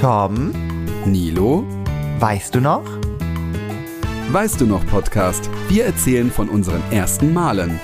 Tom, 0.00 0.52
Nilo, 1.06 1.64
weißt 2.20 2.54
du 2.54 2.60
noch? 2.60 2.84
weißt 4.30 4.60
du 4.60 4.66
noch 4.66 4.86
Podcast? 4.86 5.50
Wir 5.68 5.86
erzählen 5.86 6.30
von 6.30 6.48
unseren 6.48 6.80
ersten 6.92 7.32
Malen. 7.32 7.80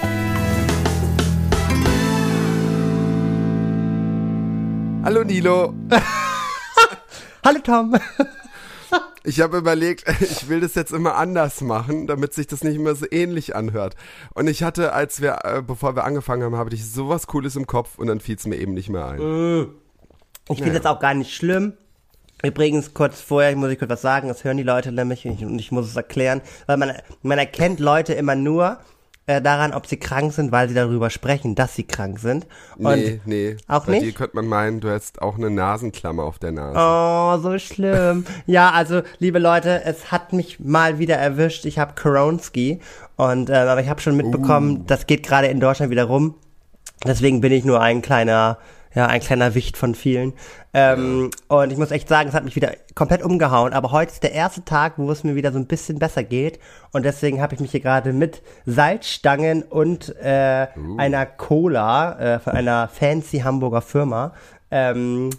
Hallo 5.03 5.25
Nilo. 5.25 5.75
Hallo 7.45 7.59
Tom. 7.59 7.96
Ich 9.27 9.41
habe 9.41 9.57
überlegt, 9.57 10.05
ich 10.21 10.51
will 10.51 10.61
das 10.61 10.75
jetzt 10.75 10.93
immer 10.93 11.15
anders 11.15 11.62
machen, 11.62 12.07
damit 12.07 12.35
sich 12.35 12.46
das 12.46 12.62
nicht 12.62 12.77
immer 12.77 12.95
so 12.95 13.07
ähnlich 13.11 13.57
anhört. 13.57 13.96
Und 14.35 14.49
ich 14.49 14.62
hatte, 14.62 14.93
als 14.93 15.23
wir, 15.23 15.39
äh, 15.45 15.62
bevor 15.62 15.96
wir 15.96 16.05
angefangen 16.05 16.43
haben, 16.43 16.57
habe 16.57 16.75
ich 16.75 16.87
sowas 16.87 17.27
Cooles 17.27 17.57
im 17.57 17.67
Kopf 17.67 17.96
und 17.96 18.07
dann 18.09 18.21
fiel 18.21 18.37
es 18.37 18.46
mir 18.46 18.57
eben 18.57 18.75
nicht 18.75 18.91
mehr 18.91 19.07
ein. 19.07 19.69
Ich 20.51 20.59
finde 20.59 20.79
das 20.79 20.85
auch 20.85 21.01
gar 21.01 21.15
nicht 21.15 21.35
schlimm. 21.35 21.73
Übrigens, 22.45 22.95
kurz 22.95 23.21
vorher 23.21 23.57
muss 23.57 23.71
ich 23.71 23.79
kurz 23.79 23.91
was 23.91 24.03
sagen, 24.03 24.29
das 24.29 24.45
hören 24.45 24.57
die 24.57 24.62
Leute 24.62 24.93
nämlich 24.93 25.27
und 25.27 25.33
ich, 25.33 25.45
und 25.45 25.59
ich 25.59 25.73
muss 25.73 25.87
es 25.87 25.97
erklären, 25.97 26.43
weil 26.66 26.77
man, 26.77 26.93
man 27.23 27.39
erkennt 27.39 27.80
Leute 27.80 28.15
immer 28.15 28.35
nur 28.35 28.79
äh, 29.27 29.41
daran, 29.41 29.73
ob 29.73 29.87
sie 29.87 29.97
krank 29.97 30.33
sind, 30.33 30.52
weil 30.52 30.69
sie 30.69 30.75
darüber 30.75 31.09
sprechen, 31.09 31.55
dass 31.55 31.75
sie 31.75 31.85
krank 31.85 32.19
sind. 32.19 32.47
Und 32.77 32.97
nee, 32.97 33.21
nee. 33.25 33.57
auch 33.69 33.87
Bei 33.87 33.93
nicht? 33.93 34.05
dir 34.05 34.12
könnte 34.12 34.37
man 34.37 34.47
meinen, 34.47 34.80
du 34.80 34.91
hättest 34.91 35.23
auch 35.23 35.37
eine 35.38 35.51
Nasenklammer 35.51 36.25
auf 36.25 36.38
der 36.38 36.52
Nase. 36.52 36.77
Oh, 36.79 37.43
so 37.43 37.59
schlimm. 37.59 38.27
ja, 38.47 38.71
also, 38.71 39.01
liebe 39.19 39.38
Leute, 39.38 39.83
es 39.85 40.13
hat 40.13 40.35
mich 40.35 40.61
mal 40.61 40.99
wieder 40.99 41.16
erwischt. 41.16 41.65
Ich 41.65 41.79
habe 41.79 41.95
Koronski 41.95 42.80
und 43.16 43.49
äh, 43.49 43.55
aber 43.55 43.80
ich 43.80 43.88
habe 43.88 44.01
schon 44.01 44.16
mitbekommen, 44.16 44.87
das 44.87 45.07
geht 45.07 45.23
gerade 45.23 45.47
in 45.47 45.61
Deutschland 45.61 45.91
wieder 45.91 46.05
rum. 46.05 46.35
Deswegen 47.07 47.41
bin 47.41 47.52
ich 47.52 47.65
nur 47.65 47.80
ein 47.80 48.02
kleiner, 48.02 48.59
ja, 48.95 49.07
ein 49.07 49.21
kleiner 49.21 49.55
Wicht 49.55 49.77
von 49.77 49.95
vielen. 49.95 50.33
Ähm, 50.73 51.30
Und 51.48 51.73
ich 51.73 51.79
muss 51.79 51.91
echt 51.91 52.09
sagen, 52.09 52.29
es 52.29 52.35
hat 52.35 52.45
mich 52.45 52.57
wieder 52.57 52.73
komplett 52.95 53.23
umgehauen. 53.23 53.73
Aber 53.73 53.91
heute 53.93 54.12
ist 54.12 54.23
der 54.23 54.33
erste 54.33 54.65
Tag, 54.65 54.95
wo 54.96 55.10
es 55.10 55.24
mir 55.24 55.35
wieder 55.35 55.52
so 55.52 55.59
ein 55.59 55.66
bisschen 55.66 55.99
besser 55.99 56.24
geht. 56.24 56.59
Und 56.93 57.05
deswegen 57.05 57.41
habe 57.41 57.55
ich 57.55 57.60
mich 57.60 57.73
hier 57.73 57.80
gerade 57.80 58.13
mit 58.13 58.43
Salzstangen 58.66 59.63
und 59.63 60.15
äh, 60.16 60.68
einer 60.99 61.27
Cola 61.27 62.18
äh, 62.18 62.38
von 62.38 62.52
einer 62.52 62.88
fancy 62.88 63.41
Hamburger 63.41 63.83
Firma 63.83 64.33
ähm, 64.71 65.31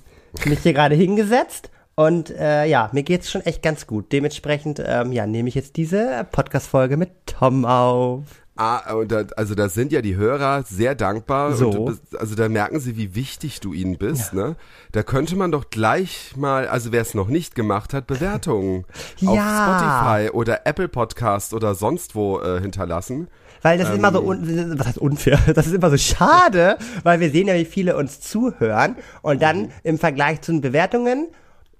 mich 0.46 0.60
hier 0.60 0.74
gerade 0.74 0.96
hingesetzt. 0.96 1.70
Und 1.96 2.30
äh, 2.30 2.66
ja, 2.66 2.90
mir 2.92 3.04
geht's 3.04 3.32
schon 3.32 3.42
echt 3.42 3.62
ganz 3.62 3.88
gut. 3.88 4.12
Dementsprechend, 4.12 4.84
ähm, 4.86 5.14
ja, 5.14 5.26
nehme 5.26 5.48
ich 5.48 5.56
jetzt 5.56 5.78
diese 5.78 6.28
Podcast-Folge 6.30 6.98
mit 6.98 7.10
Tom 7.26 7.64
auf. 7.64 8.45
Ah, 8.58 8.94
und 8.94 9.12
da, 9.12 9.24
also 9.36 9.54
da 9.54 9.68
sind 9.68 9.92
ja 9.92 10.02
die 10.02 10.16
Hörer 10.16 10.64
sehr 10.64 10.96
dankbar. 10.96 11.54
So. 11.54 11.86
Bist, 11.86 12.18
also 12.18 12.36
da 12.36 12.48
merken 12.48 12.80
sie, 12.80 12.96
wie 12.96 13.14
wichtig 13.14 13.60
du 13.60 13.74
ihnen 13.74 13.98
bist, 13.98 14.34
ne? 14.34 14.56
Da 14.94 15.04
könnte 15.04 15.36
man 15.36 15.52
doch 15.52 15.70
gleich 15.70 16.34
mal, 16.38 16.68
also 16.70 16.94
wer 16.94 17.02
es 17.02 17.14
noch 17.14 17.28
nicht 17.28 17.56
gemacht 17.56 17.94
hat, 17.94 18.08
Bewertungen 18.08 18.86
auf 19.26 19.36
Ja. 19.36 20.22
Spotify 20.24 20.32
oder 20.34 20.66
Apple 20.66 20.88
Podcast 20.88 21.54
oder 21.54 21.76
sonst 21.76 22.16
wo 22.16 22.40
äh, 22.40 22.62
hinterlassen. 22.62 23.28
Weil 23.62 23.78
das 23.78 23.90
ist 23.90 23.96
immer 23.96 24.12
so, 24.12 24.22
un 24.22 24.78
was 24.80 24.88
heißt 24.88 24.98
unfair? 25.00 25.40
Das 25.54 25.66
ist 25.68 25.74
immer 25.74 25.90
so 25.90 25.98
schade, 25.98 26.78
weil 27.04 27.20
wir 27.20 27.32
sehen 27.32 27.48
ja, 27.48 27.56
wie 27.56 27.66
viele 27.66 27.98
uns 27.98 28.22
zuhören 28.22 28.96
und 29.22 29.42
dann 29.42 29.72
im 29.84 29.98
Vergleich 29.98 30.42
zu 30.42 30.52
den 30.54 30.62
Bewertungen, 30.62 31.28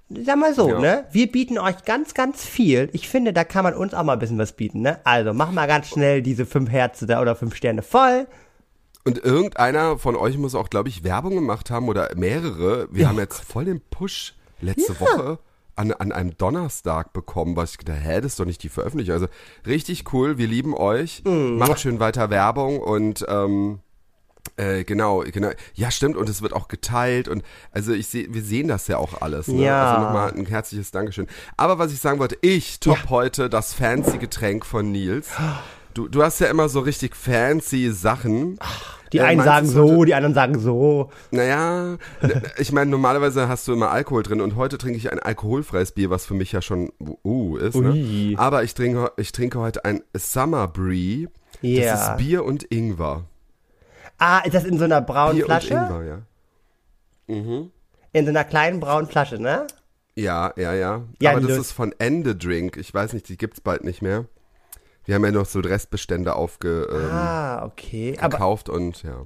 sag 0.10 0.38
mal 0.38 0.54
so, 0.54 0.70
Ja. 0.70 0.80
ne? 0.80 1.06
Wir 1.12 1.32
bieten 1.32 1.58
euch 1.58 1.84
ganz, 1.86 2.14
ganz 2.14 2.44
viel. 2.46 2.90
Ich 2.94 3.08
finde, 3.10 3.34
da 3.34 3.44
kann 3.44 3.64
man 3.64 3.74
uns 3.74 3.94
auch 3.94 4.04
mal 4.04 4.14
ein 4.14 4.20
bisschen 4.20 4.38
was 4.38 4.54
bieten, 4.54 4.82
ne? 4.82 5.00
Also, 5.04 5.34
mach 5.34 5.52
mal 5.52 5.68
ganz 5.68 5.88
schnell 5.88 6.22
diese 6.22 6.46
fünf 6.46 6.70
Herzen 6.70 7.08
da 7.08 7.22
oder 7.22 7.36
fünf 7.36 7.56
Sterne 7.56 7.82
voll. 7.82 8.28
Und 9.04 9.24
irgendeiner 9.24 10.00
von 10.00 10.16
euch 10.16 10.38
muss 10.38 10.56
auch, 10.56 10.70
glaube 10.70 10.90
ich, 10.90 11.04
Werbung 11.04 11.36
gemacht 11.36 11.70
haben 11.70 11.88
oder 11.90 12.10
mehrere. 12.16 12.88
Wir 12.92 13.08
haben 13.08 13.20
jetzt 13.20 13.42
voll 13.44 13.66
den 13.66 13.82
Push 13.92 14.34
letzte 14.62 15.00
Woche 15.00 15.38
an, 15.76 15.92
an 15.92 16.12
einem 16.12 16.36
Donnerstag 16.38 17.14
bekommen, 17.14 17.56
was 17.56 17.72
ich 17.72 17.78
gedacht, 17.78 18.00
hä, 18.02 18.16
das 18.22 18.32
ist 18.34 18.40
doch 18.40 18.46
nicht 18.46 18.64
die 18.64 18.70
Veröffentlichung. 18.70 19.14
Also 19.14 19.28
richtig 19.68 20.12
cool, 20.14 20.38
wir 20.40 20.48
lieben 20.48 20.74
euch. 20.74 21.22
Macht 21.26 21.80
schön 21.82 22.00
weiter 22.00 22.30
Werbung 22.32 22.80
und 22.80 23.26
ähm, 23.28 23.80
äh, 24.58 24.84
genau, 24.84 25.24
genau. 25.32 25.50
Ja, 25.74 25.92
stimmt, 25.92 26.16
und 26.16 26.30
es 26.30 26.42
wird 26.42 26.54
auch 26.54 26.68
geteilt 26.68 27.28
und 27.28 27.44
also 27.72 27.92
ich 27.94 28.08
sehe, 28.08 28.34
wir 28.34 28.42
sehen 28.42 28.68
das 28.68 28.88
ja 28.88 28.98
auch 28.98 29.22
alles. 29.22 29.48
Ne? 29.48 29.66
Ja. 29.66 29.94
Also 29.94 30.06
nochmal 30.06 30.32
ein 30.32 30.46
herzliches 30.46 30.92
Dankeschön. 30.92 31.28
Aber 31.58 31.78
was 31.78 31.92
ich 31.92 32.00
sagen 32.00 32.20
wollte, 32.20 32.38
ich 32.42 32.80
top 32.80 33.10
heute 33.10 33.50
das 33.50 33.74
fancy 33.74 34.18
Getränk 34.18 34.66
von 34.66 34.92
Nils. 34.92 35.30
Du, 35.94 36.08
du 36.08 36.24
hast 36.24 36.40
ja 36.40 36.48
immer 36.48 36.70
so 36.70 36.80
richtig 36.82 37.16
fancy 37.16 37.92
Sachen. 37.92 38.60
Die 39.14 39.20
Äh, 39.20 39.24
einen 39.24 39.38
meinst 39.38 39.46
sagen 39.46 39.68
so, 39.68 40.04
die 40.04 40.14
anderen 40.14 40.34
sagen 40.34 40.60
so. 40.60 41.10
Naja, 41.32 41.98
ich 42.58 42.72
meine, 42.72 42.92
normalerweise 42.92 43.48
hast 43.48 43.68
du 43.68 43.74
immer 43.74 43.92
Alkohol 43.92 44.24
drin 44.24 44.42
und 44.42 44.56
heute 44.56 44.78
trinke 44.78 44.98
ich 44.98 45.12
ein 45.12 45.20
alkoholfreies 45.20 45.92
Bier, 45.94 46.10
was 46.10 46.26
für 46.26 46.34
mich 46.34 46.52
ja 46.52 46.62
schon 46.62 46.92
uh 47.24 47.56
ist. 47.58 47.76
Ne? 47.76 48.36
Aber 48.38 48.64
ich 48.64 48.74
trinke, 48.74 49.12
ich 49.18 49.32
trinke 49.32 49.60
heute 49.60 49.86
ein 49.86 50.02
Summer 50.16 50.68
Brie. 50.68 51.30
Ja. 51.62 51.94
Das 51.94 52.10
ist 52.10 52.18
Bier 52.18 52.44
und 52.44 52.64
Ingwer. 52.72 53.24
Ah, 54.18 54.40
ist 54.40 54.54
das 54.56 54.64
in 54.64 54.78
so 54.78 54.86
einer 54.86 55.02
braunen 55.02 55.36
Bier 55.38 55.46
Flasche? 55.46 55.76
und 55.76 55.82
Ingwer, 55.84 56.04
ja. 56.06 56.22
In 57.28 58.24
so 58.26 58.30
einer 58.30 58.44
kleinen 58.44 58.80
braunen 58.80 59.08
Flasche, 59.08 59.40
ne? 59.40 59.68
Ja, 60.16 60.54
ja, 60.56 60.74
ja. 60.74 61.04
Ja, 61.22 61.32
Aber 61.32 61.42
das 61.42 61.58
ist 61.58 61.72
von 61.74 61.94
Ende 62.00 62.36
Drink. 62.36 62.78
Ich 62.78 62.94
weiß 62.94 63.14
nicht, 63.14 63.28
die 63.28 63.38
gibt's 63.38 63.60
bald 63.62 63.84
nicht 63.84 64.02
mehr. 64.02 64.26
Wir 65.04 65.16
haben 65.16 65.26
ja 65.26 65.32
noch 65.32 65.46
so 65.46 65.60
Restbestände 65.60 66.36
aufge, 66.36 66.88
ähm, 66.92 67.10
Ah, 67.12 67.66
okay. 67.66 68.16
Aber, 68.20 68.30
gekauft 68.30 68.70
und 68.70 69.04
ja. 69.04 69.26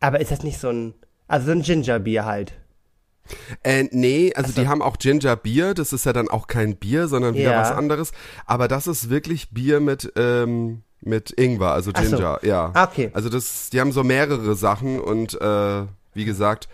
aber 0.00 0.20
ist 0.20 0.30
das 0.30 0.42
nicht 0.44 0.58
so 0.58 0.68
ein, 0.70 0.94
also 1.28 1.46
so 1.46 1.52
ein 1.52 1.62
Gingerbier 1.62 2.24
halt? 2.24 2.54
Äh, 3.62 3.84
nee, 3.92 4.32
also 4.34 4.52
die 4.52 4.66
haben 4.66 4.80
auch 4.82 4.96
Ginger 4.96 5.36
Bier, 5.36 5.74
das 5.74 5.92
ist 5.92 6.04
ja 6.06 6.12
dann 6.12 6.28
auch 6.28 6.46
kein 6.46 6.76
Bier, 6.76 7.06
sondern 7.06 7.34
wieder 7.34 7.52
Ja. 7.52 7.60
was 7.60 7.70
anderes. 7.70 8.12
Aber 8.46 8.66
das 8.66 8.86
ist 8.86 9.10
wirklich 9.10 9.50
Bier 9.50 9.78
mit, 9.80 10.10
ähm, 10.16 10.82
mit 11.00 11.30
Ingwer, 11.30 11.72
also 11.72 11.90
Ach 11.94 12.02
so. 12.04 12.16
Ginger, 12.16 12.38
ja. 12.42 12.70
Ah, 12.74 12.84
okay. 12.84 13.10
Also 13.14 13.28
das, 13.28 13.70
die 13.70 13.80
haben 13.80 13.92
so 13.92 14.04
mehrere 14.04 14.54
Sachen 14.54 15.00
und 15.00 15.40
äh, 15.40 15.82
wie 16.14 16.24
gesagt, 16.24 16.68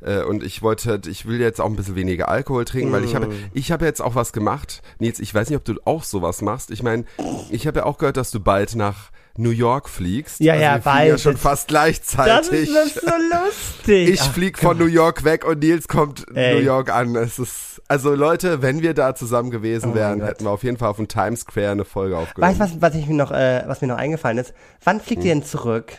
äh, 0.00 0.22
und 0.22 0.42
ich 0.42 0.62
wollte, 0.62 1.00
ich 1.08 1.26
will 1.26 1.40
jetzt 1.40 1.60
auch 1.60 1.66
ein 1.66 1.76
bisschen 1.76 1.96
weniger 1.96 2.28
Alkohol 2.28 2.64
trinken, 2.64 2.92
weil 2.92 3.04
ich 3.04 3.14
habe, 3.14 3.28
Mm. 3.28 3.32
ich 3.54 3.72
habe 3.72 3.84
jetzt 3.84 4.00
auch 4.02 4.14
was 4.14 4.32
gemacht. 4.32 4.82
Nils, 4.98 5.20
ich 5.20 5.34
weiß 5.34 5.48
nicht, 5.50 5.56
ob 5.56 5.64
du 5.64 5.74
auch 5.84 6.04
sowas 6.04 6.42
machst. 6.42 6.70
Ich 6.70 6.82
meine, 6.82 7.04
ich 7.50 7.66
habe 7.66 7.80
ja 7.80 7.84
auch 7.86 7.98
gehört, 7.98 8.16
dass 8.16 8.30
du 8.30 8.40
bald 8.40 8.74
nach 8.76 9.10
New 9.38 9.50
York 9.50 9.88
fliegst. 9.90 10.40
Ja, 10.40 10.54
also 10.54 10.64
ja, 10.64 10.78
bald. 10.78 11.08
ja 11.08 11.18
schon 11.18 11.36
fast 11.36 11.68
gleichzeitig. 11.68 12.70
Das 12.72 12.86
ist 12.86 13.00
so 13.02 13.10
lustig. 13.44 14.08
Ich 14.10 14.20
flieg 14.22 14.58
von 14.58 14.78
New 14.78 14.86
York 14.86 15.24
weg 15.24 15.44
und 15.44 15.58
Nils 15.58 15.88
kommt 15.88 16.24
Ey. 16.34 16.54
New 16.54 16.60
York 16.60 16.90
an. 16.90 17.14
Es 17.16 17.38
ist, 17.38 17.75
also 17.88 18.14
Leute, 18.14 18.62
wenn 18.62 18.82
wir 18.82 18.94
da 18.94 19.14
zusammen 19.14 19.50
gewesen 19.50 19.92
Oh 19.92 19.94
wären, 19.94 20.22
hätten 20.22 20.44
wir 20.44 20.50
auf 20.50 20.62
jeden 20.64 20.76
Fall 20.76 20.88
auf 20.88 20.96
dem 20.96 21.08
Times 21.08 21.40
Square 21.40 21.70
eine 21.70 21.84
Folge 21.84 22.16
aufgenommen. 22.18 22.58
Weißt 22.58 22.72
du, 22.72 22.80
was, 22.80 22.92
was, 22.92 22.94
ich 23.00 23.06
mir 23.06 23.14
noch, 23.14 23.30
äh, 23.30 23.62
was 23.66 23.80
mir 23.80 23.88
noch 23.88 23.96
eingefallen 23.98 24.38
ist? 24.38 24.52
Wann 24.84 25.00
fliegt 25.00 25.22
Hm. 25.22 25.28
ihr 25.28 25.34
denn 25.34 25.44
zurück? 25.44 25.92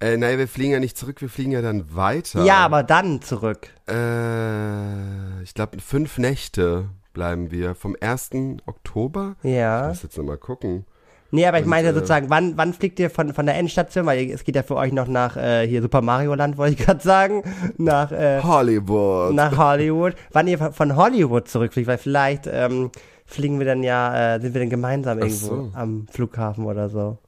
Äh, 0.00 0.16
nein, 0.16 0.38
wir 0.38 0.48
fliegen 0.48 0.72
ja 0.72 0.80
nicht 0.80 0.96
zurück, 0.96 1.20
wir 1.20 1.28
fliegen 1.28 1.52
ja 1.52 1.60
dann 1.60 1.94
weiter. 1.94 2.42
Ja, 2.44 2.58
aber 2.58 2.82
dann 2.82 3.20
zurück. 3.20 3.68
Äh, 3.88 5.42
ich 5.42 5.52
glaube, 5.54 5.78
fünf 5.80 6.16
Nächte 6.18 6.88
bleiben 7.12 7.50
wir. 7.50 7.74
Vom 7.74 7.96
1. 8.00 8.30
Oktober? 8.66 9.36
Ich 9.42 9.50
Ja. 9.52 9.88
muss 9.88 10.02
jetzt 10.02 10.16
nochmal 10.16 10.38
gucken. 10.38 10.86
Nee, 11.32 11.46
aber 11.46 11.58
ich 11.58 11.64
Und, 11.64 11.70
meine 11.70 11.88
äh, 11.88 11.94
sozusagen, 11.94 12.28
wann, 12.30 12.56
wann 12.56 12.72
fliegt 12.74 12.98
ihr 12.98 13.08
von, 13.10 13.32
von 13.34 13.46
der 13.46 13.56
Endstation? 13.56 14.04
Weil 14.06 14.30
es 14.30 14.42
geht 14.44 14.56
ja 14.56 14.62
für 14.64 14.76
euch 14.76 14.92
noch 14.92 15.06
nach 15.06 15.36
äh, 15.36 15.66
hier 15.66 15.80
Super 15.82 16.02
Mario 16.02 16.34
Land, 16.34 16.56
wollte 16.58 16.74
ich 16.74 16.78
gerade 16.86 17.00
sagen. 17.02 17.42
Nach, 17.78 18.10
äh, 18.12 18.40
Hollywood. 18.42 19.32
nach 19.34 19.56
Hollywood. 19.56 20.14
Wann 20.32 20.48
ihr 20.48 20.58
von- 20.58 20.96
Hollywood 20.96 21.46
zurückfliegt, 21.48 21.86
weil 21.88 21.98
vielleicht 21.98 22.48
ähm, 22.50 22.90
fliegen 23.26 23.58
wir 23.60 23.66
dann 23.66 23.82
ja, 23.84 24.34
äh, 24.36 24.40
sind 24.40 24.54
wir 24.54 24.60
dann 24.60 24.70
gemeinsam 24.70 25.18
Ach 25.18 25.24
irgendwo 25.24 25.46
so. 25.46 25.70
am 25.74 26.06
Flughafen 26.10 26.64
oder 26.64 26.88
so. 26.88 27.18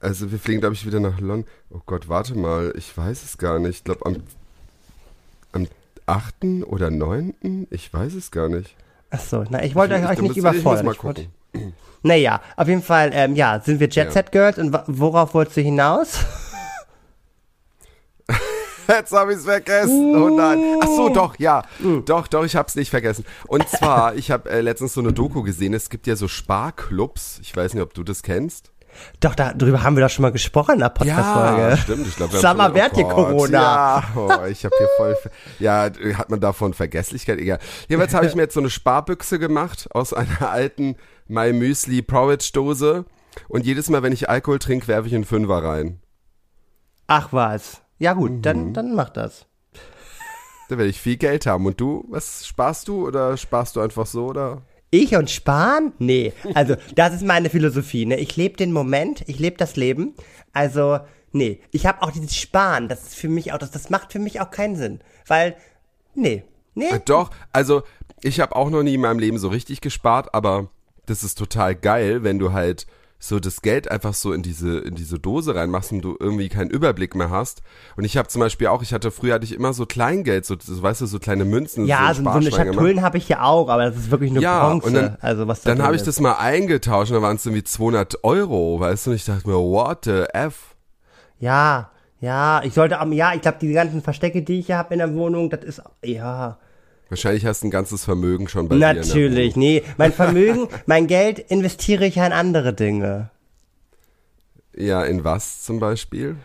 Also 0.00 0.30
wir 0.32 0.38
fliegen, 0.38 0.60
glaube 0.60 0.74
ich, 0.74 0.84
wieder 0.84 1.00
nach 1.00 1.20
London. 1.20 1.48
Oh 1.70 1.80
Gott, 1.86 2.08
warte 2.08 2.36
mal, 2.36 2.72
ich 2.76 2.96
weiß 2.96 3.22
es 3.24 3.38
gar 3.38 3.58
nicht. 3.58 3.76
Ich 3.78 3.84
glaube 3.84 4.04
am, 4.06 4.16
am 5.52 5.66
8. 6.06 6.34
oder 6.66 6.90
9. 6.90 7.66
Ich 7.70 7.92
weiß 7.94 8.14
es 8.14 8.30
gar 8.30 8.48
nicht. 8.48 8.74
Ach 9.10 9.20
so, 9.20 9.44
na, 9.48 9.62
ich 9.64 9.74
wollte 9.74 9.94
euch 9.94 10.00
nicht 10.02 10.20
muss- 10.22 10.36
Ich 10.36 10.42
muss 10.42 10.52
überfordern. 10.54 10.84
mal 10.86 10.94
gucken. 10.96 11.26
Naja, 12.02 12.40
auf 12.56 12.68
jeden 12.68 12.82
Fall, 12.84 13.10
ähm, 13.12 13.34
ja, 13.34 13.58
sind 13.58 13.80
wir 13.80 13.88
Jet 13.88 14.06
Ja. 14.06 14.10
Set 14.12 14.30
Girls 14.30 14.58
und 14.58 14.72
worauf 14.86 15.34
wolltest 15.34 15.56
du 15.56 15.60
hinaus? 15.62 16.20
Jetzt 18.88 19.12
habe 19.12 19.32
ich 19.32 19.38
es 19.38 19.44
vergessen. 19.44 20.14
Oh 20.14 20.28
nein. 20.28 20.78
Ach 20.80 20.86
so, 20.86 21.08
doch, 21.08 21.36
ja. 21.40 21.62
Uh. 21.82 22.00
Doch, 22.02 22.28
doch, 22.28 22.44
ich 22.44 22.54
habe 22.54 22.68
es 22.68 22.76
nicht 22.76 22.90
vergessen. 22.90 23.24
Und 23.48 23.68
zwar, 23.68 24.14
ich 24.16 24.30
habe 24.30 24.48
äh, 24.48 24.60
letztens 24.60 24.94
so 24.94 25.00
eine 25.00 25.12
Doku 25.12 25.42
gesehen. 25.42 25.74
Es 25.74 25.90
gibt 25.90 26.06
ja 26.06 26.14
so 26.14 26.28
Sparclubs. 26.28 27.40
Ich 27.42 27.56
weiß 27.56 27.74
nicht, 27.74 27.82
ob 27.82 27.94
du 27.94 28.04
das 28.04 28.22
kennst. 28.22 28.70
Doch, 29.20 29.34
darüber 29.34 29.82
haben 29.82 29.96
wir 29.96 30.04
doch 30.04 30.10
schon 30.10 30.22
mal 30.22 30.32
gesprochen 30.32 30.74
in 30.74 30.78
der 30.80 30.88
Podcast-Folge. 30.90 31.76
stimmt. 31.78 32.06
Ich 32.06 32.16
glaube, 32.16 32.32
wir 32.34 32.40
Sag 32.40 32.56
mal, 32.56 32.64
haben 32.64 32.74
schon- 32.76 32.84
hat 32.84 32.94
hier 32.94 33.04
Corona? 33.04 33.58
Ja, 33.60 34.04
oh, 34.14 34.44
ich 34.46 34.64
habe 34.64 34.74
hier 34.78 34.88
voll. 34.96 35.16
Ja, 35.58 35.90
hat 36.14 36.30
man 36.30 36.40
davon 36.40 36.72
Vergesslichkeit? 36.72 37.38
Egal. 37.38 37.58
Jedenfalls 37.88 38.14
habe 38.14 38.26
ich 38.26 38.34
mir 38.34 38.42
jetzt 38.42 38.54
so 38.54 38.60
eine 38.60 38.70
Sparbüchse 38.70 39.38
gemacht 39.38 39.88
aus 39.92 40.14
einer 40.14 40.48
alten 40.50 40.96
My 41.28 41.52
Müsli 41.52 42.02
Porridge 42.02 42.50
Dose. 42.52 43.04
Und 43.48 43.66
jedes 43.66 43.90
Mal, 43.90 44.02
wenn 44.02 44.12
ich 44.12 44.28
Alkohol 44.30 44.58
trinke, 44.58 44.88
werfe 44.88 45.08
ich 45.08 45.14
einen 45.14 45.24
Fünfer 45.24 45.62
rein. 45.62 46.00
Ach 47.06 47.32
was. 47.32 47.82
Ja 47.98 48.12
gut, 48.14 48.30
Mhm. 48.30 48.42
dann, 48.42 48.74
dann 48.74 48.94
mach 48.94 49.10
das. 49.10 49.46
Da 50.68 50.76
werde 50.78 50.90
ich 50.90 51.00
viel 51.00 51.16
Geld 51.16 51.46
haben. 51.46 51.66
Und 51.66 51.80
du, 51.80 52.04
was 52.08 52.46
sparst 52.46 52.88
du 52.88 53.06
oder 53.06 53.36
sparst 53.36 53.76
du 53.76 53.80
einfach 53.80 54.06
so 54.06 54.26
oder? 54.26 54.62
Ich 54.90 55.14
und 55.16 55.30
sparen? 55.30 55.92
Nee. 55.98 56.32
Also, 56.54 56.76
das 56.94 57.14
ist 57.14 57.24
meine 57.24 57.50
Philosophie. 57.50 58.06
Ne? 58.06 58.16
Ich 58.18 58.36
lebe 58.36 58.56
den 58.56 58.72
Moment, 58.72 59.22
ich 59.28 59.38
lebe 59.38 59.56
das 59.56 59.76
Leben. 59.76 60.14
Also, 60.52 60.98
nee. 61.32 61.60
Ich 61.72 61.86
habe 61.86 62.02
auch 62.02 62.10
dieses 62.10 62.34
Sparen, 62.36 62.88
das 62.88 63.02
ist 63.02 63.14
für 63.16 63.28
mich 63.28 63.52
auch, 63.52 63.58
das, 63.58 63.70
das 63.70 63.90
macht 63.90 64.12
für 64.12 64.18
mich 64.18 64.40
auch 64.40 64.50
keinen 64.50 64.76
Sinn. 64.76 65.00
Weil, 65.26 65.56
nee. 66.14 66.44
Nee. 66.74 66.90
Doch, 67.04 67.30
also 67.52 67.82
ich 68.22 68.40
habe 68.40 68.54
auch 68.56 68.70
noch 68.70 68.82
nie 68.82 68.94
in 68.94 69.00
meinem 69.00 69.18
Leben 69.18 69.38
so 69.38 69.48
richtig 69.48 69.80
gespart, 69.80 70.34
aber 70.34 70.68
das 71.06 71.22
ist 71.22 71.38
total 71.38 71.74
geil, 71.74 72.22
wenn 72.22 72.38
du 72.38 72.52
halt 72.52 72.86
so 73.18 73.40
das 73.40 73.62
Geld 73.62 73.90
einfach 73.90 74.12
so 74.12 74.32
in 74.34 74.42
diese 74.42 74.78
in 74.78 74.94
diese 74.94 75.18
Dose 75.18 75.54
reinmachst 75.54 75.90
und 75.90 76.02
du 76.02 76.16
irgendwie 76.20 76.50
keinen 76.50 76.68
Überblick 76.70 77.14
mehr 77.14 77.30
hast. 77.30 77.62
Und 77.96 78.04
ich 78.04 78.16
habe 78.18 78.28
zum 78.28 78.40
Beispiel 78.40 78.66
auch, 78.66 78.82
ich 78.82 78.92
hatte 78.92 79.10
früher 79.10 79.34
hatte 79.34 79.44
ich 79.44 79.54
immer 79.54 79.72
so 79.72 79.86
Kleingeld, 79.86 80.44
so, 80.44 80.56
so 80.60 80.82
weißt 80.82 81.00
du, 81.00 81.06
so 81.06 81.18
kleine 81.18 81.46
Münzen. 81.46 81.86
Ja, 81.86 82.12
so, 82.12 82.22
so, 82.22 82.30
so 82.30 82.36
eine. 82.36 82.50
Schatullen 82.50 83.00
habe 83.00 83.16
ich 83.16 83.28
ja 83.28 83.42
auch, 83.42 83.68
aber 83.70 83.86
das 83.86 83.96
ist 83.96 84.10
wirklich 84.10 84.32
nur 84.32 84.42
Ja, 84.42 84.68
Bronze. 84.68 84.86
und 84.86 84.94
dann, 84.94 85.16
also, 85.20 85.48
was 85.48 85.62
da 85.62 85.74
dann 85.74 85.82
habe 85.82 85.96
ich 85.96 86.02
das 86.02 86.20
mal 86.20 86.34
eingetauscht 86.34 87.10
und 87.10 87.16
da 87.16 87.22
waren 87.22 87.36
es 87.36 87.46
irgendwie 87.46 87.64
200 87.64 88.22
Euro, 88.22 88.80
weißt 88.80 89.06
du, 89.06 89.10
und 89.10 89.16
ich 89.16 89.24
dachte 89.24 89.48
mir, 89.48 89.56
what 89.56 90.04
the 90.04 90.24
F? 90.34 90.76
Ja, 91.38 91.90
ja, 92.20 92.62
ich 92.64 92.74
sollte 92.74 92.98
am, 92.98 93.12
ja, 93.12 93.32
ich 93.34 93.40
glaube, 93.40 93.58
die 93.60 93.72
ganzen 93.72 94.02
Verstecke, 94.02 94.42
die 94.42 94.60
ich 94.60 94.66
hier 94.66 94.78
habe 94.78 94.92
in 94.94 94.98
der 94.98 95.14
Wohnung, 95.14 95.48
das 95.48 95.64
ist, 95.64 95.82
ja, 96.04 96.58
Wahrscheinlich 97.08 97.46
hast 97.46 97.62
du 97.62 97.68
ein 97.68 97.70
ganzes 97.70 98.04
Vermögen 98.04 98.48
schon 98.48 98.68
bei 98.68 98.76
dir. 98.76 98.92
ne? 98.92 99.00
natürlich, 99.00 99.56
nee, 99.56 99.82
mein 99.96 100.12
Vermögen, 100.12 100.68
mein 100.86 101.06
Geld 101.06 101.38
investiere 101.38 102.06
ich 102.06 102.16
ja 102.16 102.26
in 102.26 102.32
andere 102.32 102.72
Dinge. 102.74 103.30
Ja, 104.74 105.04
in 105.04 105.24
was 105.24 105.62
zum 105.62 105.78
Beispiel? 105.80 106.36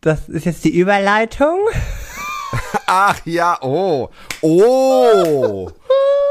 Das 0.00 0.28
ist 0.28 0.46
jetzt 0.46 0.64
die 0.64 0.76
Überleitung. 0.76 1.58
Ach 2.86 3.20
ja, 3.24 3.58
oh. 3.62 4.08
Oh. 4.42 5.70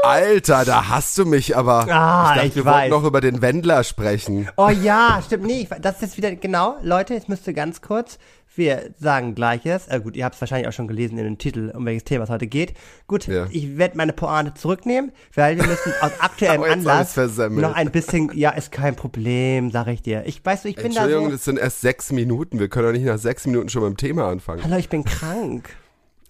Alter, 0.04 0.64
da 0.64 0.88
hast 0.88 1.18
du 1.18 1.24
mich 1.24 1.56
aber. 1.56 1.86
Ah, 1.90 2.30
ich 2.30 2.34
dachte, 2.34 2.46
ich 2.46 2.56
wir 2.56 2.64
weiß. 2.64 2.74
wollten 2.74 2.90
noch 2.90 3.04
über 3.04 3.20
den 3.20 3.42
Wendler 3.42 3.82
sprechen. 3.82 4.48
Oh 4.56 4.68
ja, 4.68 5.20
stimmt, 5.24 5.44
nee, 5.44 5.62
ich, 5.62 5.68
das 5.80 5.96
ist 5.96 6.02
jetzt 6.02 6.16
wieder, 6.16 6.34
genau, 6.36 6.76
Leute, 6.82 7.14
jetzt 7.14 7.28
müsst 7.28 7.46
ihr 7.46 7.52
ganz 7.52 7.82
kurz, 7.82 8.18
wir 8.58 8.90
sagen 9.00 9.34
gleiches, 9.34 9.88
äh, 9.88 10.00
gut, 10.00 10.16
ihr 10.16 10.24
habt 10.24 10.34
es 10.34 10.40
wahrscheinlich 10.40 10.68
auch 10.68 10.72
schon 10.72 10.86
gelesen 10.88 11.16
in 11.18 11.24
dem 11.24 11.38
Titel, 11.38 11.72
um 11.74 11.86
welches 11.86 12.04
Thema 12.04 12.24
es 12.24 12.30
heute 12.30 12.46
geht. 12.46 12.74
Gut, 13.06 13.26
Ja. 13.26 13.46
ich 13.50 13.78
werde 13.78 13.96
meine 13.96 14.12
Pointe 14.12 14.54
zurücknehmen, 14.54 15.12
weil 15.34 15.56
wir 15.56 15.66
müssen 15.66 15.92
aus 16.00 16.10
aktuellem 16.18 16.62
alles 16.62 17.16
Anlass 17.16 17.50
noch 17.50 17.74
ein 17.74 17.90
bisschen, 17.90 18.30
ja, 18.34 18.50
ist 18.50 18.70
kein 18.72 18.94
Problem, 18.96 19.70
sag 19.70 19.86
ich 19.88 20.02
dir. 20.02 20.24
Ich 20.26 20.44
weiß, 20.44 20.62
du, 20.62 20.68
ich 20.68 20.76
bin 20.76 20.92
da 20.92 21.02
Entschuldigung, 21.02 21.24
so, 21.26 21.30
das 21.32 21.44
sind 21.44 21.58
erst 21.58 21.80
sechs 21.80 22.12
Minuten. 22.12 22.58
Wir 22.58 22.68
können 22.68 22.86
doch 22.86 22.92
nicht 22.92 23.06
nach 23.06 23.18
sechs 23.18 23.46
Minuten 23.46 23.68
schon 23.68 23.82
beim 23.82 23.96
Thema 23.96 24.28
anfangen. 24.28 24.62
hallo, 24.62 24.76
ich 24.76 24.88
bin 24.88 25.04
krank. 25.04 25.70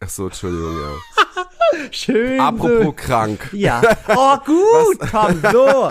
Ach 0.00 0.08
so, 0.08 0.26
Entschuldigung, 0.26 0.76
ja. 0.76 1.44
Schön. 1.90 2.38
Apropos 2.40 2.94
krank. 2.96 3.48
Ja. 3.52 3.80
Oh, 4.08 4.36
gut, 4.44 5.00
Tom, 5.10 5.40
so. 5.52 5.90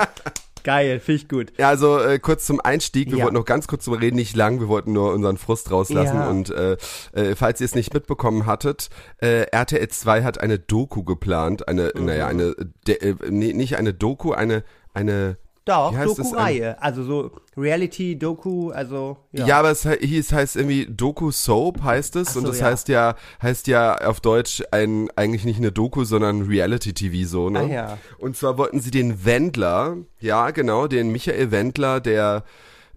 Geil, 0.67 0.99
finde 0.99 1.21
ich 1.21 1.29
gut. 1.29 1.53
Ja, 1.57 1.69
also 1.69 1.97
äh, 1.97 2.19
kurz 2.19 2.45
zum 2.45 2.59
Einstieg. 2.59 3.09
Wir 3.09 3.19
Ja. 3.19 3.23
wollten 3.23 3.37
noch 3.37 3.45
ganz 3.45 3.67
kurz 3.67 3.85
drüber 3.85 4.01
reden, 4.01 4.17
nicht 4.17 4.35
lang. 4.35 4.59
Wir 4.59 4.67
wollten 4.67 4.91
nur 4.91 5.13
unseren 5.13 5.37
Frust 5.37 5.71
rauslassen. 5.71 6.17
Ja. 6.17 6.29
Und 6.29 6.49
äh, 6.49 6.75
äh, 7.13 7.35
falls 7.37 7.61
ihr 7.61 7.65
es 7.65 7.73
nicht 7.73 7.93
mitbekommen 7.93 8.45
hattet, 8.45 8.89
äh, 9.21 9.43
RTL 9.51 9.87
2 9.87 10.23
hat 10.23 10.41
eine 10.41 10.59
Doku 10.59 11.03
geplant. 11.05 11.69
Eine, 11.69 11.93
Mhm. 11.95 12.05
naja, 12.05 12.27
eine, 12.27 12.53
de, 12.85 12.95
äh, 12.97 13.15
nee, 13.29 13.53
nicht 13.53 13.77
eine 13.77 13.93
Doku, 13.93 14.33
eine, 14.33 14.65
eine 14.93 15.37
Doch? 15.67 15.93
Doku-Reihe. 15.93 16.81
Also 16.81 17.03
so 17.03 17.31
Reality, 17.57 18.17
Doku, 18.17 18.71
also, 18.71 19.17
ja. 19.33 19.45
Ja, 19.45 19.59
aber 19.59 19.71
es 19.71 19.87
hieß, 19.87 20.31
heißt 20.31 20.55
irgendwie 20.55 20.87
Doku 20.89 21.31
Soap 21.31 21.83
heißt 21.83 22.15
es 22.15 22.33
so, 22.33 22.39
und 22.39 22.47
das 22.47 22.59
ja. 22.59 22.67
heißt 22.67 22.87
ja 22.87 23.15
heißt 23.41 23.67
ja 23.67 23.95
auf 23.97 24.21
Deutsch 24.21 24.63
ein 24.71 25.09
eigentlich 25.15 25.43
nicht 25.43 25.57
eine 25.57 25.71
Doku, 25.71 26.05
sondern 26.05 26.43
Reality 26.43 26.93
TV 26.93 27.27
so, 27.27 27.49
ne? 27.49 27.59
Ah, 27.59 27.67
ja. 27.67 27.97
Und 28.17 28.37
zwar 28.37 28.57
wollten 28.57 28.79
sie 28.79 28.91
den 28.91 29.25
Wendler, 29.25 29.97
ja, 30.19 30.51
genau, 30.51 30.87
den 30.87 31.11
Michael 31.11 31.51
Wendler, 31.51 31.99
der 31.99 32.43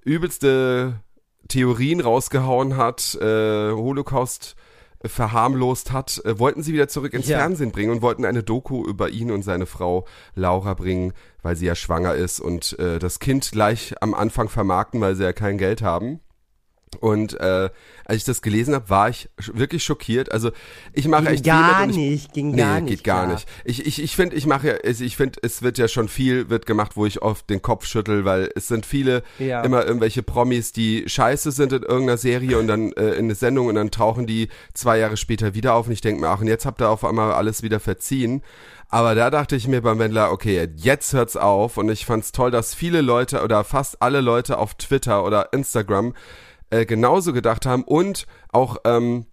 übelste 0.05 1.01
Theorien 1.49 2.01
rausgehauen 2.01 2.77
hat, 2.77 3.17
äh, 3.21 3.73
Holocaust 3.73 4.55
verharmlost 5.05 5.93
hat, 5.93 6.21
äh, 6.25 6.39
wollten 6.39 6.63
sie 6.63 6.73
wieder 6.73 6.89
zurück 6.89 7.15
ins 7.15 7.29
Ja. 7.29 7.39
Fernsehen 7.39 7.73
bringen 7.73 7.91
und 7.91 8.03
wollten 8.03 8.25
eine 8.25 8.43
Doku 8.43 8.85
über 8.85 9.09
ihn 9.11 9.31
und 9.31 9.43
seine 9.43 9.67
Frau 9.67 10.07
Laura 10.35 10.75
bringen, 10.75 11.13
weil 11.43 11.57
sie 11.57 11.67
ja 11.67 11.75
schwanger 11.75 12.15
ist 12.15 12.41
und 12.41 12.79
äh, 12.79 12.99
das 12.99 13.19
Kind 13.19 13.51
gleich 13.53 13.95
am 14.01 14.15
Anfang 14.15 14.49
vermarkten, 14.49 15.01
weil 15.01 15.17
sie 15.17 15.25
ja 15.25 15.33
kein 15.33 15.59
Geld 15.59 15.83
haben. 15.83 16.21
Und 16.99 17.39
äh, 17.39 17.71
als 18.05 18.17
ich 18.17 18.25
das 18.25 18.43
gelesen 18.43 18.75
habe, 18.75 18.91
war 18.91 19.09
ich 19.09 19.31
wirklich 19.53 19.85
schockiert. 19.85 20.33
Also 20.33 20.51
ich 20.93 21.07
mache 21.07 21.23
Ging 21.25 21.33
echt 21.35 21.45
viel 21.45 21.53
gar 21.53 21.89
ich, 21.89 21.97
nicht, 21.97 22.33
ging 22.33 22.51
nee, 22.51 22.57
gar 22.57 22.81
nicht. 22.81 22.91
geht 22.91 23.05
gar 23.05 23.25
klar. 23.27 23.35
nicht. 23.35 23.49
Ich 23.65 23.87
ich 23.87 24.03
ich 24.03 24.17
finde, 24.17 24.35
ich 24.35 24.45
mache 24.47 24.67
ja, 24.69 24.75
also 24.85 25.05
ich 25.05 25.17
finde, 25.17 25.39
es 25.43 25.63
wird 25.63 25.79
ja 25.79 25.87
schon 25.87 26.09
viel 26.09 26.51
wird 26.51 26.67
gemacht, 26.67 26.97
wo 26.97 27.07
ich 27.07 27.23
oft 27.23 27.49
den 27.49 27.63
Kopf 27.63 27.87
schüttel, 27.87 28.25
weil 28.25 28.51
es 28.57 28.67
sind 28.67 28.87
viele 28.87 29.23
Ja. 29.39 29.63
immer 29.63 29.87
irgendwelche 29.87 30.25
Promis, 30.25 30.73
die 30.73 31.05
scheiße 31.09 31.53
sind 31.53 31.73
in 31.73 31.83
irgendeiner 31.83 32.19
Serie 32.19 32.59
und 32.59 32.67
dann 32.67 32.93
äh, 32.93 33.11
in 33.13 33.27
eine 33.27 33.37
Sendung 33.37 33.69
und 33.69 33.77
dann 33.77 33.93
tauchen 33.93 34.27
die 34.27 34.49
zwei 34.75 34.99
Jahre 34.99 35.17
später 35.17 35.55
wieder 35.55 35.75
auf 35.75 35.87
und 35.87 35.93
ich 35.93 36.01
denke 36.01 36.21
mir, 36.21 36.29
ach 36.29 36.41
und 36.41 36.49
jetzt 36.49 36.67
habt 36.67 36.81
ihr 36.83 36.89
auf 36.91 37.05
einmal 37.05 37.33
alles 37.33 37.63
wieder 37.63 37.79
verziehen. 37.79 38.43
Aber 38.93 39.15
da 39.15 39.31
dachte 39.31 39.55
ich 39.55 39.69
mir 39.69 39.83
beim 39.83 40.01
Wendler, 40.01 40.33
okay, 40.33 40.69
jetzt 40.75 41.13
hört's 41.13 41.37
auf 41.37 41.77
und 41.77 41.89
ich 41.89 42.05
fand's 42.05 42.33
toll, 42.33 42.51
dass 42.51 42.75
viele 42.75 43.03
Leute 43.03 43.45
oder 43.45 43.63
fast 43.63 44.03
alle 44.03 44.21
Leute 44.21 44.59
auf 44.59 44.75
Twitter 44.75 45.25
oder 45.25 45.53
Instagram 45.53 46.13
äh, 46.71 46.87
genauso 46.87 47.33
gedacht 47.33 47.67
haben 47.67 47.85
und 47.85 48.27
auch 48.51 48.79
ähm, 48.85 49.27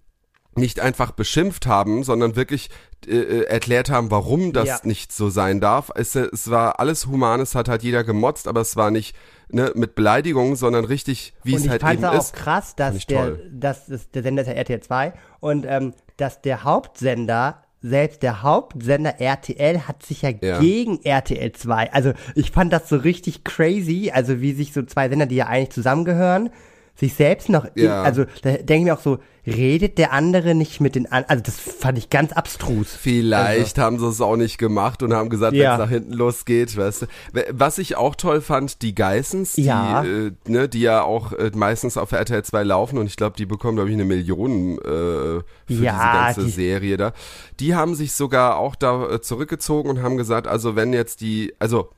nicht 0.55 0.79
einfach 0.79 1.11
beschimpft 1.11 1.67
haben, 1.67 2.03
sondern 2.03 2.35
wirklich 2.35 2.69
äh, 3.05 3.11
äh, 3.15 3.43
erklärt 3.43 3.91
haben, 3.91 4.09
warum 4.09 4.53
das 4.53 4.67
Ja. 4.67 4.79
nicht 4.83 5.11
so 5.13 5.29
sein 5.29 5.61
darf. 5.61 5.91
Es, 5.93 6.15
äh, 6.15 6.27
es 6.33 6.49
war 6.49 6.79
alles 6.79 7.05
human, 7.05 7.39
es 7.41 7.53
hat 7.53 7.69
halt 7.69 7.83
jeder 7.83 8.03
gemotzt, 8.03 8.47
aber 8.47 8.61
es 8.61 8.75
war 8.75 8.89
nicht 8.89 9.15
ne, 9.49 9.71
mit 9.75 9.93
Beleidigungen, 9.93 10.55
sondern 10.55 10.83
richtig, 10.85 11.33
wie 11.43 11.51
und 11.53 11.57
es 11.59 11.65
ich 11.65 11.69
halt 11.69 11.81
fand 11.81 11.93
eben 11.99 12.03
es 12.05 12.09
auch 12.09 12.17
ist. 12.17 12.33
krass, 12.33 12.65
Fand 12.69 12.79
dass 12.79 12.95
ich 12.95 13.05
der, 13.05 13.19
toll. 13.19 13.49
dass 13.53 13.87
es, 13.87 14.09
der 14.09 14.23
Sender 14.23 14.41
ist 14.41 14.47
ja 14.47 14.53
RTL 14.55 14.79
2 14.81 15.13
und 15.39 15.65
ähm, 15.67 15.93
dass 16.17 16.41
der 16.41 16.63
Hauptsender 16.63 17.63
selbst 17.83 18.23
der 18.23 18.41
Hauptsender 18.41 19.21
RTL 19.21 19.87
hat 19.87 20.01
sich 20.03 20.23
ja, 20.23 20.31
Ja. 20.41 20.59
gegen 20.59 20.99
RTL 21.05 21.51
2. 21.51 21.93
Also 21.93 22.13
ich 22.33 22.49
fand 22.49 22.73
das 22.73 22.89
so 22.89 22.95
richtig 22.97 23.43
crazy, 23.43 24.09
also 24.11 24.41
wie 24.41 24.53
sich 24.53 24.73
so 24.73 24.81
zwei 24.81 25.07
Sender, 25.07 25.27
die 25.27 25.35
ja 25.35 25.45
eigentlich 25.45 25.69
zusammengehören, 25.69 26.49
sich 26.99 27.13
selbst 27.13 27.49
noch, 27.49 27.65
Ja. 27.75 28.01
also 28.03 28.25
da 28.41 28.51
denke 28.53 28.73
ich 28.75 28.83
mir 28.85 28.93
auch 28.95 29.01
so, 29.01 29.19
redet 29.45 29.97
der 29.97 30.11
andere 30.11 30.55
nicht 30.55 30.81
mit 30.81 30.95
den 30.95 31.05
anderen, 31.05 31.29
also 31.29 31.43
das 31.43 31.57
fand 31.57 31.97
ich 31.97 32.09
ganz 32.09 32.33
abstrus. 32.33 32.87
Vielleicht 32.99 33.77
haben 33.77 33.97
sie 33.97 34.05
es 34.07 34.19
auch 34.19 34.35
nicht 34.35 34.57
gemacht 34.57 35.01
und 35.03 35.13
haben 35.13 35.29
gesagt, 35.29 35.53
Also 35.53 35.63
Ja. 35.63 35.69
wenn 35.69 35.73
es 35.75 35.85
nach 35.85 35.89
hinten 35.89 36.13
losgeht, 36.13 36.75
weißt 36.75 37.03
du. 37.03 37.05
Was 37.51 37.77
ich 37.77 37.95
auch 37.95 38.15
toll 38.15 38.41
fand, 38.41 38.81
die 38.81 38.93
Geissens, 38.93 39.53
die, 39.53 39.63
Ja. 39.63 40.03
äh, 40.03 40.31
ne, 40.47 40.67
die 40.67 40.81
ja 40.81 41.01
auch 41.03 41.31
äh, 41.31 41.51
meistens 41.55 41.95
auf 41.95 42.11
RTL 42.11 42.43
2 42.43 42.63
laufen 42.63 42.97
und 42.97 43.05
ich 43.05 43.15
glaube, 43.15 43.37
die 43.37 43.45
bekommen, 43.45 43.77
glaube 43.77 43.89
ich, 43.89 43.93
eine 43.95 44.03
Million 44.03 44.79
äh, 44.79 44.81
für 44.81 45.43
Ja, 45.69 45.75
diese 45.75 45.81
ganze 45.87 46.43
die- 46.43 46.49
Serie 46.51 46.97
da. 46.97 47.13
Die 47.61 47.73
haben 47.73 47.95
sich 47.95 48.11
sogar 48.11 48.57
auch 48.57 48.75
da 48.75 49.11
äh, 49.11 49.21
zurückgezogen 49.21 49.89
und 49.89 50.01
haben 50.01 50.17
gesagt, 50.17 50.47
also 50.47 50.75
wenn 50.75 50.91
jetzt 50.91 51.21
die, 51.21 51.53
also 51.59 51.89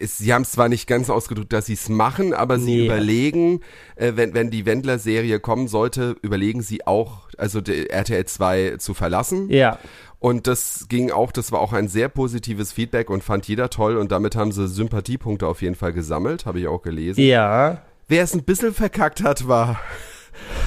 es, 0.00 0.18
sie 0.18 0.32
haben 0.34 0.42
es 0.42 0.52
zwar 0.52 0.68
nicht 0.68 0.86
ganz 0.86 1.10
ausgedrückt, 1.10 1.52
dass 1.52 1.66
sie 1.66 1.74
es 1.74 1.88
machen, 1.88 2.34
aber 2.34 2.58
sie 2.58 2.76
Nee. 2.76 2.84
überlegen, 2.86 3.60
äh, 3.96 4.12
wenn, 4.16 4.34
wenn 4.34 4.50
die 4.50 4.66
Wendler-Serie 4.66 5.38
kommen 5.40 5.68
sollte, 5.68 6.16
überlegen 6.22 6.62
sie 6.62 6.86
auch, 6.86 7.28
also 7.38 7.60
die 7.60 7.90
RTL 7.90 8.24
2 8.24 8.76
zu 8.78 8.94
verlassen. 8.94 9.48
Ja. 9.50 9.78
Und 10.18 10.46
das 10.46 10.86
ging 10.88 11.10
auch, 11.10 11.32
das 11.32 11.50
war 11.52 11.60
auch 11.60 11.72
ein 11.72 11.88
sehr 11.88 12.08
positives 12.08 12.72
Feedback 12.72 13.08
und 13.10 13.24
fand 13.24 13.46
jeder 13.48 13.70
toll 13.70 13.96
und 13.96 14.12
damit 14.12 14.36
haben 14.36 14.52
sie 14.52 14.68
Sympathiepunkte 14.68 15.46
auf 15.46 15.62
jeden 15.62 15.74
Fall 15.76 15.92
gesammelt, 15.92 16.44
habe 16.46 16.60
ich 16.60 16.66
auch 16.68 16.82
gelesen. 16.82 17.22
Ja. 17.22 17.82
Wer 18.08 18.24
es 18.24 18.34
ein 18.34 18.42
bisschen 18.42 18.74
verkackt 18.74 19.22
hat, 19.22 19.48
war 19.48 19.80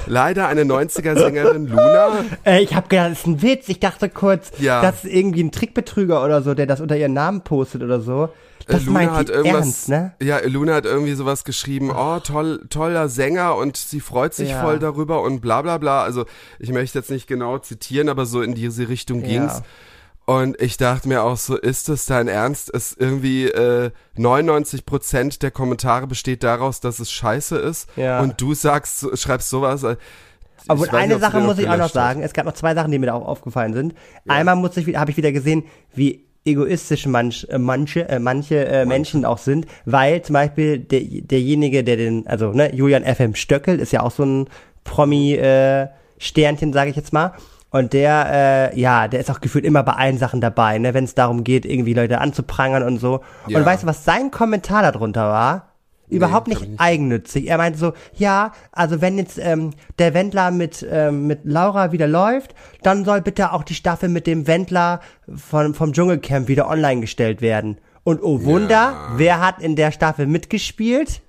leider 0.07 0.47
eine 0.47 0.63
90er-Sängerin 0.63 1.67
Luna. 1.67 2.25
Äh, 2.45 2.61
ich 2.63 2.73
habe 2.75 2.87
gedacht, 2.89 3.11
das 3.11 3.19
ist 3.19 3.27
ein 3.27 3.41
Witz. 3.41 3.69
Ich 3.69 3.79
dachte 3.79 4.09
kurz, 4.09 4.51
Ja. 4.59 4.81
das 4.81 5.03
ist 5.05 5.13
irgendwie 5.13 5.43
ein 5.43 5.51
Trickbetrüger 5.51 6.23
oder 6.23 6.41
so, 6.41 6.53
der 6.53 6.65
das 6.65 6.81
unter 6.81 6.97
ihren 6.97 7.13
Namen 7.13 7.41
postet 7.41 7.81
oder 7.83 8.01
so. 8.01 8.29
Das 8.67 8.85
Luna 8.85 9.15
hat 9.15 9.29
irgendwas, 9.29 9.65
ernst, 9.65 9.89
ne? 9.89 10.13
ja, 10.21 10.39
Luna 10.45 10.75
hat 10.75 10.85
irgendwie 10.85 11.13
sowas 11.13 11.43
geschrieben, 11.43 11.91
oh, 11.95 12.19
toll, 12.19 12.65
toller 12.69 13.09
Sänger 13.09 13.55
und 13.55 13.77
sie 13.77 13.99
freut 13.99 14.33
sich 14.33 14.49
Ja. 14.51 14.61
voll 14.61 14.79
darüber 14.79 15.21
und 15.21 15.41
bla 15.41 15.61
bla 15.61 15.77
bla. 15.77 16.03
Also 16.03 16.25
ich 16.59 16.71
möchte 16.71 16.97
jetzt 16.99 17.11
nicht 17.11 17.27
genau 17.27 17.57
zitieren, 17.59 18.09
aber 18.09 18.25
so 18.25 18.41
in 18.41 18.53
diese 18.55 18.87
Richtung 18.89 19.21
Ja. 19.21 19.27
ging's. 19.27 19.61
Und 20.25 20.61
ich 20.61 20.77
dachte 20.77 21.09
mir 21.09 21.21
auch 21.23 21.35
so, 21.35 21.57
ist 21.57 21.89
das 21.89 22.05
dein 22.05 22.29
Ernst? 22.29 22.73
Es 22.73 22.95
irgendwie 22.97 23.47
äh, 23.47 23.91
99 24.15 24.85
Prozent 24.85 25.43
der 25.43 25.51
Kommentare 25.51 26.07
besteht 26.07 26.43
daraus, 26.43 26.79
dass 26.79 26.99
es 26.99 27.11
scheiße 27.11 27.57
ist. 27.57 27.89
Ja. 27.97 28.21
Und 28.21 28.39
du 28.39 28.53
sagst, 28.53 29.05
schreibst 29.19 29.49
sowas. 29.49 29.83
äh, 29.83 29.97
Obwohl, 30.69 30.87
eine 30.91 31.15
nicht, 31.15 31.19
Sache 31.21 31.41
muss 31.41 31.57
ich 31.59 31.67
auch 31.67 31.75
noch 31.75 31.89
sagen. 31.89 32.23
Es 32.23 32.31
gab 32.31 32.45
noch 32.45 32.53
zwei 32.53 32.73
Sachen, 32.73 32.89
die 32.91 32.99
mir 32.99 33.07
da 33.07 33.13
auch 33.15 33.27
aufgefallen 33.27 33.73
sind. 33.73 33.95
Einmal 34.25 34.55
muss 34.55 34.77
ich, 34.77 34.95
habe 34.95 35.11
ich 35.11 35.17
wieder 35.17 35.33
gesehen, 35.33 35.65
wie 35.93 36.25
egoistisch 36.45 37.05
manch, 37.05 37.47
äh, 37.49 37.57
manche, 37.57 38.07
äh, 38.09 38.19
manche 38.19 38.65
äh, 38.65 38.85
Menschen 38.85 39.25
auch 39.25 39.37
sind, 39.37 39.65
weil 39.85 40.21
zum 40.21 40.33
Beispiel 40.33 40.79
der, 40.79 41.01
derjenige, 41.01 41.83
der 41.83 41.97
den, 41.97 42.27
also 42.27 42.51
ne, 42.51 42.73
Julian 42.75 43.03
FM 43.03 43.35
Stöckel 43.35 43.79
ist 43.79 43.91
ja 43.91 44.01
auch 44.01 44.11
so 44.11 44.23
ein 44.23 44.47
Promi-Sternchen, 44.83 46.73
sage 46.73 46.89
ich 46.89 46.95
jetzt 46.95 47.13
mal. 47.13 47.33
Und 47.69 47.93
der, 47.93 48.71
äh, 48.73 48.79
ja, 48.79 49.07
der 49.07 49.19
ist 49.19 49.31
auch 49.31 49.41
gefühlt 49.41 49.65
immer 49.65 49.81
bei 49.81 49.93
allen 49.93 50.19
Sachen 50.19 50.41
dabei, 50.41 50.77
ne, 50.77 50.93
wenn 50.93 51.05
es 51.05 51.15
darum 51.15 51.43
geht, 51.43 51.65
irgendwie 51.65 51.93
Leute 51.93 52.19
anzuprangern 52.21 52.83
und 52.83 52.99
so. 52.99 53.21
Ja. 53.47 53.57
Und 53.57 53.65
weißt 53.65 53.83
du, 53.83 53.87
was 53.87 54.05
sein 54.05 54.29
Kommentar 54.29 54.83
darunter 54.91 55.27
war? 55.27 55.72
Überhaupt 56.09 56.35
hab 56.35 56.47
nicht, 56.47 56.61
ich 56.61 56.67
nicht. 56.69 56.79
eigennützig. 56.79 57.47
Er 57.47 57.57
meinte 57.57 57.79
so, 57.79 57.93
ja, 58.15 58.51
also 58.71 59.01
wenn 59.01 59.17
jetzt 59.17 59.39
ähm, 59.39 59.71
der 59.99 60.13
Wendler 60.13 60.51
mit, 60.51 60.85
ähm, 60.89 61.25
mit 61.27 61.39
Laura 61.43 61.91
wieder 61.91 62.07
läuft, 62.07 62.53
dann 62.83 63.03
soll 63.05 63.21
bitte 63.21 63.51
auch 63.53 63.63
die 63.63 63.73
Staffel 63.73 64.09
mit 64.09 64.27
dem 64.27 64.45
Wendler 64.45 64.99
von, 65.35 65.73
vom 65.73 65.93
Dschungelcamp 65.93 66.47
wieder 66.47 66.69
online 66.69 67.01
gestellt 67.01 67.41
werden. 67.41 67.77
Und 68.03 68.21
oh 68.21 68.43
Wunder, 68.43 68.95
wer 69.15 69.39
hat 69.39 69.59
in 69.61 69.75
der 69.75 69.91
Staffel 69.91 70.27
mitgespielt? 70.27 71.21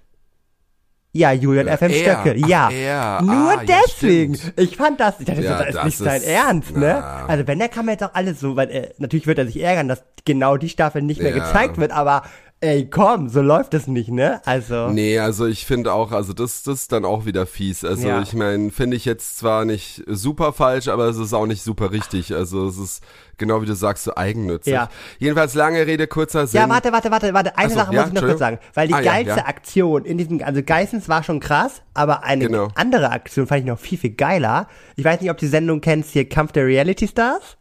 Ja, 1.16 1.30
Julian 1.30 1.68
FM 1.68 1.90
er. 1.92 1.94
Stöckel, 2.22 2.40
Ach, 2.44 2.48
ja. 2.48 2.70
er. 2.70 3.22
Nur 3.22 3.50
Ah, 3.52 3.62
ja, 3.64 3.80
deswegen. 3.86 4.34
stimmt. 4.34 4.58
ich 4.60 4.76
fand 4.76 4.98
das, 4.98 5.20
ich 5.20 5.26
dachte, 5.26 5.42
Ja, 5.42 5.58
das 5.58 5.68
ist 5.68 5.76
das 5.76 5.84
nicht 5.84 5.98
sein 5.98 6.16
ist- 6.22 6.26
Ernst, 6.26 6.76
ne? 6.76 6.96
na. 7.00 7.26
Also 7.26 7.46
wenn, 7.46 7.60
der 7.60 7.68
kann 7.68 7.86
man 7.86 7.92
jetzt 7.92 8.02
auch 8.02 8.14
alles 8.14 8.40
so, 8.40 8.56
weil 8.56 8.68
äh, 8.70 8.90
natürlich 8.98 9.28
wird 9.28 9.38
er 9.38 9.46
sich 9.46 9.62
ärgern, 9.62 9.86
dass 9.86 10.02
genau 10.24 10.56
die 10.56 10.68
Staffel 10.68 11.02
nicht 11.02 11.22
mehr 11.22 11.30
Ja. 11.36 11.44
gezeigt 11.46 11.78
wird, 11.78 11.92
aber 11.92 12.22
ey, 12.64 12.88
komm, 12.88 13.28
so 13.28 13.42
läuft 13.42 13.74
es 13.74 13.86
nicht, 13.86 14.08
ne? 14.10 14.40
Also. 14.46 14.88
Nee, 14.88 15.18
also 15.18 15.46
ich 15.46 15.66
finde 15.66 15.92
auch, 15.92 16.12
also 16.12 16.32
das, 16.32 16.62
das 16.62 16.80
ist 16.82 16.92
dann 16.92 17.04
auch 17.04 17.26
wieder 17.26 17.44
fies. 17.46 17.84
Also 17.84 18.08
Ja. 18.08 18.22
ich 18.22 18.32
meine, 18.32 18.70
finde 18.70 18.96
ich 18.96 19.04
jetzt 19.04 19.36
zwar 19.38 19.64
nicht 19.64 20.02
super 20.06 20.52
falsch, 20.52 20.88
aber 20.88 21.04
es 21.08 21.18
ist 21.18 21.34
auch 21.34 21.46
nicht 21.46 21.62
super 21.62 21.92
richtig. 21.92 22.34
Also 22.34 22.66
es 22.66 22.78
ist 22.78 23.04
genau 23.36 23.60
wie 23.60 23.66
du 23.66 23.74
sagst, 23.74 24.04
so 24.04 24.16
eigennützig. 24.16 24.72
Ja. 24.72 24.88
Jedenfalls 25.18 25.54
lange 25.54 25.86
Rede, 25.86 26.06
kurzer 26.06 26.46
Sinn. 26.46 26.60
Ja, 26.62 26.68
warte, 26.68 26.90
warte, 26.92 27.10
warte, 27.10 27.34
warte. 27.34 27.58
Eine 27.58 27.68
so, 27.68 27.74
Sache 27.76 27.94
ja, 27.94 28.00
muss 28.00 28.08
ich 28.08 28.14
noch 28.14 28.22
kurz 28.28 28.38
sagen. 28.38 28.58
Weil 28.72 28.88
die 28.88 28.94
Ah, 28.94 29.00
geilste 29.02 29.40
ja. 29.40 29.46
Aktion 29.46 30.04
in 30.04 30.16
diesem, 30.18 30.42
also 30.42 30.62
Geissens 30.62 31.08
war 31.08 31.22
schon 31.22 31.40
krass, 31.40 31.82
aber 31.92 32.24
eine 32.24 32.46
Genau. 32.46 32.68
andere 32.76 33.10
Aktion 33.10 33.46
fand 33.46 33.60
ich 33.60 33.66
noch 33.66 33.78
viel, 33.78 33.98
viel 33.98 34.14
geiler. 34.14 34.68
Ich 34.96 35.04
weiß 35.04 35.20
nicht, 35.20 35.30
ob 35.30 35.36
du 35.36 35.44
die 35.44 35.50
Sendung 35.50 35.80
kennst, 35.80 36.10
hier 36.12 36.28
Kampf 36.28 36.52
der 36.52 36.64
Reality 36.66 37.06
Stars. 37.08 37.56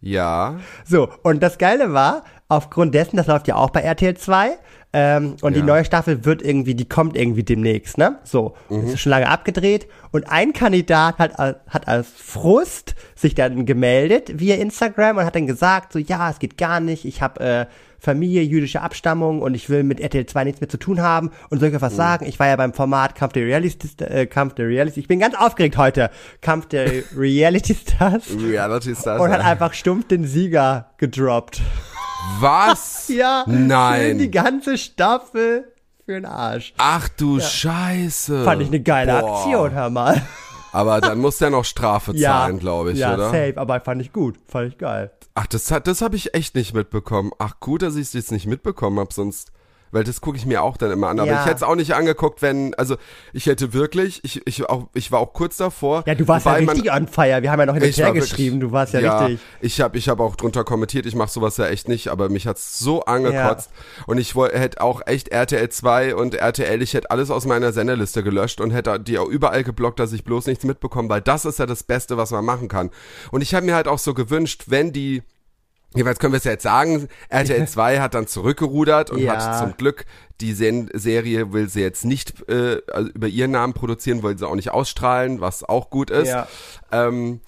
Ja. 0.00 0.58
So, 0.84 1.08
und 1.22 1.42
das 1.42 1.58
Geile 1.58 1.92
war, 1.92 2.24
aufgrund 2.50 2.94
dessen, 2.94 3.16
das 3.16 3.26
läuft 3.26 3.48
ja 3.48 3.56
auch 3.56 3.70
bei 3.70 3.80
RTL 3.80 4.16
2, 4.16 4.50
ähm, 4.92 5.36
und 5.42 5.54
die 5.54 5.60
Ja. 5.60 5.66
neue 5.66 5.84
Staffel 5.84 6.24
wird 6.24 6.42
irgendwie, 6.42 6.74
die 6.74 6.88
kommt 6.88 7.16
irgendwie 7.16 7.44
demnächst, 7.44 7.96
ne? 7.96 8.18
So, 8.24 8.54
ist 8.68 8.98
schon 9.00 9.10
lange 9.10 9.28
abgedreht. 9.28 9.86
Und 10.10 10.28
ein 10.28 10.52
Kandidat 10.52 11.18
hat, 11.18 11.38
hat 11.38 11.86
als 11.86 12.08
Frust 12.08 12.96
sich 13.14 13.36
dann 13.36 13.66
gemeldet 13.66 14.40
via 14.40 14.56
Instagram 14.56 15.18
und 15.18 15.24
hat 15.24 15.36
dann 15.36 15.46
gesagt, 15.46 15.92
so, 15.92 16.00
ja, 16.00 16.28
es 16.28 16.40
geht 16.40 16.58
gar 16.58 16.80
nicht, 16.80 17.04
ich 17.04 17.22
habe 17.22 17.40
äh, 17.40 17.66
Familie, 18.00 18.42
jüdische 18.42 18.80
Abstammung 18.80 19.42
und 19.42 19.54
ich 19.54 19.68
will 19.70 19.84
mit 19.84 20.00
RTL 20.00 20.26
2 20.26 20.44
nichts 20.44 20.60
mehr 20.60 20.68
zu 20.70 20.78
tun 20.78 21.00
haben 21.02 21.30
und 21.50 21.60
soll 21.60 21.68
ich 21.68 21.80
was 21.80 21.94
sagen? 21.94 22.24
Ich 22.26 22.40
war 22.40 22.48
ja 22.48 22.56
beim 22.56 22.72
Format 22.72 23.14
Kampf 23.14 23.34
der 23.34 23.44
Reality, 23.44 23.88
äh, 24.02 24.26
Kampf 24.26 24.54
der 24.54 24.66
Reality, 24.66 24.98
ich 25.00 25.06
bin 25.06 25.20
ganz 25.20 25.36
aufgeregt 25.36 25.76
heute, 25.76 26.10
Kampf 26.40 26.66
der 26.66 26.90
Reality 27.16 27.74
Stars 27.76 28.24
Reality 28.42 28.96
Stars. 28.96 29.20
und 29.20 29.30
hat 29.30 29.44
einfach 29.44 29.72
stumpf 29.74 30.08
den 30.08 30.24
Sieger 30.24 30.86
gedroppt. 30.96 31.60
Was? 32.38 33.08
Ja, 33.08 33.42
für 33.44 33.50
die 33.50 33.58
Nein. 33.58 34.30
ganze 34.30 34.78
Staffel 34.78 35.72
für 36.04 36.12
den 36.12 36.26
Arsch. 36.26 36.74
Ach 36.78 37.08
du 37.08 37.40
Scheiße. 37.40 38.44
Fand 38.44 38.62
ich 38.62 38.68
eine 38.68 38.80
geile 38.80 39.20
Boah. 39.20 39.36
Aktion, 39.38 39.72
hör 39.72 39.90
mal. 39.90 40.22
Aber 40.72 41.00
dann 41.00 41.18
muss 41.18 41.38
der 41.38 41.50
noch 41.50 41.64
Strafe 41.64 42.12
Ja, 42.14 42.30
zahlen, 42.30 42.58
glaube 42.60 42.92
ich, 42.92 42.98
ja, 42.98 43.14
oder? 43.14 43.26
safe, 43.30 43.54
aber 43.56 43.80
fand 43.80 44.00
ich 44.00 44.12
gut, 44.12 44.36
fand 44.46 44.68
ich 44.68 44.78
geil. 44.78 45.10
Ach, 45.34 45.46
das 45.46 45.70
hat, 45.70 45.86
das 45.86 46.02
habe 46.02 46.16
ich 46.16 46.34
echt 46.34 46.54
nicht 46.54 46.74
mitbekommen. 46.74 47.32
Ach, 47.38 47.58
gut, 47.58 47.82
dass 47.82 47.96
ich 47.96 48.02
es 48.02 48.12
jetzt 48.12 48.32
nicht 48.32 48.46
mitbekommen 48.46 48.98
habe, 49.00 49.12
sonst, 49.12 49.50
weil 49.92 50.04
das 50.04 50.20
gucke 50.20 50.36
ich 50.36 50.46
mir 50.46 50.62
auch 50.62 50.76
dann 50.76 50.90
immer 50.90 51.08
an. 51.08 51.18
Aber 51.20 51.30
Ja. 51.30 51.40
ich 51.40 51.46
hätte 51.46 51.56
es 51.56 51.62
auch 51.62 51.74
nicht 51.74 51.94
angeguckt, 51.94 52.42
wenn, 52.42 52.74
also 52.74 52.96
ich 53.32 53.46
hätte 53.46 53.72
wirklich, 53.72 54.20
ich, 54.24 54.46
ich, 54.46 54.68
auch, 54.68 54.88
ich 54.94 55.10
war 55.12 55.20
auch 55.20 55.32
kurz 55.32 55.56
davor. 55.56 56.04
Ja, 56.06 56.14
du 56.14 56.26
warst 56.28 56.46
ja 56.46 56.52
wobei 56.52 56.62
man- 56.64 56.74
richtig 56.76 56.92
on 56.92 57.08
fire, 57.08 57.42
wir 57.42 57.50
haben 57.50 57.60
ja 57.60 57.66
noch 57.66 57.74
hin 57.74 57.82
und 57.82 57.96
her 57.96 58.12
geschrieben, 58.12 58.60
du 58.60 58.72
warst 58.72 58.94
ja, 58.94 59.18
richtig. 59.20 59.40
Ich 59.60 59.80
habe 59.80 59.98
ich 59.98 60.08
hab 60.08 60.20
auch 60.20 60.36
drunter 60.36 60.64
kommentiert, 60.64 61.06
ich 61.06 61.14
mache 61.14 61.30
sowas 61.30 61.56
ja 61.56 61.66
echt 61.66 61.88
nicht, 61.88 62.08
aber 62.08 62.28
mich 62.28 62.46
hat's 62.46 62.78
so 62.78 63.04
angekotzt. 63.04 63.70
Und 64.06 64.18
ich 64.18 64.34
hätte 64.34 64.80
auch 64.80 65.02
echt 65.06 65.28
RTL 65.28 65.68
2 65.68 66.14
und 66.14 66.34
RTL, 66.34 66.80
ich 66.82 66.94
hätte 66.94 67.10
alles 67.10 67.30
aus 67.30 67.46
meiner 67.46 67.72
Senderliste 67.72 68.22
gelöscht 68.22 68.60
und 68.60 68.70
hätte 68.70 68.98
die 69.00 69.18
auch 69.18 69.28
überall 69.28 69.64
geblockt, 69.64 69.98
dass 69.98 70.12
ich 70.12 70.24
bloß 70.24 70.46
nichts 70.46 70.64
mitbekomme, 70.64 71.08
weil 71.08 71.20
das 71.20 71.44
ist 71.44 71.58
ja 71.58 71.66
das 71.66 71.82
Beste, 71.82 72.16
was 72.16 72.30
man 72.30 72.44
machen 72.44 72.68
kann. 72.68 72.90
Und 73.30 73.40
ich 73.42 73.54
habe 73.54 73.66
mir 73.66 73.74
halt 73.74 73.88
auch 73.88 73.98
so 73.98 74.14
gewünscht, 74.14 74.64
wenn 74.66 74.92
die 74.92 75.22
Jeweils 75.94 76.18
können 76.20 76.32
wir 76.32 76.38
es 76.38 76.44
ja 76.44 76.52
jetzt 76.52 76.62
sagen, 76.62 77.08
RTL 77.30 77.66
2 77.66 77.98
hat 78.00 78.14
dann 78.14 78.26
zurückgerudert 78.28 79.10
und 79.10 79.18
Ja. 79.18 79.32
hat 79.32 79.58
zum 79.58 79.76
Glück 79.76 80.04
die 80.40 80.52
Sen 80.54 80.88
Serie 80.94 81.52
will 81.52 81.68
sie 81.68 81.80
jetzt 81.80 82.04
nicht 82.04 82.48
äh, 82.48 82.80
also 82.92 83.10
über 83.10 83.26
ihren 83.26 83.50
Namen 83.50 83.72
produzieren, 83.72 84.22
wollen 84.22 84.38
sie 84.38 84.46
auch 84.46 84.54
nicht 84.54 84.70
ausstrahlen, 84.70 85.40
was 85.40 85.64
auch 85.64 85.90
gut 85.90 86.10
ist. 86.10 86.28
Ja. 86.28 86.46
Ähm, 86.92 87.40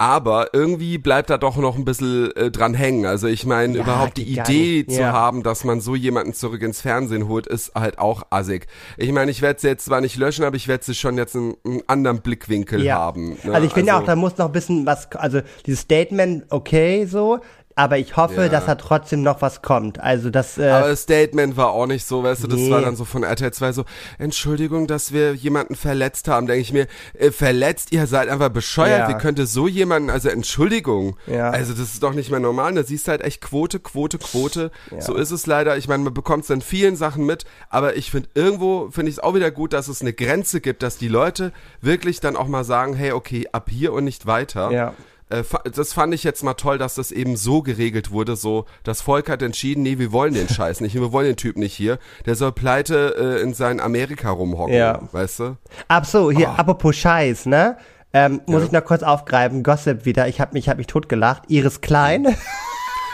aber 0.00 0.50
irgendwie 0.54 0.96
bleibt 0.96 1.28
da 1.28 1.38
doch 1.38 1.56
noch 1.56 1.74
ein 1.74 1.84
bisschen 1.84 2.30
äh, 2.36 2.52
dran 2.52 2.72
hängen. 2.74 3.04
Also 3.04 3.26
ich 3.26 3.44
meine, 3.44 3.78
Ja, 3.78 3.82
überhaupt 3.82 4.16
die 4.16 4.32
Idee 4.32 4.86
zu 4.86 5.00
Ja. 5.00 5.12
haben, 5.12 5.42
dass 5.42 5.64
man 5.64 5.80
so 5.80 5.96
jemanden 5.96 6.34
zurück 6.34 6.62
ins 6.62 6.80
Fernsehen 6.80 7.26
holt, 7.26 7.48
ist 7.48 7.74
halt 7.74 7.98
auch 7.98 8.22
assig. 8.30 8.68
Ich 8.96 9.10
meine, 9.10 9.32
ich 9.32 9.42
werde 9.42 9.60
sie 9.60 9.66
jetzt 9.66 9.86
zwar 9.86 10.00
nicht 10.00 10.16
löschen, 10.16 10.44
aber 10.44 10.54
ich 10.54 10.68
werde 10.68 10.84
sie 10.84 10.94
schon 10.94 11.18
jetzt 11.18 11.34
einen, 11.34 11.56
einen 11.64 11.82
anderen 11.88 12.20
Blickwinkel 12.20 12.84
Ja. 12.84 12.94
haben. 12.96 13.38
ne? 13.42 13.52
Also 13.54 13.66
ich 13.66 13.72
finde 13.72 13.96
auch, 13.96 14.04
da 14.04 14.14
muss 14.14 14.38
noch 14.38 14.46
ein 14.46 14.52
bisschen 14.52 14.86
was, 14.86 15.10
also 15.12 15.40
dieses 15.66 15.80
Statement, 15.80 16.44
okay, 16.50 17.04
so, 17.06 17.40
aber 17.78 17.96
ich 17.98 18.16
hoffe, 18.16 18.42
Ja. 18.42 18.48
dass 18.48 18.66
da 18.66 18.74
trotzdem 18.74 19.22
noch 19.22 19.40
was 19.40 19.62
kommt. 19.62 20.00
Also 20.00 20.30
das, 20.30 20.58
äh, 20.58 20.68
Aber 20.68 20.88
das 20.88 21.02
Statement 21.02 21.56
war 21.56 21.70
auch 21.70 21.86
nicht 21.86 22.04
so, 22.06 22.22
weißt 22.22 22.42
du, 22.44 22.48
das 22.48 22.58
Nee. 22.58 22.70
war 22.70 22.80
dann 22.82 22.96
so 22.96 23.04
von 23.04 23.22
RTL 23.22 23.52
2 23.52 23.72
so, 23.72 23.84
Entschuldigung, 24.18 24.86
dass 24.86 25.12
wir 25.12 25.34
jemanden 25.34 25.76
verletzt 25.76 26.28
haben. 26.28 26.46
Denke 26.46 26.60
ich 26.60 26.72
mir, 26.72 26.86
äh, 27.14 27.30
verletzt, 27.30 27.92
ihr 27.92 28.06
seid 28.06 28.28
einfach 28.28 28.48
bescheuert, 28.48 29.08
Ja. 29.08 29.14
wie 29.14 29.20
könnte 29.20 29.46
so 29.46 29.68
jemanden, 29.68 30.10
also 30.10 30.28
Entschuldigung. 30.28 31.16
Ja. 31.26 31.50
Also 31.50 31.72
das 31.72 31.92
ist 31.94 32.02
doch 32.02 32.14
nicht 32.14 32.30
mehr 32.30 32.40
normal. 32.40 32.74
Da 32.74 32.82
siehst 32.82 33.06
du 33.06 33.12
halt 33.12 33.22
echt 33.22 33.40
Quote, 33.40 33.78
Quote, 33.80 34.18
Quote. 34.18 34.70
So 34.98 35.14
ist 35.14 35.30
es 35.30 35.46
leider. 35.46 35.76
Ich 35.76 35.88
meine, 35.88 36.02
man 36.04 36.14
bekommt 36.14 36.44
es 36.44 36.50
in 36.50 36.60
vielen 36.60 36.96
Sachen 36.96 37.24
mit, 37.24 37.44
aber 37.70 37.96
ich 37.96 38.10
finde 38.10 38.28
irgendwo, 38.34 38.90
finde 38.90 39.10
ich 39.10 39.16
es 39.18 39.22
auch 39.22 39.34
wieder 39.34 39.50
gut, 39.50 39.72
dass 39.72 39.88
es 39.88 40.00
eine 40.00 40.12
Grenze 40.12 40.60
gibt, 40.60 40.82
dass 40.82 40.98
die 40.98 41.08
Leute 41.08 41.52
wirklich 41.80 42.20
dann 42.20 42.36
auch 42.36 42.48
mal 42.48 42.64
sagen, 42.64 42.94
hey, 42.94 43.12
okay, 43.12 43.46
ab 43.52 43.68
hier 43.70 43.92
und 43.92 44.04
nicht 44.04 44.26
weiter. 44.26 44.70
Ja. 44.72 44.94
Äh, 45.30 45.42
Das 45.74 45.92
fand 45.92 46.14
ich 46.14 46.24
jetzt 46.24 46.42
mal 46.42 46.54
toll, 46.54 46.78
dass 46.78 46.94
das 46.94 47.10
eben 47.12 47.36
so 47.36 47.62
geregelt 47.62 48.10
wurde, 48.10 48.36
so 48.36 48.64
das 48.84 49.00
Volk 49.02 49.28
hat 49.28 49.42
entschieden, 49.42 49.82
nee, 49.82 49.98
wir 49.98 50.12
wollen 50.12 50.34
den 50.34 50.48
Scheiß 50.48 50.80
nicht, 50.80 50.94
wir 50.94 51.12
wollen 51.12 51.26
den 51.26 51.36
Typ 51.36 51.56
nicht 51.56 51.74
hier, 51.74 51.98
der 52.26 52.34
soll 52.34 52.52
pleite 52.52 53.14
äh, 53.38 53.42
in 53.42 53.54
sein 53.54 53.80
Amerika 53.80 54.30
rumhocken, 54.30 54.74
Ja. 54.74 55.00
weißt 55.12 55.40
du? 55.40 55.56
Ab 55.88 56.06
so, 56.06 56.30
hier, 56.30 56.48
Ah. 56.50 56.56
apropos 56.56 56.96
Scheiß, 56.96 57.46
ne? 57.46 57.76
Ähm, 58.14 58.40
muss 58.46 58.60
Ja. 58.62 58.66
ich 58.66 58.72
noch 58.72 58.84
kurz 58.84 59.02
aufgreifen, 59.02 59.62
Gossip 59.62 60.06
wieder, 60.06 60.28
ich 60.28 60.40
hab 60.40 60.54
mich, 60.54 60.68
hab 60.70 60.78
mich 60.78 60.86
totgelacht. 60.86 61.42
Iris 61.48 61.82
Klein, 61.82 62.26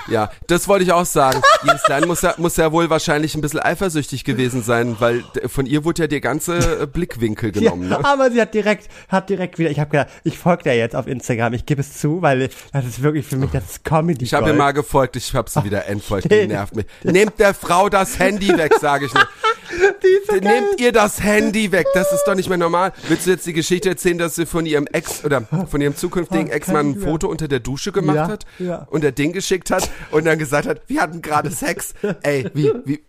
Ja, 0.09 0.31
das 0.47 0.69
wollte 0.69 0.85
ich 0.85 0.93
auch 0.93 1.07
sagen. 1.07 1.41
Iris 1.65 1.83
Klein 1.83 2.07
muss 2.07 2.23
ja, 2.23 2.35
muss 2.37 2.57
ja 2.57 2.71
wohl 2.73 2.91
wahrscheinlich 2.91 3.35
ein 3.35 3.41
bisschen 3.41 3.61
eifersüchtig 3.61 4.25
gewesen 4.25 4.63
sein, 4.63 4.97
weil 4.99 5.25
von 5.47 5.67
ihr 5.67 5.85
wurde 5.85 6.03
ja 6.03 6.07
der 6.07 6.21
ganze 6.21 6.83
äh, 6.83 6.87
Blickwinkel 6.87 7.53
genommen. 7.53 7.91
Ja, 7.91 7.99
Ne? 7.99 8.05
aber 8.05 8.31
sie 8.31 8.41
hat 8.41 8.55
direkt, 8.55 8.89
hat 9.09 9.31
direkt 9.31 9.59
wieder, 9.59 9.71
ich 9.71 9.79
habe 9.81 9.91
gedacht, 9.91 10.09
ich 10.25 10.39
folge 10.39 10.65
der 10.65 10.77
jetzt 10.77 10.95
auf 10.97 11.07
Instagram, 11.07 11.53
ich 11.55 11.65
gebe 11.67 11.81
es 11.81 11.99
zu, 11.99 12.23
weil 12.23 12.49
das 12.73 12.85
ist 12.85 13.03
wirklich 13.03 13.27
für 13.27 13.37
mich, 13.37 13.51
das 13.51 13.65
ist 13.65 13.85
Comedy. 13.85 14.25
Ich 14.25 14.35
habe 14.35 14.49
ihr 14.51 14.55
mal 14.55 14.73
gefolgt, 14.73 15.17
ich 15.17 15.35
habe 15.35 15.49
sie 15.51 15.65
wieder 15.65 15.87
entfolgt, 15.89 16.31
die 16.31 16.47
nervt 16.47 16.77
mich. 16.77 16.87
Nehmt 17.03 17.39
der 17.39 17.55
Frau 17.55 17.89
das 17.89 18.19
Handy 18.19 18.49
weg, 18.57 18.75
sage 18.81 19.07
ich 19.07 19.15
nur. 19.15 19.27
So. 20.29 20.35
Nehmt 20.37 20.81
ihr 20.81 20.93
das 20.93 21.23
Handy 21.23 21.71
weg, 21.73 21.87
das 21.95 22.13
ist 22.13 22.25
doch 22.25 22.35
nicht 22.35 22.49
mehr 22.49 22.59
normal. 22.59 22.93
Willst 23.09 23.27
du 23.27 23.31
jetzt 23.31 23.47
die 23.47 23.53
Geschichte 23.53 23.89
erzählen, 23.91 24.19
dass 24.19 24.35
sie 24.35 24.47
von 24.47 24.67
ihrem 24.67 24.87
Ex 24.87 25.25
oder 25.25 25.43
von 25.43 25.81
ihrem 25.81 25.97
zukünftigen 25.97 26.49
Oh, 26.49 26.53
Ex-Mann 26.53 26.93
ein. 26.93 27.01
Foto 27.01 27.29
unter 27.29 27.49
der 27.49 27.61
Dusche 27.61 27.93
gemacht 27.93 28.17
Ja, 28.17 28.29
hat 28.29 28.47
ja. 28.59 28.87
und 28.91 29.03
der 29.05 29.13
Ding 29.13 29.33
geschickt 29.33 29.71
hat 29.71 29.89
und 30.11 30.25
dann 30.25 30.39
gesagt 30.39 30.67
hat, 30.67 30.81
wir 30.89 31.01
hatten 31.01 31.23
gerade 31.23 31.51
Sex. 31.51 31.95
Ey, 32.23 32.49
wie, 32.55 32.73
wie, 32.85 33.03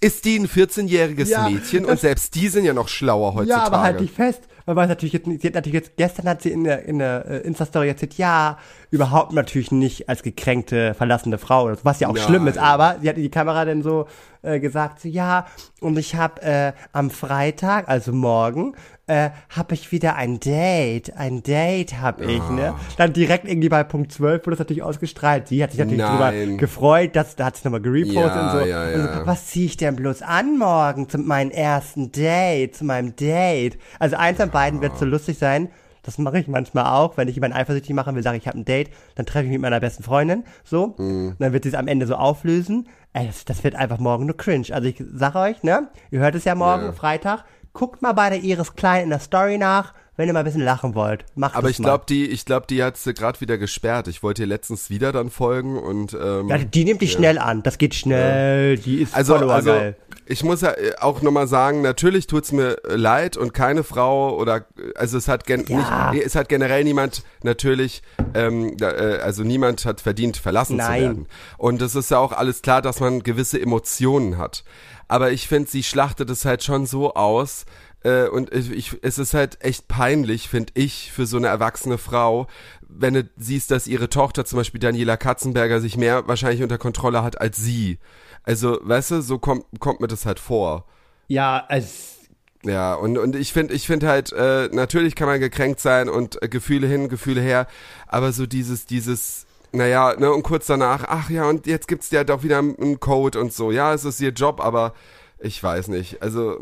ist 0.00 0.24
die 0.24 0.38
ein 0.38 0.46
14-jähriges 0.46 1.28
Ja, 1.28 1.48
Mädchen 1.48 1.84
und 1.84 1.98
selbst 1.98 2.34
die 2.34 2.48
sind 2.48 2.64
ja 2.64 2.72
noch 2.72 2.88
schlauer 2.88 3.34
heutzutage. 3.34 3.60
Ja, 3.60 3.66
aber 3.66 3.82
halt 3.82 4.00
dich 4.00 4.12
fest. 4.12 4.42
Man 4.68 4.76
weiß 4.76 4.88
natürlich 4.88 5.14
jetzt, 5.14 5.24
sie 5.24 5.46
hat 5.46 5.54
natürlich 5.54 5.74
jetzt, 5.74 5.96
gestern 5.96 6.28
hat 6.28 6.42
sie 6.42 6.50
in 6.50 6.64
der, 6.64 6.84
in 6.84 6.98
der 6.98 7.24
äh, 7.24 7.38
Insta-Story 7.38 7.88
erzählt, 7.88 8.18
ja, 8.18 8.58
überhaupt 8.90 9.32
natürlich 9.32 9.72
nicht 9.72 10.10
als 10.10 10.22
gekränkte, 10.22 10.92
verlassene 10.92 11.38
Frau, 11.38 11.72
was 11.84 12.00
ja 12.00 12.08
auch 12.08 12.14
Nein. 12.14 12.24
schlimm 12.24 12.46
ist, 12.48 12.58
aber 12.58 12.96
sie 13.00 13.08
hat 13.08 13.16
in 13.16 13.22
die 13.22 13.30
Kamera 13.30 13.64
dann 13.64 13.82
so 13.82 14.06
äh, 14.42 14.60
gesagt, 14.60 15.00
so, 15.00 15.08
ja, 15.08 15.46
und 15.80 15.98
ich 15.98 16.16
habe 16.16 16.42
äh, 16.42 16.72
am 16.92 17.10
Freitag, 17.10 17.88
also 17.88 18.12
morgen, 18.12 18.74
äh, 19.08 19.30
habe 19.48 19.74
ich 19.74 19.90
wieder 19.90 20.14
ein 20.16 20.38
Date, 20.38 21.16
ein 21.16 21.42
Date 21.42 22.00
habe 22.00 22.24
ich, 22.24 22.42
ne? 22.50 22.74
Dann 22.96 23.12
direkt 23.12 23.48
irgendwie 23.48 23.68
bei 23.68 23.82
Punkt 23.82 24.12
12 24.12 24.42
wurde 24.46 24.50
das 24.52 24.58
natürlich 24.60 24.82
ausgestrahlt. 24.82 25.48
Sie 25.48 25.62
hat 25.62 25.70
sich 25.72 25.80
natürlich 25.80 26.02
Nein. 26.02 26.46
drüber 26.46 26.56
gefreut, 26.58 27.16
dass, 27.16 27.34
da 27.34 27.46
hat 27.46 27.56
sie 27.56 27.64
nochmal 27.64 27.80
gerepostet 27.80 28.14
Ja, 28.36 28.52
und 28.52 28.60
so. 28.60 28.66
ja, 28.66 28.82
Und 28.84 28.92
so, 28.92 28.98
ja. 29.20 29.26
was 29.26 29.46
ziehe 29.46 29.66
ich 29.66 29.76
denn 29.76 29.96
bloß 29.96 30.22
an 30.22 30.58
morgen 30.58 31.08
zu 31.08 31.18
meinem 31.18 31.50
ersten 31.50 32.12
Date, 32.12 32.76
zu 32.76 32.84
meinem 32.84 33.16
Date? 33.16 33.78
Also 33.98 34.16
eins 34.16 34.38
von 34.38 34.50
beiden 34.50 34.80
wird 34.80 34.96
so 34.98 35.04
lustig 35.04 35.38
sein. 35.38 35.68
Das 36.04 36.16
mache 36.16 36.38
ich 36.38 36.48
manchmal 36.48 36.86
auch, 36.86 37.18
wenn 37.18 37.28
ich 37.28 37.34
jemanden 37.34 37.56
eifersüchtig 37.58 37.94
machen 37.94 38.14
will, 38.14 38.22
sage 38.22 38.38
ich, 38.38 38.46
habe 38.48 38.56
ein 38.56 38.64
Date, 38.64 38.88
dann 39.16 39.26
treffe 39.26 39.44
ich 39.44 39.50
mich 39.50 39.56
mit 39.58 39.62
meiner 39.62 39.80
besten 39.80 40.02
Freundin, 40.02 40.44
so, 40.64 40.94
Mhm. 40.96 41.34
dann 41.38 41.52
wird 41.52 41.64
sie 41.64 41.68
es 41.70 41.74
am 41.74 41.86
Ende 41.86 42.06
so 42.06 42.14
auflösen. 42.14 42.88
Ey, 43.12 43.26
das, 43.26 43.44
das 43.44 43.62
wird 43.62 43.74
einfach 43.74 43.98
morgen 43.98 44.24
nur 44.24 44.36
cringe. 44.36 44.66
Also 44.72 44.88
ich 44.88 45.02
sag 45.12 45.34
euch, 45.34 45.62
ne, 45.64 45.88
ihr 46.10 46.20
hört 46.20 46.34
es 46.34 46.44
ja 46.44 46.54
morgen, 46.54 46.84
Ja. 46.86 46.92
Freitag, 46.92 47.44
guckt 47.78 48.02
mal 48.02 48.12
bei 48.12 48.28
der 48.28 48.42
Iris 48.42 48.74
Klein 48.74 49.04
in 49.04 49.10
der 49.10 49.20
Story 49.20 49.56
nach, 49.56 49.94
wenn 50.16 50.26
ihr 50.26 50.32
mal 50.32 50.40
ein 50.40 50.44
bisschen 50.44 50.64
lachen 50.64 50.96
wollt, 50.96 51.24
macht 51.36 51.54
Aber 51.54 51.68
es 51.70 51.78
ich 51.78 51.84
glaube, 51.84 52.04
die, 52.08 52.26
ich 52.26 52.44
glaube, 52.44 52.66
die 52.68 52.82
hat 52.82 52.96
sie 52.96 53.14
gerade 53.14 53.40
wieder 53.40 53.56
gesperrt. 53.56 54.08
Ich 54.08 54.20
wollte 54.24 54.42
ihr 54.42 54.48
letztens 54.48 54.90
wieder 54.90 55.12
dann 55.12 55.30
folgen 55.30 55.78
und 55.78 56.12
ähm, 56.20 56.48
Ja, 56.48 56.58
die 56.58 56.84
nimmt 56.84 57.02
dich 57.02 57.12
schnell 57.12 57.38
an. 57.38 57.62
Das 57.62 57.78
geht 57.78 57.94
schnell. 57.94 58.78
Die 58.78 59.02
ist 59.02 59.14
also, 59.14 59.34
Follower 59.36 59.54
also 59.54 59.70
geil. 59.70 59.96
ich 60.26 60.42
muss 60.42 60.60
ja 60.62 60.72
äh, 60.72 60.96
auch 60.98 61.22
nochmal 61.22 61.46
sagen, 61.46 61.82
natürlich 61.82 62.26
tut's 62.26 62.50
mir 62.50 62.78
äh, 62.84 62.96
leid 62.96 63.36
und 63.36 63.54
keine 63.54 63.84
Frau 63.84 64.36
oder 64.36 64.56
äh, 64.56 64.94
also 64.96 65.16
es 65.16 65.28
hat 65.28 65.46
gen 65.46 65.64
Ja. 65.68 66.10
nicht, 66.10 66.26
es 66.26 66.34
hat 66.34 66.48
generell 66.48 66.82
niemand 66.82 67.22
natürlich, 67.44 68.02
ähm, 68.34 68.76
äh, 68.80 68.84
also 69.18 69.44
niemand 69.44 69.84
hat 69.84 70.00
verdient, 70.00 70.36
verlassen 70.36 70.78
Nein. 70.78 70.86
zu 70.88 71.06
werden. 71.06 71.26
Und 71.58 71.80
es 71.80 71.94
ist 71.94 72.10
ja 72.10 72.18
auch 72.18 72.32
alles 72.32 72.60
klar, 72.62 72.82
dass 72.82 72.98
man 72.98 73.22
gewisse 73.22 73.62
Emotionen 73.62 74.36
hat. 74.36 74.64
Aber 75.08 75.32
ich 75.32 75.48
finde, 75.48 75.70
sie 75.70 75.82
schlachtet 75.82 76.30
es 76.30 76.44
halt 76.44 76.62
schon 76.62 76.86
so 76.86 77.14
aus. 77.14 77.64
Äh, 78.04 78.28
und 78.28 78.52
ich, 78.52 78.70
ich, 78.70 78.96
es 79.02 79.18
ist 79.18 79.34
halt 79.34 79.62
echt 79.64 79.88
peinlich, 79.88 80.48
finde 80.48 80.72
ich, 80.74 81.10
für 81.10 81.26
so 81.26 81.36
eine 81.36 81.48
erwachsene 81.48 81.98
Frau, 81.98 82.46
wenn 82.86 83.14
du 83.14 83.28
siehst, 83.36 83.70
dass 83.70 83.86
ihre 83.86 84.08
Tochter, 84.08 84.44
zum 84.44 84.58
Beispiel 84.58 84.80
Daniela 84.80 85.16
Katzenberger, 85.16 85.80
sich 85.80 85.96
mehr 85.96 86.28
wahrscheinlich 86.28 86.62
unter 86.62 86.78
Kontrolle 86.78 87.22
hat 87.22 87.40
als 87.40 87.56
sie. 87.56 87.98
Also, 88.44 88.78
weißt 88.82 89.10
du, 89.10 89.22
so 89.22 89.38
kommt, 89.38 89.64
kommt 89.80 90.00
mir 90.00 90.08
das 90.08 90.26
halt 90.26 90.38
vor. 90.38 90.86
Ja, 91.26 91.66
es, 91.68 92.18
Ja, 92.62 92.94
und, 92.94 93.18
und 93.18 93.34
ich 93.34 93.52
finde, 93.52 93.74
ich 93.74 93.86
finde 93.86 94.08
halt, 94.08 94.32
äh, 94.32 94.68
natürlich 94.72 95.14
kann 95.14 95.26
man 95.26 95.40
gekränkt 95.40 95.80
sein 95.80 96.08
und 96.08 96.42
äh, 96.42 96.48
Gefühle 96.48 96.86
hin, 96.86 97.08
Gefühle 97.08 97.40
her, 97.40 97.66
aber 98.06 98.32
so 98.32 98.46
dieses, 98.46 98.86
dieses, 98.86 99.47
naja, 99.72 100.14
ne, 100.18 100.32
und 100.32 100.42
kurz 100.42 100.66
danach, 100.66 101.04
ach 101.06 101.30
ja, 101.30 101.48
und 101.48 101.66
jetzt 101.66 101.88
gibt's 101.88 102.10
ja 102.10 102.24
doch 102.24 102.42
wieder 102.42 102.58
einen 102.58 103.00
Code 103.00 103.40
und 103.40 103.52
so. 103.52 103.70
Ja, 103.70 103.92
es 103.94 104.04
ist 104.04 104.20
ihr 104.20 104.30
Job, 104.30 104.60
aber 104.60 104.94
ich 105.38 105.62
weiß 105.62 105.88
nicht. 105.88 106.22
Also. 106.22 106.58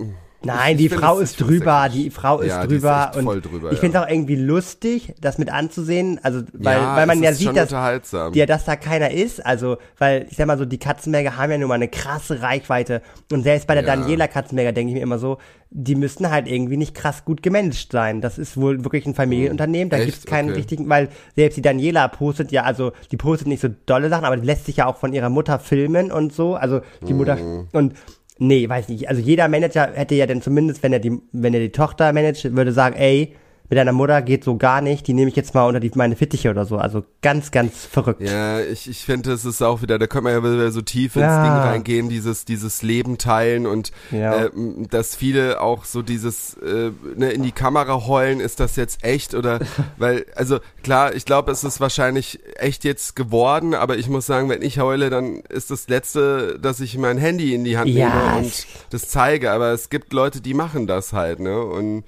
Nein, 0.46 0.76
die 0.76 0.88
Frau 0.88 1.18
es- 1.20 1.30
ist 1.32 1.40
drüber, 1.40 1.88
die 1.92 2.10
Frau 2.10 2.40
ist 2.40 2.48
Ja, 2.48 2.62
ist 2.62 2.70
drüber 2.70 3.10
echt 3.14 3.18
und 3.26 3.44
drüber, 3.44 3.72
ich 3.72 3.78
finde 3.80 3.98
es 3.98 4.04
auch 4.04 4.08
irgendwie 4.08 4.36
lustig, 4.36 5.14
das 5.20 5.38
mit 5.38 5.50
anzusehen, 5.50 6.18
also 6.22 6.42
weil, 6.52 6.78
Ja, 6.78 6.96
weil 6.96 7.06
man 7.06 7.18
es 7.18 7.24
ja 7.24 7.30
ist 7.30 7.38
sieht, 7.38 7.56
dass, 7.56 7.70
ja, 8.34 8.46
dass 8.46 8.64
da 8.64 8.76
keiner 8.76 9.10
ist, 9.10 9.44
also 9.44 9.76
weil 9.98 10.26
ich 10.30 10.36
sag 10.36 10.46
mal 10.46 10.58
so, 10.58 10.64
die 10.64 10.78
Katzenberger 10.78 11.36
haben 11.36 11.50
ja 11.50 11.58
nun 11.58 11.68
mal 11.68 11.74
eine 11.74 11.88
krasse 11.88 12.40
Reichweite 12.42 13.02
und 13.32 13.42
selbst 13.42 13.66
bei 13.66 13.74
der. 13.74 13.82
Daniela 13.82 14.26
Katzenberger 14.28 14.72
denke 14.72 14.90
ich 14.90 14.96
mir 14.96 15.02
immer 15.02 15.18
so, 15.18 15.38
die 15.70 15.94
müssten 15.94 16.30
halt 16.30 16.48
irgendwie 16.48 16.76
nicht 16.76 16.94
krass 16.94 17.24
gut 17.24 17.42
gemanagt 17.42 17.88
sein. 17.90 18.20
Das 18.20 18.38
ist 18.38 18.56
wohl 18.56 18.84
wirklich 18.84 19.04
ein 19.06 19.14
Familienunternehmen, 19.14 19.90
da 19.90 19.96
Echt? 19.96 20.06
gibt's 20.06 20.24
keinen 20.26 20.48
Okay. 20.50 20.58
richtigen, 20.58 20.88
weil 20.88 21.08
selbst 21.34 21.56
die 21.56 21.62
Daniela 21.62 22.08
postet 22.08 22.52
ja, 22.52 22.62
also 22.64 22.92
die 23.10 23.16
postet 23.16 23.48
nicht 23.48 23.60
so 23.60 23.68
dolle 23.86 24.08
Sachen, 24.08 24.24
aber 24.24 24.36
die 24.36 24.46
lässt 24.46 24.66
sich 24.66 24.76
ja 24.78 24.86
auch 24.86 24.96
von 24.96 25.12
ihrer 25.12 25.28
Mutter 25.28 25.58
filmen 25.58 26.10
und 26.12 26.32
so, 26.32 26.54
also 26.54 26.80
die 27.06 27.14
Mutter 27.14 27.36
Mhm. 27.36 27.68
und 27.72 27.94
Nee, 28.38 28.68
weiß 28.68 28.88
nicht. 28.88 29.08
Also 29.08 29.22
jeder 29.22 29.48
Manager 29.48 29.92
hätte 29.94 30.14
ja 30.14 30.26
dann 30.26 30.42
zumindest, 30.42 30.82
wenn 30.82 30.92
er 30.92 30.98
die, 30.98 31.18
wenn 31.32 31.54
er 31.54 31.60
die 31.60 31.72
Tochter 31.72 32.12
managt, 32.12 32.54
würde 32.54 32.72
sagen, 32.72 32.94
ey, 32.96 33.34
mit 33.68 33.78
deiner 33.78 33.92
Mutter 33.92 34.22
geht 34.22 34.44
so 34.44 34.56
gar 34.56 34.80
nicht, 34.80 35.06
die 35.06 35.14
nehme 35.14 35.28
ich 35.30 35.36
jetzt 35.36 35.54
mal 35.54 35.66
unter 35.66 35.80
die, 35.80 35.90
meine 35.94 36.16
Fittiche 36.16 36.50
oder 36.50 36.64
so. 36.64 36.76
Also 36.78 37.04
ganz, 37.22 37.50
ganz 37.50 37.84
verrückt. 37.86 38.20
Ja, 38.22 38.60
ich, 38.60 38.88
ich 38.88 39.04
finde, 39.04 39.32
es 39.32 39.44
ist 39.44 39.62
auch 39.62 39.82
wieder, 39.82 39.98
da 39.98 40.06
können 40.06 40.26
wir 40.26 40.32
ja 40.32 40.42
wieder 40.42 40.70
so 40.70 40.80
tief 40.82 41.16
ins 41.16 41.24
Ja. 41.24 41.42
Ding 41.42 41.56
reingehen, 41.58 42.08
dieses, 42.08 42.44
dieses 42.44 42.82
Leben 42.82 43.18
teilen 43.18 43.66
und 43.66 43.90
Ja. 44.10 44.44
äh, 44.44 44.50
dass 44.90 45.16
viele 45.16 45.60
auch 45.60 45.84
so 45.84 46.02
dieses 46.02 46.54
äh, 46.58 46.90
ne, 47.16 47.30
in 47.30 47.42
die 47.42 47.52
Kamera 47.52 48.06
heulen, 48.06 48.40
ist 48.40 48.60
das 48.60 48.76
jetzt 48.76 49.02
echt 49.04 49.34
oder 49.34 49.58
weil, 49.96 50.26
also 50.34 50.58
klar, 50.82 51.14
ich 51.14 51.24
glaube, 51.24 51.50
es 51.52 51.64
ist 51.64 51.80
wahrscheinlich 51.80 52.40
echt 52.56 52.84
jetzt 52.84 53.16
geworden, 53.16 53.74
aber 53.74 53.96
ich 53.96 54.08
muss 54.08 54.26
sagen, 54.26 54.48
wenn 54.48 54.62
ich 54.62 54.78
heule, 54.78 55.10
dann 55.10 55.40
ist 55.48 55.70
das 55.70 55.88
Letzte, 55.88 56.58
dass 56.60 56.80
ich 56.80 56.96
mein 56.98 57.18
Handy 57.18 57.54
in 57.54 57.64
die 57.64 57.78
Hand 57.78 57.90
Ja, 57.90 58.08
nehme 58.08 58.36
und 58.46 58.66
das 58.90 59.08
zeige, 59.08 59.50
aber 59.50 59.72
es 59.72 59.90
gibt 59.90 60.12
Leute, 60.12 60.40
die 60.40 60.54
machen 60.54 60.86
das 60.86 61.12
halt, 61.12 61.40
ne? 61.40 61.60
Und 61.60 62.04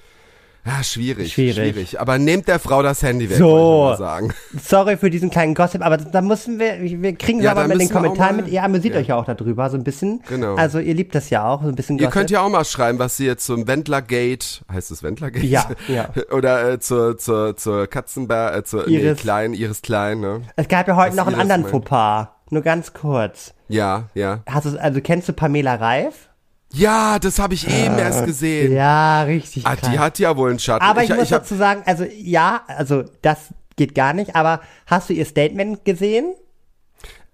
ja, 0.69 0.83
schwierig, 0.85 1.33
Schwierig. 1.33 1.55
schwierig. 1.75 2.01
Aber 2.01 2.19
nehmt 2.19 2.47
der 2.49 2.59
Frau 2.59 2.83
das 2.83 3.03
Handy 3.03 3.29
weg, 3.31 3.39
So. 3.39 3.47
ich 3.49 3.55
mal 3.93 3.97
sagen. 3.97 4.35
Sorry 4.63 4.97
für 4.97 5.11
diesen 5.11 5.31
kleinen 5.31 5.55
Gossip, 5.55 5.83
aber 5.85 5.97
da 5.97 6.21
müssen 6.21 6.59
wir, 6.59 6.81
wir 6.81 7.15
kriegen 7.17 7.41
Ja, 7.41 7.53
aber 7.53 7.67
mit 7.69 7.81
den 7.81 7.89
Kommentaren 7.89 8.37
mit, 8.37 8.49
ihr 8.49 8.63
amüsiert 8.63 8.95
Ja. 8.95 9.01
euch 9.01 9.07
ja 9.09 9.17
auch 9.17 9.25
darüber, 9.25 9.69
so 9.71 9.77
ein 9.77 9.85
bisschen. 9.85 10.23
Genau. 10.29 10.55
Also 10.57 10.79
ihr 10.79 10.95
liebt 10.95 11.15
das 11.15 11.31
ja 11.31 11.47
auch, 11.49 11.63
so 11.63 11.69
ein 11.69 11.75
bisschen 11.75 11.97
Ihr 11.99 12.07
Gossip. 12.07 12.13
könnt 12.13 12.31
ja 12.31 12.43
auch 12.43 12.49
mal 12.51 12.65
schreiben, 12.65 12.99
was 12.99 13.19
ihr 13.19 13.39
zum 13.39 13.67
Wendlergate, 13.67 14.61
heißt 14.73 14.91
es 14.91 15.03
Wendlergate? 15.03 15.47
Ja, 15.47 15.69
ja. 15.89 16.11
Oder 16.33 16.73
äh, 16.73 16.79
zur, 16.81 17.19
zur, 17.19 17.57
zur 17.57 17.87
Katzenberg, 17.87 18.57
äh, 18.57 18.65
zur 18.65 18.87
nee, 18.87 18.99
Iris. 18.99 19.19
Klein, 19.21 19.55
Iris 19.55 19.83
Klein, 19.83 20.21
ne? 20.21 20.43
es 20.57 20.69
gab 20.69 20.87
ja 20.89 20.97
heute 20.97 21.11
was 21.11 21.17
noch 21.17 21.27
einen 21.27 21.35
ihr 21.35 21.37
das 21.37 21.43
anderen 21.43 21.63
meint. 21.63 21.73
Fauxpas. 21.73 22.29
Nur 22.51 22.63
ganz 22.63 22.93
kurz. 22.95 23.53
Ja, 23.69 24.05
ja. 24.15 24.41
Hast 24.49 24.65
du, 24.67 24.79
also 24.81 25.01
kennst 25.03 25.29
du 25.29 25.33
Pamela 25.35 25.75
Reif? 25.75 26.28
Ja, 26.75 27.19
das 27.19 27.39
habe 27.39 27.55
ich 27.55 27.67
eben 27.67 27.99
erst 27.99 28.27
gesehen. 28.27 28.73
Äh, 28.73 28.77
Ja, 28.77 29.23
richtig 29.23 29.67
Ah, 29.67 29.77
die 29.77 29.99
hat 29.99 30.19
ja 30.19 30.37
wohl 30.37 30.51
einen 30.51 30.59
Schatten. 30.59 30.85
Aber 30.85 31.03
ich, 31.03 31.11
ich, 31.11 31.17
muss 31.17 31.25
ich 31.25 31.31
dazu 31.31 31.55
sagen, 31.55 31.83
also 31.87 32.05
ja, 32.05 32.63
also 32.67 33.05
das 33.23 33.39
geht 33.77 33.95
gar 33.95 34.13
nicht, 34.13 34.37
aber 34.37 34.61
hast 34.87 35.09
du 35.09 35.15
ihr 35.15 35.25
Statement 35.25 35.85
gesehen? 35.85 36.35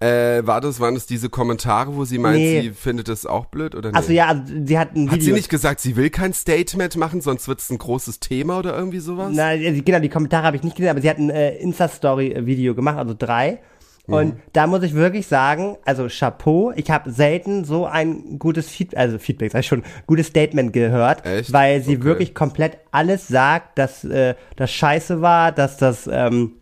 äh, 0.00 0.44
war 0.46 0.60
das, 0.60 0.80
waren 0.80 0.96
es 0.96 1.06
diese 1.06 1.30
Kommentare, 1.30 1.94
wo 1.96 2.04
sie 2.04 2.18
meint, 2.18 2.36
Nee. 2.36 2.60
sie 2.62 2.70
findet 2.70 3.08
es 3.08 3.24
auch 3.24 3.46
blöd 3.46 3.74
oder 3.74 3.88
nicht? 3.90 3.96
Also 3.96 4.12
ja, 4.12 4.26
also 4.26 4.42
sie 4.66 4.78
hat 4.78 4.94
ein 4.94 5.08
Hat 5.10 5.20
sie 5.20 5.26
Video. 5.26 5.36
nicht 5.36 5.48
gesagt, 5.48 5.80
sie 5.80 5.96
will 5.96 6.10
kein 6.10 6.34
Statement 6.34 6.96
machen, 6.96 7.20
sonst 7.22 7.48
wird's 7.48 7.70
ein 7.70 7.78
großes 7.78 8.20
Thema 8.20 8.58
oder 8.58 8.76
irgendwie 8.76 8.98
sowas? 8.98 9.30
Nein, 9.32 9.64
also 9.64 9.80
genau, 9.82 10.00
die 10.00 10.08
Kommentare 10.10 10.46
habe 10.46 10.56
ich 10.56 10.62
nicht 10.62 10.76
gesehen, 10.76 10.90
aber 10.90 11.00
sie 11.00 11.08
hat 11.08 11.16
ein 11.18 11.30
äh, 11.30 11.56
Insta-Story-Video 11.56 12.74
gemacht, 12.74 12.98
also 12.98 13.14
drei. 13.18 13.60
Mhm. 14.06 14.14
Und 14.14 14.36
da 14.52 14.66
muss 14.66 14.82
ich 14.82 14.94
wirklich 14.94 15.26
sagen, 15.26 15.76
also 15.84 16.08
Chapeau, 16.08 16.72
ich 16.76 16.90
habe 16.90 17.10
selten 17.10 17.64
so 17.64 17.86
ein 17.86 18.38
gutes 18.38 18.68
Feedback, 18.68 18.98
also 18.98 19.18
Feedback, 19.18 19.52
sag 19.52 19.60
ich 19.60 19.66
schon, 19.66 19.82
gutes 20.06 20.26
Statement 20.26 20.72
gehört, 20.72 21.24
Echt? 21.24 21.52
weil 21.52 21.80
sie 21.82 21.96
Okay. 21.96 22.04
wirklich 22.04 22.34
komplett 22.34 22.78
alles 22.90 23.28
sagt, 23.28 23.78
dass 23.78 24.04
äh, 24.04 24.34
das 24.56 24.70
scheiße 24.70 25.22
war, 25.22 25.52
dass 25.52 25.76
das 25.78 26.08
ähm, 26.12 26.52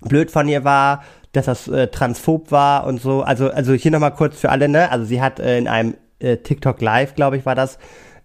blöd 0.00 0.30
von 0.30 0.48
ihr 0.48 0.64
war, 0.64 1.02
dass 1.32 1.46
das 1.46 1.68
äh, 1.68 1.88
transphob 1.88 2.50
war 2.50 2.86
und 2.86 3.00
so. 3.00 3.22
Also, 3.22 3.50
also 3.50 3.74
hier 3.74 3.90
nochmal 3.90 4.14
kurz 4.14 4.38
für 4.38 4.50
alle, 4.50 4.68
ne? 4.68 4.90
Also 4.90 5.04
sie 5.04 5.20
hat 5.20 5.38
äh, 5.38 5.58
in 5.58 5.68
einem 5.68 5.94
äh, 6.18 6.38
TikTok 6.38 6.80
Live, 6.80 7.14
glaube 7.14 7.36
ich, 7.36 7.46
war 7.46 7.54
das, 7.54 7.78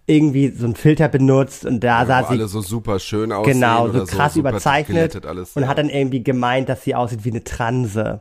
irgendwie 0.06 0.48
so 0.50 0.66
einen 0.66 0.74
Filter 0.74 1.08
benutzt 1.08 1.64
und 1.64 1.80
da 1.80 2.00
Ja, 2.00 2.06
sah 2.06 2.22
sie 2.24 2.34
alle 2.34 2.46
so 2.48 2.60
super 2.60 2.98
schön 2.98 3.32
aussehen 3.32 3.54
genau, 3.54 3.88
so 3.88 4.04
krass 4.04 4.34
super 4.34 4.50
überzeichnet 4.50 5.18
und 5.54 5.66
hat 5.66 5.78
dann 5.78 5.88
irgendwie 5.88 6.22
gemeint, 6.22 6.68
dass 6.68 6.84
sie 6.84 6.94
aussieht 6.94 7.24
wie 7.24 7.30
eine 7.30 7.42
Transe. 7.42 8.20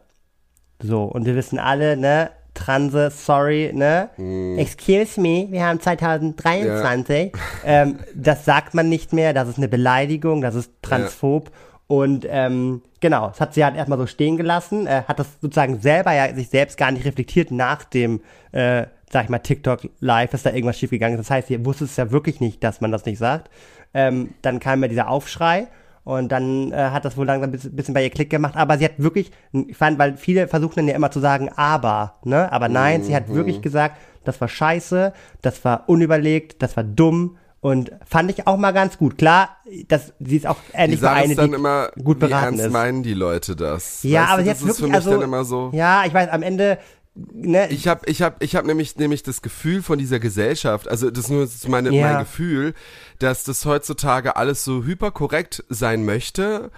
So, 0.83 1.03
und 1.03 1.25
wir 1.25 1.35
wissen 1.35 1.59
alle, 1.59 1.97
ne, 1.97 2.29
Transe, 2.53 3.09
sorry, 3.09 3.71
ne? 3.73 4.09
Hm. 4.15 4.59
Excuse 4.59 5.19
me, 5.19 5.47
wir 5.49 5.65
haben 5.65 5.79
2023. 5.79 7.31
Ähm, 7.65 7.99
das 8.13 8.43
sagt 8.43 8.73
man 8.73 8.89
nicht 8.89 9.13
mehr, 9.13 9.33
das 9.33 9.47
ist 9.47 9.57
eine 9.57 9.69
Beleidigung, 9.69 10.41
das 10.41 10.53
ist 10.53 10.69
transphob. 10.81 11.49
Und 11.87 12.27
ähm, 12.29 12.81
genau, 12.99 13.29
das 13.29 13.39
hat 13.39 13.53
sie 13.53 13.63
halt 13.63 13.77
erstmal 13.77 13.97
so 13.97 14.05
stehen 14.05 14.35
gelassen, 14.35 14.85
äh, 14.85 15.03
hat 15.07 15.17
das 15.17 15.27
sozusagen 15.39 15.79
selber 15.79 16.11
ja 16.13 16.33
sich 16.35 16.49
selbst 16.49 16.77
gar 16.77 16.91
nicht 16.91 17.05
reflektiert 17.05 17.51
nach 17.51 17.85
dem, 17.85 18.19
äh, 18.51 18.87
sag 19.09 19.23
ich 19.23 19.29
mal, 19.29 19.39
TikTok 19.39 19.87
Live, 20.01 20.31
dass 20.31 20.43
da 20.43 20.49
irgendwas 20.51 20.77
schiefgegangen 20.77 21.17
ist. 21.17 21.29
Das 21.29 21.31
heißt, 21.31 21.47
sie 21.47 21.65
wusste 21.65 21.85
es 21.85 21.95
ja 21.95 22.11
wirklich 22.11 22.41
nicht, 22.41 22.61
dass 22.63 22.81
man 22.81 22.91
das 22.91 23.05
nicht 23.05 23.17
sagt. 23.17 23.49
Ähm, 23.93 24.33
dann 24.41 24.59
kam 24.59 24.81
ja 24.81 24.89
dieser 24.89 25.07
Aufschrei 25.07 25.67
und 26.03 26.31
dann 26.31 26.71
äh, 26.71 26.75
hat 26.91 27.05
das 27.05 27.15
wohl 27.17 27.25
langsam 27.25 27.51
ein 27.51 27.75
bisschen, 27.75 27.93
bei 27.93 28.03
ihr 28.03 28.09
Klick 28.09 28.29
gemacht. 28.29 28.55
Aber 28.57 28.77
sie 28.77 28.85
hat 28.85 28.93
wirklich, 28.97 29.31
ich 29.53 29.77
fand, 29.77 29.97
weil 29.99 30.17
viele 30.17 30.47
versuchen 30.47 30.73
dann 30.77 30.87
ja 30.87 30.95
immer 30.95 31.11
zu 31.11 31.19
sagen, 31.19 31.49
aber, 31.55 32.15
ne? 32.23 32.51
Aber 32.51 32.67
nein, 32.69 33.03
sie 33.03 33.15
hat 33.15 33.29
Mhm. 33.29 33.35
wirklich 33.35 33.61
gesagt, 33.61 33.97
das 34.23 34.39
war 34.41 34.47
scheiße, 34.47 35.13
das 35.41 35.63
war 35.65 35.83
unüberlegt, 35.87 36.61
das 36.61 36.75
war 36.77 36.83
dumm. 36.83 37.37
Und 37.61 37.91
fand 38.05 38.29
ich 38.29 38.45
auch 38.45 38.57
mal 38.57 38.71
ganz 38.73 38.97
gut. 38.97 39.17
Klar, 39.17 39.55
das, 39.87 40.11
sie 40.19 40.35
ist 40.35 40.45
auch 40.45 40.57
endlich 40.73 40.99
mal 41.01 41.13
eine, 41.13 41.33
dann 41.35 41.51
die 41.51 41.55
immer, 41.55 41.91
gut 42.03 42.17
wie 42.17 42.27
beraten 42.27 42.45
ernst 42.55 42.65
ist. 42.65 42.73
meinen 42.73 43.03
die 43.03 43.13
Leute 43.13 43.55
das? 43.55 44.03
Ja, 44.03 44.23
weißt 44.23 44.31
aber 44.33 44.43
du, 44.43 44.55
für 44.55 44.67
wirklich, 44.67 44.81
mich 44.87 44.93
also, 44.95 45.11
dann 45.11 45.21
immer 45.21 45.45
so. 45.45 45.69
ja, 45.73 46.03
ich 46.05 46.13
weiß, 46.13 46.27
am 46.29 46.43
Ende, 46.43 46.77
ne, 47.15 47.69
Ich 47.71 47.88
habe 47.88 48.02
ich 48.10 48.21
hab, 48.21 48.41
ich 48.43 48.56
hab 48.56 48.65
nämlich, 48.65 48.95
nämlich 48.97 49.23
das 49.23 49.41
Gefühl 49.41 49.82
von 49.82 49.97
dieser 49.99 50.19
Gesellschaft, 50.19 50.88
also 50.88 51.10
das 51.12 51.26
ist 51.26 51.30
nur 51.32 51.41
das 51.41 51.56
ist 51.56 51.67
meine, 51.67 51.91
Ja. 51.91 52.08
mein 52.08 52.19
Gefühl, 52.19 52.73
dass 53.19 53.43
das 53.43 53.65
heutzutage 53.65 54.36
alles 54.36 54.63
so 54.63 54.84
hyperkorrekt 54.84 55.63
sein 55.69 56.06
möchte. 56.06 56.71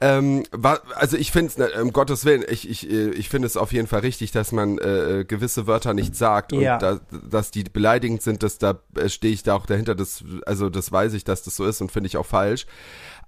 Ähm, 0.00 0.44
wa- 0.52 0.80
also 0.94 1.16
ich 1.16 1.32
finde 1.32 1.52
es, 1.56 1.80
um 1.82 1.92
Gottes 1.92 2.24
Willen, 2.24 2.44
ich, 2.48 2.70
ich, 2.70 2.88
äh, 2.88 3.10
ich 3.10 3.28
finde 3.28 3.46
es 3.46 3.56
auf 3.56 3.72
jeden 3.72 3.88
Fall 3.88 3.98
richtig, 4.00 4.30
dass 4.30 4.52
man 4.52 4.78
äh, 4.78 5.24
gewisse 5.26 5.66
Wörter 5.66 5.92
nicht 5.92 6.14
sagt 6.14 6.52
Ja. 6.52 6.74
und 6.74 6.82
da, 6.82 7.00
dass 7.28 7.50
die 7.50 7.64
beleidigend 7.64 8.22
sind, 8.22 8.44
dass 8.44 8.58
da 8.58 8.78
äh, 8.96 9.08
stehe 9.08 9.34
ich 9.34 9.42
da 9.42 9.54
auch 9.56 9.66
dahinter, 9.66 9.96
das, 9.96 10.22
also 10.46 10.70
das 10.70 10.92
weiß 10.92 11.14
ich, 11.14 11.24
dass 11.24 11.42
das 11.42 11.56
so 11.56 11.64
ist 11.66 11.80
und 11.80 11.90
finde 11.90 12.06
ich 12.06 12.16
auch 12.16 12.26
falsch. 12.26 12.66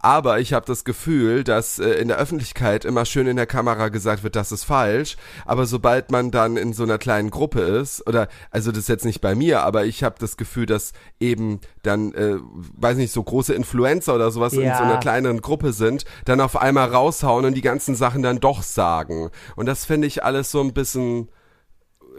Aber 0.03 0.41
ich 0.41 0.55
habe 0.55 0.65
das 0.65 0.85
Gefühl, 0.85 1.45
dass 1.45 1.79
äh, 1.79 1.91
in 1.91 2.09
der 2.09 2.17
Öffentlichkeit 2.17 2.87
immer 2.87 3.05
schön 3.05 3.27
in 3.27 3.37
der 3.37 3.47
Kamera 3.47 3.89
gesagt 3.89 4.23
wird, 4.23 4.35
das 4.35 4.51
ist 4.51 4.65
falsch. 4.65 5.17
Aber 5.45 5.67
sobald 5.67 6.11
man 6.11 6.31
dann 6.31 6.57
in 6.57 6.73
so 6.73 6.85
einer 6.85 6.97
kleinen 6.97 7.31
Gruppe 7.31 7.61
ist, 7.61 8.07
oder 8.07 8.29
also 8.51 8.71
das 8.71 8.81
ist 8.81 8.89
jetzt 8.89 9.05
nicht 9.05 9.21
bei 9.21 9.35
mir, 9.35 9.63
aber 9.63 9.85
ich 9.85 10.03
habe 10.03 10.17
das 10.19 10.39
Gefühl, 10.39 10.65
dass 10.65 10.93
eben 11.19 11.61
dann, 11.83 12.15
äh, 12.15 12.37
weiß 12.79 12.97
nicht, 12.97 13.13
so 13.13 13.23
große 13.23 13.53
Influencer 13.53 14.15
oder 14.15 14.31
sowas 14.31 14.55
in 14.55 14.63
Ja. 14.63 14.79
so 14.79 14.85
einer 14.85 14.99
kleineren 14.99 15.43
Gruppe 15.43 15.75
sind, 15.75 16.05
dann 16.25 16.41
auf 16.41 16.57
einmal 16.57 16.89
raushauen 16.89 17.45
und 17.45 17.55
die 17.55 17.61
ganzen 17.61 17.95
Sachen 17.95 18.23
dann 18.23 18.41
doch 18.41 18.63
sagen. 18.63 19.31
Und 19.57 19.67
das 19.67 19.85
finde 19.85 20.07
ich 20.07 20.25
alles 20.25 20.51
so 20.51 20.63
ein 20.63 20.73
bisschen 20.73 21.29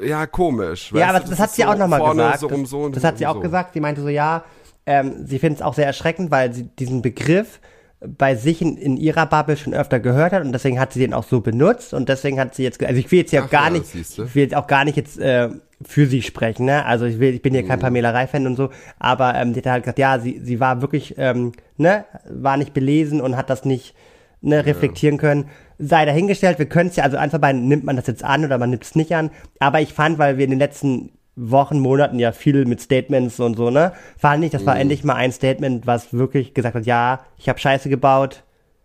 ja 0.01 0.25
komisch. 0.25 0.91
Ja, 0.93 1.09
aber 1.09 1.19
du? 1.19 1.29
das, 1.29 1.39
hat 1.39 1.51
sie 1.51 1.63
so 1.63 1.67
auch 1.67 1.75
nochmal 1.75 1.99
gesagt. 1.99 2.39
So 2.39 2.47
um 2.47 2.65
so 2.65 2.83
und 2.83 2.95
das 2.95 3.03
hat 3.03 3.13
um 3.13 3.17
sie 3.17 3.27
auch 3.27 3.35
so. 3.35 3.39
gesagt. 3.41 3.73
Sie 3.73 3.79
meinte 3.79 4.01
so, 4.01 4.07
ja, 4.07 4.43
ähm, 4.85 5.25
sie 5.25 5.39
findet 5.39 5.59
es 5.59 5.65
auch 5.65 5.73
sehr 5.73 5.85
erschreckend, 5.85 6.31
weil 6.31 6.53
sie 6.53 6.63
diesen 6.63 7.01
Begriff 7.01 7.59
bei 8.05 8.33
sich 8.35 8.61
in, 8.63 8.77
in 8.77 8.97
ihrer 8.97 9.27
Bubble 9.27 9.57
schon 9.57 9.75
öfter 9.75 9.99
gehört 9.99 10.33
hat 10.33 10.43
und 10.43 10.51
deswegen 10.53 10.79
hat 10.79 10.91
sie 10.91 10.99
den 10.99 11.13
auch 11.13 11.23
so 11.23 11.41
benutzt 11.41 11.93
und 11.93 12.09
deswegen 12.09 12.39
hat 12.39 12.55
sie 12.55 12.63
jetzt, 12.63 12.83
also 12.83 12.99
ich 12.99 13.11
will 13.11 13.19
jetzt 13.19 13.31
ja 13.31 13.43
Ach 13.45 13.49
gar 13.49 13.65
ja, 13.65 13.69
nicht, 13.69 13.93
ich 13.93 14.17
will 14.17 14.41
jetzt 14.43 14.55
auch 14.55 14.65
gar 14.65 14.85
nicht 14.85 14.97
jetzt 14.97 15.19
äh, 15.19 15.49
für 15.83 16.07
sie 16.07 16.23
sprechen, 16.23 16.65
ne? 16.65 16.83
Also 16.85 17.05
ich 17.05 17.19
will, 17.19 17.33
ich 17.35 17.43
bin 17.43 17.53
ja 17.53 17.61
Mhm. 17.61 17.67
kein 17.67 17.79
Pamela 17.79 18.09
Reif-Fan 18.09 18.47
und 18.47 18.55
so, 18.55 18.69
aber 18.97 19.35
ähm, 19.35 19.53
die 19.53 19.59
hat 19.59 19.67
halt 19.67 19.83
gesagt, 19.83 19.99
ja, 19.99 20.17
sie, 20.19 20.39
sie 20.43 20.59
war 20.59 20.81
wirklich, 20.81 21.15
ähm, 21.19 21.51
ne, 21.77 22.05
war 22.27 22.57
nicht 22.57 22.73
belesen 22.73 23.21
und 23.21 23.37
hat 23.37 23.51
das 23.51 23.65
nicht 23.65 23.93
ne, 24.41 24.65
reflektieren 24.65 25.17
können. 25.19 25.45
Sei 25.77 26.05
dahingestellt, 26.05 26.57
wir 26.59 26.67
können 26.67 26.89
es 26.89 26.95
ja, 26.95 27.03
also 27.03 27.17
von 27.29 27.41
beiden 27.41 27.67
nimmt 27.67 27.83
man 27.83 27.95
das 27.95 28.07
jetzt 28.07 28.23
an 28.23 28.43
oder 28.45 28.57
man 28.57 28.71
nimmt 28.71 28.83
es 28.83 28.95
nicht 28.95 29.15
an. 29.15 29.29
Aber 29.59 29.79
ich 29.81 29.93
fand, 29.93 30.17
weil 30.17 30.37
wir 30.37 30.45
in 30.45 30.51
den 30.51 30.59
letzten 30.59 31.11
Wochen, 31.49 31.79
Monaten 31.79 32.19
ja 32.19 32.31
viel 32.31 32.65
mit 32.65 32.81
Statements 32.81 33.39
und 33.39 33.57
so, 33.57 33.69
ne, 33.71 33.93
fand 34.17 34.43
ich, 34.43 34.51
das 34.51 34.61
Mhm. 34.61 34.65
war 34.67 34.79
endlich 34.79 35.03
mal 35.03 35.15
ein 35.15 35.31
Statement, 35.31 35.87
was 35.87 36.13
wirklich 36.13 36.53
gesagt 36.53 36.75
hat, 36.75 36.85
ja, 36.85 37.21
ich 37.37 37.49
habe 37.49 37.57
Scheiße 37.59 37.89
gebaut, 37.89 38.43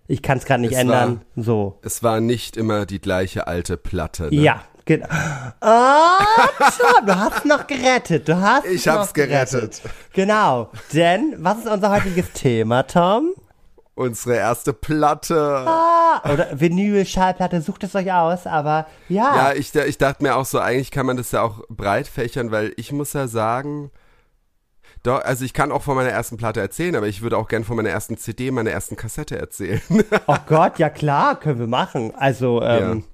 ich 0.08 0.22
kann 0.22 0.38
es 0.38 0.44
gerade 0.46 0.62
nicht 0.62 0.72
Es 0.72 0.78
ändern, 0.78 1.22
so. 1.36 1.78
Es 1.82 2.02
war 2.02 2.20
nicht 2.20 2.56
immer 2.56 2.86
die 2.86 3.00
gleiche 3.00 3.46
alte 3.46 3.76
Platte. 3.76 4.24
Ne? 4.34 4.40
Ja, 4.42 4.62
genau. 4.84 5.06
Ah, 5.60 6.18
Tom, 6.78 7.06
du 7.06 7.14
hast 7.18 7.44
noch 7.44 7.66
gerettet, 7.66 8.28
du 8.28 8.40
hast 8.40 8.64
Ich 8.66 8.86
noch 8.86 8.94
hab's 8.94 9.12
gerettet. 9.14 9.82
Genau, 10.12 10.70
denn 10.94 11.34
was 11.38 11.58
ist 11.58 11.66
unser 11.68 11.90
heutiges 11.90 12.32
Thema, 12.32 12.84
Tom? 12.84 13.32
Unsere 13.96 14.36
erste 14.36 14.74
Platte. 14.74 15.64
Ah, 15.66 16.20
oder 16.30 16.60
Vinyl, 16.60 17.06
Schallplatte, 17.06 17.62
sucht 17.62 17.82
es 17.82 17.94
euch 17.94 18.12
aus, 18.12 18.46
aber 18.46 18.86
ja. 19.08 19.34
Ja, 19.34 19.52
ich, 19.54 19.74
ich 19.74 19.96
dachte 19.96 20.22
mir 20.22 20.36
auch 20.36 20.44
so, 20.44 20.58
eigentlich 20.58 20.90
kann 20.90 21.06
man 21.06 21.16
das 21.16 21.32
ja 21.32 21.40
auch 21.40 21.62
breit 21.70 22.06
fächern, 22.06 22.50
weil 22.50 22.74
ich 22.76 22.92
muss 22.92 23.14
ja 23.14 23.26
sagen, 23.26 23.90
doch, 25.02 25.24
also 25.24 25.46
ich 25.46 25.54
kann 25.54 25.72
auch 25.72 25.82
von 25.82 25.96
meiner 25.96 26.10
ersten 26.10 26.36
Platte 26.36 26.60
erzählen, 26.60 26.94
aber 26.94 27.06
ich 27.06 27.22
würde 27.22 27.38
auch 27.38 27.48
gern 27.48 27.64
von 27.64 27.74
meiner 27.74 27.88
ersten 27.88 28.18
CD, 28.18 28.50
meiner 28.50 28.70
ersten 28.70 28.96
Kassette 28.96 29.38
erzählen. 29.38 29.80
Oh 30.26 30.36
Gott, 30.46 30.78
ja 30.78 30.90
klar, 30.90 31.40
können 31.40 31.58
wir 31.58 31.66
machen. 31.66 32.12
Also, 32.14 32.60
ähm, 32.60 33.04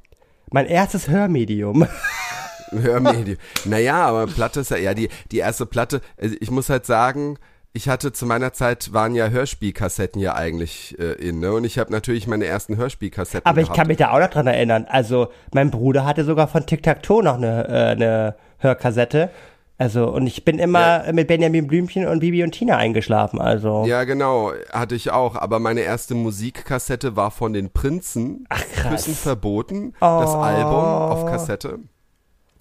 mein 0.51 0.67
erstes 0.67 1.09
Hörmedium. 1.09 1.87
Hörmedium. 2.71 3.39
naja, 3.67 4.05
aber 4.05 4.27
Platte 4.27 4.61
ist 4.61 4.73
ja, 4.73 4.79
ja, 4.79 4.95
die, 4.95 5.11
die 5.31 5.39
erste 5.39 5.65
Platte, 5.65 6.01
also 6.21 6.35
ich 6.41 6.51
muss 6.51 6.69
halt 6.71 6.87
sagen, 6.87 7.39
ich 7.75 7.89
hatte 7.89 8.13
zu 8.13 8.27
meiner 8.27 8.53
Zeit 8.53 8.93
waren 8.93 9.15
ja 9.15 9.29
Hörspielkassetten 9.29 10.21
ja 10.21 10.35
eigentlich 10.35 10.97
äh, 10.99 11.13
in, 11.15 11.41
ne? 11.41 11.53
Und 11.53 11.65
ich 11.65 11.79
habe 11.79 11.91
natürlich 11.91 12.27
meine 12.27 12.45
ersten 12.45 12.77
Hörspielkassetten 12.77 13.47
Aber 13.47 13.61
ich 13.61 13.67
gehabt. 13.67 13.79
kann 13.79 13.87
mich 13.89 13.97
da 13.97 14.11
auch 14.13 14.19
noch 14.21 14.29
dran 14.29 14.47
erinnern. 14.47 14.87
Also, 14.89 15.29
mein 15.55 15.71
Bruder 15.71 16.05
hatte 16.05 16.25
sogar 16.25 16.49
von 16.49 16.67
Tic 16.67 16.83
Tac 16.83 17.03
Toe 17.03 17.23
noch 17.23 17.37
eine, 17.37 17.69
äh, 17.69 17.73
eine 17.93 18.35
Hörkassette. 18.59 19.31
Also, 19.79 20.09
und 20.09 20.27
ich 20.27 20.45
bin 20.45 20.59
immer 20.59 21.11
mit 21.13 21.27
Benjamin 21.29 21.67
Blümchen 21.67 22.07
und 22.07 22.21
Bibi 22.21 22.45
und 22.45 22.53
Tina 22.53 22.77
eingeschlafen. 22.77 23.41
Also, 23.41 23.85
Ja, 23.87 24.05
genau, 24.05 24.53
hatte 24.71 24.95
ich 24.95 25.11
auch. 25.11 25.35
Aber 25.35 25.59
meine 25.59 25.81
erste 25.81 26.15
Musikkassette 26.15 27.17
war 27.17 27.31
von 27.31 27.53
den 27.55 27.71
Prinzen. 27.71 28.45
Ach, 28.51 28.63
krass. 28.75 28.93
Küssen 28.93 29.15
verboten, 29.15 29.95
das 29.99 30.35
Album 30.35 30.85
auf 30.85 31.27
Kassette. 31.27 31.79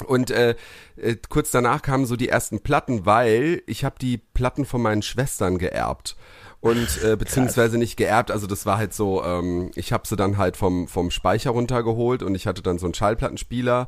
Und 0.04 0.32
äh, 0.32 0.56
äh, 0.96 1.16
kurz 1.30 1.52
danach 1.52 1.82
kamen 1.82 2.06
so 2.06 2.16
die 2.16 2.30
ersten 2.30 2.62
Platten, 2.62 3.06
weil 3.06 3.62
ich 3.66 3.84
habe 3.84 3.96
die 4.00 4.18
Platten 4.18 4.66
von 4.66 4.82
meinen 4.82 5.02
Schwestern 5.02 5.58
geerbt. 5.58 6.16
Und 6.62 7.04
äh, 7.04 7.16
beziehungsweise 7.16 7.80
nicht 7.80 7.98
geerbt, 7.98 8.30
also 8.30 8.46
das 8.46 8.68
war 8.68 8.78
halt 8.78 8.94
so, 8.94 9.24
ähm, 9.24 9.72
ich 9.74 9.92
habe 9.92 10.08
sie 10.08 10.16
dann 10.16 10.38
halt 10.38 10.58
vom, 10.58 10.88
vom 10.88 11.10
Speicher 11.10 11.50
runtergeholt 11.50 12.22
und 12.22 12.36
ich 12.36 12.46
hatte 12.46 12.62
dann 12.62 12.78
so 12.78 12.86
einen 12.86 12.94
Schallplattenspieler. 12.94 13.88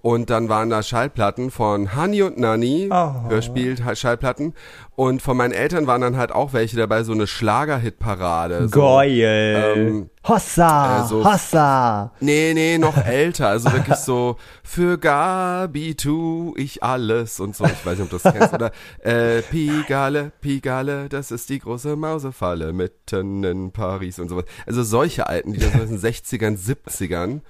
Und 0.00 0.30
dann 0.30 0.48
waren 0.48 0.70
da 0.70 0.84
Schallplatten 0.84 1.50
von 1.50 1.94
Hani 1.96 2.22
und 2.22 2.38
Nani, 2.38 2.88
Hörspiel, 3.28 3.76
Schallplatten. 3.96 4.54
Und 4.94 5.22
von 5.22 5.36
meinen 5.36 5.52
Eltern 5.52 5.88
waren 5.88 6.00
dann 6.00 6.16
halt 6.16 6.30
auch 6.30 6.52
welche 6.52 6.76
dabei, 6.76 7.02
so 7.02 7.12
eine 7.12 7.26
Schlager-Hit-Parade. 7.26 8.68
So, 8.68 8.80
geil. 8.80 9.74
ähm, 9.76 10.10
Hossa, 10.26 11.04
äh, 11.04 11.08
so- 11.08 11.24
Hossa. 11.24 12.12
Nee, 12.20 12.52
nee, 12.54 12.78
noch 12.78 12.96
älter. 12.96 13.48
Also 13.48 13.72
wirklich 13.72 13.96
so, 13.96 14.36
für 14.62 14.98
Gabi 14.98 15.96
tu 15.96 16.54
ich 16.56 16.82
alles 16.82 17.40
und 17.40 17.56
so. 17.56 17.64
Ich 17.64 17.84
weiß 17.84 17.98
nicht, 17.98 18.02
ob 18.02 18.10
du 18.10 18.18
das 18.22 18.32
kennst. 18.32 18.54
Oder 18.54 18.70
äh, 19.02 19.42
Pigale, 19.42 20.30
Pigale, 20.40 21.08
das 21.08 21.32
ist 21.32 21.48
die 21.50 21.58
große 21.58 21.96
Mausefalle 21.96 22.72
mitten 22.72 23.42
in 23.42 23.72
Paris 23.72 24.18
und 24.20 24.28
sowas. 24.28 24.44
Also 24.66 24.84
solche 24.84 25.26
alten 25.26 25.58
so 25.58 25.66
aus 25.66 25.88
den 25.88 25.98
60ern, 25.98 26.56
70ern. 26.56 27.40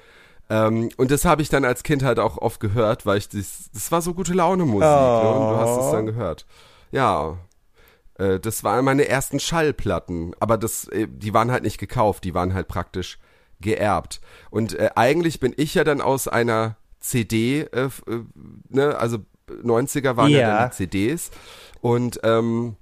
Ähm, 0.50 0.88
und 0.96 1.10
das 1.10 1.24
habe 1.24 1.42
ich 1.42 1.48
dann 1.48 1.64
als 1.64 1.82
Kind 1.82 2.02
halt 2.02 2.18
auch 2.18 2.38
oft 2.38 2.60
gehört, 2.60 3.04
weil 3.06 3.18
ich 3.18 3.28
das, 3.28 3.70
das 3.72 3.92
war 3.92 4.00
so 4.02 4.14
gute 4.14 4.32
Laune 4.32 4.64
Musik. 4.64 4.82
Ne? 4.82 5.34
Und 5.34 5.50
du 5.50 5.56
hast 5.56 5.78
es 5.78 5.90
dann 5.90 6.06
gehört. 6.06 6.46
Ja, 6.90 7.36
äh, 8.14 8.40
das 8.40 8.64
waren 8.64 8.84
meine 8.84 9.06
ersten 9.08 9.40
Schallplatten, 9.40 10.34
aber 10.40 10.56
das, 10.56 10.88
äh, 10.88 11.06
die 11.08 11.34
waren 11.34 11.50
halt 11.50 11.62
nicht 11.64 11.78
gekauft, 11.78 12.24
die 12.24 12.34
waren 12.34 12.54
halt 12.54 12.66
praktisch 12.68 13.18
geerbt. 13.60 14.20
Und 14.50 14.74
äh, 14.78 14.90
eigentlich 14.96 15.40
bin 15.40 15.52
ich 15.56 15.74
ja 15.74 15.84
dann 15.84 16.00
aus 16.00 16.28
einer 16.28 16.76
CD, 17.00 17.62
äh, 17.72 17.84
äh, 17.86 17.90
ne, 18.70 18.96
also 18.98 19.18
90er 19.48 20.16
waren 20.16 20.30
ja, 20.30 20.38
Ja. 20.40 20.58
dann 20.58 20.70
die 20.70 20.76
CDs 20.76 21.30
und 21.80 22.20
ähm, 22.22 22.76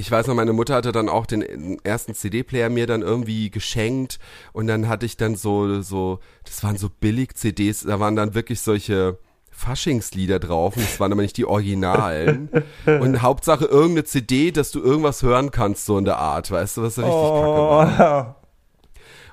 ich 0.00 0.10
weiß 0.10 0.26
noch, 0.26 0.34
meine 0.34 0.54
Mutter 0.54 0.74
hatte 0.74 0.92
dann 0.92 1.08
auch 1.08 1.26
den 1.26 1.78
ersten 1.84 2.14
CD-Player 2.14 2.70
mir 2.70 2.86
dann 2.86 3.02
irgendwie 3.02 3.50
geschenkt 3.50 4.18
und 4.52 4.66
dann 4.66 4.88
hatte 4.88 5.04
ich 5.04 5.18
dann 5.18 5.36
so, 5.36 5.82
so, 5.82 6.20
das 6.44 6.64
waren 6.64 6.78
so 6.78 6.88
Billig-CDs, 6.88 7.82
da 7.82 8.00
waren 8.00 8.16
dann 8.16 8.34
wirklich 8.34 8.60
solche 8.60 9.18
Faschingslieder 9.50 10.38
drauf 10.38 10.76
und 10.76 10.84
das 10.84 10.98
waren 11.00 11.12
aber 11.12 11.20
nicht 11.20 11.36
die 11.36 11.44
Originalen. 11.44 12.48
und 12.86 13.20
Hauptsache 13.20 13.66
irgendeine 13.66 14.04
CD, 14.04 14.52
dass 14.52 14.70
du 14.70 14.80
irgendwas 14.80 15.22
hören 15.22 15.50
kannst, 15.50 15.84
so 15.84 15.98
in 15.98 16.06
der 16.06 16.16
Art, 16.16 16.50
weißt 16.50 16.78
du, 16.78 16.82
was 16.82 16.94
so 16.94 17.02
richtig 17.02 17.20
kacke 17.20 17.98
war. 17.98 18.36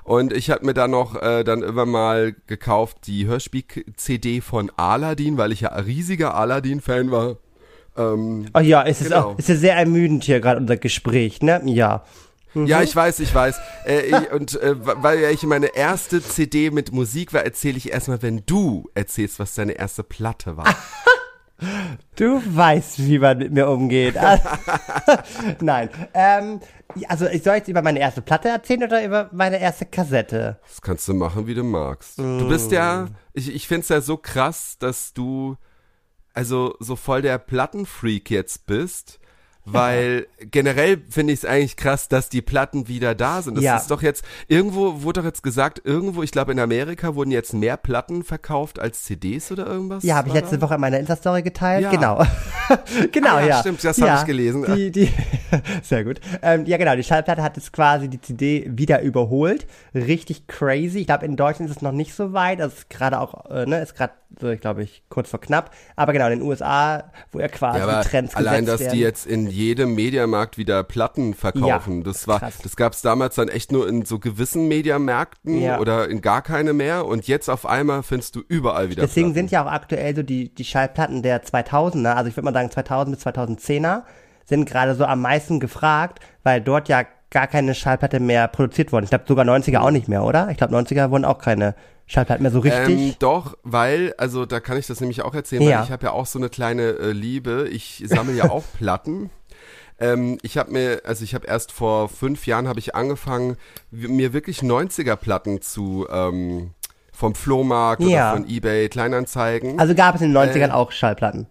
Und 0.04 0.32
ich 0.32 0.48
habe 0.48 0.64
mir 0.64 0.72
dann 0.72 0.92
noch 0.92 1.20
äh, 1.20 1.44
dann 1.44 1.62
immer 1.62 1.84
mal 1.84 2.34
gekauft 2.46 3.06
die 3.06 3.26
Hörspiel-CD 3.26 4.40
von 4.40 4.72
Aladdin, 4.74 5.36
weil 5.36 5.52
ich 5.52 5.60
ja 5.60 5.72
ein 5.72 5.84
riesiger 5.84 6.34
Aladdin-Fan 6.34 7.10
war. 7.10 7.36
Ähm, 7.98 8.46
Oh 8.54 8.60
ja, 8.60 8.84
es 8.86 9.00
ist 9.00 9.08
Genau. 9.08 9.30
auch, 9.30 9.34
es 9.38 9.48
ist 9.48 9.60
sehr 9.60 9.76
ermüdend 9.76 10.24
hier 10.24 10.40
gerade 10.40 10.60
unser 10.60 10.76
Gespräch, 10.76 11.42
ne? 11.42 11.60
Ja. 11.66 12.04
Ja, 12.54 12.82
ich 12.82 12.96
weiß, 12.96 13.20
ich 13.20 13.32
weiß. 13.34 13.60
Äh, 13.86 14.00
ich, 14.06 14.32
und 14.32 14.60
äh, 14.60 14.74
weil 15.02 15.20
ja 15.20 15.30
ich 15.30 15.42
meine 15.42 15.66
erste 15.76 16.22
CD 16.22 16.70
mit 16.70 16.92
Musik 16.92 17.32
war, 17.34 17.44
erzähle 17.44 17.76
ich 17.76 17.92
erstmal, 17.92 18.22
wenn 18.22 18.42
du 18.46 18.88
erzählst, 18.94 19.38
was 19.38 19.54
deine 19.54 19.72
erste 19.72 20.02
Platte 20.02 20.56
war. 20.56 20.74
Du 22.16 22.40
weißt, 22.44 23.00
wie 23.04 23.18
man 23.18 23.38
mit 23.38 23.52
mir 23.52 23.68
umgeht. 23.68 24.14
Nein. 25.60 25.90
Ähm, 26.14 26.60
also 27.08 27.26
ich 27.26 27.42
soll 27.42 27.56
jetzt 27.56 27.68
über 27.68 27.82
meine 27.82 27.98
erste 27.98 28.22
Platte 28.22 28.48
erzählen 28.48 28.84
oder 28.84 29.04
über 29.04 29.28
meine 29.32 29.60
erste 29.60 29.84
Kassette? 29.84 30.58
Das 30.68 30.80
kannst 30.80 31.06
du 31.08 31.14
machen, 31.14 31.46
wie 31.46 31.54
du 31.54 31.64
magst. 31.64 32.18
Du 32.18 32.48
bist 32.48 32.70
ja, 32.72 33.08
ich, 33.34 33.52
ich 33.54 33.66
find's 33.68 33.88
ja 33.88 34.00
so 34.00 34.16
krass, 34.16 34.76
dass 34.78 35.12
du 35.12 35.56
also 36.38 36.76
so 36.78 36.94
voll 36.94 37.20
der 37.20 37.36
Plattenfreak 37.38 38.30
jetzt 38.30 38.66
bist. 38.66 39.18
Weil 39.70 40.26
generell 40.50 41.02
finde 41.10 41.34
ich 41.34 41.40
es 41.40 41.44
eigentlich 41.44 41.76
krass, 41.76 42.08
dass 42.08 42.30
die 42.30 42.40
Platten 42.40 42.88
wieder 42.88 43.14
da 43.14 43.42
sind. 43.42 43.54
Das 43.58 43.64
Ja. 43.64 43.76
ist 43.76 43.90
doch 43.90 44.00
jetzt, 44.00 44.24
irgendwo 44.46 45.02
wurde 45.02 45.20
doch 45.20 45.26
jetzt 45.26 45.42
gesagt, 45.42 45.82
irgendwo, 45.84 46.22
ich 46.22 46.30
glaube 46.32 46.52
in 46.52 46.58
Amerika 46.58 47.14
wurden 47.14 47.30
jetzt 47.30 47.52
mehr 47.52 47.76
Platten 47.76 48.24
verkauft 48.24 48.78
als 48.78 49.02
CDs 49.02 49.52
oder 49.52 49.66
irgendwas. 49.66 50.04
Ja, 50.04 50.14
habe 50.16 50.28
ich 50.28 50.34
letzte 50.34 50.56
da? 50.56 50.62
Woche 50.62 50.76
in 50.76 50.80
meiner 50.80 50.98
Insta-Story 50.98 51.42
geteilt. 51.42 51.82
Ja. 51.82 51.90
Genau. 51.90 52.24
genau, 53.12 53.34
Ah 53.36 53.40
ja, 53.42 53.46
ja. 53.46 53.60
stimmt, 53.60 53.84
das 53.84 53.98
ja, 53.98 54.20
ich 54.20 54.24
gelesen. 54.26 54.64
Die, 54.74 54.90
die, 54.90 55.12
sehr 55.82 56.02
gut. 56.02 56.18
Ähm, 56.40 56.64
ja, 56.64 56.78
genau, 56.78 56.96
die 56.96 57.04
Schallplatte 57.04 57.42
hat 57.42 57.56
jetzt 57.58 57.70
quasi 57.70 58.08
die 58.08 58.22
CD 58.22 58.64
wieder 58.70 59.02
überholt. 59.02 59.66
Richtig 59.94 60.46
crazy. 60.46 61.00
Ich 61.00 61.06
glaube, 61.08 61.26
in 61.26 61.36
Deutschland 61.36 61.70
ist 61.70 61.76
es 61.76 61.82
noch 61.82 61.92
nicht 61.92 62.14
so 62.14 62.32
weit. 62.32 62.60
Das 62.60 62.72
ist 62.72 62.88
gerade 62.90 63.20
auch, 63.20 63.44
äh, 63.50 63.66
ne, 63.66 63.82
ist 63.82 63.94
gerade, 63.94 64.14
so, 64.40 64.48
ich 64.50 64.60
glaube, 64.60 64.82
ich 64.82 65.02
kurz 65.08 65.30
vor 65.30 65.40
knapp. 65.40 65.70
Aber 65.96 66.12
genau, 66.12 66.26
in 66.26 66.38
den 66.40 66.42
USA, 66.42 67.10
wo 67.32 67.40
ja 67.40 67.48
quasi 67.48 67.78
Ja, 67.78 68.02
Trends 68.04 68.36
allein, 68.36 68.66
dass 68.66 68.80
werden. 68.80 68.92
die 68.92 69.00
jetzt 69.00 69.26
in 69.26 69.46
jedem 69.48 69.94
Mediamarkt 69.94 70.58
wieder 70.58 70.82
Platten 70.84 71.32
verkaufen, 71.34 71.98
Ja, 71.98 72.04
das 72.04 72.28
war, 72.28 72.38
krass. 72.40 72.58
das 72.62 72.76
gab's 72.76 73.00
damals 73.02 73.36
dann 73.36 73.48
echt 73.48 73.72
nur 73.72 73.88
in 73.88 74.04
so 74.04 74.18
gewissen 74.18 74.68
Mediamärkten 74.68 75.60
Ja. 75.60 75.78
oder 75.80 76.08
in 76.08 76.20
gar 76.20 76.42
keine 76.42 76.72
mehr 76.72 77.06
und 77.06 77.26
jetzt 77.26 77.48
auf 77.48 77.64
einmal 77.66 78.02
findest 78.02 78.36
du 78.36 78.42
überall 78.46 78.90
wieder 78.90 79.02
Deswegen 79.02 79.28
Platten. 79.28 79.34
sind 79.34 79.50
ja 79.50 79.64
auch 79.64 79.70
aktuell 79.72 80.14
so 80.14 80.22
die, 80.22 80.54
die 80.54 80.64
Schallplatten 80.64 81.22
der 81.22 81.42
2000er, 81.44 82.12
also 82.14 82.28
ich 82.28 82.36
würde 82.36 82.44
mal 82.44 82.54
sagen 82.54 82.70
2000 82.70 83.16
bis 83.16 83.26
2010er, 83.26 84.02
sind 84.44 84.66
gerade 84.68 84.94
so 84.94 85.04
am 85.04 85.20
meisten 85.22 85.58
gefragt, 85.60 86.20
weil 86.42 86.60
dort 86.60 86.88
ja 86.88 87.04
gar 87.30 87.46
keine 87.46 87.74
Schallplatte 87.74 88.20
mehr 88.20 88.48
produziert 88.48 88.92
wurden. 88.92 89.04
Ich 89.04 89.10
glaube 89.10 89.24
sogar 89.28 89.44
90er 89.44 89.78
auch 89.80 89.90
nicht 89.90 90.08
mehr, 90.08 90.24
oder? 90.24 90.48
Ich 90.50 90.56
glaube 90.56 90.74
90er 90.76 91.10
wurden 91.10 91.24
auch 91.24 91.38
keine 91.38 91.74
Schallplatten 92.06 92.42
mehr 92.42 92.52
so 92.52 92.60
richtig. 92.60 92.88
Ähm, 92.88 93.14
doch, 93.18 93.56
weil, 93.64 94.14
also 94.16 94.46
da 94.46 94.60
kann 94.60 94.78
ich 94.78 94.86
das 94.86 95.00
nämlich 95.00 95.22
auch 95.22 95.34
erzählen, 95.34 95.62
Ja. 95.62 95.78
weil 95.78 95.84
ich 95.84 95.90
habe 95.90 96.06
ja 96.06 96.12
auch 96.12 96.26
so 96.26 96.38
eine 96.38 96.48
kleine 96.48 96.82
äh, 96.98 97.12
Liebe. 97.12 97.68
Ich 97.70 98.02
sammle 98.06 98.34
ja 98.34 98.50
auch 98.50 98.64
Platten. 98.78 99.28
Ähm, 100.00 100.38
ich 100.42 100.56
habe 100.56 100.70
mir, 100.72 101.02
also 101.04 101.24
ich 101.24 101.34
habe 101.34 101.46
erst 101.46 101.72
vor 101.72 102.08
fünf 102.08 102.46
Jahren 102.46 102.66
habe 102.68 102.78
ich 102.78 102.94
angefangen, 102.94 103.56
mir 103.90 104.32
wirklich 104.32 104.60
90er-Platten 104.60 105.60
zu 105.60 106.06
ähm, 106.10 106.70
vom 107.12 107.34
Flohmarkt 107.34 108.02
Ja. 108.02 108.32
oder 108.32 108.40
von 108.42 108.48
eBay 108.48 108.88
Kleinanzeigen. 108.88 109.78
also 109.78 109.94
gab 109.94 110.14
es 110.14 110.22
in 110.22 110.32
den 110.32 110.36
90ern 110.42 110.68
äh, 110.68 110.72
auch 110.72 110.92
Schallplatten. 110.92 111.46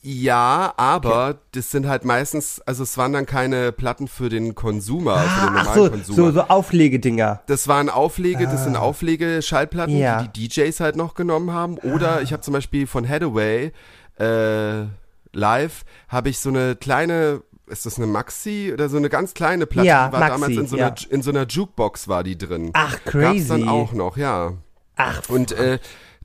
Ja, 0.00 0.74
aber 0.76 1.38
das 1.52 1.70
sind 1.72 1.86
halt 1.88 2.04
meistens, 2.04 2.60
also 2.60 2.84
es 2.84 2.96
waren 2.96 3.12
dann 3.12 3.26
keine 3.26 3.72
Platten 3.72 4.06
für 4.06 4.28
den 4.28 4.54
Konsumer, 4.54 5.18
für 5.18 5.40
den 5.40 5.48
Ah, 5.48 5.62
normalen 5.62 5.66
ach 5.68 5.74
so, 5.74 5.90
Konsumer. 5.90 6.16
so, 6.16 6.30
so 6.32 6.40
Auflegedinger. 6.42 7.40
Das 7.46 7.66
waren 7.66 7.90
Auflege, 7.90 8.44
das 8.46 8.62
sind 8.64 8.76
Auflege-Schallplatten, 8.76 9.96
Ja. 9.96 10.22
die 10.22 10.28
die 10.28 10.48
DJs 10.48 10.78
halt 10.80 10.94
noch 10.96 11.14
genommen 11.14 11.52
haben. 11.52 11.78
Oder 11.78 12.22
ich 12.22 12.32
habe 12.32 12.42
zum 12.42 12.54
Beispiel 12.54 12.86
von 12.86 13.08
Hathaway 13.08 13.72
äh, 14.20 14.84
live 15.32 15.84
habe 16.08 16.28
ich 16.28 16.38
so 16.38 16.48
eine 16.48 16.76
kleine, 16.76 17.42
ist 17.66 17.84
das 17.84 17.98
eine 17.98 18.06
Maxi 18.06 18.70
oder 18.72 18.88
so 18.88 18.96
eine 18.98 19.08
ganz 19.08 19.34
kleine 19.34 19.66
Platte? 19.66 19.88
Ja, 19.88 20.06
die 20.08 20.12
war 20.12 20.20
Maxi, 20.20 20.32
damals 20.40 20.56
in 20.58 20.66
so, 20.68 20.76
ja. 20.76 20.86
einer, 20.86 20.96
in 21.10 21.22
so 21.22 21.30
einer 21.30 21.46
Jukebox 21.46 22.06
war 22.08 22.22
die 22.22 22.38
drin. 22.38 22.70
Ach, 22.72 22.92
Gab's 23.04 23.10
crazy. 23.10 23.48
dann 23.48 23.68
auch 23.68 23.92
noch, 23.92 24.16
ja. 24.16 24.52
Ach, 24.96 25.22
Und 25.28 25.52
äh, 25.52 25.78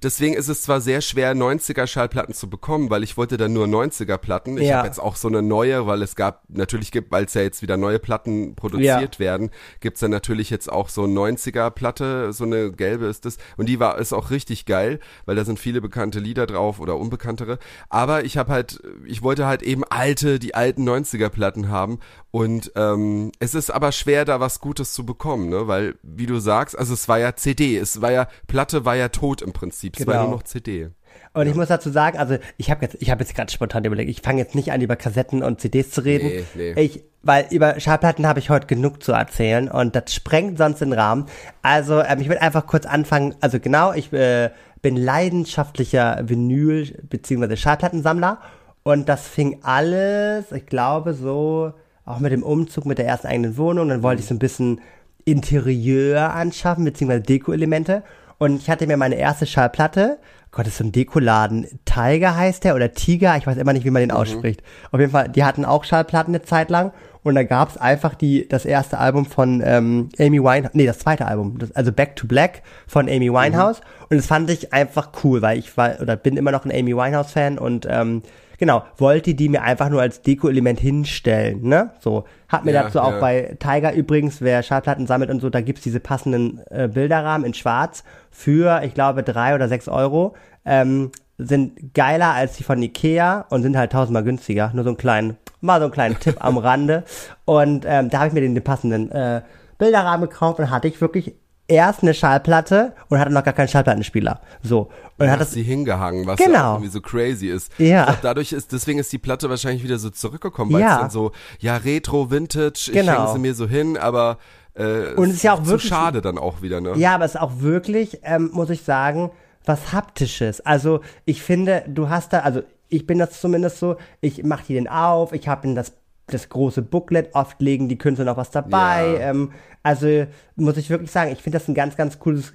deswegen 0.03 0.33
ist 0.35 0.47
es 0.49 0.61
zwar 0.61 0.81
sehr 0.81 1.01
schwer, 1.01 1.35
90er 1.35 1.87
Schallplatten 1.87 2.33
zu 2.33 2.49
bekommen, 2.49 2.89
weil 2.89 3.03
ich 3.03 3.17
wollte 3.17 3.37
dann 3.37 3.53
nur 3.53 3.65
90er 3.67 4.17
Platten. 4.17 4.57
Ich 4.57 4.67
Ja. 4.67 4.77
habe 4.77 4.87
jetzt 4.87 4.99
auch 4.99 5.15
so 5.15 5.27
eine 5.27 5.41
neue, 5.41 5.87
weil 5.87 6.01
es 6.01 6.15
gab, 6.15 6.43
natürlich 6.49 6.91
gibt, 6.91 7.11
weil 7.11 7.25
es 7.25 7.33
ja 7.33 7.41
jetzt 7.41 7.61
wieder 7.61 7.77
neue 7.77 7.99
Platten 7.99 8.55
produziert 8.55 9.19
werden, 9.19 9.49
gibt's 9.79 9.99
dann 10.01 10.11
natürlich 10.11 10.49
jetzt 10.49 10.71
auch 10.71 10.89
so 10.89 11.03
90er 11.03 11.69
Platte, 11.69 12.33
so 12.33 12.43
eine 12.43 12.71
gelbe 12.71 13.05
ist 13.05 13.25
das. 13.25 13.37
Und 13.57 13.67
die 13.69 13.79
war, 13.79 13.97
ist 13.97 14.13
auch 14.13 14.29
richtig 14.31 14.65
geil, 14.65 14.99
weil 15.25 15.35
da 15.35 15.45
sind 15.45 15.59
viele 15.59 15.81
bekannte 15.81 16.19
Lieder 16.19 16.45
drauf 16.45 16.79
oder 16.79 16.97
unbekanntere. 16.97 17.59
Aber 17.89 18.25
ich 18.25 18.37
habe 18.37 18.51
halt, 18.51 18.81
ich 19.05 19.21
wollte 19.21 19.45
halt 19.45 19.63
eben 19.63 19.83
alte, 19.85 20.39
die 20.39 20.55
alten 20.55 20.87
90er 20.87 21.29
Platten 21.29 21.69
haben. 21.69 21.99
Und 22.31 22.71
ähm, 22.75 23.31
es 23.39 23.53
ist 23.53 23.69
aber 23.71 23.91
schwer, 23.91 24.25
da 24.25 24.39
was 24.39 24.59
Gutes 24.59 24.93
zu 24.93 25.05
bekommen, 25.05 25.49
ne? 25.49 25.67
Weil, 25.67 25.95
wie 26.01 26.25
du 26.25 26.39
sagst, 26.39 26.77
also 26.77 26.93
es 26.93 27.07
war 27.07 27.19
ja 27.19 27.35
CD, 27.35 27.77
es 27.77 28.01
war 28.01 28.11
ja, 28.11 28.27
Platte 28.47 28.85
war 28.85 28.95
ja 28.95 29.09
tot 29.09 29.41
im 29.43 29.53
Prinzip, 29.53 29.92
es 29.97 30.06
war 30.08 30.13
Genau. 30.15 30.27
nur 30.27 30.36
noch 30.38 30.43
CD. 30.43 30.89
Und 31.34 31.47
ich 31.47 31.56
muss 31.56 31.67
dazu 31.67 31.89
sagen, 31.91 32.17
also 32.17 32.38
ich 32.58 32.71
habe 32.71 32.82
jetzt, 32.84 32.97
ich 32.99 33.10
habe 33.12 33.23
jetzt 33.23 33.36
gerade 33.36 33.51
spontan 33.51 33.86
überlegt, 33.86 34.10
ich 34.10 34.21
fange 34.21 34.39
jetzt 34.41 34.56
nicht 34.56 34.71
an, 34.71 34.82
über 34.82 34.95
Kassetten 34.95 35.43
und 35.43 35.62
CDs 35.62 35.91
zu 35.91 36.01
reden. 36.03 36.27
Nee, 36.56 36.73
nee. 36.75 36.82
Ich, 36.82 37.03
weil 37.21 37.45
über 37.51 37.79
Schallplatten 37.79 38.25
habe 38.27 38.39
ich 38.39 38.49
heute 38.49 38.67
genug 38.67 39.01
zu 39.03 39.12
erzählen 39.13 39.69
und 39.69 39.95
das 39.95 40.13
sprengt 40.13 40.58
sonst 40.58 40.79
den 40.82 40.91
Rahmen. 40.93 41.25
Also 41.62 42.01
ähm, 42.01 42.19
ich 42.19 42.29
will 42.29 42.38
einfach 42.39 42.65
kurz 42.67 42.86
anfangen. 42.86 43.36
Also 43.41 43.60
genau, 43.60 43.93
ich 43.93 44.12
äh, 44.12 44.49
bin 44.82 44.95
leidenschaftlicher 44.97 46.19
Vinyl- 46.25 46.95
bzw. 47.08 47.56
Schallplattensammler 47.56 48.39
und 48.84 49.08
das 49.08 49.27
fing 49.27 49.60
alles, 49.63 50.51
ich 50.51 50.65
glaube 50.65 51.13
so, 51.13 51.73
auch 52.06 52.19
mit 52.19 52.32
dem 52.32 52.43
Umzug 52.43 52.86
mit 52.86 52.97
der 52.97 53.06
ersten 53.08 53.27
eigenen 53.27 53.58
Wohnung. 53.58 53.89
Dann 53.89 54.03
wollte 54.03 54.21
ich 54.21 54.27
so 54.27 54.34
ein 54.36 54.39
bisschen 54.39 54.82
Interieur 55.25 56.34
anschaffen, 56.34 56.84
beziehungsweise 56.86 57.21
Deko-Elemente. 57.23 58.03
Und 58.43 58.62
ich 58.62 58.69
hatte 58.69 58.88
mir 58.88 58.97
meine 58.97 59.15
erste 59.15 59.45
Schallplatte, 59.45 60.17
Gott, 60.51 60.67
ist 60.67 60.75
so 60.75 60.84
ein 60.84 60.91
Dekoladen, 60.91 61.65
Tiger 61.86 62.36
heißt 62.36 62.65
der 62.65 62.75
oder 62.75 62.91
Tiger, 62.91 63.38
ich 63.38 63.47
weiß 63.47 63.56
immer 63.56 63.71
nicht, 63.71 63.86
wie 63.86 63.89
man 63.89 64.01
den 64.01 64.12
ausspricht. 64.12 64.62
Auf 64.91 64.99
jeden 64.99 65.13
Fall, 65.13 65.29
die 65.29 65.45
hatten 65.45 65.63
auch 65.63 65.86
Schallplatten 65.86 66.36
eine 66.36 66.43
Zeit 66.43 66.69
lang. 66.69 66.91
Und 67.23 67.36
da 67.36 67.43
gab's 67.43 67.77
einfach 67.77 68.15
die, 68.15 68.45
das 68.45 68.65
erste 68.65 68.97
Album 68.97 69.25
von 69.25 69.63
ähm, 69.65 70.10
Amy 70.19 70.43
Winehouse, 70.43 70.73
nee, 70.73 70.86
das 70.86 70.99
zweite 70.99 71.25
Album, 71.25 71.58
das, 71.58 71.71
also 71.71 71.93
Back 71.93 72.17
to 72.17 72.27
Black 72.27 72.63
von 72.86 73.08
Amy 73.08 73.32
Winehouse. 73.32 73.79
Und 74.10 74.17
das 74.17 74.25
fand 74.25 74.49
ich 74.49 74.73
einfach 74.73 75.12
cool, 75.23 75.41
weil 75.41 75.58
ich 75.58 75.77
war 75.77 76.01
oder 76.01 76.17
bin 76.17 76.36
immer 76.36 76.51
noch 76.51 76.65
ein 76.65 76.71
Amy 76.71 76.93
Winehouse-Fan 76.97 77.58
und 77.58 77.88
ähm, 77.89 78.23
genau, 78.57 78.83
wollte 78.97 79.33
die 79.33 79.49
mir 79.49 79.63
einfach 79.63 79.89
nur 79.89 80.01
als 80.01 80.21
Deko-Element 80.21 80.79
hinstellen, 80.79 81.61
ne? 81.67 81.91
So, 81.99 82.25
hat 82.49 82.65
mir 82.65 82.71
Ja, 82.71 82.83
dazu 82.83 82.99
auch 83.01 83.13
ja. 83.13 83.19
bei 83.19 83.57
Tiger 83.59 83.93
übrigens, 83.93 84.41
wer 84.41 84.63
Schallplatten 84.63 85.07
sammelt 85.07 85.29
und 85.29 85.39
so, 85.41 85.49
da 85.49 85.61
gibt's 85.61 85.81
diese 85.83 85.99
passenden 85.99 86.61
äh, 86.69 86.87
Bilderrahmen 86.87 87.45
in 87.45 87.53
schwarz 87.53 88.03
für, 88.31 88.81
ich 88.83 88.93
glaube, 88.93 89.23
drei 89.23 89.55
oder 89.55 89.67
sechs 89.67 89.87
Euro. 89.87 90.35
Ähm, 90.65 91.11
sind 91.37 91.93
geiler 91.95 92.33
als 92.33 92.57
die 92.57 92.63
von 92.63 92.81
Ikea 92.81 93.45
und 93.49 93.63
sind 93.63 93.75
halt 93.75 93.91
tausendmal 93.91 94.23
günstiger. 94.23 94.69
Nur 94.73 94.83
so 94.83 94.91
einen 94.91 94.97
kleinen, 94.97 95.37
mal 95.61 95.79
so 95.79 95.85
einen 95.85 95.93
kleinen 95.93 96.19
Tipp 96.19 96.35
am 96.39 96.57
Rande. 96.59 97.03
Und 97.45 97.85
ähm, 97.87 98.09
da 98.09 98.19
habe 98.19 98.27
ich 98.27 98.33
mir 98.33 98.41
den, 98.41 98.53
den 98.53 98.63
passenden 98.63 99.11
äh, 99.11 99.41
Bilderrahmen 99.79 100.29
gekauft 100.29 100.59
und 100.59 100.69
hatte 100.69 100.87
ich 100.87 101.01
wirklich 101.01 101.33
erst 101.67 102.02
eine 102.04 102.13
Schallplatte 102.13 102.93
und 103.10 103.19
hatte 103.19 103.32
noch 103.32 103.43
gar 103.43 103.54
keinen 103.54 103.67
Schallplattenspieler. 103.69 104.41
So. 104.62 104.89
Und 105.17 105.30
hat 105.32 105.39
das 105.39 105.52
sie 105.52 105.63
hingehangen, 105.63 106.26
was 106.28 106.38
Genau. 106.38 106.54
ja 106.54 106.71
irgendwie 106.73 106.89
so 106.89 106.99
crazy 107.02 107.47
ist. 107.47 107.71
Ja. 107.78 108.02
Ich 108.02 108.06
glaub, 108.08 108.21
dadurch 108.21 108.52
ist, 108.52 108.71
deswegen 108.71 108.99
ist 108.99 109.12
die 109.13 109.17
Platte 109.19 109.49
wahrscheinlich 109.49 109.84
wieder 109.84 109.97
so 109.97 110.10
zurückgekommen, 110.10 110.73
weil 110.73 110.82
Ja. 110.82 110.95
es 110.95 111.02
dann 111.02 111.10
so, 111.10 111.32
ja, 111.60 111.78
Retro, 111.78 112.30
Vintage, 112.32 112.88
ich 112.88 112.91
Genau. 112.91 113.13
hänge 113.23 113.34
sie 113.34 113.39
mir 113.39 113.54
so 113.54 113.67
hin, 113.67 113.97
aber 113.97 114.38
äh, 114.76 115.13
Und 115.13 115.30
es 115.30 115.36
ist 115.36 115.43
ja 115.43 115.54
auch 115.54 115.60
zu 115.63 115.67
wirklich- 115.67 115.88
schade 115.89 116.21
dann 116.21 116.38
auch 116.39 116.62
wieder, 116.63 116.82
ne? 116.82 116.93
Ja, 116.95 117.13
aber 117.15 117.26
es 117.26 117.36
ist 117.36 117.41
auch 117.41 117.52
wirklich, 117.60 118.19
ähm, 118.23 118.49
muss 118.54 118.69
ich 118.71 118.82
sagen, 118.82 119.30
was 119.65 119.93
Haptisches. 119.93 120.62
Also 120.62 121.02
ich 121.26 121.43
finde, 121.43 121.84
du 121.88 122.10
hast 122.10 122.34
da, 122.34 122.39
also 122.39 122.63
ich 122.89 123.06
bin 123.08 123.19
das 123.19 123.39
zumindest 123.39 123.78
so, 123.80 123.97
ich 124.19 124.43
mache 124.43 124.63
die 124.67 124.73
den 124.73 124.88
auf, 124.88 125.32
ich 125.32 125.47
habe 125.47 125.67
in 125.67 125.76
das 125.76 125.93
das 126.34 126.50
große 126.50 126.82
Booklet, 126.82 127.30
oft 127.34 127.62
legen 127.62 127.89
die 127.89 127.98
Künstler 127.98 128.26
noch 128.26 128.38
was 128.38 128.52
dabei. 128.52 129.17
Ja. 129.19 129.30
Ähm, 129.32 129.52
also 129.84 130.26
muss 130.56 130.78
ich 130.78 130.89
wirklich 130.89 131.12
sagen, 131.12 131.32
ich 131.32 131.41
finde 131.41 131.60
das 131.60 131.67
ein 131.67 131.74
ganz, 131.76 131.96
ganz 131.98 132.19
cooles 132.19 132.54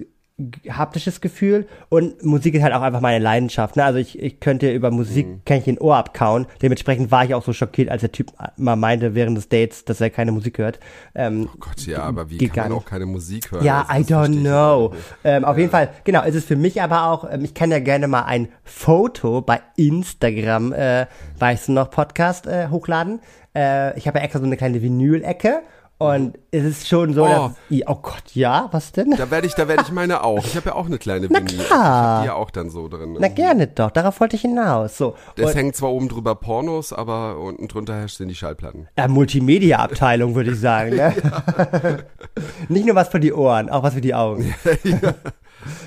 haptisches 0.69 1.19
Gefühl 1.19 1.67
und 1.89 2.23
Musik 2.23 2.55
ist 2.55 2.63
halt 2.63 2.73
auch 2.73 2.81
einfach 2.81 3.01
meine 3.01 3.21
Leidenschaft. 3.21 3.75
Ne? 3.75 3.83
Also 3.83 3.99
ich, 3.99 4.17
ich 4.17 4.39
könnte 4.39 4.71
über 4.71 4.89
Musik, 4.89 5.27
Mhm. 5.27 5.41
kann 5.43 5.57
ich 5.57 5.65
den 5.65 5.77
Ohr 5.79 5.97
abkauen. 5.97 6.45
Dementsprechend 6.61 7.11
war 7.11 7.25
ich 7.25 7.33
auch 7.35 7.43
so 7.43 7.51
schockiert, 7.51 7.89
als 7.89 7.99
der 7.99 8.13
Typ 8.13 8.31
mal 8.55 8.77
meinte 8.77 9.15
während 9.15 9.35
des 9.37 9.49
Dates, 9.49 9.83
dass 9.83 9.99
er 9.99 10.09
keine 10.09 10.31
Musik 10.31 10.57
hört. 10.57 10.79
Ähm, 11.13 11.49
Oh 11.53 11.57
Gott, 11.59 11.85
ja, 11.85 12.03
aber 12.03 12.29
wie 12.29 12.37
kann 12.47 12.69
man 12.69 12.77
auch 12.77 12.85
keine 12.85 13.05
Musik 13.05 13.51
hören? 13.51 13.65
ja, 13.65 13.85
Also, 13.89 14.13
I 14.13 14.15
don't 14.15 14.39
know. 14.39 14.93
Ähm, 15.25 15.43
auf 15.43 15.57
jeden 15.57 15.71
Fall, 15.71 15.89
genau, 16.05 16.23
ist 16.23 16.35
es 16.35 16.45
für 16.45 16.55
mich 16.55 16.81
aber 16.81 17.07
auch, 17.11 17.29
ähm, 17.29 17.43
ich 17.43 17.53
kann 17.53 17.69
ja 17.69 17.79
gerne 17.79 18.07
mal 18.07 18.23
ein 18.23 18.47
Foto 18.63 19.41
bei 19.41 19.59
Instagram, 19.75 20.71
äh, 20.71 21.05
weißt 21.37 21.67
du 21.67 21.73
noch, 21.73 21.91
Podcast 21.91 22.47
äh, 22.47 22.69
hochladen. 22.69 23.19
Äh, 23.55 23.97
ich 23.97 24.07
habe 24.07 24.19
ja 24.19 24.23
extra 24.25 24.39
so 24.39 24.45
eine 24.45 24.57
kleine 24.57 24.81
Vinyl-Ecke 24.81 25.61
und 25.97 26.37
es 26.51 26.63
ist 26.63 26.87
schon 26.87 27.13
so, 27.13 27.25
Oh. 27.25 27.27
dass, 27.27 27.51
I- 27.69 27.83
oh 27.85 27.95
Gott, 28.01 28.23
ja, 28.33 28.69
was 28.71 28.93
denn? 28.93 29.11
Da 29.17 29.29
werde 29.31 29.47
ich, 29.47 29.55
da 29.55 29.67
werde 29.67 29.83
ich 29.85 29.91
meine 29.91 30.23
auch. 30.23 30.45
Ich 30.45 30.55
habe 30.55 30.69
ja 30.69 30.75
auch 30.75 30.85
eine 30.85 30.97
kleine 30.97 31.27
Na 31.29 31.39
Vinyl. 31.39 31.57
klar. 31.65 31.67
Ich 31.67 31.73
habe 31.81 32.21
die 32.21 32.27
ja 32.27 32.33
auch 32.35 32.51
dann 32.51 32.69
so 32.69 32.87
drin. 32.87 33.17
Na 33.19 33.27
gerne 33.27 33.67
doch, 33.67 33.91
darauf 33.91 34.19
wollte 34.21 34.37
ich 34.37 34.43
hinaus. 34.43 34.97
So, 34.97 35.15
Das 35.35 35.47
und, 35.51 35.55
hängt 35.57 35.75
zwar 35.75 35.89
oben 35.91 36.07
drüber 36.07 36.35
Pornos, 36.35 36.93
aber 36.93 37.37
unten 37.39 37.67
drunter 37.67 38.07
stehen 38.07 38.29
die 38.29 38.35
Schallplatten. 38.35 38.87
äh, 38.95 39.07
Multimedia-Abteilung, 39.09 40.35
würde 40.35 40.51
ich 40.51 40.59
sagen. 40.59 40.95
Ne? 40.95 41.13
Nicht 42.69 42.85
nur 42.85 42.95
was 42.95 43.09
für 43.09 43.19
die 43.19 43.33
Ohren, 43.33 43.69
auch 43.69 43.83
was 43.83 43.93
für 43.95 44.01
die 44.01 44.13
Augen. 44.15 44.53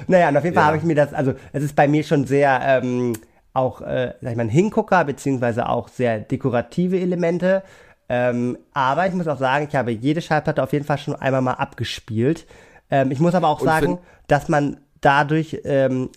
Naja, 0.07 0.29
und 0.29 0.37
auf 0.37 0.45
jeden 0.45 0.55
Fall 0.55 0.65
Ja. 0.65 0.67
habe 0.67 0.77
ich 0.77 0.83
mir 0.83 0.95
das, 0.95 1.15
also 1.15 1.33
es 1.55 1.63
ist 1.63 1.75
bei 1.75 1.89
mir 1.89 2.05
schon 2.05 2.27
sehr 2.27 2.61
ähm, 2.63 3.15
auch, 3.55 3.81
äh, 3.81 4.15
sag 4.21 4.31
ich 4.33 4.37
mal, 4.37 4.49
Hingucker, 4.49 5.05
beziehungsweise 5.05 5.69
auch 5.69 5.89
sehr 5.89 6.21
dekorative 6.21 6.99
Elemente. 6.99 7.63
Ähm, 8.09 8.59
aber 8.73 9.07
ich 9.07 9.15
muss 9.15 9.29
auch 9.29 9.39
sagen, 9.39 9.67
ich 9.69 9.77
habe 9.77 9.91
jede 9.91 10.21
Schallplatte 10.21 10.63
auf 10.63 10.73
jeden 10.73 10.85
Fall 10.85 10.99
schon 10.99 11.15
einmal 11.17 11.43
mal 11.43 11.55
abgespielt. 11.55 12.47
Ähm, 12.91 13.11
ich 13.11 13.21
muss 13.21 13.35
aber 13.35 13.49
auch 13.49 13.61
Und 13.61 13.67
sagen, 13.67 13.99
dass 14.27 14.49
man 14.49 14.79
dadurch, 15.01 15.61
ähm, 15.65 16.11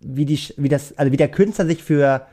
wie 0.00 0.24
die, 0.24 0.40
wie 0.56 0.68
das, 0.68 0.96
also 0.98 1.12
wie 1.12 1.16
der 1.16 1.30
Künstler 1.30 1.66
sich 1.66 1.82
für 1.82 2.26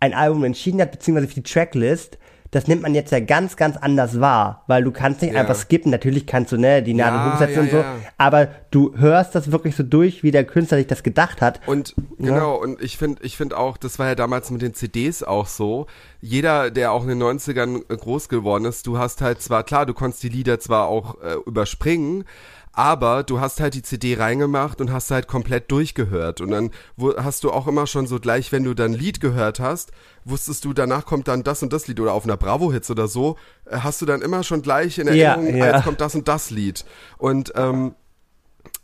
ein 0.00 0.14
Album 0.14 0.44
entschieden 0.44 0.80
hat, 0.80 0.90
beziehungsweise 0.90 1.28
für 1.28 1.40
die 1.40 1.42
Tracklist, 1.42 2.18
das 2.52 2.68
nimmt 2.68 2.82
man 2.82 2.94
jetzt 2.94 3.10
ja 3.10 3.18
ganz, 3.18 3.56
ganz 3.56 3.76
anders 3.78 4.20
wahr, 4.20 4.62
weil 4.66 4.84
du 4.84 4.92
kannst 4.92 5.22
nicht 5.22 5.32
Ja. 5.34 5.40
einfach 5.40 5.56
skippen. 5.56 5.90
Natürlich 5.90 6.26
kannst 6.26 6.52
du, 6.52 6.58
ne, 6.58 6.82
die 6.82 6.94
Nadel 6.94 7.18
Ja, 7.20 7.32
hochsetzen 7.32 7.54
ja, 7.56 7.60
und 7.62 7.70
so, 7.70 7.84
aber 8.18 8.48
du 8.70 8.94
hörst 8.96 9.34
das 9.34 9.50
wirklich 9.50 9.74
so 9.74 9.82
durch, 9.82 10.22
wie 10.22 10.30
der 10.30 10.44
Künstler 10.44 10.76
sich 10.78 10.86
das 10.86 11.02
gedacht 11.02 11.40
hat. 11.40 11.60
Und 11.66 11.94
genau, 12.18 12.56
und 12.56 12.80
ich 12.80 12.98
finde 12.98 13.22
ich 13.24 13.36
finde 13.36 13.56
auch, 13.58 13.76
das 13.78 13.98
war 13.98 14.06
ja 14.06 14.14
damals 14.14 14.50
mit 14.50 14.62
den 14.62 14.74
CDs 14.74 15.22
auch 15.22 15.46
so, 15.46 15.86
jeder, 16.20 16.70
der 16.70 16.92
auch 16.92 17.02
in 17.02 17.08
den 17.08 17.22
90ern 17.22 17.84
groß 17.88 18.28
geworden 18.28 18.66
ist, 18.66 18.86
du 18.86 18.98
hast 18.98 19.22
halt 19.22 19.40
zwar, 19.42 19.64
klar, 19.64 19.86
du 19.86 19.94
konntest 19.94 20.22
die 20.22 20.28
Lieder 20.28 20.60
zwar 20.60 20.86
auch 20.88 21.20
äh, 21.22 21.34
überspringen, 21.46 22.24
aber 22.72 23.22
du 23.22 23.40
hast 23.40 23.60
halt 23.60 23.74
die 23.74 23.82
CD 23.82 24.14
reingemacht 24.14 24.80
und 24.80 24.92
hast 24.92 25.10
halt 25.10 25.28
komplett 25.28 25.70
durchgehört. 25.70 26.40
Und 26.40 26.50
dann 26.50 26.70
hast 27.16 27.44
du 27.44 27.50
auch 27.50 27.66
immer 27.66 27.86
schon 27.86 28.06
so 28.06 28.18
gleich, 28.18 28.50
wenn 28.52 28.64
du 28.64 28.74
dann 28.74 28.92
Lied 28.92 29.20
gehört 29.20 29.60
hast, 29.60 29.92
wusstest 30.24 30.64
du, 30.64 30.72
danach 30.72 31.04
kommt 31.04 31.28
dann 31.28 31.42
das 31.42 31.62
und 31.62 31.72
das 31.72 31.86
Lied 31.88 32.00
oder 32.00 32.12
auf 32.12 32.24
einer 32.24 32.36
Bravo-Hits 32.36 32.90
oder 32.90 33.08
so, 33.08 33.36
äh, 33.66 33.78
hast 33.78 34.00
du 34.00 34.06
dann 34.06 34.22
immer 34.22 34.42
schon 34.42 34.62
gleich 34.62 34.98
in 34.98 35.06
Ja, 35.08 35.34
Erinnerung, 35.34 35.56
ja. 35.56 35.64
ah, 35.64 35.76
jetzt 35.76 35.84
kommt 35.84 36.00
das 36.00 36.14
und 36.14 36.28
das 36.28 36.50
Lied. 36.50 36.84
Und 37.18 37.52
ähm, 37.56 37.94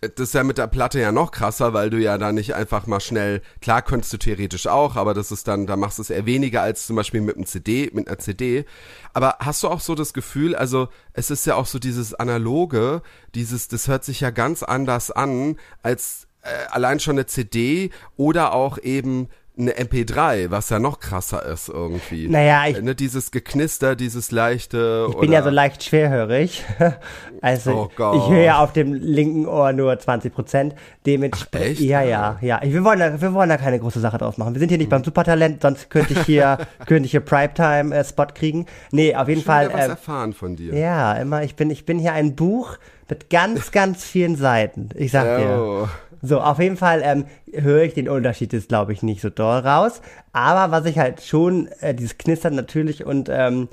das 0.00 0.28
ist 0.28 0.34
ja 0.34 0.44
mit 0.44 0.58
der 0.58 0.68
Platte 0.68 1.00
ja 1.00 1.11
noch 1.11 1.32
krasser, 1.32 1.72
weil 1.72 1.90
du 1.90 1.98
ja 1.98 2.18
da 2.18 2.30
nicht 2.30 2.54
einfach 2.54 2.87
mal 2.87 3.00
schnell, 3.00 3.42
klar 3.61 3.82
könntest 3.82 4.12
du 4.12 4.16
theoretisch 4.16 4.68
auch, 4.68 4.94
aber 4.94 5.12
das 5.12 5.32
ist 5.32 5.48
dann, 5.48 5.66
da 5.66 5.76
machst 5.76 5.98
du 5.98 6.02
es 6.02 6.11
eher 6.11 6.24
weniger 6.24 6.62
als 6.62 6.87
zum 6.87 6.94
Beispiel 6.94 7.20
mit 7.20 7.34
einem 7.34 7.46
CD, 7.46 7.90
mit 7.92 8.06
einer 8.06 8.18
CD. 8.18 8.64
Aber 9.12 9.38
hast 9.40 9.62
du 9.64 9.68
auch 9.68 9.80
so 9.80 9.96
das 9.96 10.12
Gefühl, 10.12 10.54
also 10.54 10.88
es 11.14 11.30
ist 11.30 11.46
ja 11.46 11.56
auch 11.56 11.66
so 11.66 11.80
dieses 11.80 12.14
analoge, 12.14 13.02
dieses, 13.34 13.66
das 13.66 13.88
hört 13.88 14.04
sich 14.04 14.20
ja 14.20 14.30
ganz 14.30 14.62
anders 14.62 15.11
an 15.11 15.56
als 15.82 16.28
äh, 16.42 16.66
allein 16.70 17.00
schon 17.00 17.16
eine 17.16 17.26
CD 17.26 17.90
oder 18.16 18.52
auch 18.52 18.78
eben 18.78 19.28
eine 19.59 19.73
MP3, 19.73 20.51
was 20.51 20.71
ja 20.71 20.79
noch 20.79 21.01
krasser 21.01 21.44
ist 21.44 21.68
irgendwie. 21.68 22.29
Naja, 22.29 22.66
ich- 22.68 22.77
Äh, 22.77 22.83
ne, 22.83 22.94
dieses 22.94 23.31
Geknister, 23.31 23.97
dieses 23.97 24.31
leichte. 24.31 25.07
Ich 25.11 25.16
bin 25.16 25.33
ja 25.33 25.42
so 25.42 25.51
leicht 25.51 25.83
schwerhörig. 25.85 26.64
Also 27.40 27.71
Oh 27.73 27.90
Gott. 27.94 28.16
ich 28.16 28.29
höre 28.31 28.42
ja 28.42 28.59
auf 28.59 28.73
dem 28.73 28.92
linken 28.94 29.47
Ohr 29.47 29.73
nur 29.73 29.97
20 29.97 30.35
Prozent. 30.35 30.75
Dementsprechend. 31.07 31.66
Ach, 31.66 31.71
echt? 31.71 31.81
Ja, 31.83 32.03
ja, 32.03 32.37
ja. 32.40 32.59
Wir 32.64 32.83
wollen, 32.83 32.99
da, 32.99 33.21
wir 33.21 33.33
wollen 33.33 33.49
da 33.49 33.57
keine 33.57 33.79
große 33.79 34.01
Sache 34.01 34.18
draus 34.18 34.38
machen. 34.38 34.55
Wir 34.55 34.59
sind 34.59 34.71
hier 34.71 34.79
nicht 34.79 34.90
beim 34.90 35.05
Supertalent, 35.05 35.62
sonst 35.62 35.88
könnte 35.88 36.14
ich 36.14 36.23
hier, 36.23 36.59
könnte 36.87 37.05
ich 37.05 37.12
hier 37.12 37.21
Primetime-Spot 37.21 38.27
kriegen. 38.35 38.66
Nee, 38.90 39.14
auf 39.14 39.29
jeden 39.29 39.42
Schon 39.42 39.47
Fall. 39.47 39.73
was 39.73 39.85
ähm, 39.85 39.90
erfahren 39.90 40.33
von 40.33 40.57
dir. 40.57 40.75
ja, 40.75 41.12
immer, 41.12 41.44
ich 41.44 41.55
bin, 41.55 41.71
ich 41.71 41.87
bin 41.87 42.01
hier 42.01 42.12
ein 42.12 42.35
Buch 42.35 42.77
mit 43.09 43.31
ganz, 43.31 43.71
ganz 43.71 44.03
vielen 44.05 44.35
Seiten. 44.35 44.88
Ich 44.97 45.12
sag 45.12 45.38
dir. 45.38 45.88
So, 46.22 46.40
auf 46.40 46.59
jeden 46.59 46.76
Fall 46.76 47.02
ähm, 47.04 47.24
höre 47.52 47.83
ich 47.83 47.94
den 47.94 48.09
Unterschied 48.09 48.52
jetzt, 48.52 48.68
glaube 48.68 48.92
ich, 48.92 49.02
nicht 49.02 49.20
so 49.20 49.31
doll 49.31 49.59
raus. 49.59 50.00
Aber 50.33 50.72
was 50.72 50.87
ich 50.87 50.98
halt 50.98 51.22
schon, 51.22 51.68
äh, 51.81 51.94
dieses 51.94 52.18
Knistern 52.18 52.54
natürlich 52.54 53.04
und 53.04 53.28
ähm, 53.31 53.68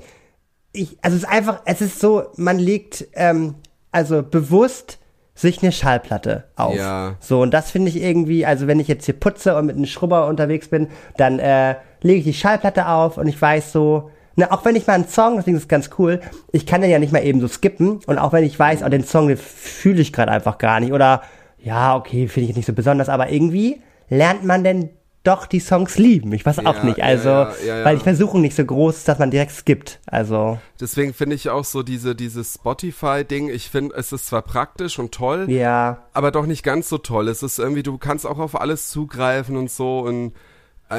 ich, 0.72 0.98
also 1.02 1.16
es 1.16 1.22
ist 1.22 1.28
einfach, 1.28 1.62
es 1.64 1.80
ist 1.80 2.00
so, 2.00 2.24
man 2.36 2.58
legt 2.58 3.06
ähm, 3.14 3.54
also 3.92 4.22
bewusst 4.22 4.98
sich 5.34 5.62
eine 5.62 5.72
Schallplatte 5.72 6.44
auf. 6.56 6.74
Ja. 6.74 7.16
So, 7.20 7.42
und 7.42 7.52
das 7.52 7.70
finde 7.70 7.90
ich 7.90 8.02
irgendwie, 8.02 8.46
also 8.46 8.66
wenn 8.66 8.80
ich 8.80 8.88
jetzt 8.88 9.04
hier 9.04 9.18
putze 9.18 9.56
und 9.56 9.66
mit 9.66 9.76
einem 9.76 9.86
Schrubber 9.86 10.26
unterwegs 10.26 10.68
bin, 10.68 10.88
dann 11.16 11.38
äh, 11.38 11.76
lege 12.00 12.18
ich 12.18 12.24
die 12.24 12.34
Schallplatte 12.34 12.88
auf 12.88 13.18
und 13.18 13.26
ich 13.26 13.40
weiß 13.40 13.72
so, 13.72 14.10
na, 14.34 14.52
auch 14.52 14.64
wenn 14.64 14.76
ich 14.76 14.86
mal 14.86 14.94
einen 14.94 15.08
Song, 15.08 15.36
deswegen 15.36 15.56
ist 15.56 15.64
es 15.64 15.68
ganz 15.68 15.90
cool, 15.98 16.20
ich 16.52 16.66
kann 16.66 16.82
den 16.82 16.90
ja 16.90 16.98
nicht 16.98 17.12
mal 17.12 17.24
eben 17.24 17.40
so 17.40 17.48
skippen 17.48 18.00
und 18.06 18.18
auch 18.18 18.32
wenn 18.32 18.44
ich 18.44 18.58
weiß, 18.58 18.82
oh, 18.82 18.88
den 18.88 19.04
Song, 19.04 19.28
den 19.28 19.38
fühle 19.38 20.00
ich 20.00 20.12
gerade 20.12 20.30
einfach 20.30 20.58
gar 20.58 20.80
nicht 20.80 20.92
oder 20.92 21.22
ja, 21.58 21.96
okay, 21.96 22.28
finde 22.28 22.42
ich 22.42 22.48
jetzt 22.48 22.56
nicht 22.56 22.66
so 22.66 22.72
besonders, 22.72 23.08
aber 23.08 23.30
irgendwie 23.30 23.80
lernt 24.08 24.44
man 24.44 24.62
denn 24.64 24.90
doch 25.26 25.46
die 25.46 25.58
Songs 25.58 25.98
lieben. 25.98 26.32
Ich 26.32 26.46
weiß 26.46 26.60
auch 26.60 26.76
Ja, 26.76 26.84
nicht, 26.84 26.98
ja, 26.98 27.04
also, 27.04 27.28
ja, 27.28 27.54
ja, 27.66 27.84
weil 27.84 27.96
die 27.96 28.02
Versuchung 28.04 28.42
nicht 28.42 28.54
so 28.54 28.64
groß 28.64 28.98
ist, 28.98 29.08
dass 29.08 29.18
man 29.18 29.30
direkt 29.32 29.50
skippt. 29.50 29.98
Also, 30.06 30.58
Deswegen 30.80 31.12
finde 31.14 31.34
ich 31.34 31.50
auch 31.50 31.64
so 31.64 31.82
diese, 31.82 32.14
dieses 32.14 32.54
Spotify-Ding, 32.54 33.48
ich 33.48 33.68
finde, 33.68 33.96
es 33.96 34.12
ist 34.12 34.28
zwar 34.28 34.42
praktisch 34.42 34.98
und 35.00 35.12
toll, 35.12 35.46
ja. 35.50 36.04
aber 36.12 36.30
doch 36.30 36.46
nicht 36.46 36.62
ganz 36.62 36.88
so 36.88 36.98
toll. 36.98 37.26
Es 37.28 37.42
ist 37.42 37.58
irgendwie, 37.58 37.82
du 37.82 37.98
kannst 37.98 38.24
auch 38.24 38.38
auf 38.38 38.60
alles 38.60 38.88
zugreifen 38.90 39.56
und 39.56 39.70
so 39.70 40.00
und 40.00 40.32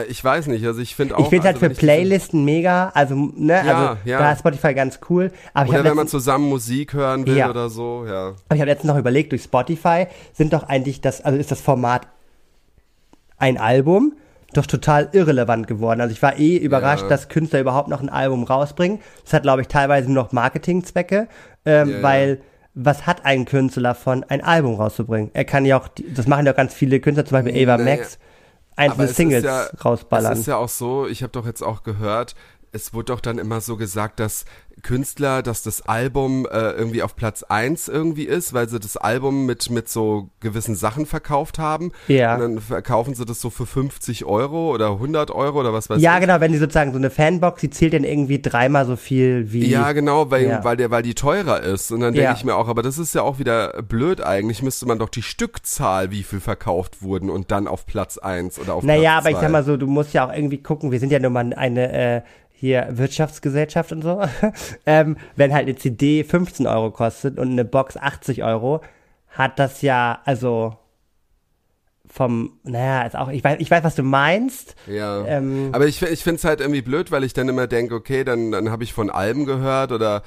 ich 0.10 0.24
weiß 0.24 0.48
nicht, 0.48 0.66
also 0.66 0.82
ich 0.82 0.96
finde 0.96 1.16
auch. 1.18 1.22
Ich 1.24 1.30
finde 1.30 1.46
halt 1.46 1.56
also 1.56 1.60
für 1.60 1.66
wenn 1.68 1.72
ich 1.72 1.78
diese- 1.80 1.88
Playlisten 1.92 2.44
mega, 2.46 2.90
also, 2.94 3.16
ne, 3.16 3.54
Ja, 3.66 3.90
also, 3.90 3.98
ja. 4.06 4.20
da 4.20 4.32
ist 4.34 4.40
Spotify 4.40 4.74
ganz 4.74 5.00
cool. 5.10 5.32
Aber 5.54 5.64
ich 5.66 5.70
Oder 5.70 5.80
habe 5.80 5.90
wenn 5.90 5.96
man 5.96 6.08
zusammen 6.08 6.50
Musik 6.50 6.94
hören 6.94 7.26
will 7.26 7.38
Ja. 7.38 7.50
oder 7.50 7.70
so, 7.70 8.06
ja. 8.06 8.34
aber 8.48 8.56
ich 8.56 8.60
hab 8.62 8.68
letztens 8.68 8.92
noch 8.92 8.98
überlegt, 8.98 9.32
durch 9.32 9.44
Spotify 9.44 10.08
sind 10.34 10.52
doch 10.54 10.64
eigentlich 10.64 11.00
das, 11.02 11.22
also 11.22 11.38
ist 11.40 11.52
das 11.52 11.62
Format 11.62 12.08
ein 13.38 13.58
Album 13.58 14.14
doch 14.54 14.66
total 14.66 15.10
irrelevant 15.12 15.68
geworden. 15.68 16.02
Also 16.02 16.14
ich 16.14 16.22
war 16.22 16.40
eh 16.40 16.56
überrascht, 16.58 17.04
Ja. 17.04 17.10
dass 17.10 17.28
Künstler 17.30 17.60
überhaupt 17.60 17.90
noch 17.90 18.02
ein 18.02 18.10
Album 18.10 18.44
rausbringen. 18.44 19.00
Das 19.24 19.34
hat, 19.34 19.44
glaube 19.44 19.62
ich, 19.62 19.68
teilweise 19.68 20.12
nur 20.12 20.24
noch 20.24 20.32
Marketingzwecke, 20.32 21.28
ähm, 21.66 21.96
weil 22.02 22.42
was 22.74 23.06
hat 23.06 23.26
ein 23.26 23.46
Künstler 23.46 23.84
davon, 23.84 24.24
ein 24.30 24.42
Album 24.44 24.76
rauszubringen? 24.76 25.32
Er 25.34 25.44
kann 25.46 25.66
ja 25.66 25.78
auch, 25.80 25.88
das 26.16 26.28
machen 26.28 26.46
ja 26.46 26.54
auch 26.54 26.58
ganz 26.58 26.74
viele 26.74 27.00
Künstler, 27.00 27.26
zum 27.26 27.44
Beispiel 27.44 27.62
Ava 27.70 27.78
Naja. 27.78 27.98
Max, 27.98 28.20
einzelne 28.78 29.08
Singles 29.10 29.44
ja, 29.44 29.66
rausballern. 29.84 30.34
Es 30.34 30.40
ist 30.40 30.46
ja 30.46 30.58
auch 30.58 30.70
so, 30.70 31.08
ich 31.08 31.24
habe 31.24 31.32
doch 31.32 31.46
jetzt 31.46 31.62
auch 31.62 31.84
gehört, 31.84 32.36
es 32.72 32.94
wurde 32.94 33.14
doch 33.14 33.20
dann 33.20 33.38
immer 33.38 33.60
so 33.62 33.76
gesagt, 33.76 34.20
dass 34.20 34.46
Künstler, 34.84 35.42
dass 35.42 35.64
das 35.64 35.82
Album 35.88 36.46
äh, 36.46 36.72
irgendwie 36.72 37.04
auf 37.04 37.16
Platz 37.16 37.44
eins 37.44 37.88
irgendwie 37.88 38.26
ist, 38.26 38.54
weil 38.54 38.70
sie 38.70 38.80
das 38.80 38.96
Album 38.98 39.46
mit, 39.46 39.70
mit 39.70 39.90
so 39.90 40.30
gewissen 40.40 40.76
Sachen 40.76 41.06
verkauft 41.06 41.60
haben. 41.60 41.92
Ja. 42.08 42.36
Und 42.36 42.42
dann 42.42 42.60
verkaufen 42.60 43.14
sie 43.16 43.26
das 43.26 43.42
so 43.42 43.50
für 43.50 43.66
50 43.66 44.26
Euro 44.26 44.74
oder 44.74 44.92
100 44.92 45.32
Euro 45.32 45.60
oder 45.60 45.74
was 45.74 45.90
weiß 45.90 46.02
ja, 46.02 46.16
ich. 46.16 46.22
genau, 46.22 46.40
wenn 46.40 46.52
die 46.52 46.58
sozusagen 46.58 46.92
so 46.92 46.98
eine 46.98 47.10
Fanbox, 47.10 47.62
die 47.62 47.70
zählt 47.70 47.94
dann 47.94 48.04
irgendwie 48.04 48.42
dreimal 48.42 48.86
so 48.86 48.96
viel 48.96 49.52
wie. 49.52 49.68
Ja, 49.68 49.92
genau, 49.92 50.30
weil, 50.32 50.46
Ja. 50.48 50.64
weil, 50.64 50.78
der, 50.78 50.92
weil 50.92 51.04
die 51.04 51.16
teurer 51.16 51.62
ist. 51.62 51.92
Und 51.92 52.02
dann 52.02 52.14
denke 52.14 52.26
Ja. 52.30 52.34
ich 52.34 52.44
mir 52.46 52.56
auch, 52.56 52.68
aber 52.68 52.82
das 52.84 52.98
ist 52.98 53.16
ja 53.16 53.24
auch 53.24 53.40
wieder 53.40 53.82
blöd 53.84 54.22
eigentlich. 54.22 54.62
Müsste 54.62 54.86
man 54.86 55.00
doch 55.00 55.10
die 55.10 55.22
Stückzahl, 55.24 56.12
wie 56.12 56.24
viel 56.24 56.40
verkauft 56.40 57.02
wurden 57.02 57.30
und 57.30 57.52
dann 57.52 57.68
auf 57.68 57.86
Platz 57.86 58.18
eins 58.18 58.60
oder 58.60 58.76
auf 58.76 58.84
Naja, 58.84 59.14
Platz 59.14 59.18
aber 59.22 59.30
ich 59.32 59.36
zwei. 59.38 59.42
sag 59.42 59.52
mal 59.52 59.64
so, 59.64 59.78
du 59.78 59.88
musst 59.88 60.14
ja 60.14 60.28
auch 60.28 60.34
irgendwie 60.34 60.60
gucken, 60.62 60.92
wir 60.92 61.00
sind 61.00 61.12
ja 61.12 61.20
nun 61.20 61.34
mal 61.34 61.54
eine 61.54 61.92
äh, 62.18 62.22
hier 62.60 62.88
Wirtschaftsgesellschaft 62.90 63.92
und 63.92 64.02
so. 64.02 64.22
ähm, 64.86 65.18
wenn 65.36 65.54
halt 65.54 65.68
eine 65.68 65.76
CD 65.76 66.24
15 66.24 66.66
Euro 66.66 66.90
kostet 66.92 67.38
und 67.38 67.52
eine 67.52 67.66
Box 67.66 67.98
80 67.98 68.44
Euro, 68.44 68.82
hat 69.30 69.60
das 69.60 69.84
ja, 69.84 70.22
also 70.26 70.76
vom, 72.10 72.54
naja, 72.64 73.04
ist 73.04 73.16
auch, 73.16 73.30
ich 73.30 73.44
weiß, 73.44 73.58
ich 73.60 73.70
weiß, 73.70 73.84
was 73.84 73.96
du 73.96 74.02
meinst. 74.02 74.76
Ja, 74.88 75.24
Ähm, 75.26 75.70
aber 75.72 75.86
ich, 75.86 76.02
ich 76.02 76.24
finde 76.24 76.38
es 76.38 76.46
halt 76.46 76.62
irgendwie 76.62 76.82
blöd, 76.82 77.12
weil 77.12 77.24
ich 77.24 77.34
dann 77.34 77.48
immer 77.48 77.68
denke, 77.68 77.94
okay, 77.94 78.24
dann, 78.24 78.52
dann 78.52 78.72
habe 78.72 78.84
ich 78.84 78.94
von 78.94 79.12
Alben 79.12 79.46
gehört 79.46 79.92
oder 79.92 80.24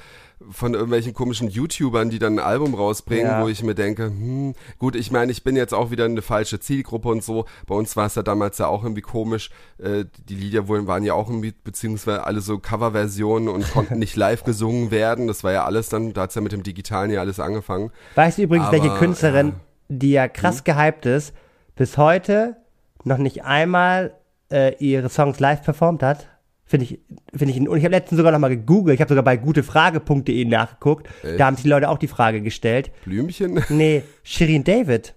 von 0.49 0.73
irgendwelchen 0.73 1.13
komischen 1.13 1.49
YouTubern, 1.49 2.09
die 2.09 2.19
dann 2.19 2.39
ein 2.39 2.45
Album 2.45 2.73
rausbringen, 2.73 3.25
Ja. 3.27 3.43
wo 3.43 3.47
ich 3.47 3.63
mir 3.63 3.75
denke, 3.75 4.05
hm, 4.05 4.53
gut, 4.79 4.95
ich 4.95 5.11
meine, 5.11 5.31
ich 5.31 5.43
bin 5.43 5.55
jetzt 5.55 5.73
auch 5.73 5.91
wieder 5.91 6.05
eine 6.05 6.21
falsche 6.21 6.59
Zielgruppe 6.59 7.09
und 7.09 7.23
so. 7.23 7.45
Bei 7.67 7.75
uns 7.75 7.95
war 7.95 8.05
es 8.07 8.15
ja 8.15 8.23
damals 8.23 8.57
ja 8.57 8.67
auch 8.67 8.83
irgendwie 8.83 9.01
komisch. 9.01 9.49
Äh, 9.77 10.05
die 10.29 10.35
Lieder 10.35 10.67
waren 10.67 11.03
ja 11.03 11.13
auch 11.13 11.29
irgendwie, 11.29 11.53
beziehungsweise 11.63 12.23
alle 12.25 12.41
so 12.41 12.57
Coverversionen 12.59 13.49
und 13.49 13.69
konnten 13.71 13.99
nicht 13.99 14.15
live 14.15 14.43
gesungen 14.43 14.91
werden. 14.91 15.27
Das 15.27 15.43
war 15.43 15.51
ja 15.51 15.65
alles 15.65 15.89
dann, 15.89 16.13
da 16.13 16.21
hat's 16.21 16.35
ja 16.35 16.41
mit 16.41 16.51
dem 16.51 16.63
Digitalen 16.63 17.11
ja 17.11 17.19
alles 17.19 17.39
angefangen. 17.39 17.91
Weißt 18.15 18.37
du 18.37 18.41
übrigens, 18.43 18.71
welche 18.71 18.89
Aber, 18.89 18.99
Künstlerin, 18.99 19.47
ja. 19.49 19.53
die 19.89 20.11
ja 20.11 20.27
krass 20.27 20.57
Hm? 20.59 20.63
gehypt 20.65 21.05
ist, 21.05 21.33
bis 21.75 21.97
heute 21.97 22.57
noch 23.03 23.17
nicht 23.17 23.43
einmal 23.45 24.13
äh, 24.51 24.75
ihre 24.79 25.09
Songs 25.09 25.39
live 25.39 25.63
performt 25.63 26.03
hat? 26.03 26.27
Finde 26.71 26.85
ich, 26.85 26.99
finde 27.35 27.53
ich, 27.53 27.67
und 27.67 27.77
ich 27.77 27.83
habe 27.83 27.93
letztens 27.93 28.17
sogar 28.17 28.31
noch 28.31 28.39
mal 28.39 28.47
gegoogelt, 28.47 28.95
ich 28.95 29.01
habe 29.01 29.09
sogar 29.09 29.25
bei 29.25 29.35
gutefrage.de 29.35 30.45
nachgeguckt, 30.45 31.09
da 31.37 31.45
haben 31.45 31.57
sich 31.57 31.63
die 31.63 31.69
Leute 31.69 31.89
auch 31.89 31.97
die 31.97 32.07
Frage 32.07 32.39
gestellt. 32.39 32.91
Blümchen? 33.03 33.61
Nee, 33.67 34.03
Shirin 34.23 34.63
David. 34.63 35.13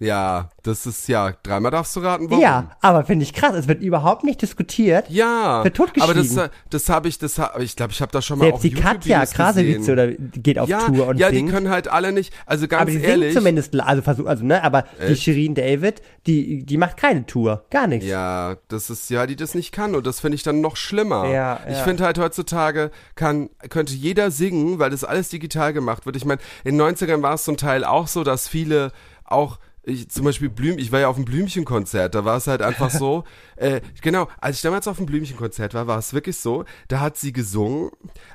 Ja, 0.00 0.48
das 0.62 0.86
ist 0.86 1.08
ja, 1.08 1.34
dreimal 1.42 1.70
darfst 1.70 1.94
du 1.94 2.00
raten, 2.00 2.30
warum. 2.30 2.42
Ja, 2.42 2.70
aber 2.80 3.04
finde 3.04 3.22
ich 3.22 3.34
krass, 3.34 3.54
es 3.54 3.68
wird 3.68 3.82
überhaupt 3.82 4.24
nicht 4.24 4.40
diskutiert. 4.40 5.10
Ja, 5.10 5.62
Wird 5.62 5.78
aber 5.78 6.14
das, 6.14 6.28
totgeschwiegen. 6.28 6.48
das 6.70 6.88
habe 6.88 7.08
ich, 7.08 7.18
das 7.18 7.38
hab, 7.38 7.60
ich 7.60 7.76
glaube, 7.76 7.92
ich 7.92 8.00
habe 8.00 8.10
das 8.10 8.24
schon 8.24 8.38
mal 8.38 8.46
Selbst 8.46 8.56
auf 8.56 8.62
die 8.62 8.70
Katja 8.72 9.24
gesehen. 9.24 9.90
oder 9.90 10.08
geht 10.08 10.58
auf 10.58 10.70
ja, 10.70 10.86
Tour 10.86 11.08
und 11.08 11.18
ja, 11.18 11.28
die 11.28 11.36
singt. 11.36 11.50
können 11.50 11.68
halt 11.68 11.88
alle 11.88 12.12
nicht, 12.12 12.32
also 12.46 12.66
ganz 12.66 12.80
aber 12.80 12.90
die 12.92 13.00
ehrlich. 13.02 13.32
singt 13.32 13.34
zumindest, 13.34 13.78
also 13.78 14.00
versuch, 14.00 14.24
also 14.24 14.42
ne, 14.42 14.64
aber 14.64 14.86
die 15.06 15.12
Echt? 15.12 15.22
Shirin 15.22 15.54
David, 15.54 16.00
die, 16.26 16.64
die 16.64 16.78
macht 16.78 16.96
keine 16.96 17.26
Tour, 17.26 17.66
gar 17.70 17.86
nichts. 17.86 18.06
Ja, 18.06 18.56
das 18.68 18.88
ist 18.88 19.10
ja, 19.10 19.26
die 19.26 19.36
das 19.36 19.54
nicht 19.54 19.70
kann 19.70 19.94
und 19.94 20.06
das 20.06 20.20
finde 20.20 20.36
ich 20.36 20.42
dann 20.42 20.62
noch 20.62 20.76
schlimmer. 20.76 21.28
Ja, 21.28 21.60
ich 21.68 21.76
ja. 21.76 21.84
finde 21.84 22.04
halt 22.04 22.18
heutzutage 22.18 22.90
kann 23.16 23.50
könnte 23.68 23.92
jeder 23.92 24.30
singen, 24.30 24.78
weil 24.78 24.88
das 24.88 25.04
alles 25.04 25.28
digital 25.28 25.74
gemacht 25.74 26.06
wird. 26.06 26.16
Ich 26.16 26.24
meine, 26.24 26.40
in 26.64 26.78
den 26.78 26.96
90ern 26.96 27.20
war 27.20 27.34
es 27.34 27.44
zum 27.44 27.58
Teil 27.58 27.84
auch 27.84 28.06
so, 28.06 28.24
dass 28.24 28.48
viele 28.48 28.92
auch 29.24 29.58
ich, 29.90 30.08
zum 30.10 30.24
Beispiel 30.24 30.48
Blüm, 30.48 30.78
ich 30.78 30.92
war 30.92 31.00
ja 31.00 31.08
auf 31.08 31.16
dem 31.16 31.24
Blümchenkonzert, 31.24 32.14
da 32.14 32.24
war 32.24 32.36
es 32.36 32.46
halt 32.46 32.62
einfach 32.62 32.90
so, 32.90 33.24
äh, 33.56 33.80
genau, 34.02 34.28
als 34.40 34.56
ich 34.56 34.62
damals 34.62 34.88
auf 34.88 34.96
dem 34.96 35.06
Blümchenkonzert 35.06 35.74
war, 35.74 35.86
war 35.86 35.98
es 35.98 36.14
wirklich 36.14 36.36
so, 36.38 36.64
da 36.88 37.00
hat 37.00 37.16
sie 37.16 37.32
gesungen, 37.32 37.90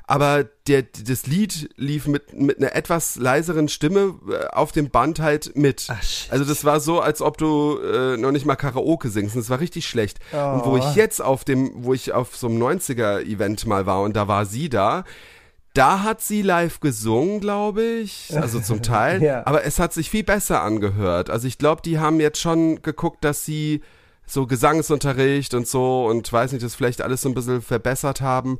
aber 0.06 0.44
der, 0.68 0.82
das 0.82 1.26
Lied 1.26 1.70
lief 1.76 2.06
mit, 2.06 2.32
mit 2.32 2.58
einer 2.58 2.74
etwas 2.74 3.16
leiseren 3.16 3.68
Stimme 3.68 4.14
äh, 4.30 4.46
auf 4.48 4.72
dem 4.72 4.90
Band 4.90 5.20
halt 5.20 5.56
mit. 5.56 5.86
Ach, 5.88 6.02
also 6.30 6.44
das 6.44 6.64
war 6.64 6.80
so, 6.80 7.00
als 7.00 7.22
ob 7.22 7.38
du 7.38 7.78
äh, 7.80 8.16
noch 8.16 8.32
nicht 8.32 8.46
mal 8.46 8.56
Karaoke 8.56 9.08
singst. 9.10 9.34
Und 9.36 9.42
das 9.42 9.50
war 9.50 9.60
richtig 9.60 9.86
schlecht. 9.86 10.18
Und 10.32 10.64
wo 10.64 10.72
Oh. 10.72 10.76
ich 10.76 10.94
jetzt 10.96 11.22
auf 11.22 11.44
dem, 11.44 11.70
wo 11.84 11.94
ich 11.94 12.12
auf 12.12 12.36
so 12.36 12.48
einem 12.48 12.60
90er-Event 12.62 13.66
mal 13.66 13.86
war 13.86 14.02
und 14.02 14.14
da 14.16 14.28
war 14.28 14.44
sie 14.44 14.68
da, 14.68 15.04
da 15.76 16.02
hat 16.02 16.20
sie 16.22 16.42
live 16.42 16.80
gesungen, 16.80 17.40
glaube 17.40 17.82
ich. 17.82 18.30
Also 18.34 18.60
zum 18.60 18.82
Teil. 18.82 19.22
Ja. 19.26 19.46
Aber 19.46 19.64
es 19.64 19.78
hat 19.78 19.92
sich 19.92 20.10
viel 20.10 20.22
besser 20.22 20.62
angehört. 20.62 21.30
Also 21.30 21.48
ich 21.48 21.58
glaube, 21.58 21.82
die 21.82 21.98
haben 21.98 22.20
jetzt 22.20 22.38
schon 22.40 22.82
geguckt, 22.82 23.24
dass 23.24 23.44
sie 23.44 23.80
so 24.26 24.46
Gesangsunterricht 24.46 25.54
und 25.54 25.66
so 25.66 26.06
und 26.06 26.32
weiß 26.32 26.52
nicht, 26.52 26.64
das 26.64 26.74
vielleicht 26.74 27.00
alles 27.00 27.22
so 27.22 27.28
ein 27.28 27.34
bisschen 27.34 27.62
verbessert 27.62 28.20
haben. 28.20 28.58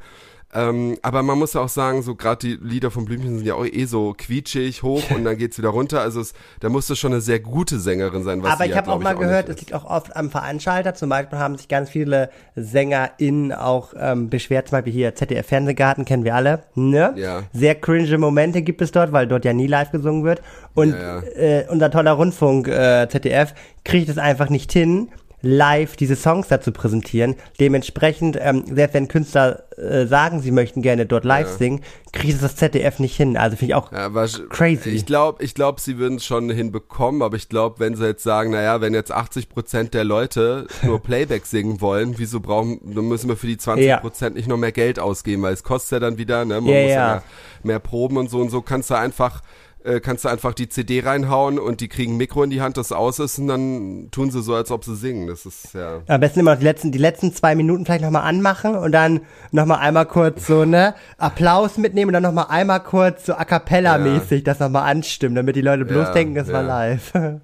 Ähm, 0.57 0.97
aber 1.03 1.23
man 1.23 1.39
muss 1.39 1.53
ja 1.53 1.61
auch 1.61 1.69
sagen, 1.69 2.03
so 2.03 2.15
gerade 2.15 2.47
die 2.47 2.59
Lieder 2.63 2.91
von 2.91 3.05
Blümchen 3.05 3.37
sind 3.37 3.47
ja 3.47 3.55
auch 3.55 3.67
eh 3.67 3.85
so 3.85 4.15
quietschig, 4.17 4.83
hoch 4.83 5.11
und 5.11 5.25
dann 5.25 5.37
geht's 5.37 5.59
wieder 5.59 5.69
runter. 5.69 6.01
Also 6.01 6.21
es, 6.21 6.33
da 6.61 6.69
musste 6.69 6.97
schon 6.97 7.13
eine 7.13 7.21
sehr 7.21 7.41
gute 7.41 7.79
Sängerin 7.79 8.25
sein. 8.25 8.43
Was 8.43 8.53
Aber 8.53 8.67
ich 8.67 8.77
habe 8.77 8.91
auch 8.91 9.01
mal 9.01 9.15
ich, 9.15 9.21
gehört, 9.21 9.49
es 9.49 9.59
liegt 9.59 9.75
auch 9.75 9.85
oft 9.85 10.17
am 10.17 10.31
Veranstalter. 10.31 10.95
Zum 10.95 11.11
Beispiel 11.11 11.39
haben 11.39 11.59
sich 11.59 11.69
ganz 11.69 11.91
viele 11.91 12.31
SängerInnen 12.55 13.53
auch 13.53 13.93
ähm, 13.99 14.31
beschwert, 14.31 14.69
zum 14.69 14.79
Beispiel 14.79 14.93
hier 14.93 15.15
ZDF 15.15 15.47
Fernsehgarten, 15.47 16.05
kennen 16.05 16.25
wir 16.25 16.35
alle. 16.35 16.63
Ne? 16.75 17.13
Ja. 17.17 17.43
Sehr 17.53 17.75
cringe 17.75 18.17
Momente 18.17 18.63
gibt 18.63 18.81
es 18.81 18.93
dort, 18.93 19.13
weil 19.13 19.27
dort 19.27 19.45
ja 19.45 19.53
nie 19.53 19.67
live 19.67 19.91
gesungen 19.91 20.25
wird. 20.25 20.41
Und 20.75 20.93
Ja, 20.93 21.21
ja. 21.21 21.23
Äh, 21.37 21.67
unser 21.69 21.91
toller 21.91 22.13
Rundfunk 22.13 22.69
äh, 22.69 23.09
ZDF 23.09 23.55
kriegt 23.85 24.09
es 24.09 24.19
einfach 24.19 24.49
nicht 24.49 24.73
hin, 24.73 25.09
live 25.47 25.97
diese 25.97 26.17
Songs 26.17 26.49
dazu 26.49 26.73
präsentieren. 26.73 27.37
Dementsprechend, 27.61 28.37
ähm, 28.41 28.65
selbst 28.73 28.95
wenn 28.95 29.09
Künstler 29.09 29.63
äh, 29.79 30.07
sagen, 30.07 30.41
sie 30.41 30.51
möchten 30.51 30.83
gerne 30.83 31.07
dort 31.07 31.25
live 31.25 31.49
Ja. 31.51 31.57
singen, 31.57 31.81
kriegt 32.13 32.35
es 32.35 32.41
das 32.41 32.57
ZDF 32.57 32.99
nicht 32.99 33.15
hin. 33.17 33.37
Also 33.37 33.57
finde 33.57 33.73
ich 33.73 33.75
auch 33.75 33.93
Ja, 33.93 34.07
aber 34.07 34.27
crazy. 34.49 34.91
Ich 34.91 35.05
glaube, 35.07 35.43
ich 35.45 35.55
glaub, 35.55 35.81
sie 35.81 35.99
würden 35.99 36.17
es 36.17 36.25
schon 36.25 36.49
hinbekommen, 36.51 37.23
aber 37.23 37.37
ich 37.37 37.49
glaube, 37.49 37.79
wenn 37.81 37.95
sie 37.95 38.07
jetzt 38.07 38.23
sagen, 38.23 38.51
naja, 38.53 38.81
wenn 38.81 38.95
jetzt 38.95 39.13
80 39.13 39.49
Prozent 39.49 39.95
der 39.95 40.05
Leute 40.05 40.67
nur 40.83 41.03
Playback 41.03 41.45
singen 41.47 41.81
wollen, 41.81 42.15
wieso 42.19 42.41
brauchen, 42.41 42.81
dann 42.95 43.07
müssen 43.07 43.29
wir 43.29 43.37
für 43.37 43.47
die 43.47 43.59
20 43.59 44.01
Prozent 44.01 44.37
nicht 44.37 44.49
noch 44.49 44.57
mehr 44.57 44.73
Geld 44.73 44.99
ausgeben, 44.99 45.43
weil 45.43 45.53
es 45.53 45.63
kostet 45.63 45.93
ja 45.93 46.01
dann 46.01 46.19
wieder, 46.19 46.45
ne, 46.45 46.61
man 46.61 46.73
Ja, 46.73 46.81
muss 46.83 46.91
ja, 46.91 46.97
ja. 46.97 47.07
mehr, 47.13 47.23
mehr 47.63 47.79
proben 47.81 48.17
und 48.17 48.31
so 48.31 48.41
und 48.41 48.51
so 48.51 48.63
kannst 48.63 48.91
du 48.91 48.95
einfach 48.95 49.43
äh, 49.87 50.01
kannst 50.01 50.25
du 50.25 50.29
einfach 50.29 50.53
die 50.53 50.69
CD 50.69 51.01
reinhauen 51.01 51.59
und 51.59 51.81
die 51.81 51.89
kriegen 51.89 52.15
ein 52.15 52.17
Mikro 52.17 52.43
in 52.43 52.51
die 52.51 52.61
Hand, 52.61 52.77
das 52.77 52.93
aus 52.93 53.19
ist 53.19 53.39
und 53.39 53.47
dann 53.49 54.09
tun 54.11 54.31
sie 54.31 54.43
so, 54.43 54.55
als 54.55 54.71
ob 54.71 54.85
sie 54.85 54.97
singen. 54.97 55.27
Das 55.29 55.47
ist 55.47 55.75
ja. 55.75 56.01
Am 56.07 56.21
besten 56.21 56.41
immer 56.41 56.53
noch 56.53 56.59
die 56.59 56.65
letzten, 56.65 56.93
die 56.93 56.99
letzten 56.99 57.33
zwei 57.33 57.55
Minuten 57.55 57.85
vielleicht 57.85 58.03
nochmal 58.03 58.23
anmachen 58.23 58.75
und 58.75 58.93
dann 58.93 59.21
nochmal 59.53 59.79
einmal 59.79 60.07
kurz 60.07 60.47
so, 60.47 60.65
ne, 60.65 60.95
Applaus 61.19 61.79
mitnehmen 61.79 62.09
und 62.11 62.15
dann 62.15 62.23
nochmal 62.23 62.47
einmal 62.49 62.81
kurz 62.83 63.27
so 63.27 63.35
a 63.35 63.45
cappella-mäßig 63.45 64.43
das 64.45 64.59
nochmal 64.59 64.91
anstimmen, 64.91 65.35
damit 65.37 65.57
die 65.57 65.61
Leute 65.63 65.85
bloß 65.85 66.09
Ja, 66.09 66.13
denken, 66.13 66.37
es 66.37 66.49
war 66.49 66.63
ja. 66.63 66.67
live. 66.67 67.13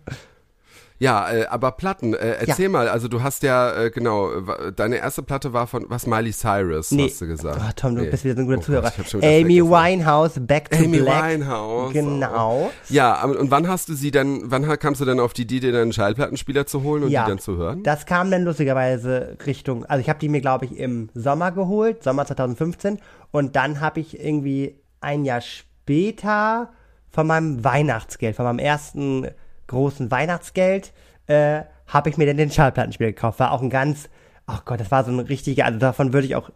Ja, 1.03 1.33
äh, 1.33 1.47
aber 1.47 1.73
Platten, 1.73 2.15
äh, 2.15 2.37
erzähl 2.47 2.69
mal, 2.69 2.89
also 2.89 3.09
du 3.09 3.25
hast 3.25 3.43
ja, 3.43 3.75
äh, 3.75 3.91
genau, 3.91 4.31
deine 4.77 4.99
erste 4.99 5.25
Platte 5.25 5.53
war 5.53 5.67
von, 5.67 5.85
was, 5.89 6.07
Miley 6.07 6.33
Cyrus, 6.33 6.93
Nee. 6.93 7.09
hast 7.09 7.21
du 7.21 7.27
gesagt. 7.27 7.59
Oh, 7.61 7.71
Tom, 7.75 7.97
du 7.97 8.03
Nee. 8.03 8.11
bist 8.11 8.25
wieder 8.25 8.37
so 8.37 8.43
ein 8.43 8.47
guter 8.47 8.59
Oh 8.59 8.63
Zuhörer. 8.63 8.93
Gott, 8.97 9.15
Amy. 9.25 9.61
Winehouse, 9.63 10.35
Back 10.41 10.71
to 10.71 10.77
Amy 10.79 11.01
Black. 11.01 11.33
Winehouse. 11.41 11.93
Genau. 11.93 12.71
Ja, 12.89 13.25
und 13.25 13.51
wann 13.51 13.67
hast 13.67 13.89
du 13.89 13.95
sie 13.95 14.13
dann, 14.13 14.43
wann 14.45 14.63
kamst 14.79 15.01
du 15.01 15.05
dann 15.05 15.19
auf 15.19 15.33
die 15.33 15.43
Idee, 15.43 15.59
dir 15.59 15.73
deinen 15.73 15.93
Schallplattenspieler 15.93 16.67
zu 16.67 16.85
holen 16.85 17.03
und 17.03 17.11
Ja. 17.11 17.25
die 17.25 17.31
dann 17.31 17.39
zu 17.41 17.57
hören? 17.57 17.83
Das 17.83 18.07
kam 18.07 18.31
dann 18.31 18.45
lustigerweise 18.45 19.37
Richtung, 19.45 19.85
also 19.87 20.01
ich 20.01 20.09
habe 20.09 20.21
die 20.21 20.29
mir, 20.29 20.41
glaube 20.41 20.67
ich, 20.67 20.77
im 20.79 21.09
Sommer 21.15 21.51
geholt, 21.51 22.05
Sommer 22.05 22.27
2015. 22.27 23.01
Und 23.33 23.57
dann 23.57 23.81
habe 23.81 23.99
ich 23.99 24.21
irgendwie 24.25 24.81
ein 25.01 25.25
Jahr 25.25 25.41
später 25.41 26.71
von 27.11 27.27
meinem 27.27 27.65
Weihnachtsgeld, 27.65 28.37
von 28.37 28.45
meinem 28.45 28.61
ersten 28.61 29.27
großen 29.73 30.11
Weihnachtsgeld, 30.11 30.93
äh, 31.27 31.63
habe 31.87 32.11
ich 32.11 32.17
mir 32.17 32.27
dann 32.27 32.37
den 32.37 32.51
Schallplattenspieler 32.51 33.11
gekauft. 33.11 33.41
War 33.41 33.53
auch 33.53 33.63
ein 33.63 33.71
ganz, 33.71 34.09
ach 34.47 34.65
Gott, 34.65 34.81
das 34.81 34.91
war 34.91 35.05
so 35.05 35.11
ein 35.11 35.19
richtiger, 35.21 35.65
also 35.65 35.79
davon 35.79 36.13
würde 36.13 36.27
ich 36.27 36.37
auch 36.37 36.51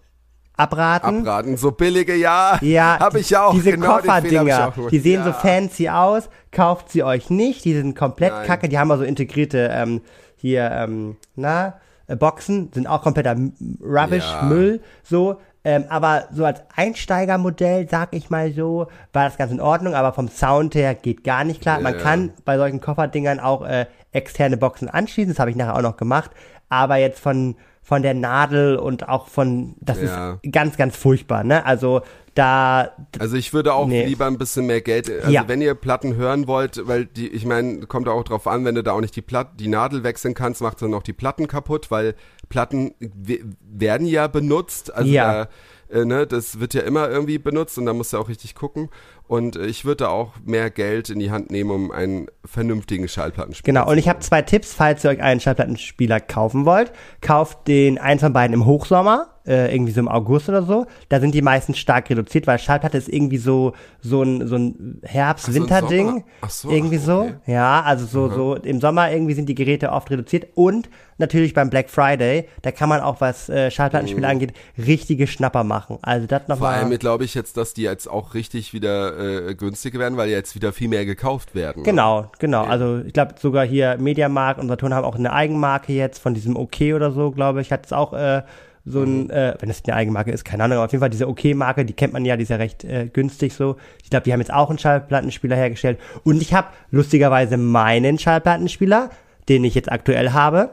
abraten. 0.56 1.20
Abraten, 1.20 1.56
so 1.56 1.72
billige, 1.72 2.14
ja, 2.14 2.58
Ja, 2.60 2.98
habe 3.00 3.20
ich 3.20 3.30
ja 3.30 3.44
auch. 3.44 3.52
Diese 3.52 3.72
genau, 3.72 3.96
Kofferdinger, 3.96 4.72
die 4.90 4.98
sehen 4.98 5.20
ja. 5.20 5.24
so 5.24 5.32
fancy 5.32 5.88
aus, 5.88 6.28
kauft 6.52 6.90
sie 6.90 7.02
euch 7.02 7.30
nicht, 7.30 7.64
die 7.64 7.74
sind 7.74 7.96
komplett 7.96 8.32
Nein. 8.32 8.46
kacke, 8.46 8.68
die 8.68 8.78
haben 8.78 8.90
also 8.90 9.04
integrierte, 9.04 9.70
ähm, 9.72 10.02
hier, 10.36 10.70
ähm, 10.70 11.16
na, 11.34 11.80
äh, 12.06 12.16
Boxen, 12.16 12.70
sind 12.72 12.86
auch 12.86 13.02
kompletter 13.02 13.36
Rubbish, 13.82 14.24
Ja. 14.24 14.42
Müll, 14.42 14.80
so, 15.02 15.40
ähm, 15.66 15.84
aber 15.88 16.28
so 16.32 16.44
als 16.44 16.62
Einsteigermodell, 16.76 17.88
sag 17.90 18.14
ich 18.14 18.30
mal 18.30 18.52
so, 18.52 18.86
war 19.12 19.24
das 19.24 19.36
ganz 19.36 19.50
in 19.50 19.60
Ordnung, 19.60 19.94
aber 19.94 20.12
vom 20.12 20.28
Sound 20.28 20.76
her 20.76 20.94
geht 20.94 21.24
gar 21.24 21.42
nicht 21.42 21.60
klar. 21.60 21.80
Man 21.80 21.94
Ja. 21.94 22.00
kann 22.00 22.30
bei 22.44 22.56
solchen 22.56 22.80
Kofferdingern 22.80 23.40
auch 23.40 23.66
äh, 23.66 23.86
externe 24.12 24.56
Boxen 24.56 24.88
anschließen, 24.88 25.32
das 25.32 25.40
habe 25.40 25.50
ich 25.50 25.56
nachher 25.56 25.74
auch 25.76 25.82
noch 25.82 25.96
gemacht, 25.96 26.30
aber 26.68 26.96
jetzt 26.96 27.18
von 27.20 27.56
von 27.88 28.02
der 28.02 28.14
Nadel 28.14 28.76
und 28.78 29.08
auch 29.08 29.28
von, 29.28 29.76
das 29.80 30.02
Ja. 30.02 30.40
ist 30.42 30.52
ganz, 30.52 30.76
ganz 30.76 30.96
furchtbar, 30.96 31.44
ne? 31.44 31.64
Also 31.64 32.00
da, 32.34 32.90
Also 33.20 33.36
ich 33.36 33.52
würde 33.54 33.72
auch 33.74 33.86
Nee. 33.86 34.04
lieber 34.04 34.26
ein 34.26 34.38
bisschen 34.38 34.66
mehr 34.66 34.80
Geld, 34.80 35.08
also 35.08 35.30
Ja. 35.30 35.44
wenn 35.46 35.60
ihr 35.62 35.74
Platten 35.76 36.16
hören 36.16 36.48
wollt, 36.48 36.82
weil 36.88 37.06
die, 37.06 37.28
ich 37.28 37.46
meine, 37.46 37.86
kommt 37.86 38.08
auch 38.08 38.24
drauf 38.24 38.48
an, 38.48 38.64
wenn 38.64 38.74
du 38.74 38.82
da 38.82 38.90
auch 38.92 39.00
nicht 39.00 39.14
die 39.14 39.22
Platt, 39.22 39.52
die 39.60 39.68
Nadel 39.68 40.02
wechseln 40.02 40.34
kannst, 40.34 40.60
macht 40.62 40.82
dann 40.82 40.92
auch 40.94 41.04
die 41.04 41.12
Platten 41.12 41.46
kaputt, 41.46 41.92
weil 41.92 42.16
Platten 42.48 42.92
we- 42.98 43.38
werden 43.62 44.06
ja 44.08 44.26
benutzt, 44.26 44.92
also 44.92 45.08
Ja. 45.08 45.44
da, 45.44 45.48
äh, 45.90 46.04
ne, 46.04 46.26
das 46.26 46.60
wird 46.60 46.74
ja 46.74 46.82
immer 46.82 47.08
irgendwie 47.08 47.38
benutzt 47.38 47.78
und 47.78 47.86
da 47.86 47.92
musst 47.92 48.12
du 48.12 48.18
auch 48.18 48.28
richtig 48.28 48.54
gucken. 48.54 48.88
Und 49.28 49.56
äh, 49.56 49.66
ich 49.66 49.84
würde 49.84 50.04
da 50.04 50.08
auch 50.08 50.32
mehr 50.44 50.70
Geld 50.70 51.10
in 51.10 51.18
die 51.18 51.30
Hand 51.30 51.50
nehmen, 51.50 51.70
um 51.70 51.90
einen 51.90 52.26
vernünftigen 52.44 53.08
Schallplattenspieler 53.08 53.80
Genau, 53.80 53.90
und 53.90 53.98
ich 53.98 54.08
habe 54.08 54.20
zwei 54.20 54.42
Tipps, 54.42 54.72
falls 54.74 55.04
ihr 55.04 55.10
euch 55.10 55.22
einen 55.22 55.40
Schallplattenspieler 55.40 56.20
kaufen 56.20 56.64
wollt. 56.64 56.92
Kauft 57.20 57.68
den 57.68 57.98
eins 57.98 58.22
von 58.22 58.32
beiden 58.32 58.54
im 58.54 58.66
Hochsommer, 58.66 59.35
äh, 59.46 59.74
irgendwie 59.74 59.92
so 59.92 60.00
im 60.00 60.08
August 60.08 60.48
oder 60.48 60.62
so. 60.62 60.86
Da 61.08 61.20
sind 61.20 61.34
die 61.34 61.42
meisten 61.42 61.74
stark 61.74 62.08
reduziert, 62.10 62.46
weil 62.46 62.58
Schallplatte 62.58 62.98
ist 62.98 63.08
irgendwie 63.08 63.38
so 63.38 63.72
so 64.00 64.22
ein, 64.22 64.46
so 64.46 64.56
ein 64.56 65.00
Herbst-Winter-Ding. 65.02 66.24
Ach 66.40 66.50
so, 66.50 66.70
irgendwie 66.70 66.98
so. 66.98 67.20
okay. 67.20 67.34
Ja, 67.46 67.82
also 67.82 68.06
so, 68.06 68.30
so 68.30 68.54
im 68.56 68.80
Sommer 68.80 69.10
irgendwie 69.10 69.34
sind 69.34 69.48
die 69.48 69.54
Geräte 69.54 69.90
oft 69.92 70.10
reduziert. 70.10 70.46
Und 70.54 70.88
natürlich 71.18 71.54
beim 71.54 71.70
Black 71.70 71.90
Friday, 71.90 72.48
da 72.62 72.70
kann 72.72 72.88
man 72.88 73.00
auch, 73.00 73.20
was 73.20 73.48
äh, 73.48 73.70
Schallplattenspiele 73.70 74.26
angeht, 74.26 74.52
richtige 74.78 75.26
Schnapper 75.26 75.64
machen. 75.64 75.98
Also 76.02 76.26
das 76.26 76.42
Mhm. 76.42 76.46
Vor 76.46 76.56
nochmal. 76.56 76.74
allem 76.84 76.98
glaube 76.98 77.24
ich 77.24 77.34
jetzt, 77.34 77.56
dass 77.56 77.74
die 77.74 77.82
jetzt 77.82 78.08
auch 78.08 78.34
richtig 78.34 78.72
wieder 78.72 79.48
äh, 79.48 79.54
günstiger 79.54 79.98
werden, 79.98 80.16
weil 80.16 80.28
jetzt 80.28 80.54
wieder 80.54 80.72
viel 80.72 80.88
mehr 80.88 81.04
gekauft 81.06 81.54
werden. 81.54 81.82
Genau, 81.82 82.30
genau. 82.38 82.64
Also 82.64 83.00
ich 83.06 83.12
glaube 83.12 83.34
sogar 83.40 83.64
hier 83.66 83.96
Mediamarkt 83.98 84.60
und 84.60 84.68
Saturn 84.68 84.92
haben 84.94 85.04
auch 85.04 85.16
eine 85.16 85.32
Eigenmarke 85.32 85.92
jetzt 85.92 86.18
von 86.18 86.34
diesem 86.34 86.56
OK 86.56 86.80
oder 86.94 87.10
so, 87.10 87.30
glaube 87.30 87.60
ich. 87.60 87.72
Hat 87.72 87.86
es 87.86 87.92
auch 87.92 88.12
äh, 88.12 88.42
so 88.86 89.02
ein, 89.02 89.28
äh, 89.30 89.54
wenn 89.58 89.68
das 89.68 89.82
eine 89.84 89.96
Eigenmarke 89.96 90.30
ist, 90.30 90.44
keine 90.44 90.64
Ahnung, 90.64 90.78
aber 90.78 90.86
auf 90.86 90.92
jeden 90.92 91.00
Fall 91.00 91.10
diese 91.10 91.28
OK-Marke, 91.28 91.84
die 91.84 91.92
kennt 91.92 92.12
man 92.12 92.24
ja, 92.24 92.36
die 92.36 92.44
ist 92.44 92.50
ja 92.50 92.56
recht 92.56 92.84
äh, 92.84 93.08
günstig 93.12 93.52
so. 93.52 93.76
Ich 94.02 94.10
glaube, 94.10 94.22
die 94.24 94.32
haben 94.32 94.40
jetzt 94.40 94.52
auch 94.52 94.70
einen 94.70 94.78
Schallplattenspieler 94.78 95.56
hergestellt. 95.56 95.98
Und 96.22 96.40
ich 96.40 96.54
habe 96.54 96.68
lustigerweise 96.92 97.56
meinen 97.56 98.18
Schallplattenspieler, 98.18 99.10
den 99.48 99.64
ich 99.64 99.74
jetzt 99.74 99.90
aktuell 99.90 100.30
habe, 100.30 100.70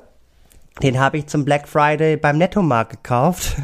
den 0.81 0.99
habe 0.99 1.17
ich 1.17 1.27
zum 1.27 1.45
Black 1.45 1.67
Friday 1.67 2.17
beim 2.17 2.37
Nettomarkt 2.37 2.91
gekauft. 2.91 3.55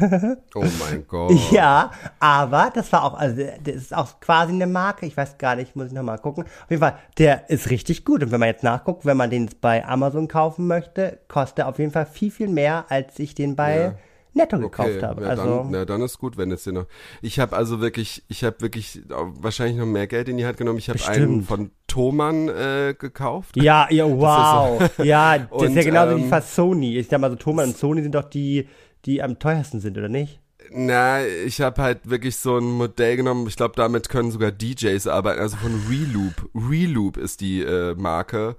Oh 0.54 0.64
mein 0.80 1.06
Gott. 1.06 1.32
Ja, 1.52 1.92
aber 2.18 2.72
das 2.74 2.92
war 2.92 3.04
auch, 3.04 3.14
also 3.14 3.40
das 3.64 3.74
ist 3.74 3.96
auch 3.96 4.18
quasi 4.20 4.52
eine 4.52 4.66
Marke. 4.66 5.06
Ich 5.06 5.16
weiß 5.16 5.38
gar 5.38 5.54
nicht, 5.54 5.76
muss 5.76 5.86
ich 5.86 5.92
nochmal 5.92 6.18
gucken. 6.18 6.44
Auf 6.44 6.70
jeden 6.70 6.80
Fall, 6.80 6.96
der 7.18 7.48
ist 7.48 7.70
richtig 7.70 8.04
gut. 8.04 8.22
Und 8.22 8.32
wenn 8.32 8.40
man 8.40 8.48
jetzt 8.48 8.64
nachguckt, 8.64 9.06
wenn 9.06 9.16
man 9.16 9.30
den 9.30 9.44
jetzt 9.44 9.60
bei 9.60 9.84
Amazon 9.84 10.26
kaufen 10.26 10.66
möchte, 10.66 11.18
kostet 11.28 11.60
er 11.60 11.68
auf 11.68 11.78
jeden 11.78 11.92
Fall 11.92 12.06
viel, 12.06 12.32
viel 12.32 12.48
mehr, 12.48 12.84
als 12.88 13.18
ich 13.20 13.34
den 13.34 13.54
bei 13.54 13.76
Ja. 13.76 13.94
Netto 14.34 14.58
gekauft 14.58 15.02
habe. 15.02 15.22
Ja, 15.22 15.28
also, 15.30 15.44
dann, 15.44 15.70
na, 15.70 15.84
dann 15.84 16.02
ist 16.02 16.18
gut, 16.18 16.36
wenn 16.36 16.50
es 16.52 16.64
dir 16.64 16.72
noch. 16.72 16.86
Ich 17.20 17.38
habe 17.38 17.56
also 17.56 17.80
wirklich, 17.80 18.22
ich 18.28 18.44
habe 18.44 18.60
wirklich 18.60 19.02
wahrscheinlich 19.08 19.76
noch 19.76 19.86
mehr 19.86 20.06
Geld 20.06 20.28
in 20.28 20.36
die 20.36 20.46
Hand 20.46 20.56
genommen. 20.56 20.78
Ich 20.78 20.88
habe 20.88 21.04
einen 21.06 21.42
von 21.42 21.70
Thomann 21.86 22.48
äh, 22.48 22.94
gekauft. 22.98 23.56
ja, 23.56 23.88
ja, 23.90 24.04
wow. 24.08 24.80
ja, 24.98 25.38
das 25.38 25.46
ist 25.46 25.68
Und, 25.68 25.76
ja 25.76 25.82
genauso 25.82 26.16
wie 26.16 26.22
ähm, 26.22 26.28
fast 26.28 26.54
Sony. 26.54 26.96
Ich 26.98 27.08
sag 27.08 27.20
mal 27.20 27.30
so, 27.30 27.36
Thomann 27.36 27.68
und 27.68 27.76
Sony 27.76 28.02
sind 28.02 28.14
doch 28.14 28.24
die, 28.24 28.68
die 29.04 29.22
am 29.22 29.38
teuersten 29.38 29.80
sind, 29.80 29.98
oder 29.98 30.08
nicht? 30.08 30.40
Na, 30.72 31.26
ich 31.26 31.60
habe 31.60 31.82
halt 31.82 32.08
wirklich 32.08 32.36
so 32.36 32.58
ein 32.58 32.64
Modell 32.64 33.16
genommen. 33.16 33.46
Ich 33.48 33.56
glaube, 33.56 33.74
damit 33.76 34.08
können 34.08 34.30
sogar 34.30 34.52
DJs 34.52 35.06
arbeiten. 35.08 35.40
Also 35.40 35.56
von 35.56 35.72
Reloop. 35.88 36.48
Reloop 36.54 37.16
ist 37.16 37.40
die 37.40 37.62
äh, 37.62 37.94
Marke. 37.96 38.56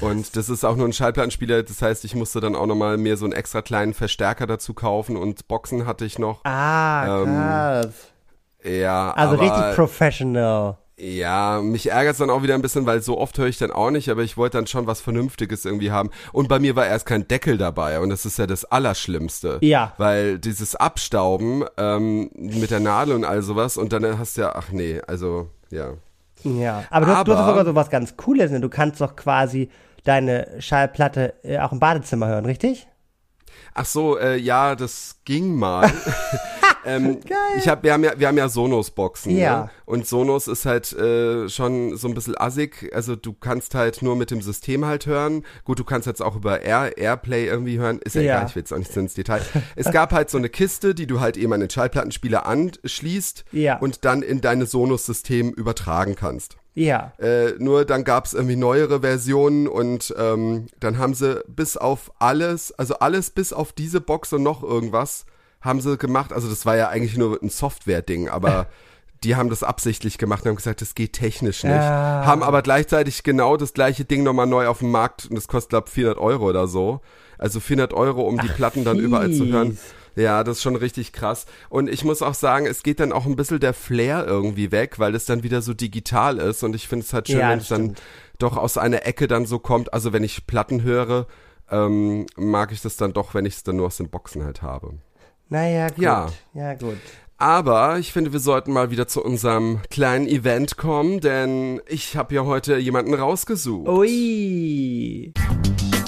Und 0.00 0.36
das 0.36 0.48
ist 0.48 0.64
auch 0.64 0.76
nur 0.76 0.88
ein 0.88 0.92
Schallplattenspieler. 0.92 1.62
Das 1.62 1.80
heißt, 1.80 2.04
ich 2.04 2.14
musste 2.14 2.40
dann 2.40 2.56
auch 2.56 2.66
nochmal 2.66 2.96
mir 2.96 3.16
so 3.16 3.24
einen 3.24 3.32
extra 3.32 3.62
kleinen 3.62 3.94
Verstärker 3.94 4.46
dazu 4.46 4.74
kaufen 4.74 5.16
und 5.16 5.46
Boxen 5.48 5.86
hatte 5.86 6.04
ich 6.04 6.18
noch. 6.18 6.44
Ah, 6.44 7.22
Ähm, 7.22 7.24
krass. 7.26 7.94
Ja, 8.64 9.10
also 9.12 9.34
aber, 9.34 9.42
richtig 9.42 9.74
professional. 9.76 10.78
Ja, 10.98 11.60
mich 11.62 11.90
ärgert's 11.90 12.18
dann 12.18 12.30
auch 12.30 12.42
wieder 12.42 12.54
ein 12.54 12.62
bisschen, 12.62 12.86
weil 12.86 13.02
so 13.02 13.18
oft 13.18 13.36
höre 13.38 13.46
ich 13.48 13.58
dann 13.58 13.72
auch 13.72 13.90
nicht, 13.90 14.08
aber 14.08 14.22
ich 14.22 14.36
wollte 14.36 14.58
dann 14.58 14.66
schon 14.68 14.86
was 14.86 15.00
Vernünftiges 15.00 15.64
irgendwie 15.64 15.90
haben. 15.90 16.10
Und 16.32 16.48
bei 16.48 16.60
mir 16.60 16.76
war 16.76 16.86
erst 16.86 17.06
kein 17.06 17.26
Deckel 17.26 17.58
dabei 17.58 17.98
und 17.98 18.10
das 18.10 18.24
ist 18.24 18.38
ja 18.38 18.46
das 18.46 18.64
Allerschlimmste. 18.64 19.58
Ja. 19.62 19.94
Weil 19.98 20.38
dieses 20.38 20.76
Abstauben 20.76 21.64
ähm, 21.76 22.30
mit 22.34 22.70
der 22.70 22.78
Nadel 22.80 23.16
und 23.16 23.24
all 23.24 23.42
sowas 23.42 23.78
und 23.78 23.92
dann 23.92 24.18
hast 24.18 24.36
du 24.36 24.42
ja, 24.42 24.52
ach 24.54 24.70
nee, 24.70 25.00
also 25.06 25.48
ja. 25.70 25.94
Ja, 26.44 26.84
aber 26.90 27.06
du, 27.06 27.12
hast- 27.16 27.28
du 27.28 27.32
hast 27.32 27.38
Aber- 27.40 27.48
sogar 27.50 27.64
so 27.64 27.74
was 27.74 27.90
ganz 27.90 28.16
Cooles, 28.16 28.50
ne? 28.50 28.60
Du 28.60 28.68
kannst 28.68 29.00
doch 29.00 29.16
quasi 29.16 29.70
deine 30.04 30.48
Schallplatte 30.58 31.34
äh, 31.44 31.58
auch 31.58 31.72
im 31.72 31.78
Badezimmer 31.78 32.26
hören, 32.28 32.44
richtig? 32.46 32.88
Ach 33.74 33.84
so, 33.84 34.18
äh, 34.18 34.36
ja, 34.36 34.74
das 34.74 35.16
ging 35.24 35.54
mal. 35.54 35.90
ähm, 36.84 37.18
Ich 37.58 37.68
hab, 37.68 37.82
wir 37.82 37.92
haben 37.92 38.04
ja, 38.04 38.12
wir 38.18 38.28
haben 38.28 38.36
ja 38.38 38.48
Sonos-Boxen. 38.48 39.36
Ja. 39.36 39.64
Ne? 39.64 39.70
Und 39.84 40.06
Sonos 40.06 40.48
ist 40.48 40.64
halt 40.64 40.92
äh, 40.92 41.48
schon 41.48 41.96
so 41.96 42.08
ein 42.08 42.14
bisschen 42.14 42.36
assig. 42.38 42.90
Also 42.94 43.14
du 43.16 43.32
kannst 43.34 43.74
halt 43.74 44.02
nur 44.02 44.16
mit 44.16 44.30
dem 44.30 44.40
System 44.42 44.84
halt 44.86 45.06
hören. 45.06 45.44
Gut, 45.64 45.78
du 45.78 45.84
kannst 45.84 46.06
jetzt 46.06 46.22
auch 46.22 46.36
über 46.36 46.62
Air, 46.62 46.96
Airplay 46.96 47.46
irgendwie 47.46 47.78
hören. 47.78 47.98
Ist 47.98 48.14
ja, 48.14 48.22
Ja. 48.22 48.34
egal, 48.36 48.46
ich 48.48 48.54
will 48.56 48.60
jetzt 48.62 48.72
auch 48.72 48.78
nicht 48.78 48.96
ins 48.96 49.14
Detail. 49.14 49.42
Es 49.76 49.90
gab 49.90 50.12
halt 50.12 50.30
so 50.30 50.38
eine 50.38 50.48
Kiste, 50.48 50.94
die 50.94 51.06
du 51.06 51.20
halt 51.20 51.36
eben 51.36 51.52
an 51.52 51.60
den 51.60 51.70
Schallplattenspieler 51.70 52.46
anschließt 52.46 53.44
Ja. 53.52 53.78
und 53.78 54.04
dann 54.04 54.22
in 54.22 54.40
deine 54.40 54.66
Sonos-System 54.66 55.50
übertragen 55.50 56.14
kannst. 56.16 56.56
Ja. 56.74 57.12
Äh, 57.18 57.52
nur 57.58 57.84
dann 57.84 58.02
gab's 58.02 58.32
irgendwie 58.32 58.56
neuere 58.56 59.00
Versionen 59.02 59.68
und 59.68 60.14
ähm, 60.18 60.68
dann 60.80 60.96
haben 60.96 61.12
sie 61.12 61.42
bis 61.46 61.76
auf 61.76 62.10
alles, 62.18 62.72
also 62.72 62.94
alles 62.94 63.28
bis 63.30 63.52
auf 63.52 63.72
diese 63.74 64.00
Box 64.00 64.32
und 64.32 64.42
noch 64.42 64.62
irgendwas 64.62 65.26
haben 65.62 65.80
sie 65.80 65.96
gemacht. 65.96 66.32
Also 66.32 66.48
das 66.48 66.66
war 66.66 66.76
ja 66.76 66.88
eigentlich 66.88 67.16
nur 67.16 67.40
ein 67.42 67.48
Software-Ding, 67.48 68.28
aber 68.28 68.66
die 69.24 69.36
haben 69.36 69.50
das 69.50 69.62
absichtlich 69.62 70.18
gemacht 70.18 70.42
und 70.44 70.50
haben 70.50 70.56
gesagt, 70.56 70.80
das 70.80 70.94
geht 70.94 71.14
technisch 71.14 71.62
nicht. 71.62 71.72
Ah. 71.72 72.26
Haben 72.26 72.42
aber 72.42 72.62
gleichzeitig 72.62 73.22
genau 73.22 73.56
das 73.56 73.72
gleiche 73.72 74.04
Ding 74.04 74.22
nochmal 74.22 74.46
neu 74.46 74.66
auf 74.66 74.80
dem 74.80 74.90
Markt 74.90 75.26
und 75.26 75.36
das 75.36 75.48
kostet, 75.48 75.70
glaube 75.70 75.90
400 75.90 76.18
Euro 76.18 76.48
oder 76.48 76.66
so. 76.66 77.00
Also 77.38 77.60
400 77.60 77.92
Euro, 77.94 78.22
um 78.22 78.38
die 78.38 78.48
Platten 78.48 78.84
dann 78.84 78.98
überall 78.98 79.32
zu 79.32 79.46
hören. 79.46 79.72
fies. 79.72 79.80
Ja, 80.14 80.44
das 80.44 80.58
ist 80.58 80.62
schon 80.62 80.76
richtig 80.76 81.12
krass. 81.12 81.46
Und 81.70 81.88
ich 81.88 82.04
muss 82.04 82.22
auch 82.22 82.34
sagen, 82.34 82.66
es 82.66 82.82
geht 82.82 83.00
dann 83.00 83.12
auch 83.12 83.24
ein 83.26 83.36
bisschen 83.36 83.60
der 83.60 83.72
Flair 83.72 84.26
irgendwie 84.26 84.70
weg, 84.70 84.98
weil 84.98 85.14
es 85.14 85.24
dann 85.24 85.42
wieder 85.42 85.62
so 85.62 85.72
digital 85.72 86.38
ist. 86.38 86.62
Und 86.62 86.74
ich 86.74 86.86
finde 86.86 87.06
es 87.06 87.12
halt 87.12 87.28
schön, 87.28 87.38
Ja, 87.38 87.50
wenn 87.50 87.60
es 87.60 87.68
dann 87.68 87.94
doch 88.38 88.56
aus 88.56 88.76
einer 88.76 89.06
Ecke 89.06 89.26
dann 89.26 89.46
so 89.46 89.58
kommt. 89.58 89.92
Also 89.94 90.12
wenn 90.12 90.22
ich 90.22 90.46
Platten 90.46 90.82
höre, 90.82 91.26
ähm, 91.70 92.26
mag 92.36 92.72
ich 92.72 92.82
das 92.82 92.96
dann 92.96 93.12
doch, 93.14 93.34
wenn 93.34 93.46
ich 93.46 93.54
es 93.54 93.62
dann 93.62 93.76
nur 93.76 93.86
aus 93.86 93.96
den 93.96 94.10
Boxen 94.10 94.44
halt 94.44 94.60
habe. 94.60 94.94
Naja, 95.52 95.88
gut. 95.88 95.98
Ja. 95.98 96.26
Ja, 96.54 96.72
gut. 96.72 96.96
Aber 97.36 97.98
ich 97.98 98.10
finde, 98.10 98.32
wir 98.32 98.40
sollten 98.40 98.72
mal 98.72 98.90
wieder 98.90 99.06
zu 99.06 99.22
unserem 99.22 99.80
kleinen 99.90 100.26
Event 100.26 100.78
kommen, 100.78 101.20
denn 101.20 101.82
ich 101.88 102.16
habe 102.16 102.34
ja 102.34 102.46
heute 102.46 102.78
jemanden 102.78 103.12
rausgesucht. 103.12 103.86
Ui. 103.86 105.34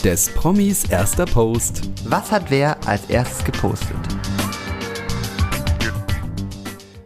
Des 0.03 0.31
Promis 0.31 0.85
erster 0.89 1.27
Post. 1.27 1.91
Was 2.07 2.33
hat 2.33 2.51
wer 2.51 2.79
als 2.87 3.05
erstes 3.11 3.45
gepostet? 3.45 3.99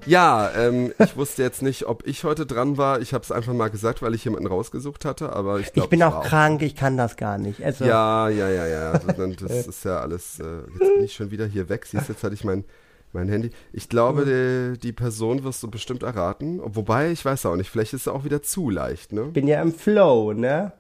Ja, 0.09 0.51
ähm, 0.57 0.93
ich 0.99 1.17
wusste 1.17 1.43
jetzt 1.43 1.61
nicht, 1.61 1.87
ob 1.87 2.07
ich 2.07 2.25
heute 2.25 2.47
dran 2.47 2.79
war. 2.79 3.01
Ich 3.01 3.13
habe 3.13 3.23
es 3.23 3.31
einfach 3.31 3.53
mal 3.53 3.69
gesagt, 3.69 4.01
weil 4.01 4.15
ich 4.15 4.25
jemanden 4.25 4.47
rausgesucht 4.47 5.05
hatte, 5.05 5.35
aber 5.35 5.61
ich 5.61 5.73
glaube, 5.73 5.87
Ich 5.87 5.91
bin 5.91 6.03
auch 6.03 6.25
krank, 6.25 6.63
ich 6.63 6.75
kann 6.75 6.97
das 6.97 7.17
gar 7.17 7.37
nicht. 7.37 7.63
Also, 7.63 7.85
Ja, 7.85 8.29
ja, 8.31 8.49
ja, 8.49 8.67
ja. 8.67 8.93
Also 8.93 9.27
das 9.47 9.67
ist 9.67 9.85
ja 9.85 10.01
alles. 10.01 10.41
Äh, 10.41 10.45
jetzt 10.79 10.95
bin 10.95 11.05
ich 11.05 11.15
schon 11.15 11.31
wieder 11.31 11.47
hier 11.47 11.69
weg. 11.69 11.85
Siehst, 11.85 12.09
jetzt 12.09 12.25
hatte 12.25 12.35
ich 12.35 12.45
mein 12.45 12.65
mein 13.13 13.29
Handy. 13.29 13.51
Ich 13.73 13.89
glaube, 13.89 14.25
die, 14.25 14.79
die 14.79 14.93
Person 14.93 15.45
wirst 15.45 15.63
du 15.63 15.71
bestimmt 15.71 16.03
erraten. 16.03 16.61
Wobei, 16.63 17.11
ich 17.11 17.25
weiß 17.25 17.47
auch 17.47 17.57
nicht. 17.57 17.71
Vielleicht 17.71 17.95
ist 17.95 18.03
es 18.03 18.09
auch 18.09 18.25
wieder 18.25 18.43
zu 18.43 18.71
leicht, 18.71 19.13
ne? 19.13 19.25
bin 19.25 19.47
ja 19.47 19.63
im 19.63 19.73
Flow, 19.73 20.33
ne? 20.33 20.73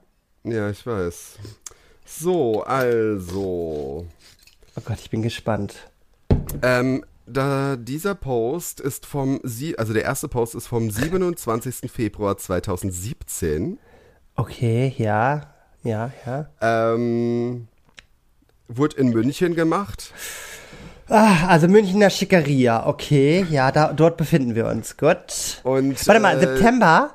Ja, 0.44 0.70
ich 0.70 0.86
weiß. 0.86 1.38
So, 2.04 2.62
also. 2.62 4.06
Oh 4.76 4.80
Gott, 4.84 4.98
ich 5.00 5.10
bin 5.10 5.22
gespannt. 5.22 5.90
Ähm, 6.62 7.04
da 7.30 7.76
dieser 7.76 8.14
Post 8.14 8.80
ist 8.80 9.06
vom, 9.06 9.40
Sie 9.42 9.78
also 9.78 9.92
der 9.92 10.04
erste 10.04 10.28
Post 10.28 10.54
ist 10.54 10.66
vom 10.66 10.90
27. 10.90 11.90
Februar 11.92 12.36
2017. 12.36 13.78
Okay, 14.34 14.94
ja, 14.98 15.54
ja, 15.82 16.12
ja. 16.26 16.48
Ähm, 16.60 17.68
wurde 18.68 18.96
in 18.96 19.08
München 19.10 19.54
gemacht. 19.54 20.12
Ah, 21.08 21.46
also 21.48 21.68
Münchner 21.68 22.10
Schickeria, 22.10 22.86
okay, 22.86 23.46
ja, 23.50 23.72
da, 23.72 23.92
dort 23.92 24.16
befinden 24.16 24.54
wir 24.54 24.66
uns. 24.66 24.96
Gut. 24.96 25.60
Und, 25.64 26.06
Warte 26.06 26.20
mal, 26.20 26.36
äh, 26.36 26.40
September? 26.40 27.14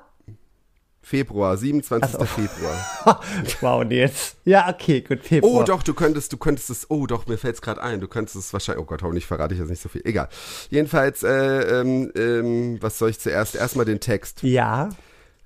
Februar, 1.13 1.55
27. 1.55 2.15
Ach 2.15 2.19
so. 2.21 2.25
Februar. 2.25 3.21
wow, 3.61 3.83
Nils. 3.85 4.35
Ja, 4.45 4.67
okay, 4.67 5.01
gut, 5.01 5.19
Februar. 5.19 5.61
Oh, 5.61 5.63
doch, 5.63 5.83
du 5.83 5.93
könntest, 5.93 6.33
du 6.33 6.37
könntest 6.37 6.71
es, 6.71 6.89
oh, 6.89 7.05
doch, 7.05 7.27
mir 7.27 7.37
fällt's 7.37 7.61
gerade 7.61 7.83
ein, 7.83 8.01
du 8.01 8.07
könntest 8.07 8.35
es 8.35 8.51
wahrscheinlich, 8.51 8.81
oh 8.81 8.87
Gott, 8.87 9.03
hoffentlich 9.03 9.27
verrate 9.27 9.53
ich 9.53 9.59
jetzt 9.59 9.69
nicht 9.69 9.83
so 9.83 9.89
viel. 9.89 10.01
Egal. 10.05 10.27
Jedenfalls, 10.71 11.21
äh, 11.21 11.81
ähm, 11.81 12.11
ähm, 12.15 12.81
was 12.81 12.97
soll 12.97 13.11
ich 13.11 13.19
zuerst? 13.19 13.53
Erstmal 13.53 13.85
den 13.85 13.99
Text. 13.99 14.41
Ja. 14.41 14.89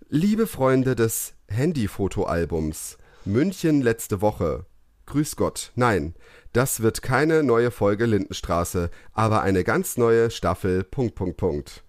Liebe 0.07 0.47
Freunde 0.47 0.95
des 0.95 1.33
Handyfotoalbums, 1.49 2.97
München 3.25 3.81
letzte 3.81 4.21
Woche. 4.21 4.67
Grüß 5.05 5.35
Gott. 5.35 5.73
Nein, 5.75 6.15
das 6.53 6.81
wird 6.81 7.01
keine 7.01 7.43
neue 7.43 7.71
Folge 7.71 8.05
Lindenstraße, 8.05 8.89
aber 9.11 9.41
eine 9.41 9.65
ganz 9.65 9.97
neue 9.97 10.31
Staffel. 10.31 10.85
Punkt, 10.85 11.15
Punkt, 11.15 11.35
Punkt. 11.35 11.83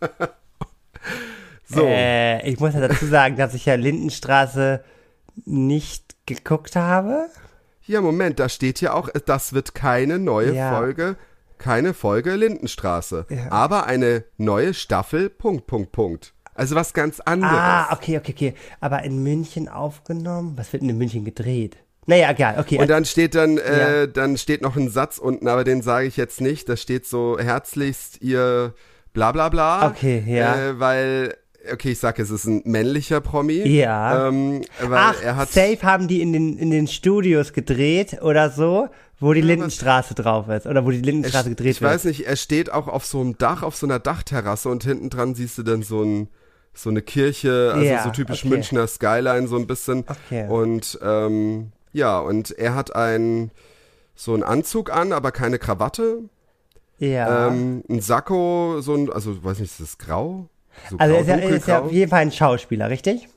so. 1.66 1.82
Äh, 1.84 2.48
ich 2.48 2.58
muss 2.60 2.74
ja 2.74 2.80
dazu 2.86 3.06
sagen, 3.06 3.36
dass 3.36 3.54
ich 3.54 3.66
ja 3.66 3.74
Lindenstraße 3.74 4.82
nicht 5.44 6.16
geguckt 6.26 6.76
habe. 6.76 7.26
Ja, 7.84 8.00
Moment, 8.00 8.38
da 8.40 8.48
steht 8.48 8.80
ja 8.80 8.94
auch, 8.94 9.08
das 9.26 9.52
wird 9.52 9.74
keine 9.74 10.18
neue 10.18 10.54
Ja. 10.54 10.76
Folge, 10.76 11.16
keine 11.58 11.94
Folge 11.94 12.34
Lindenstraße, 12.34 13.26
Ja. 13.28 13.52
aber 13.52 13.86
eine 13.86 14.24
neue 14.38 14.74
Staffel. 14.74 15.30
Punkt, 15.30 15.66
Punkt, 15.66 15.92
Punkt. 15.92 16.32
Also 16.54 16.74
was 16.74 16.94
ganz 16.94 17.20
anderes. 17.20 17.52
Ah, 17.54 17.92
okay, 17.92 18.16
okay, 18.18 18.32
okay. 18.34 18.54
Aber 18.80 19.04
in 19.04 19.22
München 19.22 19.68
aufgenommen? 19.68 20.54
Was 20.56 20.72
wird 20.72 20.82
denn 20.82 20.88
in 20.90 20.98
München 20.98 21.24
gedreht? 21.24 21.76
Naja, 22.06 22.30
egal, 22.30 22.58
okay. 22.58 22.78
Und 22.78 22.88
dann 22.88 23.04
steht 23.04 23.34
dann, 23.34 23.58
äh, 23.58 24.00
Ja. 24.00 24.06
dann 24.06 24.36
steht 24.38 24.62
noch 24.62 24.76
ein 24.76 24.88
Satz 24.88 25.18
unten, 25.18 25.48
aber 25.48 25.64
den 25.64 25.82
sage 25.82 26.06
ich 26.06 26.16
jetzt 26.16 26.40
nicht. 26.40 26.68
Da 26.68 26.76
steht 26.76 27.04
so 27.06 27.38
herzlichst 27.38 28.22
ihr 28.22 28.72
bla 29.12 29.32
bla 29.32 29.48
bla. 29.48 29.86
Okay, 29.88 30.22
ja. 30.26 30.54
Äh, 30.70 30.80
weil, 30.80 31.36
okay, 31.72 31.92
ich 31.92 31.98
sag, 31.98 32.18
es 32.18 32.30
ist 32.30 32.44
ein 32.44 32.62
männlicher 32.64 33.20
Promi. 33.20 33.66
Ja. 33.66 34.28
Ähm, 34.28 34.62
Ach, 34.90 35.20
er 35.22 35.36
hat. 35.36 35.50
safe 35.50 35.78
haben 35.82 36.08
die 36.08 36.20
in 36.22 36.32
den, 36.32 36.56
in 36.58 36.70
den 36.70 36.86
Studios 36.86 37.52
gedreht 37.52 38.22
oder 38.22 38.50
so, 38.50 38.88
wo 39.18 39.32
die 39.32 39.40
Lindenstraße 39.40 40.14
drauf 40.14 40.48
ist. 40.48 40.66
Oder 40.66 40.84
wo 40.84 40.90
die 40.90 41.00
Lindenstraße 41.00 41.50
gedreht 41.50 41.72
ich 41.72 41.80
wird. 41.80 41.92
weiß 41.92 42.04
nicht, 42.04 42.26
er 42.26 42.36
steht 42.36 42.72
auch 42.72 42.88
auf 42.88 43.04
so 43.06 43.20
einem 43.20 43.38
Dach, 43.38 43.62
auf 43.62 43.76
so 43.76 43.86
einer 43.86 43.98
Dachterrasse 43.98 44.68
und 44.68 44.84
hinten 44.84 45.10
dran 45.10 45.34
siehst 45.34 45.58
du 45.58 45.62
dann 45.62 45.82
so 45.82 46.02
ein 46.02 46.28
so 46.74 46.90
eine 46.90 47.00
Kirche, 47.00 47.72
also 47.74 47.86
Ja, 47.86 48.04
so 48.04 48.10
typisch 48.10 48.44
okay. 48.44 48.50
Münchner 48.50 48.86
Skyline 48.86 49.48
so 49.48 49.56
ein 49.56 49.66
bisschen. 49.66 50.04
Okay. 50.06 50.46
Und 50.48 50.98
ähm, 51.02 51.72
ja, 51.92 52.18
und 52.18 52.50
er 52.50 52.74
hat 52.74 52.94
einen 52.94 53.50
so 54.14 54.34
einen 54.34 54.42
Anzug 54.42 54.92
an, 54.92 55.12
aber 55.12 55.32
keine 55.32 55.58
Krawatte. 55.58 56.18
Ja. 56.98 57.48
Ähm, 57.48 57.82
ein 57.88 58.00
Sakko, 58.00 58.80
so 58.80 58.94
ein, 58.94 59.10
also 59.10 59.42
weiß 59.42 59.58
nicht, 59.60 59.70
ist 59.70 59.80
das 59.80 59.98
grau? 59.98 60.48
So 60.90 60.96
also 60.98 61.14
er 61.14 61.20
ist 61.20 61.28
ja, 61.28 61.36
er 61.36 61.48
ist 61.50 61.68
ja 61.68 61.78
auf 61.80 61.92
jeden 61.92 62.10
Fall 62.10 62.20
ein 62.22 62.32
Schauspieler, 62.32 62.90
richtig? 62.90 63.28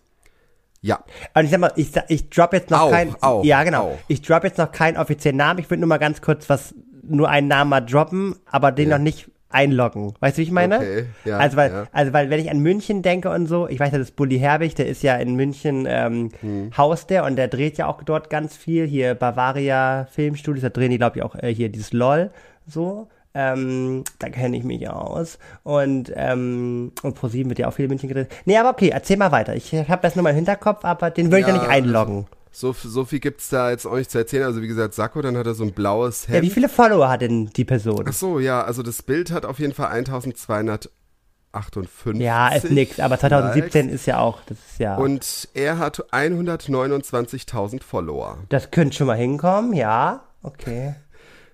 ja. 0.81 1.03
Und 1.33 1.43
ich 1.45 1.51
sag 1.51 1.59
mal, 1.59 1.71
ich, 1.75 1.91
ich 2.07 2.29
drop 2.29 2.53
jetzt 2.53 2.69
noch 2.69 2.81
Auch, 2.81 2.91
kein. 2.91 3.13
auch, 3.21 3.43
ja, 3.43 3.63
genau. 3.63 3.83
auch. 3.91 3.97
Ich 4.07 4.21
drop 4.21 4.43
jetzt 4.45 4.57
noch 4.57 4.71
keinen 4.71 4.97
offiziellen 4.97 5.37
Namen. 5.37 5.59
Ich 5.59 5.69
würde 5.69 5.81
nur 5.81 5.89
mal 5.89 5.97
ganz 5.97 6.21
kurz 6.21 6.49
was, 6.49 6.73
nur 7.03 7.29
einen 7.29 7.47
Namen 7.49 7.69
mal 7.69 7.81
droppen, 7.81 8.35
aber 8.45 8.71
den 8.71 8.89
Ja. 8.89 8.97
noch 8.97 9.03
nicht 9.03 9.29
einloggen. 9.49 10.13
Weißt 10.19 10.37
du, 10.37 10.41
wie 10.41 10.43
ich 10.43 10.51
meine? 10.51 10.77
Okay, 10.77 11.05
ja, 11.25 11.37
also, 11.37 11.57
weil, 11.57 11.71
ja. 11.71 11.87
also, 11.91 12.13
weil, 12.13 12.29
wenn 12.29 12.39
ich 12.39 12.49
an 12.51 12.59
München 12.59 13.01
denke 13.01 13.29
und 13.31 13.47
so, 13.47 13.67
ich 13.67 13.79
weiß 13.79 13.91
ja, 13.91 13.97
das 13.97 14.09
ist 14.09 14.15
Bully 14.15 14.37
Herbig, 14.39 14.75
der 14.75 14.87
ist 14.87 15.01
ja 15.03 15.15
in 15.15 15.35
München 15.35 15.85
ähm, 15.89 16.29
Hm. 16.39 16.71
Haus 16.77 17.07
der 17.07 17.25
und 17.25 17.35
der 17.35 17.47
dreht 17.47 17.77
ja 17.77 17.87
auch 17.87 18.03
dort 18.03 18.29
ganz 18.29 18.55
viel. 18.55 18.85
Hier 18.85 19.15
Bavaria 19.15 20.07
Filmstudios, 20.11 20.61
da 20.61 20.69
drehen 20.69 20.91
die, 20.91 20.97
glaube 20.99 21.17
ich, 21.17 21.23
auch 21.23 21.35
äh, 21.35 21.53
hier 21.53 21.69
dieses 21.69 21.91
LOL 21.93 22.29
so. 22.67 23.09
Ähm, 23.33 24.03
da 24.17 24.29
kenne 24.29 24.57
ich 24.57 24.63
mich 24.63 24.89
aus. 24.89 25.37
Und, 25.63 26.11
ähm, 26.15 26.91
und 27.03 27.13
ProSieben 27.15 27.49
wird 27.49 27.59
ja 27.59 27.67
auch 27.67 27.73
viel 27.73 27.85
in 27.85 27.89
München 27.89 28.09
gedreht. 28.09 28.29
Nee, 28.45 28.57
aber 28.57 28.69
okay, 28.71 28.89
erzähl 28.89 29.17
mal 29.17 29.31
weiter. 29.31 29.55
Ich 29.55 29.71
habe 29.73 30.01
das 30.01 30.15
nur 30.15 30.23
mal 30.23 30.31
im 30.31 30.35
Hinterkopf, 30.37 30.83
aber 30.83 31.11
den 31.11 31.27
würde 31.27 31.41
ich 31.41 31.47
ja 31.47 31.53
Ja, 31.55 31.59
nicht 31.61 31.69
einloggen. 31.69 32.25
So, 32.51 32.73
so 32.73 33.05
viel 33.05 33.19
gibt's 33.19 33.49
da 33.49 33.69
jetzt 33.69 33.85
auch 33.85 33.95
nicht 33.95 34.09
zu 34.09 34.17
erzählen. 34.17 34.45
Also 34.45 34.61
wie 34.63 34.67
gesagt, 34.67 34.95
Sakko, 34.95 35.21
dann 35.21 35.37
hat 35.37 35.45
er 35.45 35.53
so 35.53 35.63
ein 35.63 35.73
blaues 35.73 36.25
Ja, 36.27 36.33
Hemd. 36.33 36.45
wie 36.45 36.49
viele 36.49 36.67
Follower 36.69 37.07
hat 37.07 37.21
denn 37.21 37.51
die 37.55 37.63
Person? 37.65 38.03
Ach 38.09 38.13
so, 38.13 38.39
ja, 38.39 38.63
also 38.63 38.81
das 38.81 39.03
Bild 39.03 39.31
hat 39.31 39.45
auf 39.45 39.59
jeden 39.59 39.73
Fall 39.73 39.87
1258. 39.91 42.19
Ja, 42.21 42.47
ist 42.49 42.71
nix, 42.71 42.99
aber 42.99 43.19
2017 43.19 43.85
Likes. 43.87 44.01
ist 44.01 44.05
ja 44.07 44.17
auch, 44.19 44.39
das 44.47 44.57
ist 44.71 44.79
ja, 44.79 44.95
Und 44.97 45.47
er 45.53 45.77
hat 45.77 46.03
129.000 46.11 47.83
Follower. 47.83 48.39
das 48.49 48.71
könnte 48.71 48.97
schon 48.97 49.05
mal 49.07 49.17
hinkommen, 49.17 49.73
ja, 49.73 50.23
okay. 50.41 50.95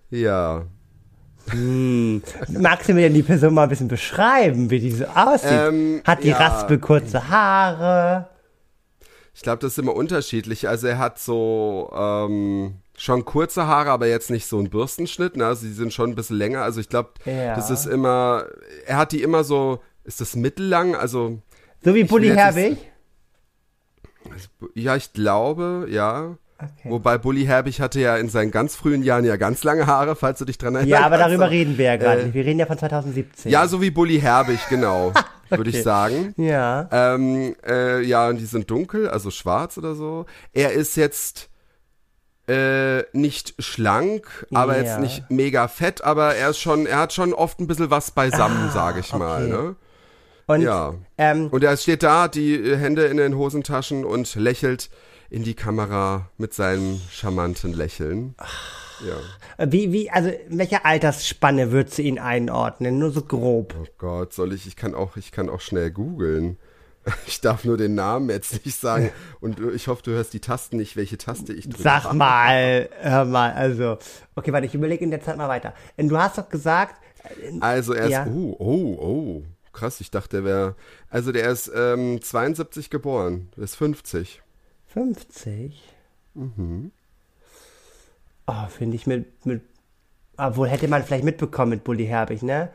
Ja. 0.10 0.64
Hm. 1.50 2.24
Magst 2.50 2.90
du 2.90 2.94
mir 2.94 3.02
denn 3.02 3.14
die 3.14 3.24
Person 3.24 3.54
mal 3.54 3.64
ein 3.64 3.70
bisschen 3.70 3.88
beschreiben, 3.88 4.70
wie 4.70 4.80
die 4.80 4.92
so 4.92 5.06
aussieht? 5.06 5.50
Ähm, 5.52 6.02
hat 6.04 6.24
die 6.24 6.30
ja. 6.30 6.38
raspelkurze 6.38 7.30
Haare? 7.30 8.30
Ich 9.34 9.42
glaube, 9.42 9.60
das 9.60 9.74
ist 9.74 9.78
immer 9.80 9.94
unterschiedlich. 9.96 10.68
Also 10.68 10.88
er 10.88 10.98
hat 10.98 11.20
so 11.20 11.92
ähm, 11.96 12.76
schon 12.98 13.26
kurze 13.26 13.68
Haare, 13.68 13.92
aber 13.92 14.08
jetzt 14.08 14.30
nicht 14.30 14.48
so 14.48 14.58
einen 14.58 14.70
Bürstenschnitt. 14.70 15.36
Ne? 15.38 15.46
Also 15.46 15.66
die 15.68 15.74
sind 15.74 15.94
schon 15.94 16.12
ein 16.12 16.16
bisschen 16.16 16.38
länger. 16.38 16.62
Also 16.64 16.80
ich 16.80 16.90
glaube, 16.90 17.10
Ja. 17.26 17.54
das 17.56 17.70
ist 17.70 17.86
immer, 17.86 18.46
er 18.86 18.98
hat 18.98 19.12
die 19.12 19.22
immer 19.22 19.44
so, 19.44 19.80
ist 20.04 20.22
das 20.22 20.36
mittellang? 20.36 20.96
Also, 20.96 21.40
So 21.84 21.94
wie 21.94 22.06
Bully 22.06 22.28
jetzt 22.30 22.38
Herbig? 22.38 22.78
ja, 24.74 24.96
ich 24.96 25.14
glaube, 25.14 25.88
ja. 25.90 26.38
Okay. 26.58 26.90
Wobei 26.90 27.18
Bully 27.18 27.44
Herbig 27.46 27.82
hatte 27.82 28.00
ja 28.00 28.16
in 28.16 28.30
seinen 28.30 28.50
ganz 28.50 28.78
frühen 28.78 29.04
Jahren 29.04 29.26
ja 29.26 29.36
ganz 29.36 29.64
lange 29.66 29.88
Haare, 29.88 30.16
falls 30.16 30.40
du 30.40 30.46
dich 30.46 30.58
dran 30.58 30.76
erinnerst. 30.76 31.00
Ja, 31.02 31.06
aber 31.06 31.18
darüber 31.18 31.50
reden 31.50 31.78
wir 31.78 31.86
ja 31.86 31.96
gerade 31.98 32.22
Äh, 32.22 32.26
nicht. 32.26 32.34
Wir 32.34 32.46
reden 32.46 32.60
ja 32.60 32.66
von 32.66 32.78
2017. 32.78 33.52
Ja, 33.52 33.68
so 33.68 33.82
wie 33.82 33.92
Bully 33.92 34.20
Herbig, 34.22 34.60
genau, 34.70 35.12
würde 35.50 35.70
Okay. 35.70 35.78
ich 35.78 35.84
sagen. 35.84 36.34
Ja. 36.38 36.88
Ähm, 36.94 37.56
äh, 37.68 38.02
ja, 38.04 38.30
und 38.30 38.38
die 38.38 38.46
sind 38.46 38.72
dunkel, 38.72 39.10
also 39.10 39.32
schwarz 39.32 39.78
oder 39.78 39.96
so. 39.96 40.28
Er 40.54 40.72
ist 40.72 40.96
jetzt 40.96 41.50
äh, 42.48 43.04
nicht 43.12 43.56
schlank, 43.60 44.46
aber 44.54 44.78
Ja. 44.78 44.84
jetzt 44.84 45.00
nicht 45.00 45.30
mega 45.32 45.68
fett, 45.68 46.04
aber 46.04 46.36
er 46.36 46.52
ist 46.52 46.60
schon, 46.60 46.86
er 46.86 47.00
hat 47.00 47.12
schon 47.12 47.34
oft 47.34 47.60
ein 47.60 47.68
bisschen 47.68 47.90
was 47.90 48.12
beisammen, 48.12 48.70
sage 48.72 49.00
ich 49.02 49.12
mal. 49.14 49.44
okay. 49.44 49.52
Ne? 49.52 49.76
Und, 50.48 50.62
Ja. 50.62 50.94
ähm, 51.18 51.48
Und 51.52 51.64
er 51.64 51.76
steht 51.76 52.04
da, 52.04 52.28
die 52.28 52.78
Hände 52.78 53.06
in 53.08 53.18
den 53.18 53.36
Hosentaschen 53.36 54.06
und 54.06 54.36
lächelt 54.36 54.90
in 55.30 55.44
die 55.44 55.54
Kamera 55.54 56.30
mit 56.38 56.54
seinem 56.54 57.00
charmanten 57.10 57.74
Lächeln. 57.74 58.36
Ja. 59.06 59.66
wie, 59.72 59.92
wie, 59.92 60.10
also, 60.10 60.30
in 60.30 60.58
welcher 60.58 60.86
Altersspanne 60.86 61.72
würdest 61.72 61.98
du 61.98 62.02
ihn 62.04 62.18
einordnen? 62.20 62.98
Nur 62.98 63.12
so 63.12 63.22
grob. 63.22 63.76
Oh 63.82 63.86
Gott, 63.98 64.34
soll 64.34 64.54
ich? 64.54 64.68
Ich 64.68 64.76
kann 64.76 64.96
auch, 64.96 65.18
ich 65.18 65.32
kann 65.32 65.50
auch 65.50 65.62
schnell 65.62 65.92
googeln. 65.92 66.58
Ich 67.28 67.40
darf 67.40 67.66
nur 67.66 67.78
den 67.78 67.94
Namen 67.94 68.32
jetzt 68.32 68.66
nicht 68.66 68.80
sagen. 68.80 69.12
Und 69.40 69.60
ich 69.60 69.88
hoffe, 69.88 70.02
du 70.02 70.12
hörst 70.12 70.34
die 70.34 70.40
Tasten 70.40 70.78
nicht, 70.78 70.96
welche 70.96 71.20
Taste 71.20 71.54
ich 71.54 71.70
drücke. 71.70 71.84
Sag 71.84 72.12
mal, 72.14 72.90
hör 73.00 73.26
mal, 73.26 73.52
also. 73.54 74.00
Okay, 74.34 74.52
warte, 74.52 74.66
ich 74.66 74.74
überlege 74.74 75.04
in 75.04 75.12
der 75.12 75.22
Zeit 75.22 75.38
mal 75.38 75.48
weiter. 75.48 75.76
Du 75.98 76.18
hast 76.18 76.40
doch 76.40 76.50
gesagt, 76.50 76.96
Also 77.60 77.94
er 77.94 78.06
ist, 78.06 78.12
Ja. 78.12 78.26
oh, 78.28 78.56
oh, 78.58 78.98
oh, 79.00 79.44
krass, 79.72 80.02
ich 80.02 80.10
dachte, 80.10 80.38
der 80.38 80.46
wäre, 80.46 80.76
also 81.12 81.32
der 81.32 81.48
ist 81.52 81.72
ähm, 81.76 82.22
72 82.24 82.90
geboren, 82.90 83.50
der 83.56 83.66
ist 83.66 83.76
50. 83.76 84.42
50. 84.96 85.84
Mhm. 86.36 86.92
Oh, 88.48 88.68
finde 88.70 88.96
ich 88.96 89.06
mit, 89.06 89.46
mit, 89.46 89.62
obwohl 90.38 90.70
hätte 90.70 90.88
man 90.88 91.04
vielleicht 91.04 91.26
mitbekommen 91.26 91.72
mit 91.72 91.84
Bully 91.84 92.06
Herbig, 92.06 92.44
ne? 92.44 92.70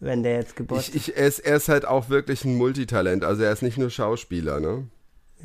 Wenn 0.00 0.24
der 0.24 0.34
jetzt 0.34 0.56
Geburtstag, 0.56 0.96
Ich, 0.96 1.08
ich, 1.08 1.16
er, 1.16 1.26
ist, 1.28 1.38
er 1.38 1.56
ist 1.56 1.68
halt 1.68 1.84
auch 1.84 2.08
wirklich 2.08 2.44
ein 2.44 2.56
Multitalent, 2.56 3.24
also 3.24 3.44
er 3.44 3.52
ist 3.52 3.62
nicht 3.62 3.78
nur 3.78 3.90
Schauspieler, 3.90 4.58
ne? 4.58 4.88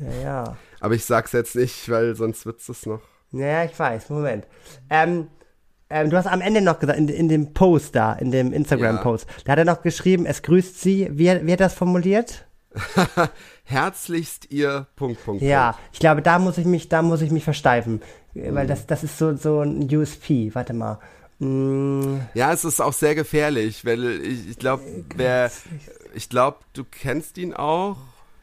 ja, 0.00 0.22
ja. 0.22 0.56
Aber 0.80 0.94
ich 0.94 1.04
sag's 1.04 1.30
jetzt 1.32 1.54
nicht, 1.54 1.88
weil 1.88 2.16
sonst 2.16 2.44
wird's 2.44 2.66
das 2.66 2.86
noch. 2.86 3.02
Ja, 3.30 3.62
ich 3.64 3.78
weiß, 3.78 4.10
Moment. 4.10 4.48
Ähm, 4.88 5.28
ähm, 5.90 6.10
du 6.10 6.16
hast 6.16 6.26
am 6.26 6.40
Ende 6.40 6.60
noch 6.60 6.80
gesagt, 6.80 6.98
in, 6.98 7.08
in 7.08 7.28
dem 7.28 7.52
Post 7.52 7.94
da, 7.94 8.14
in 8.14 8.32
dem 8.32 8.52
Instagram-Post, 8.52 9.28
da 9.44 9.52
hat 9.52 9.58
er 9.58 9.64
noch 9.64 9.82
geschrieben, 9.82 10.26
es 10.26 10.42
grüßt 10.42 10.80
sie, 10.80 11.08
wie, 11.12 11.46
wie 11.46 11.52
hat 11.52 11.60
das 11.60 11.74
formuliert? 11.74 12.46
Herzlichst 13.70 14.50
ihr, 14.50 14.86
Punkt, 14.96 15.24
Punkt, 15.24 15.42
Ja, 15.42 15.72
Punkt. 15.72 15.88
ich 15.92 15.98
glaube, 16.00 16.22
da 16.22 16.38
muss 16.38 16.58
ich 16.58 16.66
mich, 16.66 16.88
da 16.88 17.02
muss 17.02 17.22
ich 17.22 17.30
mich 17.30 17.44
versteifen. 17.44 18.02
Äh, 18.34 18.52
Weil 18.54 18.66
das, 18.66 18.86
das 18.86 19.04
ist 19.04 19.16
so, 19.18 19.34
so 19.36 19.60
ein 19.60 19.88
USP. 19.94 20.50
Warte 20.54 20.72
mal. 20.72 20.98
Mm, 21.38 22.18
Ja, 22.34 22.52
es 22.52 22.64
ist 22.64 22.80
auch 22.80 22.92
sehr 22.92 23.14
gefährlich, 23.14 23.84
weil 23.84 24.04
ich, 24.22 24.50
ich 24.50 24.58
glaube, 24.58 24.82
wer, 25.16 25.50
ich 26.14 26.28
glaube, 26.28 26.58
du 26.74 26.84
kennst 26.84 27.38
ihn 27.38 27.54
auch. 27.54 27.96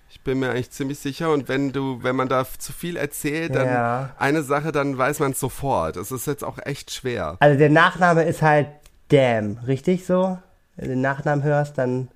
Ich 0.09 0.21
bin 0.21 0.39
mir 0.39 0.49
eigentlich 0.51 0.71
ziemlich 0.71 0.99
sicher. 0.99 1.32
Und 1.32 1.47
wenn 1.49 1.73
du, 1.73 2.01
wenn 2.01 2.15
man 2.15 2.30
da 2.30 2.45
zu 2.57 2.71
viel 2.73 2.95
erzählt, 2.97 3.53
dann 3.55 3.67
Ja. 3.67 4.09
eine 4.17 4.41
Sache, 4.41 4.71
dann 4.71 4.97
weiß 4.97 5.19
man 5.19 5.32
es 5.34 5.39
sofort. 5.39 5.97
Es 5.97 6.11
ist 6.11 6.25
jetzt 6.28 6.43
auch 6.43 6.57
echt 6.65 6.91
schwer. 6.91 7.36
also 7.39 7.57
der 7.57 7.69
Nachname 7.69 8.23
ist 8.23 8.41
halt 8.41 8.67
Damn, 9.09 9.57
richtig 9.67 10.05
so? 10.05 10.38
Wenn 10.75 10.86
du 10.89 10.93
den 10.95 11.01
Nachnamen 11.01 11.43
hörst, 11.43 11.78
dann. 11.78 12.09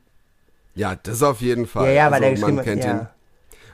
Ja, 0.76 0.96
das 0.96 1.24
auf 1.24 1.42
jeden 1.42 1.68
Fall. 1.68 1.88
Ja, 1.88 1.92
ja, 1.92 2.06
weil 2.12 2.14
also, 2.14 2.22
der 2.24 2.32
geschrieben 2.32 2.56
man 2.56 2.66
kennt 2.66 2.84
ja. 2.84 2.92
ihn. 2.92 3.08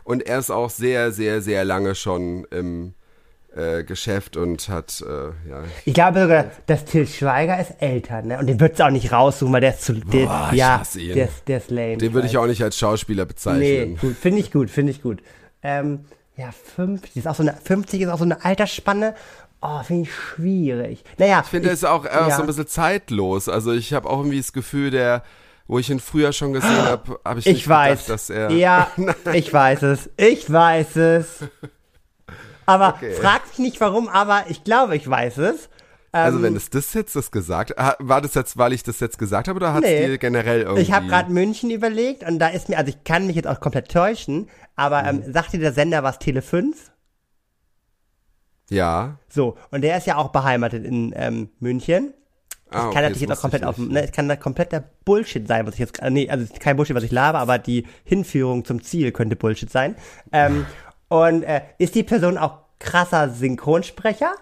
Und 0.03 0.25
er 0.25 0.39
ist 0.39 0.49
auch 0.51 0.69
sehr, 0.69 1.11
sehr, 1.11 1.41
sehr 1.41 1.65
lange 1.65 1.93
schon 1.93 2.45
im 2.49 2.93
äh, 3.55 3.83
Geschäft 3.83 4.37
und 4.37 4.69
hat, 4.69 5.03
äh, 5.05 5.49
ja. 5.49 5.63
Ich 5.85 5.93
glaube 5.93 6.21
sogar, 6.21 6.45
dass 6.67 6.85
Till 6.85 7.07
Schweiger 7.07 7.59
ist 7.59 7.73
älter, 7.79 8.21
ne? 8.21 8.37
Und 8.39 8.47
den 8.47 8.59
würdest 8.59 8.79
du 8.79 8.85
auch 8.85 8.91
nicht 8.91 9.11
raussuchen, 9.11 9.51
weil 9.53 9.61
der 9.61 9.73
ist 9.73 9.83
zu. 9.83 9.93
Der, 9.93 10.25
Boah, 10.25 10.49
ich 10.51 10.57
ja, 10.59 10.79
hasse 10.79 11.01
ihn. 11.01 11.15
Der, 11.15 11.25
ist- 11.25 11.47
der 11.47 11.57
ist 11.57 11.71
lame. 11.71 11.97
Den 11.97 12.13
würde 12.13 12.27
ich 12.27 12.37
auch 12.37 12.45
nicht 12.45 12.63
als 12.63 12.77
Schauspieler 12.77 13.23
Nee, 13.23 13.27
bezeichnen. 13.27 13.97
gut, 13.97 14.15
finde 14.15 14.39
ich 14.39 14.51
gut, 14.51 14.69
finde 14.69 14.91
ich 14.91 15.01
gut. 15.01 15.21
Ähm, 15.63 16.05
ja, 16.35 16.51
50 16.75 17.17
ist 17.17 17.27
auch 17.27 17.35
so 17.35 17.43
eine, 17.43 17.53
50 17.61 18.01
ist 18.01 18.09
auch 18.09 18.19
so 18.19 18.23
eine 18.23 18.45
Altersspanne. 18.45 19.15
Oh, 19.59 19.81
finde 19.81 20.03
ich 20.03 20.13
schwierig. 20.13 21.03
Naja. 21.17 21.41
Ich 21.43 21.49
finde, 21.49 21.69
er 21.69 21.73
ist 21.73 21.83
auch 21.83 22.05
äh, 22.05 22.09
ja. 22.09 22.29
so 22.29 22.41
ein 22.43 22.47
bisschen 22.47 22.67
zeitlos. 22.67 23.49
Also 23.49 23.73
ich 23.73 23.91
habe 23.93 24.07
auch 24.07 24.19
irgendwie 24.19 24.37
das 24.37 24.53
Gefühl, 24.53 24.91
der, 24.91 25.23
wo 25.67 25.79
ich 25.79 25.89
ihn 25.89 25.99
früher 25.99 26.31
schon 26.33 26.53
gesehen 26.53 26.77
habe, 26.81 27.19
habe 27.25 27.39
ich, 27.39 27.45
Ich 27.47 27.53
nicht 27.55 27.67
weiß. 27.67 27.97
gedacht, 28.05 28.09
dass 28.09 28.29
er. 28.29 28.51
Ja, 28.51 28.87
ich 29.33 29.51
weiß 29.51 29.81
es. 29.83 30.09
Ich 30.17 30.51
weiß 30.51 30.95
es. 30.97 31.39
Aber 32.65 32.95
Okay. 32.95 33.13
frag 33.13 33.47
mich 33.49 33.59
nicht 33.59 33.81
warum, 33.81 34.07
aber 34.09 34.45
ich 34.49 34.63
glaube, 34.63 34.95
ich 34.95 35.09
weiß 35.09 35.37
es. 35.37 35.69
Also 36.13 36.37
Ähm, 36.37 36.43
wenn 36.43 36.55
es 36.55 36.69
das 36.69 36.93
jetzt 36.93 37.15
das 37.15 37.31
gesagt, 37.31 37.73
war 37.99 38.21
das 38.21 38.33
jetzt, 38.33 38.57
weil 38.57 38.71
ich 38.73 38.81
das 38.81 38.99
jetzt 39.01 39.17
gesagt 39.19 39.47
habe, 39.49 39.57
oder 39.57 39.73
hat 39.73 39.83
es 39.83 39.89
Nee. 39.89 40.07
dir 40.07 40.17
generell 40.17 40.61
irgendwie? 40.61 40.81
Ich 40.81 40.91
habe 40.93 41.05
gerade 41.07 41.31
München 41.31 41.69
überlegt 41.69 42.23
und 42.23 42.39
da 42.39 42.47
ist 42.47 42.69
mir, 42.69 42.77
also 42.77 42.89
ich 42.89 43.03
kann 43.03 43.27
mich 43.27 43.35
jetzt 43.35 43.47
auch 43.47 43.59
komplett 43.59 43.91
täuschen, 43.91 44.49
aber 44.75 45.01
Mhm. 45.03 45.23
ähm, 45.25 45.33
sagt 45.33 45.51
dir 45.53 45.59
der 45.59 45.73
Sender 45.73 46.03
was 46.03 46.17
Tele 46.19 46.41
5? 46.41 46.91
Ja. 48.69 49.17
So, 49.29 49.57
und 49.71 49.81
der 49.81 49.97
ist 49.97 50.07
ja 50.07 50.17
auch 50.17 50.29
beheimatet 50.29 50.85
in 50.85 51.13
ähm, 51.15 51.49
München. 51.59 52.13
Ah, 52.69 52.79
kann 52.79 52.87
okay, 52.87 53.01
natürlich 53.01 53.21
jetzt 53.21 53.31
auch 53.31 53.41
komplett 53.41 53.63
auf 53.63 53.77
ne, 53.77 54.03
es 54.03 54.11
kann 54.11 54.27
da 54.27 54.35
kompletter 54.35 54.83
Bullshit 55.05 55.47
sein, 55.47 55.65
was 55.65 55.75
ich 55.75 55.79
jetzt, 55.79 55.99
äh, 56.01 56.09
nee, 56.09 56.29
also 56.29 56.45
kein 56.59 56.75
Bullshit, 56.75 56.95
was 56.95 57.03
ich 57.03 57.11
laber, 57.11 57.39
aber 57.39 57.59
die 57.59 57.85
Hinführung 58.03 58.65
zum 58.65 58.83
Ziel 58.83 59.11
könnte 59.11 59.35
Bullshit 59.37 59.69
sein. 59.69 59.95
Ähm, 60.33 60.65
und 61.07 61.43
äh, 61.43 61.61
ist 61.77 61.95
die 61.95 62.03
Person 62.03 62.37
auch 62.37 62.59
krasser 62.79 63.29
Synchronsprecher? 63.29 64.33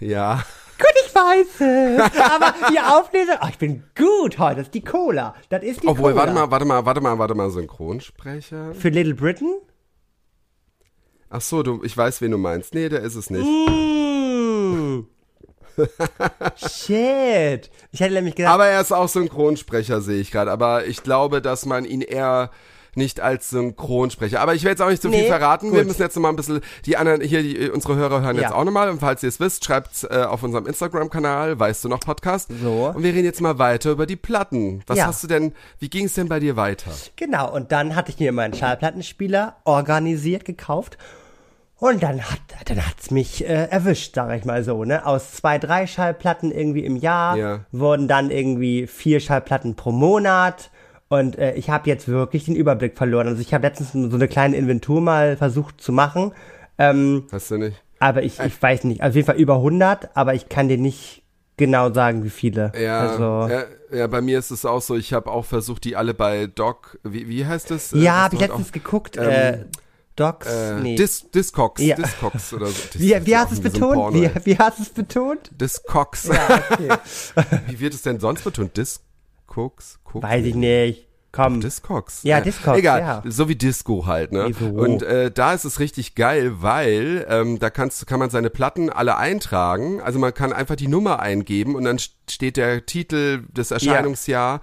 Ja. 0.00 0.42
Gut, 0.78 0.94
ich 1.06 1.14
weiß 1.14 1.60
es. 1.60 2.20
Aber 2.32 2.54
die 2.72 2.80
Auflesung, 2.80 3.36
oh, 3.40 3.46
ich 3.48 3.58
bin 3.58 3.84
gut 3.96 4.38
heute, 4.38 4.56
das 4.56 4.66
ist 4.66 4.74
die 4.74 4.82
Cola. 4.82 5.34
Das 5.48 5.62
ist 5.62 5.82
die 5.82 5.86
Obwohl, 5.86 6.12
Cola. 6.12 6.22
warte 6.22 6.32
mal, 6.32 6.50
warte 6.50 6.64
mal, 6.64 6.84
warte 6.84 7.00
mal, 7.00 7.18
warte 7.18 7.34
mal, 7.36 7.50
Synchronsprecher? 7.50 8.74
Für 8.74 8.88
Little 8.88 9.14
Britain? 9.14 9.54
Ach 11.30 11.40
so, 11.40 11.62
du, 11.62 11.82
ich 11.84 11.96
weiß, 11.96 12.20
wen 12.20 12.32
du 12.32 12.38
meinst. 12.38 12.74
Nee, 12.74 12.88
der 12.88 13.00
ist 13.00 13.14
es 13.14 13.30
nicht. 13.30 13.46
Mm. 13.46 14.01
Shit. 16.56 17.70
Ich 17.92 18.00
hätte 18.00 18.14
nämlich 18.14 18.34
gedacht, 18.34 18.52
Aber 18.54 18.66
er 18.66 18.80
ist 18.80 18.92
auch 18.92 19.08
Synchronsprecher, 19.08 20.00
sehe 20.00 20.20
ich 20.20 20.30
gerade. 20.30 20.50
Aber 20.50 20.86
ich 20.86 21.02
glaube, 21.02 21.42
dass 21.42 21.66
man 21.66 21.84
ihn 21.84 22.00
eher 22.02 22.50
nicht 22.94 23.20
als 23.20 23.48
Synchronsprecher. 23.48 24.40
Aber 24.40 24.54
ich 24.54 24.64
will 24.64 24.70
jetzt 24.70 24.82
auch 24.82 24.90
nicht 24.90 25.00
zu 25.00 25.10
viel 25.10 25.22
Nee, 25.22 25.26
verraten. 25.28 25.72
Wir 25.72 25.78
gut. 25.80 25.88
müssen 25.88 26.02
jetzt 26.02 26.14
noch 26.14 26.20
mal 26.22 26.28
ein 26.28 26.36
bisschen 26.36 26.60
die 26.84 26.98
anderen 26.98 27.22
hier 27.22 27.42
die 27.42 27.70
unsere 27.70 27.96
Hörer 27.96 28.20
hören 28.20 28.36
Ja. 28.36 28.42
jetzt 28.42 28.52
auch 28.52 28.64
nochmal 28.64 28.90
und 28.90 29.00
falls 29.00 29.22
ihr 29.22 29.30
es 29.30 29.40
wisst, 29.40 29.64
schreibt's 29.64 30.04
äh, 30.04 30.26
auf 30.28 30.42
unserem 30.42 30.66
Instagram 30.66 31.08
Kanal, 31.08 31.58
weißt 31.58 31.84
du 31.84 31.88
noch 31.88 32.00
Podcast. 32.00 32.50
So. 32.62 32.92
Und 32.94 33.02
wir 33.02 33.14
reden 33.14 33.24
jetzt 33.24 33.40
mal 33.40 33.58
weiter 33.58 33.92
über 33.92 34.04
die 34.04 34.16
Platten. 34.16 34.82
Was 34.86 34.98
Ja. 34.98 35.06
hast 35.06 35.22
du 35.22 35.26
denn 35.26 35.54
wie 35.78 35.88
ging 35.88 36.04
es 36.04 36.12
denn 36.14 36.28
bei 36.28 36.38
dir 36.38 36.56
weiter? 36.56 36.90
Genau, 37.16 37.50
und 37.50 37.72
dann 37.72 37.96
hatte 37.96 38.10
ich 38.12 38.18
mir 38.18 38.30
meinen 38.30 38.52
Schallplattenspieler 38.52 39.56
organisiert, 39.64 40.44
gekauft. 40.44 40.98
Und 41.82 42.00
dann 42.00 42.20
hat 42.22 42.38
dann 42.66 42.86
hat's 42.86 43.10
mich 43.10 43.44
äh, 43.44 43.64
erwischt, 43.68 44.14
sag 44.14 44.32
ich 44.38 44.44
mal 44.44 44.62
so, 44.62 44.84
ne? 44.84 45.04
Aus 45.04 45.32
zwei, 45.32 45.58
drei 45.58 45.88
Schallplatten 45.88 46.52
irgendwie 46.52 46.84
im 46.84 46.94
Jahr 46.94 47.36
Ja. 47.36 47.60
wurden 47.72 48.06
dann 48.06 48.30
irgendwie 48.30 48.86
vier 48.86 49.18
Schallplatten 49.18 49.74
pro 49.74 49.90
Monat. 49.90 50.70
Und 51.08 51.36
äh, 51.38 51.54
ich 51.54 51.70
habe 51.70 51.90
jetzt 51.90 52.06
wirklich 52.06 52.44
den 52.44 52.54
Überblick 52.54 52.96
verloren. 52.96 53.26
Also 53.26 53.40
ich 53.40 53.52
habe 53.52 53.66
letztens 53.66 53.90
so 53.92 54.14
eine 54.16 54.28
kleine 54.28 54.56
Inventur 54.56 55.00
mal 55.00 55.36
versucht 55.36 55.80
zu 55.80 55.90
machen. 55.90 56.30
Ähm, 56.78 57.24
Hast 57.32 57.50
du 57.50 57.56
nicht? 57.58 57.82
aber 57.98 58.22
ich, 58.22 58.38
ich 58.38 58.62
weiß 58.62 58.84
nicht, 58.84 59.02
auf 59.02 59.16
jeden 59.16 59.26
Fall 59.26 59.36
über 59.36 59.56
100, 59.56 60.16
aber 60.16 60.34
ich 60.34 60.48
kann 60.48 60.68
dir 60.68 60.78
nicht 60.78 61.22
genau 61.56 61.92
sagen, 61.92 62.22
wie 62.22 62.30
viele. 62.30 62.70
Ja, 62.80 63.00
also, 63.00 63.48
ja, 63.52 63.64
ja, 63.92 64.06
bei 64.06 64.20
mir 64.20 64.38
ist 64.38 64.52
es 64.52 64.64
auch 64.64 64.80
so, 64.82 64.94
ich 64.96 65.12
habe 65.12 65.28
auch 65.30 65.44
versucht, 65.44 65.82
die 65.84 65.96
alle 65.96 66.14
bei 66.14 66.46
Doc, 66.46 66.98
wie, 67.02 67.28
wie 67.28 67.44
heißt 67.44 67.72
das? 67.72 67.92
Äh, 67.92 67.98
ja, 67.98 68.22
habe 68.22 68.36
ich 68.36 68.40
letztens 68.40 68.68
auch- 68.68 68.72
geguckt. 68.72 69.16
ähm, 69.16 69.24
äh, 69.28 69.58
Docs? 70.16 70.46
Äh, 70.46 70.80
nee. 70.80 70.96
Dis, 70.96 71.30
Discogs, 71.30 71.80
Ja. 71.80 71.96
Discogs 71.96 72.52
oder 72.52 72.66
so. 72.66 72.74
Wie, 72.94 73.26
wie 73.26 73.36
hast 73.36 73.52
es 73.52 73.60
betont? 73.60 73.94
Porno, 73.94 74.20
wie, 74.20 74.30
wie 74.44 74.58
hast 74.58 74.78
es 74.80 74.90
betont? 74.90 75.50
Discogs. 75.58 76.24
Ja, 76.24 76.62
okay. 76.70 76.88
Wie 77.68 77.80
wird 77.80 77.94
es 77.94 78.02
denn 78.02 78.20
sonst 78.20 78.44
betont? 78.44 78.76
Discogs? 78.76 79.98
Cook? 80.04 80.22
Weiß 80.22 80.44
ich 80.44 80.54
nicht. 80.54 81.08
Komm. 81.32 81.60
Discogs. 81.62 82.20
Ja, 82.24 82.42
Discogs, 82.42 82.78
Egal, 82.78 83.00
ja. 83.00 83.22
so 83.24 83.48
wie 83.48 83.56
Disco 83.56 84.04
halt, 84.06 84.32
ne? 84.32 84.48
Wieso? 84.48 84.66
Und 84.70 85.02
äh, 85.02 85.30
da 85.30 85.54
ist 85.54 85.64
es 85.64 85.80
richtig 85.80 86.14
geil, 86.14 86.52
weil 86.60 87.24
ähm, 87.28 87.58
da 87.58 87.70
kannst, 87.70 88.06
kann 88.06 88.18
man 88.18 88.28
seine 88.28 88.50
Platten 88.50 88.90
alle 88.90 89.16
eintragen. 89.16 90.02
Also 90.02 90.18
man 90.18 90.34
kann 90.34 90.52
einfach 90.52 90.76
die 90.76 90.88
Nummer 90.88 91.20
eingeben 91.20 91.74
und 91.74 91.84
dann 91.84 91.96
st- 91.96 92.10
steht 92.30 92.56
der 92.58 92.84
Titel, 92.84 93.44
das 93.52 93.70
Erscheinungsjahr 93.70 94.60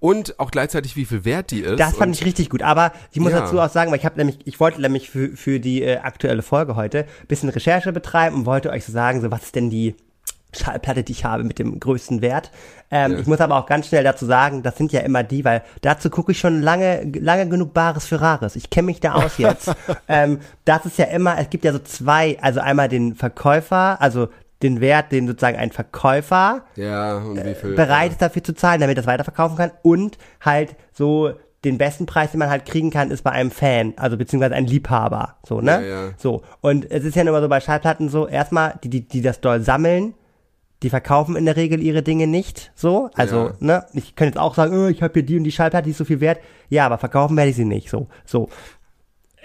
und 0.00 0.38
auch 0.40 0.50
gleichzeitig 0.50 0.96
wie 0.96 1.04
viel 1.04 1.24
wert 1.24 1.52
die 1.52 1.60
ist. 1.60 1.78
Das 1.78 1.94
fand 1.96 2.14
ich 2.14 2.24
richtig 2.24 2.50
gut. 2.50 2.62
Aber 2.62 2.92
ich 3.12 3.20
muss 3.20 3.32
Ja. 3.32 3.40
dazu 3.40 3.60
auch 3.60 3.70
sagen, 3.70 3.90
weil 3.92 3.98
ich 3.98 4.04
habe 4.04 4.16
nämlich, 4.18 4.38
ich 4.44 4.58
wollte 4.60 4.80
nämlich 4.80 5.10
für, 5.10 5.36
für 5.36 5.60
die 5.60 5.82
äh, 5.82 5.98
aktuelle 5.98 6.42
Folge 6.42 6.74
heute 6.76 7.06
bisschen 7.28 7.48
Recherche 7.48 7.92
betreiben 7.92 8.36
und 8.36 8.46
wollte 8.46 8.70
euch 8.70 8.84
so 8.84 8.92
sagen, 8.92 9.20
so 9.20 9.30
was 9.30 9.44
ist 9.44 9.54
denn 9.54 9.70
die 9.70 9.94
Schallplatte, 10.52 11.02
die 11.02 11.12
ich 11.12 11.24
habe 11.24 11.44
mit 11.44 11.58
dem 11.58 11.78
größten 11.78 12.22
Wert. 12.22 12.50
Ähm, 12.90 13.12
Ja. 13.12 13.18
Ich 13.18 13.26
muss 13.26 13.40
aber 13.40 13.56
auch 13.56 13.66
ganz 13.66 13.88
schnell 13.88 14.02
dazu 14.04 14.24
sagen, 14.24 14.62
das 14.62 14.76
sind 14.76 14.92
ja 14.92 15.00
immer 15.00 15.22
die, 15.22 15.44
weil 15.44 15.62
dazu 15.82 16.08
gucke 16.10 16.32
ich 16.32 16.38
schon 16.38 16.62
lange, 16.62 17.04
lange 17.20 17.48
genug 17.48 17.74
Bares 17.74 18.06
für 18.06 18.20
Rares. 18.20 18.56
Ich 18.56 18.70
kenne 18.70 18.86
mich 18.86 19.00
da 19.00 19.12
aus 19.14 19.36
jetzt. 19.38 19.72
ähm, 20.08 20.40
das 20.64 20.86
ist 20.86 20.98
ja 20.98 21.06
immer, 21.06 21.38
es 21.38 21.50
gibt 21.50 21.64
ja 21.64 21.72
so 21.72 21.78
zwei, 21.80 22.38
also 22.40 22.60
einmal 22.60 22.88
den 22.88 23.14
Verkäufer, 23.14 24.00
also 24.00 24.28
den 24.62 24.80
Wert, 24.80 25.12
den 25.12 25.26
sozusagen 25.26 25.56
ein 25.56 25.70
Verkäufer 25.70 26.64
ja, 26.74 27.22
viel? 27.54 27.74
bereit 27.74 28.12
ist 28.12 28.22
dafür 28.22 28.42
zu 28.42 28.54
zahlen, 28.54 28.80
damit 28.80 28.96
er 28.96 29.02
das 29.02 29.06
weiterverkaufen 29.06 29.56
kann 29.56 29.70
und 29.82 30.18
halt 30.40 30.74
so 30.92 31.32
den 31.64 31.78
besten 31.78 32.06
Preis, 32.06 32.30
den 32.30 32.38
man 32.38 32.50
halt 32.50 32.66
kriegen 32.66 32.90
kann, 32.90 33.10
ist 33.10 33.22
bei 33.22 33.32
einem 33.32 33.50
Fan, 33.50 33.94
also 33.96 34.16
beziehungsweise 34.16 34.54
ein 34.54 34.66
Liebhaber, 34.66 35.36
so, 35.46 35.60
ne? 35.60 35.72
Ja, 35.72 35.80
ja. 35.80 36.10
So. 36.16 36.42
Und 36.60 36.88
es 36.90 37.04
ist 37.04 37.16
ja 37.16 37.22
immer 37.22 37.40
so 37.40 37.48
bei 37.48 37.60
Schallplatten 37.60 38.08
so, 38.08 38.28
erstmal, 38.28 38.78
die, 38.82 38.88
die, 38.88 39.08
die 39.08 39.22
das 39.22 39.40
doll 39.40 39.60
sammeln, 39.60 40.14
die 40.82 40.90
verkaufen 40.90 41.34
in 41.36 41.44
der 41.44 41.56
Regel 41.56 41.82
ihre 41.82 42.02
Dinge 42.02 42.26
nicht, 42.26 42.70
so. 42.74 43.10
Also, 43.14 43.36
Ja. 43.48 43.54
ne? 43.60 43.86
Ich 43.94 44.14
könnte 44.14 44.30
jetzt 44.34 44.38
auch 44.38 44.54
sagen, 44.54 44.76
oh, 44.78 44.86
ich 44.88 45.02
habe 45.02 45.12
hier 45.14 45.22
die 45.24 45.36
und 45.36 45.44
die 45.44 45.52
Schallplatte, 45.52 45.84
die 45.86 45.90
ist 45.90 45.98
so 45.98 46.04
viel 46.04 46.20
wert. 46.20 46.40
Ja, 46.68 46.86
aber 46.86 46.98
verkaufen 46.98 47.36
werde 47.36 47.50
ich 47.50 47.56
sie 47.56 47.64
nicht, 47.64 47.90
so. 47.90 48.06
So. 48.24 48.48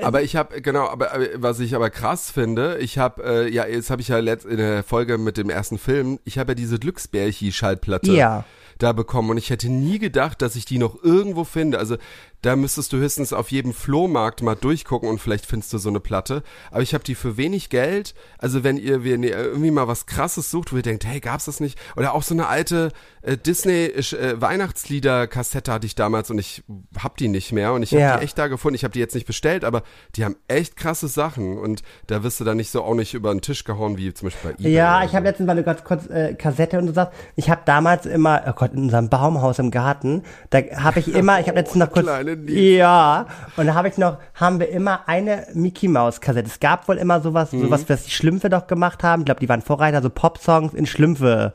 Aber 0.02 0.22
ich 0.24 0.36
habe 0.36 0.60
genau, 0.62 0.88
aber 0.88 1.14
äh, 1.14 1.30
was 1.36 1.60
ich 1.60 1.76
aber 1.76 1.90
krass 1.92 2.32
finde, 2.32 2.78
ich 2.80 2.98
habe 2.98 3.24
äh, 3.24 3.50
ja 3.54 3.66
jetzt 3.68 3.90
habe 3.92 4.02
ich 4.02 4.08
ja 4.08 4.18
letzt, 4.20 4.46
in 4.46 4.58
der 4.58 4.84
Folge 4.84 5.18
mit 5.20 5.38
dem 5.38 5.50
ersten 5.52 5.78
Film, 5.78 6.20
ich 6.26 6.40
habe 6.40 6.52
ja 6.52 6.56
diese 6.56 6.80
Glücksbärchi 6.80 7.52
Schallplatte 7.52 8.12
Ja. 8.12 8.44
da 8.80 8.92
bekommen 8.92 9.30
und 9.30 9.38
ich 9.38 9.52
hätte 9.52 9.70
nie 9.70 10.00
gedacht, 10.00 10.42
dass 10.42 10.56
ich 10.56 10.66
die 10.66 10.80
noch 10.80 11.04
irgendwo 11.04 11.44
finde. 11.44 11.78
Also 11.78 11.98
da 12.44 12.56
müsstest 12.56 12.94
du 12.94 12.98
höchstens 12.98 13.34
auf 13.34 13.50
jedem 13.52 13.74
Flohmarkt 13.74 14.44
mal 14.44 14.54
durchgucken 14.56 15.10
und 15.10 15.18
vielleicht 15.20 15.46
findest 15.48 15.74
du 15.74 15.80
so 15.80 15.89
eine 15.89 16.00
Platte. 16.00 16.44
Aber 16.70 16.82
ich 16.84 16.94
habe 16.94 17.04
die 17.04 17.16
für 17.16 17.36
wenig 17.38 17.70
Geld. 17.70 18.14
Also 18.38 18.64
wenn 18.64 18.78
ihr 18.78 19.04
wenn 19.04 19.24
ihr 19.24 19.36
irgendwie 19.36 19.72
mal 19.72 19.88
was 19.88 20.06
Krasses 20.06 20.52
sucht, 20.52 20.72
wo 20.72 20.76
ihr 20.78 20.84
denkt, 20.84 21.06
hey, 21.06 21.20
gab's 21.20 21.46
das 21.46 21.60
nicht? 21.60 21.80
Oder 21.98 22.14
auch 22.14 22.22
so 22.22 22.36
eine 22.36 22.48
alte 22.48 22.91
äh, 23.24 23.36
Disney 23.38 23.86
äh, 23.86 24.39
Weihnachtslieder-Kassette 24.39 25.72
hatte 25.72 25.88
ich 25.88 25.96
damals 25.96 26.30
und 26.30 26.38
ich 26.38 26.64
hab 27.02 27.18
die 27.18 27.28
nicht 27.28 27.52
mehr 27.52 27.74
und 27.74 27.84
ich 27.84 27.91
habe 27.91 28.02
Ja. 28.02 28.18
die 28.18 28.24
echt 28.26 28.38
da 28.38 28.48
gefunden. 28.48 28.76
Ich 28.76 28.84
habe 28.84 28.91
die 28.91 29.00
jetzt 29.00 29.16
nicht 29.16 29.26
bestellt, 29.28 29.64
aber 29.64 29.84
die 30.16 30.26
haben 30.26 30.36
echt 30.48 30.76
krasse 30.76 31.08
Sachen 31.08 31.58
und 31.58 31.82
da 32.08 32.24
wirst 32.24 32.39
du 32.39 32.44
dann 32.44 32.58
nicht 32.58 32.72
so 32.72 32.84
auch 32.84 32.96
nicht 32.96 33.14
über 33.14 33.32
den 33.34 33.41
Tisch 33.41 33.64
gehauen 33.64 33.98
wie 33.98 34.14
zum 34.14 34.28
Beispiel 34.28 34.52
bei 34.52 34.58
eBay. 34.60 34.72
Ja, 34.74 35.04
ich 35.04 35.14
habe 35.16 35.24
so. 35.26 35.30
letztens, 35.30 35.48
weil 35.48 35.56
du 35.56 35.64
ganz 35.64 35.84
kurz 35.84 36.08
äh, 36.10 36.34
Kassette 36.36 36.78
und 36.78 36.88
so 36.88 36.94
sagst, 36.94 37.18
ich 37.36 37.50
habe 37.50 37.62
damals 37.66 38.06
immer, 38.06 38.44
oh 38.48 38.52
Gott, 38.54 38.74
in 38.74 38.80
unserem 38.84 39.10
Baumhaus 39.10 39.60
im 39.60 39.72
Garten, 39.72 40.24
da 40.50 40.60
habe 40.76 41.00
ich 41.00 41.14
immer, 41.14 41.39
ich 41.39 41.48
habe 41.48 41.58
letztens 41.60 41.80
noch 41.86 41.91
kurz, 41.91 42.04
Kleine 42.06 42.33
Lied. 42.36 42.78
ja, 42.78 43.26
und 43.58 43.68
da 43.68 43.74
habe 43.74 43.88
ich 43.88 43.98
noch, 43.98 44.18
haben 44.36 44.60
wir 44.60 44.70
immer 44.70 45.08
eine 45.08 45.48
Mickey 45.54 45.88
Maus 45.88 46.22
Kassette. 46.22 46.48
Es 46.48 46.60
gab 46.60 46.88
wohl 46.88 46.98
immer 46.98 47.22
sowas, 47.22 47.52
Mhm. 47.54 47.62
sowas, 47.64 47.86
was 47.88 48.04
die 48.04 48.12
Schlümpfe 48.12 48.50
doch 48.50 48.68
gemacht 48.68 49.04
haben. 49.04 49.22
Ich 49.22 49.26
glaube, 49.26 49.40
die 49.40 49.50
waren 49.50 49.62
Vorreiter, 49.62 50.02
so 50.02 50.10
Popsongs 50.10 50.74
in 50.74 50.86
Schlümpfe 50.86 51.54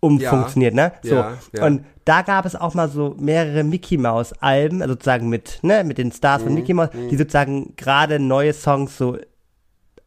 umfunktioniert, 0.00 0.74
ne? 0.74 0.92
So. 1.02 1.16
ja, 1.16 1.32
ja. 1.52 1.64
Und 1.66 1.84
da 2.06 2.22
gab 2.22 2.46
es 2.46 2.56
auch 2.56 2.72
mal 2.74 2.88
so 2.88 3.14
mehrere 3.18 3.64
Mickey 3.64 3.98
Maus 3.98 4.32
Alben, 4.40 4.80
also 4.80 4.94
sozusagen 4.94 5.28
mit, 5.28 5.58
ne, 5.62 5.84
mit 5.84 5.98
den 5.98 6.10
Stars 6.10 6.40
Mhm, 6.42 6.46
von 6.46 6.54
Mickey 6.54 6.74
Maus, 6.74 6.88
die 6.92 7.16
sozusagen 7.16 7.74
gerade 7.76 8.18
neue 8.18 8.52
Songs 8.54 8.96
so 8.96 9.18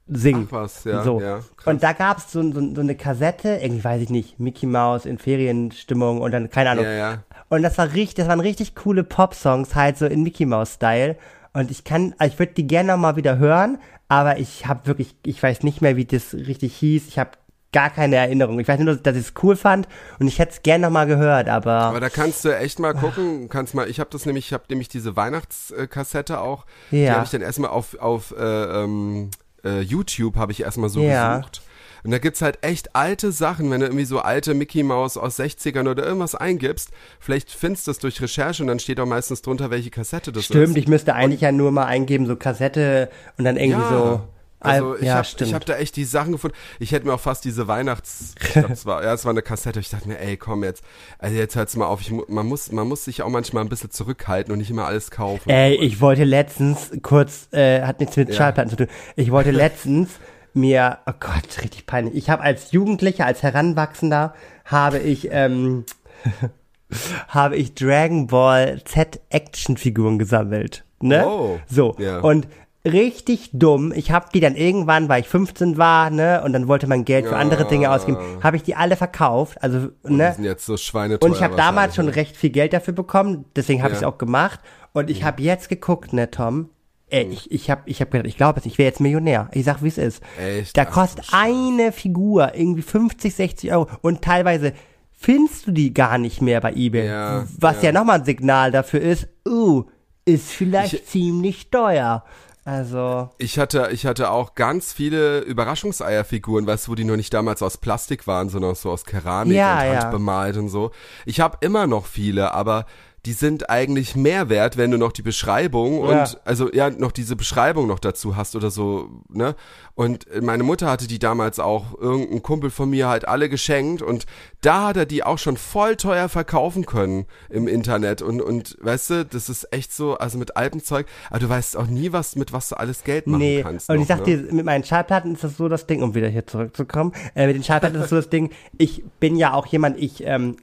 singen. 0.08 0.48
Ach 0.50 0.54
was, 0.54 0.84
ja, 0.84 1.04
so. 1.04 1.22
ja, 1.22 1.40
krass. 1.56 1.68
und 1.68 1.84
da 1.84 1.94
gab 1.94 2.18
es 2.18 2.32
so, 2.32 2.42
so, 2.52 2.74
so 2.76 2.82
eine 2.82 2.96
Kassette, 2.96 3.60
irgendwie 3.62 3.84
weiß 3.84 4.02
ich 4.02 4.10
nicht, 4.10 4.40
Mickey 4.40 4.66
Maus 4.66 5.06
in 5.06 5.18
Ferienstimmung 5.20 6.22
und 6.22 6.32
dann, 6.32 6.50
keine 6.50 6.72
Ahnung. 6.72 6.86
Ja, 6.86 6.92
ja. 6.92 7.24
Und 7.54 7.62
das 7.62 7.78
war 7.78 7.94
richtig, 7.94 8.16
das 8.16 8.28
waren 8.28 8.40
richtig 8.40 8.74
coole 8.74 9.04
Pop-Songs, 9.04 9.76
halt 9.76 9.96
so 10.00 10.08
in 10.08 10.24
Mickey 10.24 10.48
Mouse-Style. 10.48 11.16
Und 11.54 11.70
ich 11.70 11.84
kann, 11.84 12.16
also 12.18 12.34
ich 12.34 12.40
würde 12.40 12.54
die 12.54 12.66
gerne 12.66 12.94
noch 12.94 12.98
mal 12.98 13.16
wieder 13.16 13.38
hören, 13.38 13.78
aber 14.08 14.40
ich 14.40 14.66
habe 14.66 14.88
wirklich, 14.88 15.16
ich 15.24 15.44
weiß 15.44 15.62
nicht 15.62 15.80
mehr, 15.80 15.96
wie 15.96 16.06
das 16.06 16.34
richtig 16.34 16.76
hieß. 16.78 17.08
Ich 17.08 17.20
habe 17.20 17.30
gar 17.72 17.92
keine 17.92 18.16
Erinnerung. 18.16 18.60
Ich 18.60 18.68
weiß 18.68 18.80
nur, 18.80 18.96
dass 18.96 19.16
ich 19.16 19.28
es 19.28 19.34
cool 19.44 19.56
fand 19.56 19.88
und 20.20 20.28
ich 20.28 20.40
hätte 20.40 20.54
es 20.54 20.64
gerne 20.64 20.88
noch 20.88 20.92
mal 20.92 21.06
gehört, 21.06 21.48
aber, 21.48 21.74
Aber 21.74 22.00
da 22.00 22.10
kannst 22.10 22.44
du 22.44 22.58
echt 22.58 22.80
mal 22.80 22.96
gucken, 22.96 23.50
kannst 23.50 23.76
mal, 23.76 23.88
ich 23.88 24.00
habe 24.00 24.10
das 24.12 24.26
nämlich, 24.26 24.48
ich 24.48 24.54
habe 24.54 24.64
nämlich 24.70 24.88
diese 24.90 25.16
Weihnachtskassette 25.16 26.40
auch, 26.40 26.66
die 26.92 27.04
Ja. 27.04 27.14
habe 27.14 27.26
ich 27.26 27.30
dann 27.32 27.42
erstmal 27.44 27.70
auf, 27.70 27.96
auf 28.00 28.34
äh, 28.36 28.44
ähm, 28.84 29.30
äh, 29.64 29.82
YouTube 29.82 30.38
habe 30.38 30.52
ich 30.52 30.62
erstmal 30.64 30.90
so 30.90 31.02
Ja. 31.02 31.38
gesucht. 31.38 31.62
Und 32.04 32.12
da 32.12 32.18
gibt's 32.18 32.42
halt 32.42 32.60
echt 32.64 32.96
alte 32.96 33.32
Sachen, 33.32 33.72
wenn 33.72 33.80
du 33.80 33.86
irgendwie 33.88 34.06
so 34.06 34.20
alte 34.20 34.54
Mickey 34.54 34.84
Maus 34.84 35.16
aus 35.18 35.40
60ern 35.40 35.90
oder 35.90 36.04
irgendwas 36.06 36.36
eingibst, 36.36 36.90
vielleicht 37.20 37.50
findest 37.50 37.88
du 37.88 37.92
es 37.92 38.00
durch 38.00 38.22
Recherche 38.22 38.62
und 38.64 38.68
dann 38.68 38.80
steht 38.80 39.00
auch 39.00 39.06
meistens 39.06 39.42
drunter, 39.42 39.70
welche 39.72 39.90
Kassette 39.90 40.32
das 40.32 40.42
ist. 40.42 40.46
stimmt, 40.48 40.78
ich 40.78 40.88
müsste 40.88 41.16
eigentlich 41.16 41.42
ja 41.42 41.52
nur 41.52 41.72
mal 41.72 41.86
eingeben, 41.86 42.26
so 42.26 42.36
Kassette 42.36 43.10
und 43.38 43.46
dann 43.46 43.56
irgendwie 43.58 43.82
Ja. 43.82 43.90
so. 43.90 44.22
Also 44.66 44.92
Al- 44.92 44.98
ich 45.02 45.06
ja, 45.08 45.16
habe 45.16 45.26
stimmt. 45.26 45.54
hab 45.54 45.66
da 45.66 45.76
echt 45.76 45.98
die 45.98 46.06
Sachen 46.06 46.32
gefunden. 46.32 46.56
Ich 46.80 46.94
hätte 46.94 47.06
mir 47.06 47.14
auch 47.14 47.20
fast 47.20 47.44
diese 47.44 47.68
Weihnachts, 47.68 48.34
ich 48.42 48.54
glaub, 48.54 48.70
es 48.70 48.86
war, 48.86 49.04
ja, 49.04 49.14
es 49.14 49.26
war 49.26 49.32
eine 49.32 49.42
Kassette. 49.42 49.82
Ich 49.82 49.90
dachte 49.90 50.08
mir, 50.08 50.20
ey, 50.22 50.38
komm 50.38 50.64
jetzt, 50.64 50.86
also 51.20 51.36
jetzt 51.36 51.58
hört's 51.58 51.76
mal 51.76 51.86
auf. 51.86 52.00
Ich, 52.00 52.12
man 52.30 52.46
muss, 52.48 52.72
man 52.72 52.88
muss 52.88 53.04
sich 53.04 53.22
auch 53.24 53.30
manchmal 53.30 53.64
ein 53.66 53.68
bisschen 53.70 53.92
zurückhalten 53.92 54.54
und 54.54 54.60
nicht 54.60 54.70
immer 54.72 54.86
alles 54.86 55.12
kaufen. 55.12 55.50
Ey, 55.50 55.76
ich 55.76 56.00
wollte 56.00 56.24
letztens 56.24 56.92
kurz, 57.02 57.50
äh, 57.52 57.82
hat 57.82 58.00
nichts 58.00 58.16
mit 58.16 58.30
Ja. 58.30 58.36
Schallplatten 58.36 58.70
zu 58.70 58.78
tun. 58.78 58.88
Ich 59.18 59.32
wollte 59.32 59.52
letztens 59.52 60.12
mir, 60.56 61.00
oh 61.06 61.14
Gott, 61.20 61.62
richtig 61.64 61.86
peinlich. 61.86 62.16
Ich 62.16 62.30
habe 62.30 62.44
als 62.44 62.72
Jugendlicher, 62.72 63.26
als 63.26 63.44
Heranwachsender, 63.44 64.34
habe 64.66 65.00
ich, 65.00 65.30
ähm, 65.32 65.86
habe 67.28 67.56
ich 67.58 67.74
Dragon 67.76 68.28
Ball 68.28 68.82
Z 68.86 69.20
Actionfiguren 69.30 70.20
gesammelt. 70.20 70.84
Ne? 71.02 71.26
Oh, 71.28 71.60
So. 71.68 71.96
ja. 72.00 72.20
Und 72.20 72.48
richtig 72.86 73.50
dumm. 73.54 73.94
Ich 73.96 74.12
habe 74.12 74.28
die 74.34 74.40
dann 74.42 74.56
irgendwann, 74.56 75.10
weil 75.10 75.22
ich 75.22 75.28
15 75.28 75.78
war, 75.78 76.10
ne, 76.10 76.42
und 76.44 76.54
dann 76.54 76.68
wollte 76.68 76.86
man 76.88 77.06
Geld 77.06 77.26
für 77.28 77.38
andere 77.38 77.66
Dinge 77.66 77.90
ausgeben, 77.92 78.18
habe 78.44 78.58
ich 78.58 78.64
die 78.64 78.76
alle 78.76 78.96
verkauft. 78.98 79.62
Also, 79.64 79.88
Die 80.08 80.14
ne? 80.14 80.34
sind 80.36 80.44
jetzt 80.44 80.66
so 80.66 80.76
schweineteuer. 80.78 81.30
Und 81.30 81.36
ich 81.36 81.42
habe 81.44 81.56
damals 81.56 81.96
schon 81.96 82.06
wahrscheinlich, 82.08 82.30
recht 82.32 82.38
viel 82.38 82.50
Geld 82.50 82.74
dafür 82.74 82.94
bekommen, 82.94 83.46
deswegen 83.56 83.82
habe 83.82 83.92
Ja. 83.94 84.00
ich 84.00 84.02
es 84.04 84.08
auch 84.08 84.18
gemacht. 84.18 84.60
Und 84.92 85.10
ich 85.10 85.24
habe 85.24 85.42
jetzt 85.42 85.70
geguckt, 85.70 86.14
ne, 86.14 86.30
Tom. 86.30 86.70
Ey, 87.14 87.28
ich, 87.32 87.52
ich 87.52 87.70
habe 87.70 87.82
ich 87.86 88.02
hab 88.02 88.10
gedacht, 88.12 88.28
ich 88.28 88.38
glaube 88.38 88.60
es, 88.60 88.66
ich 88.66 88.78
wäre 88.78 88.90
jetzt 88.90 89.00
Millionär. 89.00 89.50
Ich 89.54 89.66
sag, 89.66 89.84
wie 89.84 89.88
es 89.88 89.98
ist. 90.00 90.22
Echt? 90.40 90.76
Da 90.76 90.84
kostet 90.86 91.28
eine 91.32 91.92
Figur 91.92 92.56
irgendwie 92.56 92.82
50, 92.82 93.34
60 93.36 93.72
Euro. 93.72 93.88
Und 94.02 94.22
teilweise 94.24 94.74
findest 95.12 95.68
du 95.68 95.72
die 95.72 95.94
gar 95.94 96.18
nicht 96.18 96.42
mehr 96.42 96.60
bei 96.60 96.74
eBay. 96.74 97.08
Ja, 97.08 97.46
was 97.60 97.78
ja, 97.78 97.90
ja. 97.90 97.92
nochmal 97.92 98.20
ein 98.20 98.26
Signal 98.26 98.72
dafür 98.72 99.02
ist, 99.02 99.28
uh, 99.48 99.84
ist 100.26 100.50
vielleicht 100.50 100.94
Ich- 100.94 101.06
ziemlich 101.06 101.70
teuer. 101.70 102.24
Also, 102.66 103.30
Ich 103.40 103.60
hatte, 103.60 103.90
ich 103.92 104.06
hatte 104.06 104.32
auch 104.32 104.56
ganz 104.56 104.94
viele 104.94 105.40
Überraschungseierfiguren, 105.40 106.66
weißt 106.66 106.88
du, 106.88 106.92
wo 106.92 106.96
die 106.96 107.04
noch 107.04 107.18
nicht 107.18 107.34
damals 107.34 107.62
aus 107.62 107.78
Plastik 107.78 108.26
waren, 108.26 108.48
sondern 108.50 108.74
so 108.76 108.90
aus 108.90 109.04
Keramik 109.04 109.58
Ja, 109.58 109.82
und 109.92 110.00
handbemalt 110.00 110.56
und 110.58 110.70
so. 110.70 110.92
Ich 111.26 111.42
habe 111.42 111.58
immer 111.62 111.88
noch 111.88 112.06
viele, 112.06 112.54
aber 112.54 112.86
die 113.26 113.34
sind 113.34 113.70
eigentlich 113.70 114.16
mehr 114.18 114.50
wert, 114.50 114.76
wenn 114.76 114.92
du 114.92 114.98
noch 114.98 115.14
die 115.14 115.22
Beschreibung 115.22 116.04
Ja. 116.04 116.24
und 116.24 116.42
also 116.44 116.72
ja 116.74 116.90
noch 116.90 117.14
diese 117.14 117.36
Beschreibung 117.38 117.88
noch 117.88 118.00
dazu 118.00 118.36
hast 118.36 118.56
oder 118.56 118.70
so, 118.70 119.10
ne? 119.30 119.56
Und 119.96 120.26
meine 120.42 120.64
Mutter 120.64 120.90
hatte 120.90 121.08
die 121.08 121.20
damals 121.20 121.60
auch 121.60 121.98
irgendein 121.98 122.42
Kumpel 122.42 122.70
von 122.70 122.90
mir 122.90 123.08
halt 123.08 123.28
alle 123.28 123.48
geschenkt 123.48 124.02
und 124.02 124.26
da 124.62 124.88
hat 124.88 124.98
er 124.98 125.06
die 125.06 125.24
auch 125.24 125.38
schon 125.38 125.56
voll 125.56 125.96
teuer 125.96 126.28
verkaufen 126.28 126.86
können 126.86 127.26
im 127.50 127.68
Internet 127.68 128.22
und 128.22 128.42
und 128.42 128.78
weißt 128.82 129.10
du, 129.12 129.26
das 129.26 129.50
ist 129.50 129.72
echt 129.72 129.94
so, 129.94 130.18
also 130.18 130.38
mit 130.38 130.58
altem 130.58 130.84
Zeug, 130.84 131.08
aber 131.30 131.40
du 131.40 131.50
weißt 131.50 131.78
auch 131.78 131.88
nie 131.88 132.12
was 132.12 132.36
mit 132.36 132.52
was 132.52 132.70
du 132.70 132.76
alles 132.78 133.04
Geld 133.04 133.28
machen 133.28 133.40
nee. 133.40 133.62
kannst. 133.62 133.90
Und 133.90 133.96
noch, 133.96 134.02
ich 134.02 134.08
sag 134.08 134.20
ne? 134.20 134.38
dir, 134.38 134.54
mit 134.54 134.66
meinen 134.66 134.84
Schallplatten 134.84 135.34
ist 135.36 135.44
das 135.44 135.56
so 135.56 135.70
das 135.70 135.88
Ding, 135.88 136.04
um 136.04 136.14
wieder 136.14 136.28
hier 136.28 136.46
zurückzukommen, 136.46 137.14
äh, 137.36 137.48
mit 137.48 137.56
den 137.56 137.64
Schallplatten 137.64 137.96
ist 137.96 138.04
das 138.04 138.10
so 138.10 138.16
das 138.18 138.30
Ding, 138.30 138.50
ich 138.78 139.04
bin 139.20 139.38
ja 139.38 139.54
auch 139.54 139.66
jemand, 139.68 139.98
ich, 139.98 140.26
ähm, 140.26 140.58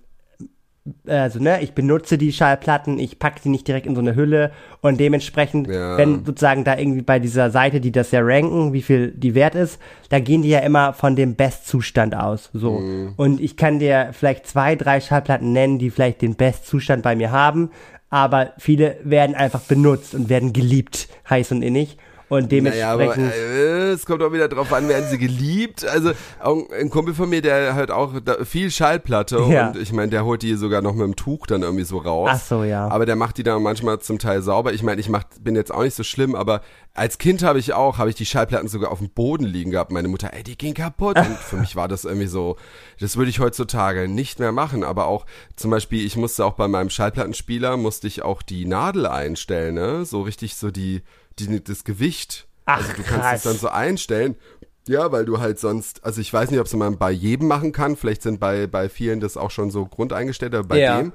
also 1.06 1.38
ne, 1.40 1.62
ich 1.62 1.72
benutze 1.72 2.18
die 2.18 2.32
Schallplatten, 2.32 2.98
ich 2.98 3.18
packe 3.18 3.40
die 3.42 3.48
nicht 3.48 3.66
direkt 3.68 3.86
in 3.86 3.94
so 3.94 4.00
eine 4.00 4.14
Hülle 4.14 4.50
und 4.80 5.00
dementsprechend, 5.00 5.68
Ja. 5.68 5.96
wenn 5.96 6.24
sozusagen 6.24 6.64
da 6.64 6.76
irgendwie 6.78 7.02
bei 7.02 7.18
dieser 7.18 7.50
Seite, 7.50 7.80
die 7.80 7.92
das 7.92 8.10
ja 8.10 8.20
ranken, 8.22 8.72
wie 8.72 8.82
viel 8.82 9.12
die 9.12 9.34
wert 9.34 9.54
ist, 9.54 9.78
da 10.08 10.20
gehen 10.20 10.42
die 10.42 10.48
ja 10.48 10.60
immer 10.60 10.92
von 10.92 11.16
dem 11.16 11.34
Bestzustand 11.34 12.14
aus, 12.14 12.50
so. 12.52 12.78
Mhm. 12.80 13.14
Und 13.16 13.40
ich 13.40 13.56
kann 13.56 13.78
dir 13.78 14.10
vielleicht 14.12 14.46
zwei, 14.46 14.76
drei 14.76 15.00
Schallplatten 15.00 15.52
nennen, 15.52 15.78
die 15.78 15.90
vielleicht 15.90 16.22
den 16.22 16.34
Bestzustand 16.36 17.02
bei 17.02 17.16
mir 17.16 17.30
haben, 17.30 17.70
aber 18.10 18.52
viele 18.58 18.96
werden 19.04 19.36
einfach 19.36 19.60
benutzt 19.60 20.14
und 20.14 20.28
werden 20.28 20.52
geliebt, 20.52 21.08
heiß 21.28 21.52
und 21.52 21.62
innig. 21.62 21.96
Und 22.30 22.50
Naja, 22.50 22.92
aber 22.92 23.02
dementsprechend. 23.14 23.32
äh, 23.34 23.90
es 23.90 24.06
kommt 24.06 24.22
auch 24.22 24.32
wieder 24.32 24.48
drauf 24.48 24.72
an, 24.72 24.88
werden 24.88 25.04
sie 25.10 25.18
geliebt. 25.18 25.84
Also 25.84 26.12
ein 26.40 26.88
Kumpel 26.88 27.12
von 27.12 27.28
mir, 27.28 27.42
der 27.42 27.74
hört 27.74 27.90
auch 27.90 28.14
viel 28.44 28.70
Schallplatte 28.70 29.44
Ja. 29.50 29.68
und 29.68 29.76
ich 29.76 29.92
meine, 29.92 30.10
der 30.10 30.24
holt 30.24 30.40
die 30.42 30.54
sogar 30.54 30.80
noch 30.80 30.94
mit 30.94 31.04
dem 31.04 31.16
Tuch 31.16 31.46
dann 31.48 31.62
irgendwie 31.62 31.84
so 31.84 31.98
raus. 31.98 32.30
Ach 32.32 32.40
so, 32.40 32.64
ja. 32.64 32.88
Aber 32.88 33.04
der 33.04 33.16
macht 33.16 33.36
die 33.36 33.42
dann 33.42 33.62
manchmal 33.62 33.98
zum 33.98 34.18
Teil 34.18 34.40
sauber. 34.42 34.72
Ich 34.72 34.82
meine, 34.82 35.00
ich 35.00 35.08
mach, 35.08 35.24
bin 35.40 35.56
jetzt 35.56 35.74
auch 35.74 35.82
nicht 35.82 35.96
so 35.96 36.04
schlimm, 36.04 36.34
aber 36.36 36.62
als 36.94 37.18
Kind 37.18 37.42
habe 37.42 37.58
ich 37.58 37.72
auch, 37.72 37.98
habe 37.98 38.10
ich 38.10 38.16
die 38.16 38.26
Schallplatten 38.26 38.68
sogar 38.68 38.90
auf 38.92 38.98
dem 38.98 39.10
Boden 39.10 39.44
liegen 39.44 39.72
gehabt. 39.72 39.90
Meine 39.92 40.08
Mutter, 40.08 40.32
ey, 40.32 40.42
die 40.44 40.56
gehen 40.56 40.74
kaputt. 40.74 41.16
Und 41.18 41.36
für 41.36 41.56
mich 41.56 41.74
war 41.74 41.88
das 41.88 42.04
irgendwie 42.04 42.26
so, 42.28 42.56
das 43.00 43.16
würde 43.16 43.30
ich 43.30 43.40
heutzutage 43.40 44.06
nicht 44.08 44.38
mehr 44.38 44.52
machen. 44.52 44.84
Aber 44.84 45.06
auch 45.06 45.26
zum 45.56 45.70
Beispiel, 45.72 46.06
ich 46.06 46.16
musste 46.16 46.44
auch 46.44 46.54
bei 46.54 46.68
meinem 46.68 46.90
Schallplattenspieler, 46.90 47.76
musste 47.76 48.06
ich 48.06 48.22
auch 48.22 48.42
die 48.42 48.66
Nadel 48.66 49.06
einstellen, 49.06 49.74
ne? 49.74 50.04
So 50.04 50.22
richtig 50.22 50.54
so 50.56 50.70
die, 50.70 51.02
die 51.38 51.62
das 51.62 51.84
Gewicht. 51.84 52.46
Ach, 52.66 52.78
also 52.78 52.88
du 52.92 53.02
kannst 53.02 53.20
krass. 53.20 53.36
es 53.38 53.42
dann 53.44 53.56
so 53.56 53.68
einstellen. 53.68 54.36
Ja, 54.88 55.12
weil 55.12 55.24
du 55.24 55.38
halt 55.40 55.58
sonst, 55.58 56.04
also 56.04 56.20
ich 56.20 56.32
weiß 56.32 56.50
nicht, 56.50 56.58
ob 56.60 56.66
es 56.66 56.74
man 56.74 56.98
bei 56.98 57.10
jedem 57.10 57.48
machen 57.48 57.72
kann. 57.72 57.96
Vielleicht 57.96 58.22
sind 58.22 58.40
bei, 58.40 58.66
bei 58.66 58.88
vielen 58.88 59.20
das 59.20 59.36
auch 59.36 59.50
schon 59.50 59.70
so 59.70 59.86
grundeingestellt, 59.86 60.54
aber 60.54 60.68
bei 60.68 60.78
Ja. 60.80 60.98
dem 60.98 61.12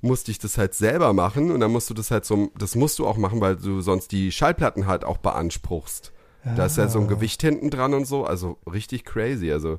musste 0.00 0.30
ich 0.30 0.38
das 0.38 0.58
halt 0.58 0.74
selber 0.74 1.12
machen 1.14 1.50
und 1.50 1.60
dann 1.60 1.70
musst 1.70 1.88
du 1.88 1.94
das 1.94 2.10
halt 2.10 2.26
so, 2.26 2.50
das 2.58 2.74
musst 2.74 2.98
du 2.98 3.06
auch 3.06 3.16
machen, 3.16 3.40
weil 3.40 3.56
du 3.56 3.80
sonst 3.80 4.12
die 4.12 4.30
Schallplatten 4.32 4.86
halt 4.86 5.04
auch 5.04 5.16
beanspruchst. 5.18 6.12
Da 6.56 6.66
ist 6.66 6.76
ja 6.76 6.84
Ah. 6.84 6.88
so 6.88 6.98
ein 7.00 7.08
Gewicht 7.08 7.40
hinten 7.40 7.70
dran 7.70 7.94
und 7.94 8.04
so, 8.06 8.24
also 8.26 8.58
richtig 8.70 9.04
crazy, 9.04 9.50
also 9.50 9.78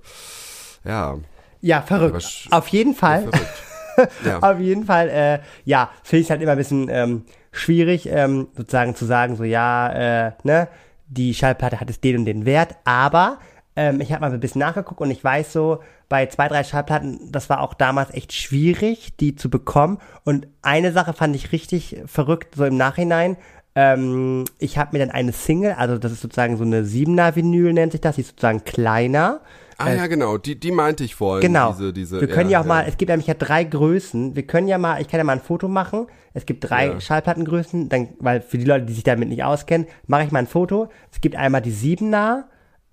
ja. 0.84 1.20
Ja, 1.62 1.82
verrückt. 1.84 2.48
Auf 2.50 2.68
jeden 2.70 2.96
Fall. 2.96 3.24
Verrückt. 3.30 3.50
Ja. 4.26 4.40
Auf 4.40 4.60
jeden 4.60 4.84
Fall, 4.84 5.08
äh, 5.08 5.40
ja, 5.64 5.90
finde 6.04 6.24
ich 6.24 6.30
halt 6.30 6.42
immer 6.42 6.52
ein 6.52 6.58
bisschen 6.58 6.90
ähm, 6.90 7.24
schwierig, 7.58 8.08
ähm, 8.10 8.48
sozusagen 8.56 8.96
zu 8.96 9.06
sagen, 9.06 9.36
so 9.36 9.44
ja, 9.44 10.28
äh, 10.28 10.32
ne, 10.44 10.68
die 11.08 11.34
Schallplatte 11.34 11.80
hat 11.80 11.90
es 11.90 12.02
den 12.02 12.18
und 12.18 12.26
den 12.26 12.46
Wert, 12.46 12.76
aber 12.84 13.40
ähm, 13.76 14.02
ich 14.02 14.12
habe 14.12 14.22
mal 14.22 14.32
ein 14.32 14.40
bisschen 14.40 14.60
nachgeguckt 14.60 15.02
und 15.02 15.12
ich 15.12 15.24
weiß 15.24 15.52
so, 15.54 15.80
bei 16.08 16.28
zwei, 16.28 16.48
drei 16.48 16.64
Schallplatten, 16.64 17.32
das 17.32 17.50
war 17.50 17.62
auch 17.62 17.74
damals 17.74 18.14
echt 18.14 18.34
schwierig, 18.34 19.16
die 19.18 19.36
zu 19.36 19.50
bekommen. 19.50 19.98
Und 20.24 20.48
eine 20.62 20.92
Sache 20.92 21.14
fand 21.14 21.36
ich 21.36 21.52
richtig 21.52 21.98
verrückt, 22.06 22.56
so 22.56 22.66
im 22.66 22.78
Nachhinein. 22.78 23.38
Ähm, 23.76 24.46
ich 24.60 24.78
habe 24.78 24.92
mir 24.94 25.00
dann 25.00 25.12
eine 25.12 25.34
Single, 25.34 25.74
also 25.74 25.98
das 25.98 26.12
ist 26.12 26.22
sozusagen 26.22 26.58
so 26.58 26.64
eine 26.64 26.84
7er 26.84 27.36
Vinyl 27.36 27.74
nennt 27.74 27.92
sich 27.92 28.02
das, 28.02 28.16
die 28.16 28.22
ist 28.22 28.30
sozusagen 28.30 28.64
kleiner. 28.64 29.42
Ah 29.78 29.94
ja, 29.94 30.08
genau, 30.08 30.38
die, 30.38 30.60
die 30.60 30.72
meinte 30.72 31.04
ich 31.04 31.16
vorhin. 31.16 31.42
Genau. 31.42 31.72
Diese, 31.74 31.94
diese, 31.94 32.22
wir 32.22 32.28
können 32.28 32.50
ja, 32.50 32.62
auch 32.62 32.66
mal, 32.66 32.86
es 32.88 32.98
gibt 32.98 33.10
nämlich 33.10 33.28
ja 33.28 33.34
drei 33.34 33.64
Größen. 33.64 34.36
Wir 34.36 34.44
können 34.44 34.68
ja 34.68 34.78
mal, 34.78 35.02
ich 35.02 35.08
kann 35.08 35.18
ja 35.18 35.24
mal 35.24 35.34
ein 35.34 35.42
Foto 35.42 35.68
machen. 35.68 36.08
Es 36.34 36.46
gibt 36.46 36.70
drei 36.70 36.88
Ja. 36.88 37.02
Schallplattengrößen, 37.02 37.90
dann, 37.90 38.10
weil 38.20 38.42
für 38.42 38.58
die 38.58 38.66
Leute, 38.66 38.86
die 38.86 38.94
sich 38.94 39.04
damit 39.04 39.30
nicht 39.30 39.44
auskennen, 39.44 39.88
mache 40.08 40.24
ich 40.24 40.32
mal 40.32 40.40
ein 40.40 40.48
Foto. 40.48 40.90
Es 41.12 41.22
gibt 41.22 41.36
einmal 41.36 41.62
die 41.62 41.72
Siebener, 41.72 42.48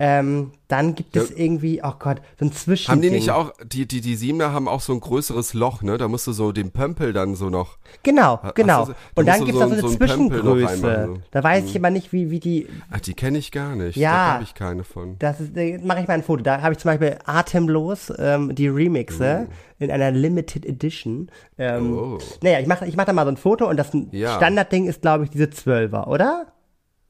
ähm, 0.05 0.51
dann 0.67 0.97
gibt 0.97 1.15
es 1.17 1.31
Ja. 1.31 1.37
irgendwie, 1.37 1.81
oh 1.85 1.93
Gott, 1.97 2.21
so 2.37 2.45
ein 2.47 2.51
Zwischending. 2.53 2.89
Haben 2.89 3.03
die 3.03 3.11
nicht 3.21 3.31
auch, 3.31 3.53
die, 3.65 3.87
die, 3.87 4.01
die 4.01 4.17
Siebener 4.17 4.53
haben 4.53 4.67
auch 4.67 4.81
so 4.81 4.93
ein 4.93 4.99
größeres 4.99 5.55
Loch, 5.55 5.83
ne? 5.83 5.97
Da 5.97 6.09
musst 6.09 6.27
du 6.27 6.33
so 6.33 6.51
den 6.51 6.73
Pömpel 6.73 7.13
dann 7.13 7.37
so 7.37 7.51
noch. 7.51 7.79
Genau, 8.03 8.41
genau. 8.57 8.87
du- 8.87 8.93
da 8.93 8.97
Und 9.15 9.27
dann 9.29 9.39
du 9.39 9.45
gibt 9.47 9.59
es 9.59 9.61
so 9.61 9.65
auch 9.65 9.69
so 9.69 9.75
ein- 9.75 9.79
eine 9.79 9.89
so 9.91 9.97
Zwischengröße. 9.97 10.67
reinmachen, 10.67 11.15
so. 11.17 11.21
Da 11.31 11.45
weiß 11.45 11.67
ich 11.67 11.77
immer 11.77 11.91
nicht, 11.91 12.13
wie, 12.13 12.31
wie 12.33 12.41
die, 12.41 12.67
Ach, 12.91 12.99
die 12.99 13.15
kenne 13.15 13.39
ich 13.39 13.53
gar 13.53 13.77
nicht. 13.77 13.97
Ja. 13.97 14.11
Da 14.11 14.33
habe 14.35 14.43
ich 14.45 14.55
keine 14.55 14.83
von. 14.83 15.17
Das 15.21 15.39
ist, 15.41 15.57
äh, 15.57 15.79
mache 15.79 16.01
ich 16.01 16.09
mal 16.09 16.15
ein 16.15 16.25
Foto. 16.25 16.43
Da 16.43 16.63
habe 16.63 16.73
ich 16.73 16.79
zum 16.81 16.89
Beispiel 16.91 17.19
Atemlos, 17.25 18.13
ähm, 18.19 18.53
die 18.57 18.67
Remixe 18.67 19.47
in 19.79 19.91
einer 19.93 20.11
Limited 20.11 20.67
Edition. 20.67 21.31
Ähm, 21.59 21.97
Oh. 21.97 22.19
Naja, 22.43 22.59
ich 22.59 22.67
mache 22.67 22.87
ich 22.87 22.97
mach 22.97 23.05
da 23.05 23.13
mal 23.13 23.25
so 23.25 23.31
ein 23.31 23.37
Foto 23.37 23.69
und 23.69 23.77
das 23.77 23.91
Ja. 24.11 24.35
Standardding 24.37 24.87
ist, 24.89 25.03
glaube 25.03 25.23
ich, 25.25 25.31
diese 25.31 25.45
12er, 25.51 26.09
oder? 26.09 26.47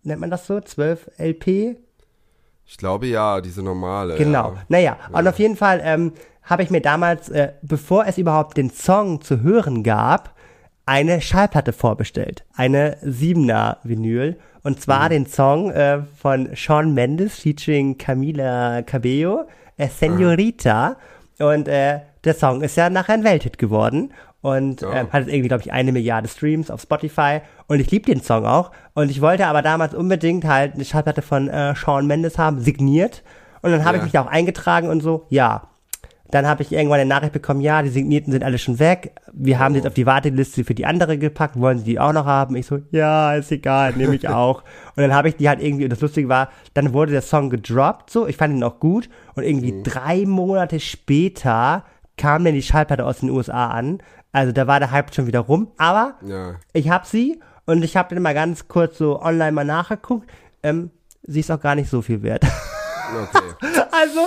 Nennt 0.03 0.21
man 0.21 0.31
das 0.31 0.47
so? 0.47 0.61
12 0.61 1.09
LP? 1.17 1.77
Ich 2.67 2.77
glaube 2.77 3.07
ja, 3.07 3.41
diese 3.41 3.63
normale. 3.63 4.17
Genau. 4.17 4.53
Ja. 4.53 4.63
Naja, 4.69 4.97
und 5.13 5.29
auf 5.29 5.39
jeden 5.39 5.57
Fall 5.57 5.81
ähm, 5.85 6.13
habe 6.43 6.63
ich 6.63 6.71
mir 6.71 6.81
damals, 6.81 7.29
äh, 7.29 7.53
bevor 7.63 8.07
es 8.07 8.19
überhaupt 8.19 8.57
den 8.57 8.71
Song 8.71 9.21
zu 9.21 9.43
hören 9.43 9.83
gab, 9.83 10.35
eine 10.87 11.21
Schallplatte 11.21 11.73
vorbestellt. 11.73 12.45
Eine 12.55 12.97
7er 13.05 13.77
Vinyl. 13.85 14.39
Und 14.65 14.81
zwar 14.81 15.09
den 15.09 15.27
Song 15.27 15.71
äh, 15.71 16.03
von 16.17 16.51
Sean 16.55 16.95
Mendes 16.95 17.41
featuring 17.41 17.99
Camila 17.99 18.83
Cabello, 18.83 19.49
äh, 19.77 19.89
Senorita. 19.89 20.97
Und 21.39 21.67
äh, 21.67 22.01
der 22.25 22.35
Song 22.35 22.63
ist 22.63 22.77
ja 22.77 22.89
nachher 22.89 23.15
ein 23.15 23.25
Welthit 23.25 23.59
geworden. 23.59 24.13
Und 24.43 24.83
ähm, 24.83 25.07
hat 25.13 25.29
irgendwie, 25.29 25.49
glaube 25.49 25.63
ich, 25.63 25.73
eine 25.73 25.93
Milliarde 25.93 26.29
Streams 26.29 26.71
auf 26.71 26.81
Spotify. 26.83 27.41
Und 27.69 27.81
ich 27.81 27.91
liebe 27.91 28.07
den 28.13 28.21
Song 28.23 28.45
auch. 28.45 28.73
Und 28.95 29.11
ich 29.11 29.21
wollte 29.21 29.47
aber 29.47 29.63
damals 29.63 29.95
unbedingt 29.95 30.45
halt 30.45 30.75
eine 30.75 30.85
Schallplatte 30.85 31.23
von 31.23 31.49
äh, 31.49 31.75
Sean 31.77 32.07
Mendes 32.07 32.39
haben, 32.39 32.61
signiert. 32.61 33.23
Und 33.63 33.71
dann 33.71 33.85
habe 33.85 33.97
ich 33.97 34.01
Ja. 34.01 34.05
mich 34.05 34.13
da 34.13 34.23
auch 34.23 34.27
eingetragen 34.27 34.89
und 34.89 35.01
so, 35.01 35.27
ja. 35.29 35.69
Dann 36.33 36.47
habe 36.47 36.63
ich 36.63 36.73
irgendwann 36.73 36.99
eine 36.99 37.09
Nachricht 37.11 37.35
bekommen, 37.35 37.61
ja, 37.61 37.83
die 37.83 37.91
Signierten 37.91 38.33
sind 38.33 38.43
alle 38.43 38.57
schon 38.59 38.79
weg. 38.79 39.13
Wir 39.35 39.59
haben 39.59 39.75
sie 39.75 39.81
jetzt 39.81 39.87
auf 39.87 39.93
die 39.95 40.07
Warteliste 40.07 40.65
für 40.65 40.75
die 40.75 40.87
andere 40.87 41.19
gepackt. 41.19 41.61
Wollen 41.61 41.77
Sie 41.79 41.85
die 41.85 42.01
auch 42.01 42.15
noch 42.15 42.25
haben? 42.25 42.57
Ich 42.57 42.65
so, 42.67 42.79
ja, 42.91 43.35
ist 43.35 43.53
egal, 43.53 43.93
nehme 43.93 44.15
ich 44.15 44.29
auch. 44.31 44.63
und 44.97 45.03
dann 45.03 45.13
habe 45.15 45.29
ich 45.29 45.37
die 45.37 45.49
halt 45.49 45.63
irgendwie, 45.63 45.85
und 45.85 45.91
das 45.91 46.01
Lustige 46.01 46.31
war, 46.31 46.49
dann 46.73 46.95
wurde 46.95 47.13
der 47.13 47.21
Song 47.21 47.51
gedroppt, 47.51 48.09
so, 48.11 48.27
ich 48.27 48.39
fand 48.39 48.55
ihn 48.55 48.65
auch 48.65 48.81
gut. 48.81 49.11
Und 49.35 49.43
irgendwie 49.45 49.83
drei 49.85 50.25
Monate 50.27 50.81
später 50.81 51.85
kam 52.17 52.45
dann 52.45 52.55
die 52.55 52.63
Schallplatte 52.63 53.05
aus 53.05 53.21
den 53.21 53.31
USA 53.31 53.69
an. 53.69 53.99
Also 54.33 54.53
da 54.53 54.67
war 54.67 54.81
der 54.81 54.91
Hype 54.91 55.15
schon 55.15 55.27
wieder 55.27 55.41
rum. 55.41 55.71
Aber 55.77 56.15
Ja. 56.25 56.57
ich 56.73 56.89
habe 56.91 57.07
sie 57.07 57.41
und 57.67 57.83
ich 57.85 57.97
habe 57.97 58.15
dann 58.15 58.23
mal 58.23 58.35
ganz 58.35 58.67
kurz 58.69 58.99
so 58.99 59.21
online 59.21 59.53
mal 59.53 59.65
nachgeguckt. 59.65 60.29
Ähm, 60.63 60.91
sie 61.23 61.41
ist 61.41 61.51
auch 61.51 61.61
gar 61.61 61.75
nicht 61.75 61.91
so 61.91 62.03
viel 62.03 62.23
wert. 62.23 62.45
Okay. 62.45 63.43
Also, 63.95 64.21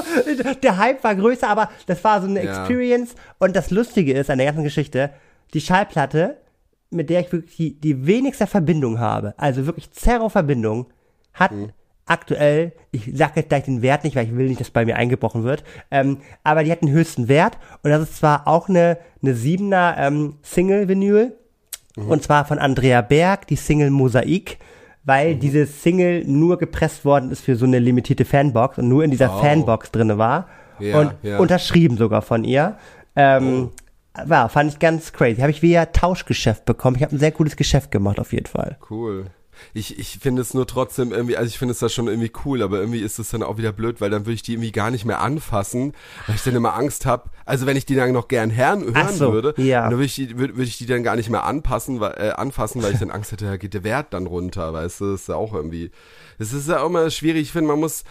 der 0.62 0.78
Hype 0.78 1.04
war 1.04 1.16
größer, 1.16 1.50
aber 1.50 1.70
das 1.88 2.02
war 2.04 2.22
so 2.22 2.28
eine 2.28 2.44
Ja. 2.46 2.60
Experience. 2.62 3.16
Und 3.40 3.56
das 3.56 3.70
Lustige 3.72 4.14
ist 4.14 4.30
an 4.30 4.38
der 4.38 4.48
ganzen 4.48 4.64
Geschichte, 4.64 5.10
die 5.54 5.60
Schallplatte, 5.60 6.38
mit 6.92 7.10
der 7.10 7.20
ich 7.22 7.32
wirklich 7.32 7.58
die, 7.58 7.74
die 7.82 8.06
wenigste 8.06 8.48
Verbindung 8.48 9.00
habe, 9.00 9.34
also 9.38 9.66
wirklich 9.66 9.92
Zero-Verbindung, 9.92 10.86
hat 11.34 11.52
Mhm. 11.52 11.72
Aktuell, 12.06 12.74
ich 12.92 13.10
sage 13.14 13.34
jetzt 13.38 13.50
gleich 13.50 13.64
den 13.64 13.82
Wert 13.82 14.04
nicht, 14.04 14.16
weil 14.16 14.26
ich 14.26 14.36
will 14.36 14.48
nicht, 14.48 14.60
dass 14.60 14.70
bei 14.70 14.86
mir 14.86 14.96
eingebrochen 14.96 15.44
wird, 15.44 15.64
ähm, 15.92 16.18
aber 16.44 16.64
die 16.64 16.72
hat 16.72 16.82
den 16.82 16.92
höchsten 16.92 17.28
Wert. 17.28 17.58
Und 17.84 17.90
das 17.90 18.02
ist 18.04 18.18
zwar 18.18 18.48
auch 18.48 18.70
eine, 18.70 18.98
eine 19.24 19.34
7er 19.34 19.96
ähm, 19.98 20.36
Single-Vinyl, 20.44 21.34
Mhm. 21.98 22.10
und 22.12 22.24
zwar 22.24 22.44
von 22.46 22.60
Andrea 22.60 23.02
Berg, 23.02 23.48
die 23.48 23.56
Single 23.56 23.90
Mosaik, 23.90 24.58
weil 25.06 25.36
Mhm. 25.36 25.40
diese 25.40 25.66
Single 25.66 26.26
nur 26.26 26.58
gepresst 26.58 27.06
worden 27.06 27.32
ist 27.32 27.42
für 27.46 27.56
so 27.56 27.66
eine 27.66 27.80
limitierte 27.80 28.26
Fanbox 28.26 28.78
und 28.80 28.90
nur 28.90 29.04
in 29.06 29.12
dieser 29.12 29.34
Oh. 29.34 29.40
Fanbox 29.40 29.92
drinne 29.92 30.18
war. 30.18 30.48
Ja, 30.80 31.00
und 31.00 31.14
ja. 31.24 31.38
Oh. 31.40 31.42
unterschrieben 31.42 31.96
sogar 31.98 32.22
von 32.22 32.44
ihr. 32.44 32.78
Ähm, 33.16 33.70
War, 34.26 34.48
fand 34.50 34.72
ich 34.72 34.80
ganz 34.80 35.12
crazy. 35.14 35.42
Habe 35.42 35.52
ich 35.52 35.62
via 35.62 35.86
Tauschgeschäft 35.88 36.64
bekommen. 36.66 36.96
Ich 36.98 37.04
habe 37.04 37.14
ein 37.16 37.20
sehr 37.20 37.32
gutes 37.32 37.56
Geschäft 37.58 37.92
gemacht, 37.92 38.18
auf 38.20 38.32
jeden 38.34 38.46
Fall. 38.46 38.78
Cool. 38.90 39.26
Ich, 39.74 40.00
ich 40.00 40.20
finde 40.22 40.42
es 40.42 40.54
nur 40.54 40.68
trotzdem 40.68 41.12
irgendwie, 41.12 41.38
also 41.38 41.48
ich 41.48 41.58
finde 41.58 41.74
es 41.74 41.80
da 41.80 41.90
schon 41.90 42.08
irgendwie 42.08 42.32
cool, 42.46 42.62
aber 42.62 42.80
irgendwie 42.80 43.00
ist 43.00 43.20
es 43.20 43.30
dann 43.30 43.44
auch 43.44 43.58
wieder 43.58 43.72
blöd, 43.72 44.02
weil 44.02 44.10
dann 44.10 44.22
würde 44.26 44.34
ich 44.34 44.44
die 44.44 44.54
irgendwie 44.54 44.72
gar 44.72 44.92
nicht 44.92 45.06
mehr 45.06 45.22
anfassen, 45.22 45.94
weil 46.28 46.36
ich 46.36 46.44
dann 46.44 46.56
immer 46.56 46.76
Angst 46.76 47.06
habe. 47.06 47.30
Also 47.46 47.66
wenn 47.66 47.78
ich 47.78 47.86
die 47.86 47.96
dann 47.96 48.12
noch 48.12 48.28
gern 48.28 48.56
hören, 48.56 48.84
hören 48.96 49.16
so, 49.16 49.34
würde, 49.34 49.54
ja. 49.58 49.84
dann 49.84 49.92
würde 49.94 50.06
ich, 50.06 50.16
die, 50.16 50.38
würde, 50.38 50.56
würde 50.56 50.68
ich 50.68 50.78
die 50.78 50.86
dann 50.86 51.04
gar 51.04 51.16
nicht 51.16 51.30
mehr 51.30 51.44
anpassen, 51.44 52.00
weil, 52.00 52.14
äh, 52.18 52.30
anfassen, 52.32 52.82
weil 52.84 52.94
ich 52.94 53.00
dann 53.00 53.12
Angst 53.12 53.32
hätte, 53.32 53.46
da 53.46 53.58
geht 53.58 53.74
der 53.74 53.84
Wert 53.84 54.08
dann 54.12 54.28
runter, 54.28 54.74
weißt 54.74 55.02
du, 55.02 55.12
das 55.12 55.22
ist 55.22 55.30
ja 55.30 55.36
auch 55.36 55.54
irgendwie, 55.54 55.92
es 56.40 56.54
ist 56.54 56.68
ja 56.70 56.82
auch 56.82 56.88
immer 56.88 57.10
schwierig, 57.10 57.44
ich 57.44 57.52
finde, 57.52 57.68
man 57.68 57.80
muss, 57.80 58.04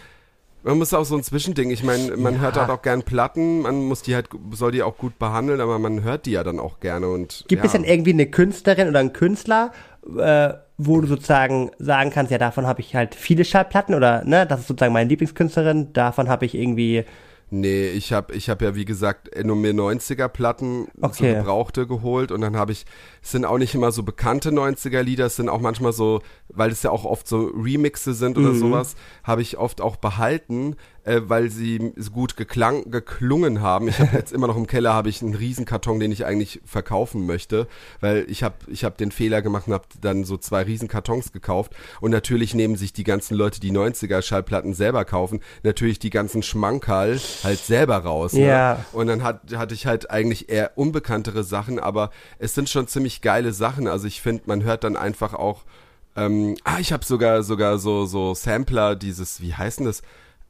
man 0.65 0.79
muss 0.79 0.93
auch 0.95 1.05
so 1.05 1.15
ein 1.15 1.21
Zwischending. 1.21 1.69
Ich 1.69 1.83
meine, 1.83 2.17
man 2.17 2.35
Ja. 2.35 2.39
hört 2.39 2.55
halt 2.57 2.69
auch 2.71 2.81
gern 2.81 3.03
Platten, 3.03 3.61
man 3.61 3.85
muss 3.85 4.01
die 4.01 4.15
halt, 4.15 4.29
soll 4.51 4.71
die 4.71 4.81
auch 4.81 4.97
gut 4.97 5.19
behandeln, 5.19 5.61
aber 5.61 5.77
man 5.77 6.01
hört 6.01 6.25
die 6.25 6.31
ja 6.31 6.43
dann 6.43 6.59
auch 6.59 6.79
gerne 6.79 7.07
und. 7.07 7.45
Gibt 7.47 7.61
ja. 7.61 7.67
es 7.67 7.73
denn 7.73 7.83
irgendwie 7.83 8.13
eine 8.13 8.25
Künstlerin 8.25 8.87
oder 8.89 8.99
einen 8.99 9.13
Künstler, 9.13 9.71
äh, 10.17 10.53
wo 10.77 10.99
du 11.01 11.07
sozusagen 11.07 11.71
sagen 11.79 12.09
kannst, 12.11 12.31
ja, 12.31 12.37
davon 12.37 12.67
habe 12.67 12.81
ich 12.81 12.95
halt 12.95 13.15
viele 13.15 13.45
Schallplatten 13.45 13.95
oder, 13.95 14.23
ne, 14.25 14.45
das 14.45 14.61
ist 14.61 14.67
sozusagen 14.67 14.93
meine 14.93 15.09
Lieblingskünstlerin, 15.09 15.93
davon 15.93 16.27
habe 16.29 16.45
ich 16.45 16.55
irgendwie, 16.55 17.05
Nee, 17.51 17.89
ich 17.89 18.11
habe 18.11 18.33
ich 18.33 18.49
hab 18.49 18.61
ja 18.63 18.73
wie 18.75 18.85
gesagt 18.85 19.29
nur 19.45 19.55
mir 19.55 19.71
90er 19.71 20.27
Platten 20.27 20.87
so 21.11 21.25
Okay. 21.25 21.35
gebrauchte 21.35 21.85
geholt 21.85 22.31
und 22.31 22.41
dann 22.41 22.57
habe 22.57 22.71
ich 22.71 22.85
es 23.21 23.31
sind 23.31 23.45
auch 23.45 23.59
nicht 23.59 23.75
immer 23.75 23.91
so 23.91 24.01
bekannte 24.01 24.49
90er 24.51 25.03
Lieder, 25.03 25.27
es 25.27 25.35
sind 25.35 25.47
auch 25.47 25.61
manchmal 25.61 25.93
so, 25.93 26.21
weil 26.49 26.71
es 26.71 26.81
ja 26.81 26.89
auch 26.89 27.05
oft 27.05 27.27
so 27.27 27.51
Remixe 27.55 28.15
sind 28.15 28.35
Mhm. 28.35 28.43
oder 28.45 28.55
sowas, 28.55 28.95
habe 29.23 29.43
ich 29.43 29.57
oft 29.57 29.79
auch 29.79 29.95
behalten, 29.97 30.75
äh, 31.05 31.21
weil 31.23 31.49
sie 31.49 31.93
so 31.95 32.11
gut 32.11 32.35
geklang, 32.35 32.89
geklungen 32.89 33.61
haben. 33.61 33.87
Ich 33.87 33.99
habe 33.99 34.09
jetzt 34.17 34.33
immer 34.33 34.47
noch 34.47 34.57
im 34.57 34.67
Keller 34.67 34.93
habe 34.93 35.09
ich 35.09 35.21
einen 35.21 35.35
Riesenkarton, 35.35 35.99
den 35.99 36.11
ich 36.11 36.25
eigentlich 36.25 36.61
verkaufen 36.65 37.25
möchte, 37.25 37.67
weil 38.01 38.25
ich 38.27 38.43
habe 38.43 38.55
ich 38.67 38.83
habe 38.83 38.97
den 38.97 39.11
Fehler 39.11 39.41
gemacht 39.41 39.67
und 39.67 39.73
habe 39.73 39.85
dann 40.01 40.23
so 40.23 40.37
zwei 40.37 40.63
Riesenkartons 40.63 41.31
gekauft 41.31 41.73
und 42.01 42.11
natürlich 42.11 42.53
nehmen 42.53 42.75
sich 42.75 42.91
die 42.91 43.03
ganzen 43.03 43.35
Leute, 43.35 43.59
die 43.59 43.71
90er 43.71 44.21
Schallplatten 44.21 44.73
selber 44.73 45.05
kaufen, 45.05 45.41
natürlich 45.63 45.99
die 45.99 46.09
ganzen 46.09 46.43
Schmankerl 46.43 47.19
halt 47.43 47.59
selber 47.59 47.97
raus. 47.97 48.33
Ne? 48.33 48.47
Ja. 48.47 48.85
Und 48.91 49.07
dann 49.07 49.23
hat, 49.23 49.41
hatte 49.55 49.75
ich 49.75 49.85
halt 49.85 50.09
eigentlich 50.09 50.49
eher 50.49 50.71
unbekanntere 50.75 51.43
Sachen, 51.43 51.79
aber 51.79 52.09
es 52.39 52.55
sind 52.55 52.69
schon 52.69 52.87
ziemlich 52.87 53.21
geile 53.21 53.53
Sachen. 53.53 53.87
Also 53.87 54.07
ich 54.07 54.21
finde, 54.21 54.43
man 54.47 54.63
hört 54.63 54.83
dann 54.83 54.95
einfach 54.95 55.33
auch, 55.33 55.63
ähm, 56.15 56.55
ah, 56.63 56.79
ich 56.79 56.91
habe 56.91 57.05
sogar 57.05 57.43
sogar 57.43 57.77
so 57.77 58.05
so 58.05 58.33
Sampler, 58.33 58.95
dieses, 58.95 59.41
wie 59.41 59.53
heißt 59.53 59.79
denn 59.79 59.85
das? 59.85 60.01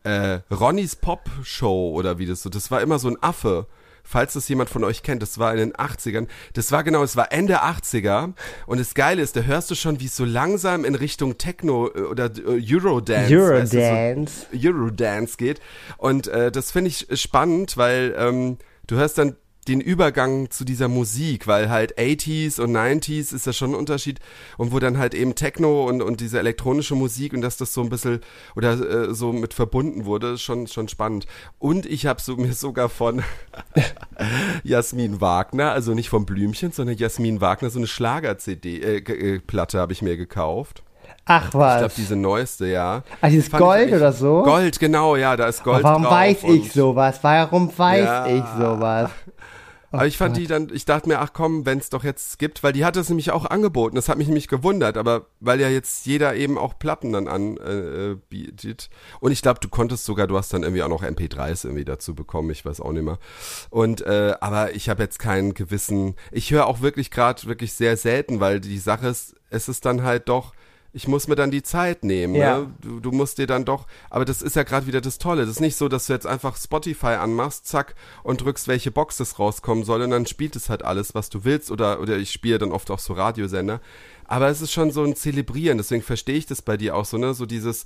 Äh, 0.05 0.39
Ronnys 0.53 0.95
Pop 0.95 1.21
Show 1.43 1.91
oder 1.93 2.17
wie 2.19 2.25
das 2.25 2.41
so. 2.43 2.49
Das 2.49 2.71
war 2.71 2.81
immer 2.81 2.99
so 2.99 3.09
ein 3.09 3.17
Affe. 3.21 3.67
Falls 4.07 4.33
das 4.33 4.47
jemand 4.49 4.69
von 4.69 4.83
euch 4.83 5.01
kennt, 5.01 5.23
das 5.23 5.39
war 5.39 5.51
in 5.51 5.57
den 5.57 5.73
80ern. 5.73 6.27
Das 6.53 6.71
war 6.71 6.83
genau, 6.83 7.01
es 7.01 7.15
war 7.15 7.31
Ende 7.31 7.63
80er. 7.63 8.33
Und 8.67 8.79
das 8.79 8.93
Geile 8.93 9.23
ist, 9.23 9.35
da 9.35 9.41
hörst 9.41 9.71
du 9.71 9.75
schon, 9.75 9.99
wie 9.99 10.05
es 10.05 10.15
so 10.15 10.25
langsam 10.25 10.85
in 10.85 10.93
Richtung 10.93 11.39
Techno 11.39 11.87
äh, 11.87 12.01
oder 12.01 12.25
äh, 12.25 12.61
Eurodance. 12.71 13.31
weißt 13.35 13.73
du, 13.73 13.77
so- 13.77 13.83
Eurodance. 13.83 14.45
Eurodance 14.53 15.37
geht. 15.37 15.59
Und 15.97 16.27
äh, 16.27 16.51
das 16.51 16.71
finde 16.71 16.89
ich 16.89 17.07
spannend, 17.19 17.77
weil 17.77 18.13
ähm, 18.15 18.57
du 18.85 18.95
hörst 18.95 19.17
dann 19.17 19.37
den 19.67 19.81
Übergang 19.81 20.49
zu 20.51 20.63
dieser 20.65 20.87
Musik, 20.87 21.47
weil 21.47 21.69
halt 21.69 21.97
80s 21.97 22.61
und 22.61 22.71
90s 22.71 23.33
ist 23.33 23.45
ja 23.47 23.53
schon 23.53 23.71
ein 23.71 23.75
Unterschied 23.75 24.19
und 24.57 24.71
wo 24.71 24.79
dann 24.79 24.97
halt 24.97 25.13
eben 25.13 25.35
Techno 25.35 25.85
und, 25.87 26.01
und 26.01 26.21
diese 26.21 26.39
elektronische 26.39 26.95
Musik 26.95 27.33
und 27.33 27.41
dass 27.41 27.57
das 27.57 27.73
so 27.73 27.81
ein 27.81 27.89
bisschen 27.89 28.21
oder 28.55 28.73
äh, 29.09 29.13
so 29.13 29.33
mit 29.33 29.53
verbunden 29.53 30.05
wurde, 30.05 30.33
ist 30.33 30.41
schon, 30.43 30.67
schon 30.67 30.87
spannend. 30.87 31.25
Und 31.59 31.85
ich 31.85 32.05
habe 32.05 32.21
so, 32.21 32.35
mir 32.37 32.53
sogar 32.53 32.89
von 32.89 33.23
Jasmin 34.63 35.21
Wagner, 35.21 35.71
also 35.71 35.93
nicht 35.93 36.09
vom 36.09 36.25
Blümchen, 36.25 36.71
sondern 36.71 36.97
Jasmin 36.97 37.41
Wagner, 37.41 37.69
so 37.69 37.79
eine 37.79 37.87
Schlager-CD, 37.87 38.79
äh, 38.81 38.97
äh, 38.97 39.41
habe 39.75 39.93
ich 39.93 40.01
mir 40.01 40.17
gekauft. 40.17 40.83
Ach 41.27 41.45
Ich 41.45 41.51
glaube, 41.51 41.81
was. 41.85 41.95
diese 41.95 42.15
neueste, 42.15 42.67
ja. 42.67 43.03
Ah, 43.21 43.29
dieses 43.29 43.49
Gold 43.51 43.91
oder 43.91 44.11
so? 44.13 44.43
Gold, 44.43 44.79
genau, 44.79 45.15
ja, 45.15 45.35
da 45.35 45.47
ist 45.47 45.63
Gold 45.63 45.83
Warum 45.83 46.03
drauf. 46.03 46.11
weiß 46.13 46.43
ich 46.43 46.71
sowas? 46.71 47.17
Warum 47.23 47.71
weiß 47.75 48.05
Ja. 48.05 48.27
ich 48.27 48.43
sowas? 48.59 49.09
Aber 49.95 50.07
ich 50.07 50.17
fand 50.17 50.37
die 50.37 50.47
dann, 50.47 50.69
ich 50.73 50.85
dachte 50.85 51.07
mir, 51.07 51.19
ach 51.19 51.31
komm, 51.33 51.65
wenn 51.65 51.77
es 51.77 51.89
doch 51.89 52.03
jetzt 52.03 52.39
gibt, 52.39 52.63
weil 52.63 52.73
die 52.73 52.85
hat 52.85 52.95
es 52.97 53.09
nämlich 53.09 53.31
auch 53.31 53.45
angeboten. 53.45 53.95
Das 53.95 54.09
hat 54.09 54.17
mich 54.17 54.27
nämlich 54.27 54.47
gewundert, 54.47 54.97
aber 54.97 55.27
weil 55.39 55.59
ja 55.59 55.69
jetzt 55.69 56.05
jeder 56.05 56.35
eben 56.35 56.57
auch 56.57 56.77
Platten 56.77 57.11
dann 57.11 57.27
anbietet. 57.27 57.65
Äh, 57.65 58.15
bietet. 58.29 58.89
und 59.19 59.31
ich 59.31 59.41
glaube, 59.41 59.59
du 59.59 59.69
konntest 59.69 60.05
sogar, 60.05 60.27
du 60.27 60.37
hast 60.37 60.53
dann 60.53 60.63
irgendwie 60.63 60.83
auch 60.83 60.89
noch 60.89 61.03
MP3s 61.03 61.65
irgendwie 61.65 61.85
dazu 61.85 62.15
bekommen, 62.15 62.49
ich 62.49 62.65
weiß 62.65 62.81
auch 62.81 62.91
nicht 62.91 63.03
mehr. 63.03 63.19
Und 63.69 64.01
äh, 64.01 64.35
aber 64.39 64.75
ich 64.75 64.89
habe 64.89 65.03
jetzt 65.03 65.19
keinen 65.19 65.53
gewissen, 65.53 66.15
ich 66.31 66.51
höre 66.51 66.67
auch 66.67 66.81
wirklich 66.81 67.11
gerade 67.11 67.45
wirklich 67.45 67.73
sehr 67.73 67.97
selten, 67.97 68.39
weil 68.39 68.59
die 68.59 68.79
Sache 68.79 69.07
ist, 69.07 69.35
es 69.49 69.69
ist 69.69 69.85
dann 69.85 70.03
halt 70.03 70.29
doch 70.29 70.53
ich 70.95 71.09
muss 71.09 71.27
mir 71.27 71.35
dann 71.35 71.51
die 71.51 71.61
Zeit 71.61 72.05
nehmen. 72.05 72.35
Ja. 72.35 72.59
Ne? 72.59 72.73
Du, 72.79 73.01
du 73.01 73.11
musst 73.11 73.37
dir 73.37 73.47
dann 73.47 73.65
doch, 73.65 73.85
aber 74.09 74.23
das 74.23 74.41
ist 74.41 74.55
ja 74.55 74.63
gerade 74.63 74.87
wieder 74.87 75.01
das 75.01 75.17
Tolle. 75.17 75.41
Das 75.41 75.51
ist 75.51 75.59
nicht 75.59 75.75
so, 75.75 75.89
dass 75.89 76.07
du 76.07 76.13
jetzt 76.13 76.25
einfach 76.25 76.55
Spotify 76.55 77.17
anmachst, 77.19 77.67
zack, 77.67 77.95
und 78.23 78.39
drückst, 78.39 78.69
welche 78.69 78.91
Box 78.91 79.17
das 79.17 79.37
rauskommen 79.37 79.83
soll, 79.83 80.01
und 80.03 80.11
dann 80.11 80.25
spielt 80.25 80.55
es 80.55 80.69
halt 80.69 80.85
alles, 80.85 81.13
was 81.13 81.29
du 81.29 81.43
willst. 81.43 81.69
Oder, 81.69 81.99
oder 81.99 82.15
ich 82.15 82.31
spiele 82.31 82.59
dann 82.59 82.71
oft 82.71 82.89
auch 82.91 82.99
so 82.99 83.11
Radiosender. 83.11 83.81
Aber 84.23 84.47
es 84.47 84.61
ist 84.61 84.71
schon 84.71 84.91
so 84.91 85.03
ein 85.03 85.17
Zelebrieren, 85.17 85.77
deswegen 85.77 86.01
verstehe 86.01 86.37
ich 86.37 86.45
das 86.45 86.61
bei 86.61 86.77
dir 86.77 86.95
auch 86.95 87.05
so, 87.05 87.17
ne? 87.17 87.33
So 87.33 87.45
dieses, 87.45 87.85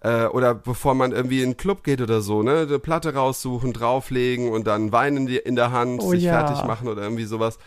äh, 0.00 0.24
oder 0.24 0.54
bevor 0.54 0.94
man 0.94 1.12
irgendwie 1.12 1.40
in 1.40 1.48
einen 1.48 1.56
Club 1.58 1.84
geht 1.84 2.00
oder 2.00 2.22
so, 2.22 2.42
ne? 2.42 2.60
Eine 2.60 2.78
Platte 2.78 3.12
raussuchen, 3.12 3.74
drauflegen 3.74 4.48
und 4.48 4.66
dann 4.66 4.92
Wein 4.92 5.18
in, 5.18 5.26
die, 5.26 5.36
in 5.36 5.56
der 5.56 5.72
Hand, 5.72 6.00
Oh 6.02 6.10
sich 6.12 6.22
ja. 6.22 6.32
fertig 6.32 6.64
machen 6.64 6.88
oder 6.88 7.02
irgendwie 7.02 7.26
sowas. 7.26 7.58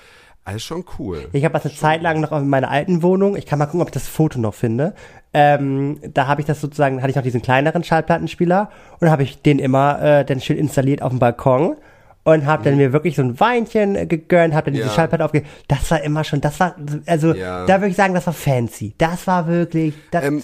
Alles 0.50 0.64
schon 0.64 0.84
cool. 0.98 1.28
Ich 1.32 1.44
habe 1.46 1.54
das 1.54 1.66
eine 1.66 1.74
Zeit 1.76 2.02
lang 2.02 2.20
noch 2.22 2.32
in 2.32 2.48
meiner 2.50 2.70
alten 2.72 3.04
Wohnung. 3.04 3.36
Ich 3.36 3.46
kann 3.46 3.60
mal 3.60 3.66
gucken, 3.66 3.82
ob 3.82 3.90
ich 3.90 3.94
das 3.94 4.08
Foto 4.08 4.40
noch 4.40 4.54
finde. 4.54 4.94
Ähm, 5.34 6.00
da 6.14 6.28
habe 6.28 6.42
ich 6.42 6.48
das 6.48 6.60
sozusagen, 6.60 7.02
hatte 7.02 7.12
ich 7.12 7.16
noch 7.16 7.24
diesen 7.24 7.42
kleineren 7.42 7.84
Schallplattenspieler 7.84 8.70
und 9.00 9.12
habe 9.12 9.24
ich 9.24 9.42
den 9.42 9.60
immer 9.60 10.02
äh, 10.02 10.26
dann 10.26 10.42
schön 10.42 10.58
installiert 10.58 11.02
auf 11.04 11.10
dem 11.12 11.20
Balkon 11.20 11.76
und 12.24 12.46
habe 12.46 12.64
dann 12.64 12.78
mir 12.78 12.94
wirklich 12.94 13.16
so 13.16 13.22
ein 13.22 13.40
Weinchen 13.40 13.96
äh, 13.96 14.06
gegönnt, 14.08 14.54
habe 14.56 14.66
dann 14.66 14.74
diese 14.74 14.86
Mhm. 14.86 14.90
Ja. 14.90 14.96
Schallplatte 14.96 15.26
aufge... 15.26 15.44
Das 15.68 15.90
war 15.92 16.02
immer 16.02 16.24
schon, 16.24 16.42
das 16.42 16.60
war, 16.60 16.76
also 17.06 17.34
Ja. 17.34 17.66
da 17.66 17.80
würde 17.80 17.90
ich 17.92 17.96
sagen, 17.96 18.14
das 18.14 18.26
war 18.26 18.34
fancy. 18.34 18.96
Das 18.98 19.28
war 19.28 19.48
wirklich, 19.48 19.94
das, 20.12 20.26
Ähm, 20.26 20.44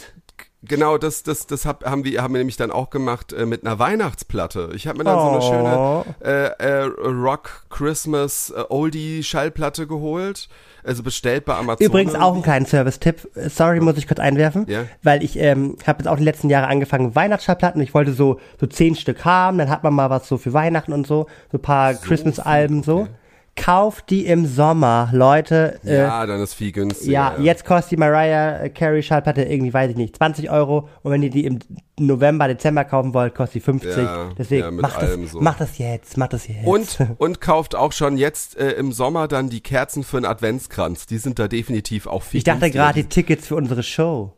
genau, 0.67 0.97
das, 0.97 1.23
das, 1.23 1.47
das 1.47 1.65
hab, 1.65 1.85
haben, 1.85 2.03
wir, 2.03 2.21
haben 2.21 2.33
wir 2.33 2.39
nämlich 2.39 2.57
dann 2.57 2.71
auch 2.71 2.89
gemacht 2.89 3.33
äh, 3.33 3.45
mit 3.45 3.65
einer 3.65 3.79
Weihnachtsplatte. 3.79 4.69
Ich 4.75 4.87
habe 4.87 4.97
mir 4.99 5.03
dann 5.03 5.19
so 5.19 5.29
eine 5.29 5.37
Oh. 5.37 6.03
schöne 6.21 6.53
äh, 6.59 6.63
äh, 6.63 6.83
Rock 7.07 7.65
Christmas 7.69 8.53
äh, 8.55 8.63
Oldie 8.69 9.23
Schallplatte 9.23 9.87
geholt. 9.87 10.47
Also 10.83 11.01
bestellt 11.01 11.45
bei 11.45 11.55
Amazon. 11.55 11.83
Übrigens 11.83 12.13
auch 12.13 12.19
ein 12.19 12.25
irgendwie. 12.27 12.41
kleinen 12.43 12.65
Service-Tipp. 12.67 13.27
Sorry, 13.49 13.79
muss 13.79 13.97
ich 13.97 14.07
kurz 14.07 14.19
einwerfen. 14.19 14.65
Ja. 14.69 14.83
Weil 15.01 15.23
ich 15.23 15.37
ähm, 15.39 15.77
habe 15.87 16.03
jetzt 16.03 16.07
auch 16.07 16.17
die 16.17 16.23
letzten 16.23 16.49
Jahre 16.49 16.67
angefangen, 16.67 17.15
Weihnachtsschallplatten. 17.15 17.81
Ich 17.81 17.95
wollte 17.95 18.13
so, 18.13 18.39
so 18.59 18.67
zehn 18.67 18.95
Stück 18.95 19.25
haben. 19.25 19.57
Dann 19.57 19.69
hat 19.71 19.83
man 19.83 19.93
mal 19.95 20.11
was 20.11 20.27
so 20.27 20.37
für 20.37 20.53
Weihnachten 20.53 20.93
und 20.93 21.07
so. 21.07 21.25
So 21.51 21.57
ein 21.57 21.61
paar 21.61 21.95
Christmas-Alben 21.95 22.83
so. 22.83 23.07
Kauft 23.55 24.09
die 24.09 24.25
im 24.25 24.45
Sommer, 24.45 25.09
Leute. 25.13 25.79
Äh, 25.85 25.99
Ja, 25.99 26.25
dann 26.25 26.41
ist 26.41 26.53
viel 26.55 26.73
günstiger. 26.73 27.11
ja, 27.11 27.35
jetzt 27.39 27.63
kostet 27.63 27.91
die 27.91 27.97
Mariah 27.97 28.67
Carey 28.69 29.01
Schallplatte 29.01 29.43
irgendwie, 29.43 29.73
weiß 29.73 29.91
ich 29.91 29.95
nicht, 29.95 30.17
20 30.17 30.51
Euro. 30.51 30.89
Und 31.03 31.11
wenn 31.13 31.23
ihr 31.23 31.29
die 31.29 31.45
im 31.45 31.59
November, 31.97 32.49
Dezember 32.49 32.83
kaufen 32.83 33.13
wollt, 33.13 33.33
kostet 33.33 33.55
die 33.55 33.59
50. 33.61 33.95
Ja, 33.97 34.29
Deswegen 34.37 34.61
ja, 34.63 34.71
macht, 34.71 35.01
das, 35.01 35.31
so. 35.31 35.39
macht 35.39 35.61
das 35.61 35.77
jetzt, 35.77 36.17
macht 36.17 36.33
das 36.33 36.47
jetzt. 36.47 36.65
Und, 36.65 36.97
und 37.17 37.39
kauft 37.39 37.75
auch 37.75 37.93
schon 37.93 38.17
jetzt 38.17 38.57
äh, 38.57 38.71
im 38.71 38.91
Sommer 38.91 39.29
dann 39.29 39.49
die 39.49 39.61
Kerzen 39.61 40.03
für 40.03 40.17
einen 40.17 40.25
Adventskranz. 40.25 41.05
Die 41.05 41.17
sind 41.17 41.39
da 41.39 41.47
definitiv 41.47 42.07
auch 42.07 42.23
viel 42.23 42.39
ich 42.39 42.43
dachte 42.43 42.59
günstiger. 42.59 42.83
gerade 42.83 43.03
die 43.03 43.09
Tickets 43.09 43.47
für 43.47 43.55
unsere 43.55 43.83
Show. 43.83 44.33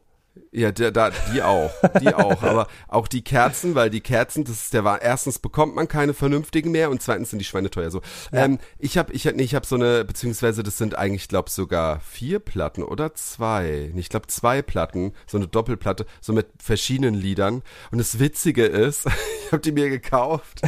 Ja, 0.52 0.72
der, 0.72 0.92
da, 0.92 1.12
die 1.34 1.42
auch, 1.42 1.72
die 2.00 2.14
auch, 2.14 2.42
aber 2.42 2.68
auch 2.88 3.08
die 3.08 3.22
Kerzen, 3.22 3.76
weil 3.76 3.90
die 3.90 4.02
Kerzen, 4.02 4.44
das 4.44 4.64
ist 4.64 4.74
der 4.74 4.84
war 4.84 5.02
erstens 5.02 5.40
bekommt 5.40 5.76
man 5.76 5.88
keine 5.88 6.14
vernünftigen 6.14 6.72
mehr 6.72 6.90
und 6.90 7.02
zweitens 7.02 7.32
sind 7.32 7.40
die 7.40 7.46
Schweine 7.46 7.70
teuer. 7.70 7.92
So. 7.92 8.02
Ähm, 8.32 8.58
ich 8.80 8.98
habe 8.98 9.12
ich 9.14 9.28
hab, 9.28 9.36
nee, 9.36 9.44
ich 9.44 9.56
habe 9.56 9.66
so 9.66 9.76
eine 9.76 10.06
beziehungsweise 10.06 10.64
das 10.64 10.78
sind 10.78 10.98
eigentlich 10.98 11.28
glaube 11.28 11.50
sogar 11.50 12.00
vier 12.00 12.40
Platten 12.40 12.84
oder 12.84 13.14
zwei. 13.14 13.92
Ich 13.96 14.10
glaube 14.10 14.28
zwei 14.28 14.62
Platten, 14.62 15.14
so 15.26 15.38
eine 15.38 15.48
Doppelplatte, 15.48 16.06
so 16.22 16.34
mit 16.34 16.48
verschiedenen 16.64 17.14
Liedern 17.14 17.62
und 17.92 17.98
das 17.98 18.20
witzige 18.20 18.66
ist, 18.66 19.06
ich 19.46 19.52
habe 19.52 19.62
die 19.62 19.72
mir 19.72 19.90
gekauft. 19.90 20.62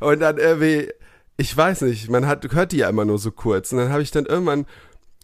Und 0.00 0.20
dann 0.20 0.38
irgendwie 0.38 0.90
ich 1.36 1.56
weiß 1.56 1.82
nicht, 1.82 2.08
man 2.10 2.26
hat 2.26 2.46
hört 2.52 2.72
die 2.72 2.78
ja 2.78 2.88
immer 2.88 3.04
nur 3.04 3.18
so 3.18 3.32
kurz. 3.32 3.72
Und 3.72 3.78
dann 3.78 3.90
habe 3.90 4.02
ich 4.02 4.10
dann 4.10 4.26
irgendwann 4.26 4.66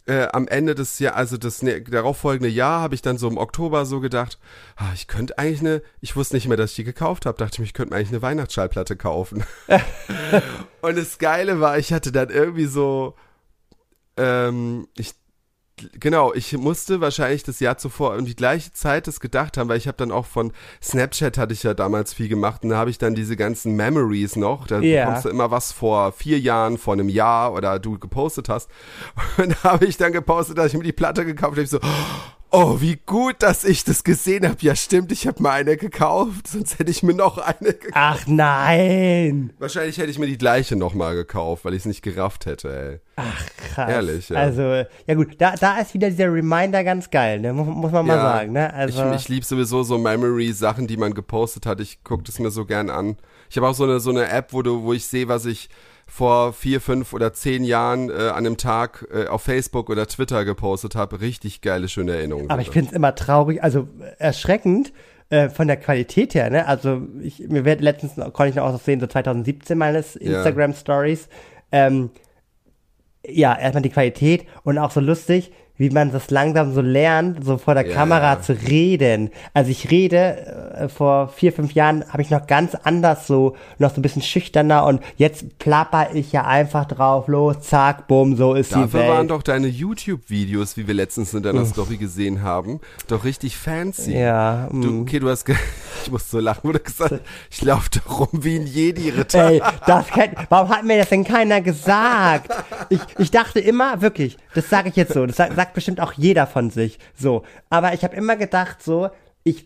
äh, 0.05 0.27
am 0.33 0.47
Ende 0.47 0.75
des 0.75 0.99
Jahr, 0.99 1.15
also 1.15 1.37
das 1.37 1.61
ne, 1.61 1.81
darauffolgende 1.81 2.49
Jahr, 2.49 2.81
habe 2.81 2.95
ich 2.95 3.01
dann 3.01 3.17
so 3.17 3.27
im 3.27 3.37
Oktober 3.37 3.85
so 3.85 3.99
gedacht, 3.99 4.39
ah, 4.75 4.91
ich 4.93 5.07
könnte 5.07 5.37
eigentlich 5.37 5.61
eine, 5.61 5.81
ich 5.99 6.15
wusste 6.15 6.35
nicht 6.35 6.47
mehr, 6.47 6.57
dass 6.57 6.71
ich 6.71 6.77
die 6.77 6.83
gekauft 6.83 7.25
habe, 7.25 7.37
dachte 7.37 7.55
ich 7.55 7.59
mir, 7.59 7.65
ich 7.65 7.73
könnte 7.73 7.93
mir 7.93 7.97
eigentlich 7.97 8.09
eine 8.09 8.21
Weihnachtsschallplatte 8.21 8.95
kaufen. 8.95 9.43
Und 10.81 10.97
das 10.97 11.19
Geile 11.19 11.59
war, 11.59 11.77
ich 11.77 11.93
hatte 11.93 12.11
dann 12.11 12.29
irgendwie 12.29 12.65
so, 12.65 13.15
ähm, 14.17 14.87
ich 14.97 15.13
Genau, 15.99 16.31
ich 16.33 16.55
musste 16.57 17.01
wahrscheinlich 17.01 17.43
das 17.43 17.59
Jahr 17.59 17.77
zuvor 17.77 18.15
um 18.15 18.25
die 18.25 18.35
gleiche 18.35 18.71
Zeit 18.71 19.07
das 19.07 19.19
gedacht 19.19 19.57
haben, 19.57 19.67
weil 19.67 19.77
ich 19.77 19.87
habe 19.87 19.97
dann 19.97 20.11
auch 20.11 20.27
von 20.27 20.53
Snapchat 20.81 21.37
hatte 21.39 21.53
ich 21.53 21.63
ja 21.63 21.73
damals 21.73 22.13
viel 22.13 22.27
gemacht 22.27 22.63
und 22.63 22.69
da 22.69 22.77
habe 22.77 22.91
ich 22.91 22.99
dann 22.99 23.15
diese 23.15 23.35
ganzen 23.35 23.75
Memories 23.75 24.35
noch, 24.35 24.67
da 24.67 24.79
Ja. 24.79 25.05
bekommst 25.05 25.25
du 25.25 25.29
immer 25.29 25.49
was 25.49 25.71
vor 25.71 26.11
vier 26.11 26.39
Jahren, 26.39 26.77
vor 26.77 26.93
einem 26.93 27.09
Jahr 27.09 27.53
oder 27.53 27.79
du 27.79 27.97
gepostet 27.97 28.47
hast. 28.49 28.69
Und 29.37 29.55
da 29.63 29.71
habe 29.71 29.85
ich 29.85 29.97
dann 29.97 30.11
gepostet, 30.13 30.57
dass 30.57 30.67
ich 30.67 30.77
mir 30.77 30.83
die 30.83 30.91
Platte 30.91 31.25
gekauft 31.25 31.53
habe, 31.53 31.61
ich 31.63 31.69
so, 31.69 31.79
oh, 32.51 32.81
wie 32.81 32.99
gut, 33.05 33.37
dass 33.39 33.63
ich 33.63 33.83
das 33.83 34.03
gesehen 34.03 34.47
habe. 34.47 34.57
Ja, 34.59 34.75
stimmt, 34.75 35.11
ich 35.11 35.25
habe 35.25 35.41
mir 35.41 35.51
eine 35.51 35.77
gekauft, 35.77 36.47
sonst 36.47 36.77
hätte 36.77 36.91
ich 36.91 37.01
mir 37.01 37.13
noch 37.13 37.37
eine 37.37 37.73
gekauft. 37.73 37.93
Ach 37.93 38.27
nein! 38.27 39.53
Wahrscheinlich 39.57 39.97
hätte 39.97 40.11
ich 40.11 40.19
mir 40.19 40.27
die 40.27 40.37
gleiche 40.37 40.75
nochmal 40.75 41.15
gekauft, 41.15 41.65
weil 41.65 41.73
ich 41.73 41.79
es 41.79 41.85
nicht 41.85 42.01
gerafft 42.01 42.45
hätte, 42.45 43.01
ey. 43.17 43.23
Krass. 43.73 43.89
Ehrlich, 43.89 44.29
ja. 44.29 44.37
Also, 44.37 44.61
ja 44.61 45.13
gut, 45.15 45.35
da, 45.39 45.55
da 45.55 45.79
ist 45.79 45.93
wieder 45.93 46.09
dieser 46.09 46.31
Reminder 46.31 46.83
ganz 46.83 47.09
geil, 47.09 47.39
ne? 47.39 47.53
Muss, 47.53 47.67
muss 47.67 47.91
man 47.91 48.05
mal 48.05 48.17
Ja, 48.17 48.21
sagen, 48.21 48.51
ne? 48.51 48.73
Also, 48.73 49.11
ich 49.11 49.21
ich 49.21 49.29
liebe 49.29 49.45
sowieso 49.45 49.83
so 49.83 49.97
Memory-Sachen, 49.97 50.87
die 50.87 50.97
man 50.97 51.13
gepostet 51.13 51.65
hat. 51.65 51.79
Ich 51.79 52.03
gucke 52.03 52.23
das 52.23 52.39
mir 52.39 52.51
so 52.51 52.65
gern 52.65 52.89
an. 52.89 53.17
Ich 53.49 53.57
habe 53.57 53.67
auch 53.67 53.75
so 53.75 53.83
eine, 53.83 53.99
so 53.99 54.09
eine 54.09 54.29
App, 54.29 54.53
wo, 54.53 54.61
du, 54.61 54.83
wo 54.83 54.93
ich 54.93 55.05
sehe, 55.05 55.27
was 55.27 55.45
ich 55.45 55.69
vor 56.11 56.51
vier, 56.51 56.81
fünf 56.81 57.13
oder 57.13 57.31
zehn 57.31 57.63
Jahren 57.63 58.09
äh, 58.09 58.13
an 58.13 58.45
einem 58.45 58.57
Tag 58.57 59.07
äh, 59.13 59.27
auf 59.27 59.43
Facebook 59.43 59.89
oder 59.89 60.05
Twitter 60.07 60.43
gepostet 60.43 60.93
habe. 60.93 61.21
Richtig 61.21 61.61
geile, 61.61 61.87
schöne 61.87 62.11
Erinnerungen. 62.11 62.49
aber 62.49 62.61
ich 62.61 62.69
finde 62.69 62.89
es 62.89 62.93
immer 62.93 63.15
traurig, 63.15 63.63
also 63.63 63.87
erschreckend 64.19 64.91
äh, 65.29 65.47
von 65.47 65.69
der 65.69 65.77
Qualität 65.77 66.35
her, 66.35 66.49
ne? 66.49 66.67
Also, 66.67 67.03
ich, 67.21 67.47
mir 67.47 67.63
wird 67.63 67.79
letztens, 67.79 68.15
konnte 68.33 68.49
ich 68.49 68.55
noch 68.55 68.65
auch 68.65 68.79
sehen, 68.81 68.99
so 68.99 69.07
2017 69.07 69.77
meines 69.77 70.17
Instagram-Stories, 70.17 71.29
ähm, 71.71 72.09
ja, 73.25 73.57
erstmal 73.57 73.81
die 73.81 73.89
Qualität 73.89 74.45
und 74.63 74.77
auch 74.79 74.91
so 74.91 74.99
lustig, 74.99 75.53
wie 75.81 75.89
man 75.89 76.11
das 76.11 76.29
langsam 76.29 76.75
so 76.75 76.81
lernt, 76.81 77.43
so 77.43 77.57
vor 77.57 77.73
der 77.73 77.87
Ja, 77.87 77.95
Kamera 77.95 78.33
ja. 78.33 78.41
zu 78.41 78.53
reden. 78.53 79.31
Also 79.55 79.71
ich 79.71 79.89
rede, 79.89 80.75
äh, 80.77 80.87
vor 80.89 81.27
vier, 81.29 81.51
fünf 81.51 81.73
Jahren 81.73 82.05
habe 82.07 82.21
ich 82.21 82.29
noch 82.29 82.45
ganz 82.45 82.75
anders 82.75 83.25
so, 83.25 83.55
noch 83.79 83.89
so 83.89 83.99
ein 83.99 84.03
bisschen 84.03 84.21
schüchterner 84.21 84.85
und 84.85 85.01
jetzt 85.17 85.57
plapper 85.57 86.09
ich 86.13 86.31
ja 86.33 86.45
einfach 86.45 86.85
drauf, 86.85 87.27
los, 87.27 87.61
zack, 87.61 88.07
bumm, 88.07 88.35
so 88.37 88.53
ist 88.53 88.69
die 88.69 88.75
Dafür 88.75 88.99
Welt. 88.99 89.09
waren 89.09 89.27
doch 89.27 89.41
deine 89.41 89.65
YouTube-Videos, 89.67 90.77
wie 90.77 90.85
wir 90.85 90.93
letztens 90.93 91.33
in 91.33 91.41
deiner 91.41 91.65
Story 91.65 91.97
gesehen 91.97 92.43
haben, 92.43 92.79
doch 93.07 93.23
richtig 93.23 93.57
fancy. 93.57 94.15
ja, 94.15 94.67
Du, 94.71 94.77
mm. 94.87 95.01
okay, 95.01 95.17
du 95.17 95.29
hast, 95.29 95.45
ge 95.45 95.55
ich 96.05 96.11
muss 96.11 96.29
so 96.29 96.39
lachen, 96.39 96.61
wo 96.63 96.73
du 96.73 96.79
gesagt 96.79 97.21
ich 97.49 97.63
laufe 97.63 97.89
da 97.89 98.01
rum 98.13 98.29
wie 98.33 98.57
ein 98.59 98.67
Jedi-Ritter. 98.67 99.49
Ey, 99.49 99.61
das 99.87 100.05
kennt, 100.09 100.35
warum 100.49 100.69
hat 100.69 100.83
mir 100.85 100.99
das 100.99 101.09
denn 101.09 101.23
keiner 101.23 101.59
gesagt? 101.61 102.51
Ich, 102.89 102.99
ich 103.17 103.31
dachte 103.31 103.59
immer, 103.59 103.99
wirklich, 104.01 104.37
das 104.53 104.69
sage 104.69 104.89
ich 104.89 104.95
jetzt 104.95 105.13
so, 105.13 105.25
das 105.25 105.37
sagt, 105.37 105.70
sagt 105.71 105.75
bestimmt 105.75 106.01
auch 106.01 106.13
jeder 106.13 106.47
von 106.47 106.69
sich, 106.69 106.99
so. 107.15 107.43
Aber 107.69 107.93
ich 107.93 108.03
habe 108.03 108.15
immer 108.15 108.35
gedacht, 108.35 108.83
so, 108.83 109.09
ich 109.43 109.65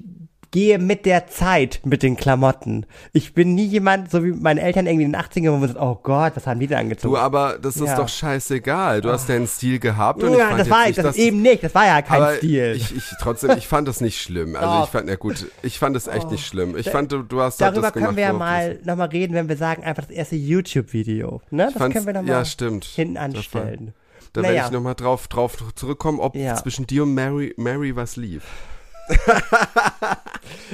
gehe 0.52 0.80
mit 0.80 1.06
der 1.06 1.28
Zeit 1.28 1.82
mit 1.84 2.02
den 2.02 2.16
Klamotten. 2.16 2.86
Ich 3.12 3.34
bin 3.34 3.56
nie 3.56 3.66
jemand, 3.66 4.10
so 4.10 4.24
wie 4.24 4.32
meine 4.32 4.62
Eltern 4.62 4.86
irgendwie 4.88 5.04
in 5.04 5.12
den 5.12 5.22
80ern, 5.22 5.52
wo 5.52 5.58
man 5.58 5.68
sagt, 5.68 5.82
oh 5.82 6.00
Gott, 6.02 6.32
was 6.36 6.48
haben 6.48 6.62
die 6.62 6.68
denn 6.68 6.78
angezogen? 6.78 7.14
Du, 7.14 7.20
aber 7.20 7.58
das 7.62 7.76
ist 7.76 7.88
Ja. 7.88 7.98
doch 7.98 8.08
scheißegal. 8.08 9.02
Du 9.02 9.10
hast 9.10 9.28
deinen 9.28 9.48
Stil 9.48 9.80
gehabt 9.80 10.24
und 10.24 10.32
ich 10.32 10.38
ja, 10.38 10.48
fand 10.48 10.60
das 10.62 10.70
war 10.70 10.82
ich, 10.84 10.88
nicht, 10.90 11.00
das 11.00 11.06
dass 11.08 11.16
eben 11.18 11.42
nicht, 11.42 11.62
das 11.62 11.76
war 11.76 11.86
ja 11.86 12.02
kein 12.02 12.38
Stil. 12.38 12.74
Ich, 12.78 12.96
ich 12.96 13.04
trotzdem, 13.20 13.52
ich 13.58 13.68
fand 13.68 13.86
das 13.90 14.00
nicht 14.00 14.22
schlimm. 14.22 14.56
Also 14.56 14.68
Doch. 14.70 14.84
ich 14.86 14.90
fand, 14.92 15.10
ja 15.10 15.16
gut, 15.18 15.46
ich 15.62 15.78
fand 15.78 15.98
es 15.98 16.08
echt 16.08 16.32
nicht 16.32 16.46
schlimm. 16.46 16.78
Ich 16.78 16.90
fand, 16.90 17.12
du, 17.12 17.24
du 17.24 17.42
hast 17.42 17.60
Darüber 17.60 17.82
das 17.82 17.94
gemacht, 17.94 18.06
können 18.06 18.18
wir 18.18 18.24
ja 18.24 18.32
mal 18.34 18.80
nochmal 18.86 19.10
reden, 19.10 19.34
wenn 19.34 19.50
wir 19.50 19.58
sagen, 19.58 19.84
einfach 19.84 20.06
das 20.06 20.16
erste 20.16 20.38
YouTube-Video. 20.38 21.42
Ne? 21.50 21.70
Das 21.74 21.92
können 21.92 22.06
wir 22.06 22.14
nochmal 22.14 22.32
ja, 22.32 22.46
stimmt. 22.46 22.86
hinten 22.86 23.18
anstellen. 23.18 23.94
Da 24.36 24.42
werde 24.42 24.56
Naja. 24.56 24.66
ich 24.66 24.72
nochmal 24.74 24.96
drauf, 24.96 25.30
drauf 25.30 25.56
zurückkommen, 25.76 26.20
ob 26.20 26.36
Ja. 26.36 26.56
zwischen 26.56 26.86
dir 26.86 27.04
und 27.04 27.14
Mary, 27.14 27.54
Mary 27.56 27.96
was 27.96 28.18
lief. 28.18 28.44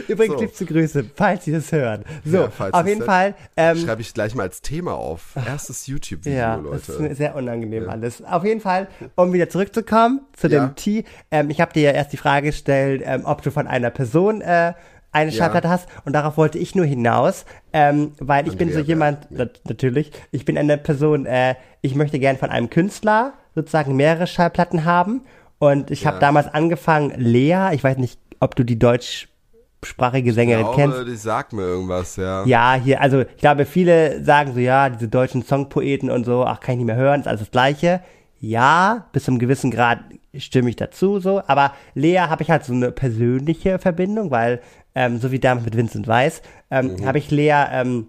Übrigens, 0.08 0.36
So. 0.36 0.42
liebste 0.42 0.66
Grüße, 0.66 1.06
falls 1.16 1.46
Sie 1.46 1.52
das 1.52 1.72
hören. 1.72 2.04
So, 2.26 2.38
Ja, 2.44 2.52
auf 2.72 2.88
jeden 2.88 3.04
Fall. 3.04 3.36
Ähm, 3.58 3.78
Schreibe 3.78 4.02
ich 4.02 4.14
gleich 4.14 4.34
mal 4.36 4.44
als 4.44 4.62
Thema 4.62 4.94
auf. 4.96 5.36
Erstes 5.36 5.86
YouTube-Video, 5.88 6.38
ja, 6.40 6.58
das 6.58 6.90
ist 6.90 7.00
Leute. 7.00 7.16
sehr 7.16 7.36
unangenehm 7.36 7.90
alles. 7.90 8.24
Auf 8.24 8.44
jeden 8.44 8.62
Fall, 8.62 8.88
um 9.16 9.32
wieder 9.34 9.50
zurückzukommen 9.50 10.22
zu 10.34 10.48
Ja. 10.48 10.66
dem 10.66 10.76
Tee. 10.76 11.06
Ähm, 11.30 11.50
ich 11.50 11.62
habe 11.62 11.74
dir 11.74 11.84
ja 11.84 11.92
erst 11.92 12.14
die 12.14 12.18
Frage 12.18 12.48
gestellt, 12.48 13.02
ähm, 13.06 13.22
ob 13.26 13.42
du 13.44 13.52
von 13.52 13.68
einer 13.68 13.90
Person 13.92 14.42
äh, 14.42 14.74
eine 15.12 15.30
Ja. 15.32 15.38
Schallplatte 15.38 15.70
hast. 15.70 15.88
Und 16.06 16.14
darauf 16.14 16.38
wollte 16.38 16.58
ich 16.58 16.74
nur 16.74 16.86
hinaus, 16.86 17.46
ähm, 17.74 18.14
weil 18.20 18.48
ich 18.48 18.58
bin 18.58 18.72
so 18.72 18.80
jemand, 18.80 19.28
natürlich, 19.68 20.12
ich 20.32 20.46
bin 20.46 20.58
eine 20.58 20.78
Person, 20.78 21.26
äh, 21.26 21.56
ich 21.82 21.96
möchte 21.96 22.18
gern 22.18 22.38
von 22.38 22.50
einem 22.50 22.70
Künstler 22.70 23.34
sozusagen 23.56 23.96
mehrere 23.96 24.28
Schallplatten 24.28 24.86
haben. 24.86 25.22
Und 25.60 25.92
ich 25.92 26.06
habe 26.06 26.16
Ja. 26.16 26.22
damals 26.22 26.48
angefangen, 26.54 27.14
Lea, 27.18 27.70
ich 27.74 27.84
weiß 27.84 27.98
nicht, 27.98 28.20
ob 28.40 28.56
du 28.56 28.64
die 28.64 28.80
deutschsprachige 28.80 30.34
Sängerin 30.34 30.68
Ich 30.70 30.76
kennst. 30.76 30.96
glaube, 30.98 31.10
die 31.12 31.18
sagt 31.18 31.54
mir 31.54 31.62
irgendwas, 31.64 32.16
ja. 32.16 32.46
Ja, 32.46 32.74
hier, 32.76 33.02
also 33.02 33.22
ich 33.22 33.38
glaube, 33.38 33.66
viele 33.66 34.24
sagen 34.24 34.54
so, 34.54 34.60
ja, 34.60 34.90
diese 34.90 35.08
deutschen 35.08 35.44
Songpoeten 35.44 36.10
und 36.10 36.26
so, 36.26 36.44
ach, 36.46 36.60
kann 36.60 36.74
ich 36.74 36.78
nicht 36.80 36.88
mehr 36.88 36.96
hören, 36.96 37.22
ist 37.22 37.28
alles 37.28 37.42
das 37.42 37.52
Gleiche. 37.52 38.02
Ja, 38.40 39.06
bis 39.12 39.26
zu 39.26 39.32
einem 39.32 39.40
gewissen 39.40 39.70
Grad 39.70 40.00
stimme 40.36 40.70
ich 40.70 40.76
dazu 40.76 41.20
so. 41.20 41.44
Aber 41.46 41.74
Lea 41.94 42.18
habe 42.22 42.42
ich 42.42 42.50
halt 42.50 42.64
so 42.66 42.74
eine 42.74 42.92
persönliche 42.92 43.78
Verbindung, 43.78 44.32
weil, 44.32 44.62
ähm, 44.96 45.20
so 45.20 45.32
wie 45.32 45.40
damals 45.40 45.66
mit 45.66 45.78
Vincent 45.78 46.08
Weiss, 46.08 46.42
ähm, 46.72 47.06
habe 47.06 47.20
ich 47.20 47.30
Lea, 47.30 47.54
ähm, 47.72 48.08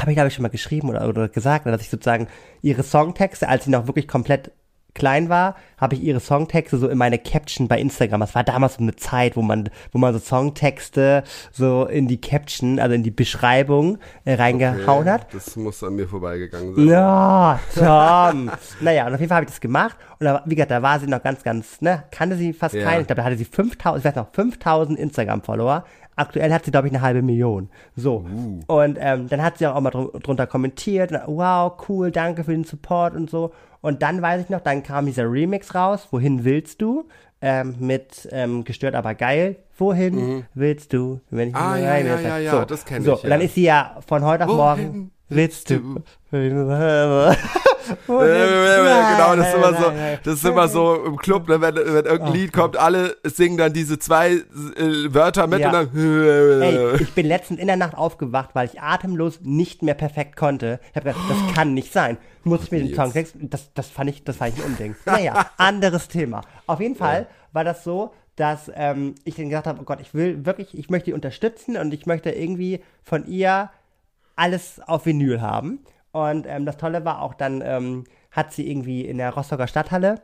habe 0.00 0.10
ich 0.10 0.16
glaube 0.16 0.28
ich 0.28 0.34
schon 0.34 0.42
mal 0.42 0.48
geschrieben 0.48 0.88
oder, 0.88 1.06
oder 1.06 1.28
gesagt, 1.28 1.66
dass 1.66 1.82
ich 1.82 1.90
sozusagen 1.90 2.26
ihre 2.62 2.82
Songtexte, 2.82 3.48
als 3.48 3.64
sie 3.66 3.70
noch 3.70 3.86
wirklich 3.86 4.08
komplett 4.08 4.50
klein 4.94 5.28
war, 5.28 5.54
habe 5.78 5.94
ich 5.94 6.02
ihre 6.02 6.20
Songtexte 6.20 6.78
so 6.78 6.88
in 6.88 6.98
meine 6.98 7.18
Caption 7.18 7.68
bei 7.68 7.78
Instagram. 7.78 8.20
Das 8.20 8.34
war 8.34 8.44
damals 8.44 8.74
so 8.74 8.82
eine 8.82 8.96
Zeit, 8.96 9.36
wo 9.36 9.42
man, 9.42 9.70
wo 9.92 9.98
man 9.98 10.12
so 10.12 10.18
Songtexte 10.18 11.22
so 11.52 11.86
in 11.86 12.08
die 12.08 12.20
Caption, 12.20 12.78
also 12.78 12.94
in 12.94 13.02
die 13.02 13.10
Beschreibung 13.10 13.98
äh, 14.24 14.34
reingehauen 14.34 15.00
Okay, 15.02 15.10
hat. 15.10 15.34
Das 15.34 15.56
muss 15.56 15.82
an 15.82 15.94
mir 15.96 16.08
vorbeigegangen 16.08 16.74
sein. 16.74 16.88
Ja, 16.88 17.60
Tom. 17.74 18.50
naja, 18.80 19.06
und 19.06 19.14
auf 19.14 19.20
jeden 19.20 19.28
Fall 19.28 19.36
habe 19.36 19.44
ich 19.44 19.50
das 19.50 19.60
gemacht. 19.60 19.96
Und 20.18 20.26
da, 20.26 20.42
wie 20.46 20.54
gesagt, 20.54 20.70
da 20.70 20.82
war 20.82 20.98
sie 21.00 21.06
noch 21.06 21.22
ganz, 21.22 21.42
ganz, 21.42 21.80
ne, 21.80 22.04
kannte 22.10 22.36
sie 22.36 22.52
fast 22.52 22.74
Ja. 22.74 22.82
keinen. 22.84 23.02
Ich 23.02 23.06
glaube, 23.06 23.20
da 23.22 23.24
hatte 23.24 23.36
sie 23.36 23.44
5000, 23.44 24.00
ich 24.00 24.04
weiß 24.04 24.16
noch, 24.16 24.28
5000 24.32 24.98
Instagram-Follower. 24.98 25.84
Aktuell 26.16 26.52
hat 26.52 26.64
sie, 26.66 26.70
glaube 26.70 26.88
ich, 26.88 26.92
eine 26.92 27.00
halbe 27.00 27.22
Million. 27.22 27.70
So. 27.96 28.26
Und 28.66 28.98
ähm, 29.00 29.28
dann 29.28 29.42
hat 29.42 29.56
sie 29.56 29.66
auch 29.66 29.80
mal 29.80 29.90
dr 29.90 30.20
drunter 30.20 30.46
kommentiert. 30.46 31.12
Wow, 31.26 31.72
cool, 31.88 32.10
danke 32.10 32.44
für 32.44 32.50
den 32.50 32.64
Support 32.64 33.14
und 33.14 33.30
so. 33.30 33.52
Und 33.80 34.02
dann 34.02 34.20
weiß 34.22 34.42
ich 34.42 34.50
noch, 34.50 34.60
dann 34.60 34.82
kam 34.82 35.06
dieser 35.06 35.30
Remix 35.30 35.74
raus. 35.74 36.08
Wohin 36.10 36.44
willst 36.44 36.82
du? 36.82 37.08
Ähm, 37.42 37.76
mit 37.78 38.28
ähm, 38.32 38.64
gestört, 38.64 38.94
aber 38.94 39.14
geil. 39.14 39.56
Wohin 39.78 40.44
willst 40.52 40.92
du? 40.92 41.20
Wenn 41.30 41.48
ich 41.48 41.54
Mhm. 41.54 41.60
Ah, 41.60 41.76
ja, 41.78 41.96
ja, 41.96 42.20
ja, 42.20 42.38
ja, 42.38 42.50
so. 42.50 42.64
das 42.66 42.84
kenn 42.84 43.02
so, 43.02 43.14
ich, 43.14 43.24
Und 43.24 43.30
dann 43.30 43.40
ja. 43.40 43.46
ist 43.46 43.54
sie 43.54 43.64
ja 43.64 43.96
von 44.06 44.22
heute 44.24 44.44
auf 44.46 44.54
morgen. 44.54 45.10
Willst 45.30 45.70
du? 45.70 46.02
genau, 48.30 49.36
das 49.36 49.48
ist 49.48 49.54
immer 49.54 49.74
so, 49.74 49.92
das 50.24 50.34
ist 50.34 50.44
immer 50.44 50.68
so 50.68 51.04
im 51.04 51.16
Club, 51.16 51.48
ne, 51.48 51.60
wenn, 51.60 51.74
wenn 51.74 51.84
irgendein 52.04 52.32
Lied 52.32 52.52
kommt, 52.52 52.76
alle 52.76 53.16
singen 53.24 53.56
dann 53.56 53.72
diese 53.72 53.98
zwei 53.98 54.32
äh, 54.32 54.42
Wörter 55.14 55.46
mit 55.46 55.60
Ja. 55.60 55.68
und 55.68 55.94
dann 55.94 56.62
Ey, 56.62 56.94
ich 57.00 57.12
bin 57.14 57.26
letztens 57.26 57.58
in 57.60 57.66
der 57.66 57.76
Nacht 57.76 57.96
aufgewacht, 57.96 58.50
weil 58.54 58.66
ich 58.66 58.80
atemlos 58.80 59.40
nicht 59.42 59.82
mehr 59.82 59.94
perfekt 59.94 60.36
konnte. 60.36 60.78
Ich 60.90 60.96
habe 60.96 61.10
gedacht, 61.10 61.24
das 61.28 61.54
kann 61.54 61.74
nicht 61.74 61.92
sein. 61.92 62.16
Muss 62.44 62.64
ich 62.64 62.70
mir 62.70 62.78
den 62.78 62.88
Jetzt. 62.88 62.96
Songtext, 62.96 63.34
das, 63.40 63.72
das 63.74 63.88
fand 63.88 64.10
ich, 64.10 64.24
das 64.24 64.36
fand 64.36 64.56
ich 64.56 64.64
ein 64.64 64.70
Unding. 64.70 64.94
Naja, 65.04 65.46
anderes 65.56 66.08
Thema. 66.08 66.42
Auf 66.66 66.80
jeden 66.80 66.96
Fall 66.96 67.26
war 67.52 67.64
das 67.64 67.82
so, 67.84 68.12
dass 68.36 68.70
ähm, 68.74 69.14
ich 69.24 69.34
dann 69.34 69.48
gesagt 69.50 69.66
habe, 69.66 69.80
oh 69.80 69.84
Gott, 69.84 70.00
ich 70.00 70.14
will 70.14 70.46
wirklich, 70.46 70.76
ich 70.78 70.88
möchte 70.88 71.06
die 71.06 71.12
unterstützen 71.12 71.76
und 71.76 71.92
ich 71.92 72.06
möchte 72.06 72.30
irgendwie 72.30 72.80
von 73.02 73.26
ihr 73.26 73.70
alles 74.40 74.80
auf 74.80 75.06
Vinyl 75.06 75.40
haben. 75.40 75.80
Und 76.12 76.46
ähm, 76.48 76.66
das 76.66 76.76
Tolle 76.76 77.04
war 77.04 77.22
auch 77.22 77.34
dann, 77.34 77.62
ähm, 77.64 78.04
hat 78.30 78.52
sie 78.52 78.68
irgendwie 78.68 79.02
in 79.02 79.18
der 79.18 79.30
Rostocker 79.30 79.66
Stadthalle 79.66 80.22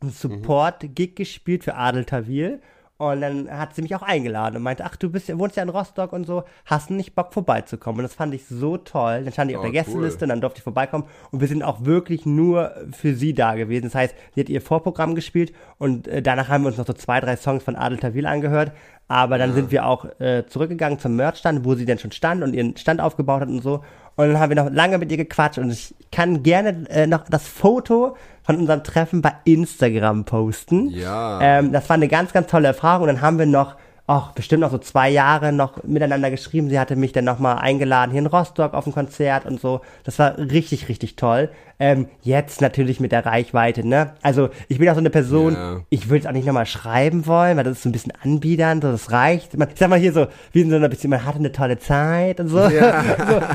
einen 0.00 0.12
Support-Gig 0.12 1.16
gespielt 1.16 1.64
für 1.64 1.74
Adel 1.74 2.04
Tawil. 2.04 2.60
Und 3.00 3.20
dann 3.20 3.48
hat 3.48 3.76
sie 3.76 3.82
mich 3.82 3.94
auch 3.94 4.02
eingeladen 4.02 4.56
und 4.56 4.62
meinte, 4.64 4.84
ach, 4.84 4.96
du 4.96 5.08
bist, 5.08 5.28
ja- 5.28 5.38
wohnst 5.38 5.56
ja 5.56 5.62
in 5.62 5.68
Rostock 5.68 6.12
und 6.12 6.26
so, 6.26 6.42
hast 6.64 6.90
du 6.90 6.94
nicht 6.94 7.14
Bock 7.14 7.32
vorbeizukommen? 7.32 8.00
Und 8.00 8.02
das 8.02 8.14
fand 8.14 8.34
ich 8.34 8.46
so 8.46 8.76
toll. 8.76 9.22
Dann 9.22 9.32
stand 9.32 9.52
ich 9.52 9.56
auf 9.56 9.60
Oh, 9.62 9.70
der 9.70 9.72
Gästeliste 9.84 10.18
cool. 10.18 10.22
und 10.24 10.28
dann 10.30 10.40
durfte 10.40 10.58
ich 10.58 10.64
vorbeikommen. 10.64 11.04
Und 11.30 11.40
wir 11.40 11.46
sind 11.46 11.62
auch 11.62 11.84
wirklich 11.84 12.26
nur 12.26 12.72
für 12.90 13.14
sie 13.14 13.34
da 13.34 13.54
gewesen. 13.54 13.84
Das 13.84 13.94
heißt, 13.94 14.16
sie 14.34 14.40
hat 14.40 14.48
ihr 14.48 14.60
Vorprogramm 14.60 15.14
gespielt 15.14 15.52
und 15.78 16.08
äh, 16.08 16.22
danach 16.22 16.48
haben 16.48 16.64
wir 16.64 16.68
uns 16.68 16.76
noch 16.78 16.86
so 16.88 16.92
zwei, 16.92 17.20
drei 17.20 17.36
Songs 17.36 17.62
von 17.62 17.76
Adel 17.76 17.98
Tawil 17.98 18.26
angehört. 18.26 18.72
Aber 19.06 19.38
dann 19.38 19.54
sind 19.54 19.70
wir 19.70 19.86
auch 19.86 20.04
äh, 20.20 20.44
zurückgegangen 20.48 20.98
zum 20.98 21.14
Merchstand, 21.16 21.64
wo 21.64 21.74
sie 21.76 21.86
dann 21.86 21.98
schon 22.00 22.10
stand 22.12 22.42
und 22.42 22.52
ihren 22.52 22.76
Stand 22.76 23.00
aufgebaut 23.00 23.42
hat 23.42 23.48
und 23.48 23.62
so. 23.62 23.82
Und 24.18 24.32
dann 24.32 24.40
haben 24.40 24.50
wir 24.50 24.56
noch 24.56 24.72
lange 24.72 24.98
mit 24.98 25.12
ihr 25.12 25.16
gequatscht 25.16 25.58
und 25.58 25.70
ich 25.70 25.94
kann 26.10 26.42
gerne 26.42 26.90
äh, 26.90 27.06
noch 27.06 27.22
das 27.30 27.46
Foto 27.46 28.16
von 28.42 28.56
unserem 28.56 28.82
Treffen 28.82 29.22
bei 29.22 29.32
Instagram 29.44 30.24
posten. 30.24 30.90
Ja. 30.90 31.38
Ähm, 31.40 31.70
das 31.70 31.88
war 31.88 31.94
eine 31.94 32.08
ganz, 32.08 32.32
ganz 32.32 32.48
tolle 32.48 32.66
Erfahrung. 32.66 33.02
Und 33.02 33.14
dann 33.14 33.20
haben 33.20 33.38
wir 33.38 33.46
noch, 33.46 33.76
ach, 34.10 34.32
bestimmt 34.32 34.62
noch 34.62 34.70
so 34.70 34.78
zwei 34.78 35.10
Jahre 35.10 35.52
noch 35.52 35.84
miteinander 35.84 36.30
geschrieben. 36.30 36.70
Sie 36.70 36.80
hatte 36.80 36.96
mich 36.96 37.12
dann 37.12 37.26
nochmal 37.26 37.58
eingeladen 37.58 38.10
hier 38.10 38.20
in 38.22 38.26
Rostock 38.26 38.72
auf 38.74 38.86
ein 38.86 38.92
Konzert 38.94 39.44
und 39.44 39.60
so. 39.60 39.82
Das 40.02 40.18
war 40.18 40.38
richtig, 40.38 40.88
richtig 40.88 41.14
toll. 41.16 41.50
Ähm, 41.78 42.08
jetzt 42.22 42.62
natürlich 42.62 43.00
mit 43.00 43.12
der 43.12 43.24
Reichweite, 43.26 43.86
ne? 43.86 44.14
Also 44.22 44.48
ich 44.66 44.78
bin 44.78 44.88
auch 44.88 44.94
so 44.94 44.98
eine 45.00 45.10
Person, 45.10 45.52
Ja. 45.52 45.80
ich 45.90 46.08
würde 46.08 46.20
es 46.22 46.26
auch 46.26 46.32
nicht 46.32 46.46
nochmal 46.46 46.64
schreiben 46.66 47.26
wollen, 47.26 47.56
weil 47.58 47.64
das 47.64 47.74
ist 47.74 47.82
so 47.82 47.90
ein 47.90 47.92
bisschen 47.92 48.14
anbiedernd, 48.24 48.82
so 48.82 48.90
das 48.90 49.12
reicht. 49.12 49.56
Man, 49.58 49.68
ich 49.68 49.78
sag 49.78 49.90
mal 49.90 49.98
hier 49.98 50.12
so, 50.14 50.26
wie 50.52 50.62
in 50.62 50.70
so 50.70 50.76
einer 50.76 50.88
Beziehung, 50.88 51.10
man 51.10 51.24
hatte 51.26 51.38
eine 51.38 51.52
tolle 51.52 51.78
Zeit 51.78 52.40
und 52.40 52.48
so. 52.48 52.56
so. 52.68 52.70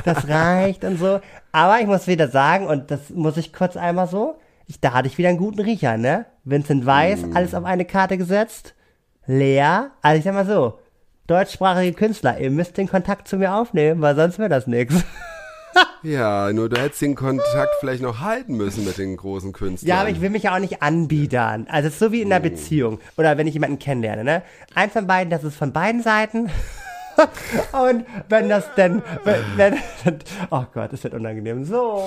Das 0.06 0.30
reicht 0.30 0.84
und 0.86 1.00
so. 1.00 1.20
Aber 1.52 1.80
ich 1.82 1.88
muss 1.88 2.06
wieder 2.08 2.28
sagen, 2.28 2.68
und 2.68 2.92
das 2.92 3.10
muss 3.10 3.38
ich 3.38 3.52
kurz 3.54 3.76
einmal 3.76 4.08
so, 4.08 4.36
ich, 4.68 4.80
da 4.80 4.94
hatte 4.94 5.08
ich 5.08 5.18
wieder 5.18 5.30
einen 5.30 5.40
guten 5.40 5.60
Riecher, 5.60 5.98
ne? 5.98 6.26
Vincent 6.46 6.86
Weiss, 6.86 7.26
alles 7.34 7.54
auf 7.56 7.66
eine 7.66 7.86
Karte 7.86 8.18
gesetzt. 8.18 8.76
Lea, 9.26 9.90
also 10.02 10.18
ich 10.18 10.24
sag 10.24 10.34
mal 10.34 10.46
so, 10.46 10.80
deutschsprachige 11.28 11.94
Künstler, 11.94 12.40
ihr 12.40 12.52
müsst 12.52 12.78
den 12.78 12.88
Kontakt 12.88 13.28
zu 13.28 13.38
mir 13.38 13.54
aufnehmen, 13.54 14.02
weil 14.02 14.16
sonst 14.16 14.40
wird 14.40 14.52
das 14.52 14.68
nix. 14.68 14.96
Ja, 16.04 16.52
nur 16.52 16.70
du 16.70 16.80
hättest 16.80 17.02
den 17.02 17.16
Kontakt 17.16 17.72
vielleicht 17.80 18.04
noch 18.04 18.20
halten 18.20 18.58
müssen 18.58 18.86
mit 18.86 18.98
den 18.98 19.18
großen 19.18 19.54
Künstlern. 19.54 19.90
Ja, 19.90 20.02
aber 20.02 20.10
ich 20.10 20.22
will 20.22 20.30
mich 20.30 20.44
ja 20.44 20.54
auch 20.54 20.60
nicht 20.60 20.84
anbiedern. 20.84 21.66
Also 21.70 21.88
es 21.88 21.94
ist 21.94 22.00
so 22.00 22.12
wie 22.12 22.22
in 22.22 22.32
einer 22.32 22.42
Beziehung. 22.42 23.00
Oder 23.18 23.38
wenn 23.38 23.48
ich 23.48 23.54
jemanden 23.54 23.80
kennenlerne, 23.80 24.24
ne? 24.24 24.44
Eins 24.76 24.94
von 24.94 25.08
beiden, 25.08 25.32
das 25.32 25.44
ist 25.44 25.56
von 25.56 25.74
beiden 25.74 26.04
Seiten. 26.04 26.52
Und 27.72 28.06
wenn 28.30 28.50
das 28.50 28.66
denn, 28.76 29.02
wenn, 29.24 29.42
wenn, 29.56 29.80
oh 30.52 30.66
Gott, 30.74 30.92
das 30.92 31.04
wird 31.04 31.14
unangenehm. 31.14 31.64
So. 31.66 32.04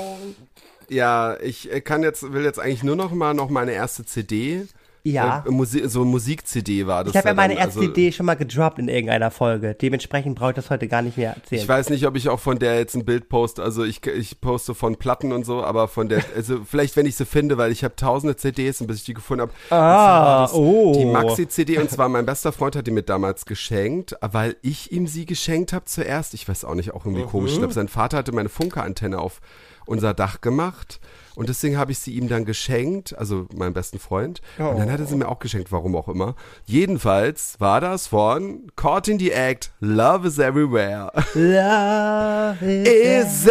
Ja, 0.88 1.36
ich 1.40 1.72
äh, 1.72 1.80
kann 1.80 2.02
jetzt, 2.02 2.32
will 2.32 2.44
jetzt 2.44 2.60
eigentlich 2.60 2.84
nur 2.84 2.96
noch 2.96 3.12
mal 3.12 3.34
noch 3.34 3.48
meine 3.48 3.72
erste 3.72 4.04
CD. 4.04 4.66
Ja. 5.12 5.44
Äh, 5.46 5.50
Musi 5.50 5.88
so 5.88 6.04
Musik-CD 6.04 6.86
war 6.86 7.04
das. 7.04 7.12
Ich 7.12 7.16
habe 7.16 7.28
ja 7.28 7.34
dann, 7.34 7.36
meine 7.36 7.54
erste 7.54 7.80
also, 7.80 7.90
Idee 7.90 8.11
schon 8.12 8.26
mal 8.26 8.34
gedroppt 8.34 8.78
in 8.78 8.88
irgendeiner 8.88 9.30
Folge. 9.30 9.74
Dementsprechend 9.74 10.36
brauche 10.36 10.50
ich 10.50 10.57
das 10.57 10.70
heute 10.70 10.88
gar 10.88 11.02
nicht 11.02 11.16
mehr 11.16 11.34
erzählen. 11.34 11.62
Ich 11.62 11.68
weiß 11.68 11.90
nicht, 11.90 12.07
ob 12.07 12.16
ich 12.16 12.28
auch 12.28 12.40
von 12.40 12.59
der 12.59 12.78
jetzt 12.78 12.94
ein 12.96 13.04
Bild 13.04 13.28
poste. 13.28 13.62
Also 13.62 13.84
ich, 13.84 14.04
ich 14.07 14.40
poste 14.40 14.74
von 14.74 14.96
Platten 14.96 15.32
und 15.32 15.46
so, 15.46 15.62
aber 15.62 15.86
von 15.88 16.09
der, 16.09 16.24
also 16.34 16.61
vielleicht 16.64 16.96
wenn 16.96 17.07
ich 17.07 17.16
sie 17.16 17.24
finde, 17.24 17.57
weil 17.57 17.70
ich 17.70 17.84
habe 17.84 17.94
tausende 17.94 18.36
CDs 18.36 18.80
und 18.80 18.88
bis 18.88 18.98
ich 18.98 19.04
die 19.04 19.14
gefunden 19.14 19.42
habe. 19.42 19.52
Ah, 19.70 20.48
oh. 20.52 20.94
Die 20.96 21.04
Maxi-CD 21.04 21.78
und 21.78 21.90
zwar 21.90 22.09
mein 22.09 22.26
bester 22.26 22.52
Freund 22.52 22.74
hat 22.74 22.86
die 22.86 22.90
mir 22.90 23.02
damals 23.02 23.46
geschenkt, 23.46 24.16
weil 24.20 24.57
ich 24.62 24.90
ihm 24.92 25.07
sie 25.07 25.26
geschenkt 25.26 25.72
habe 25.72 25.84
zuerst. 25.84 26.34
Ich 26.34 26.48
weiß 26.48 26.64
auch 26.64 26.74
nicht, 26.74 26.92
auch 26.94 27.04
irgendwie 27.04 27.24
komisch. 27.24 27.52
Ich 27.52 27.59
glaube, 27.59 27.72
sein 27.72 27.88
Vater 27.88 28.18
hatte 28.18 28.32
meine 28.32 28.48
Funke-Antenne 28.48 29.18
auf 29.18 29.40
unser 29.87 30.12
Dach 30.14 30.41
gemacht 30.41 31.01
und 31.34 31.49
deswegen 31.49 31.76
habe 31.78 31.93
ich 31.93 31.99
sie 31.99 32.14
ihm 32.14 32.28
dann 32.28 32.45
geschenkt, 32.45 33.16
also 33.18 33.47
meinem 33.55 33.72
besten 33.74 33.99
Freund. 33.99 34.41
Und 34.59 34.78
dann 34.78 34.91
hat 34.91 35.01
er 35.01 35.07
sie 35.07 35.16
mir 35.16 35.28
auch 35.28 35.39
geschenkt, 35.39 35.70
warum 35.72 35.95
auch 35.97 36.09
immer. 36.09 36.34
Jedenfalls 36.64 37.57
war 37.59 37.80
das 37.80 38.07
von 38.09 38.70
Caught 38.76 39.09
in 39.09 39.18
the 39.18 39.30
Act, 39.32 39.70
Love 39.80 40.28
is 40.28 40.39
Everywhere. 40.39 41.11
Love 41.34 42.57
is 42.64 43.47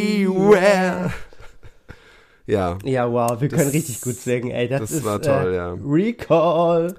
everywhere. 0.00 1.10
Ja, 2.46 2.78
Ja, 2.84 3.10
wow, 3.12 3.40
wir 3.40 3.48
können 3.48 3.64
Das- 3.64 3.72
richtig 3.72 4.00
gut 4.00 4.16
singen, 4.16 4.50
ey. 4.50 4.68
Das, 4.68 4.80
das 4.80 4.90
ist, 4.92 5.04
war 5.04 5.20
toll, 5.22 5.52
äh, 5.52 5.56
ja. 5.56 5.76
Recall. 5.84 6.94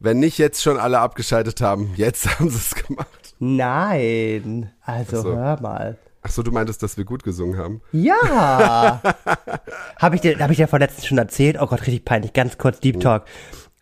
wenn 0.00 0.18
nicht 0.18 0.38
jetzt 0.38 0.60
schon 0.62 0.78
alle 0.78 0.98
abgeschaltet 0.98 1.60
haben, 1.60 1.92
jetzt 1.96 2.26
haben 2.40 2.48
sie 2.50 2.56
es 2.56 2.74
gemacht. 2.74 3.34
Nein. 3.38 4.70
Also 4.84 5.18
Ach 5.18 5.22
so. 5.22 5.36
hör 5.36 5.60
mal. 5.60 5.98
Ach 6.22 6.30
so, 6.30 6.42
du 6.42 6.52
meintest, 6.52 6.82
dass 6.82 6.96
wir 6.96 7.04
gut 7.04 7.24
gesungen 7.24 7.58
haben. 7.58 7.82
Ja. 7.92 9.02
habe 9.98 10.14
ich 10.14 10.20
dir, 10.20 10.38
habe 10.38 10.52
ich 10.52 10.58
dir 10.58 10.68
vorletztens 10.68 11.06
schon 11.06 11.18
erzählt? 11.18 11.56
Oh 11.60 11.66
Gott, 11.66 11.80
richtig 11.82 12.04
peinlich. 12.04 12.32
Ganz 12.32 12.58
kurz 12.58 12.78
Deep 12.78 13.00
Talk. 13.00 13.24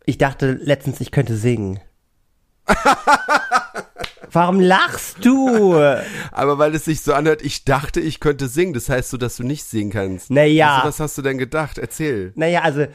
Ich 0.07 0.17
dachte 0.17 0.53
letztens, 0.53 1.01
ich 1.01 1.11
könnte 1.11 1.37
singen. 1.37 1.81
Warum 4.33 4.61
lachst 4.61 5.25
du? 5.25 5.75
Aber 6.33 6.59
weil 6.59 6.75
es 6.75 6.85
sich 6.87 7.03
so 7.03 7.13
anhört, 7.13 7.43
ich 7.43 7.65
dachte, 7.65 8.01
ich 8.01 8.21
könnte 8.21 8.49
singen. 8.49 8.73
Das 8.73 8.89
heißt 8.89 9.11
so, 9.11 9.17
dass 9.17 9.37
du 9.37 9.43
nicht 9.43 9.65
singen 9.65 9.91
kannst. 9.91 10.31
Naja. 10.31 10.77
Also, 10.77 10.89
was 10.89 11.01
hast 11.01 11.19
du 11.19 11.23
denn 11.23 11.37
gedacht? 11.37 11.79
Erzähl. 11.79 12.33
Naja, 12.37 12.63
also 12.63 12.87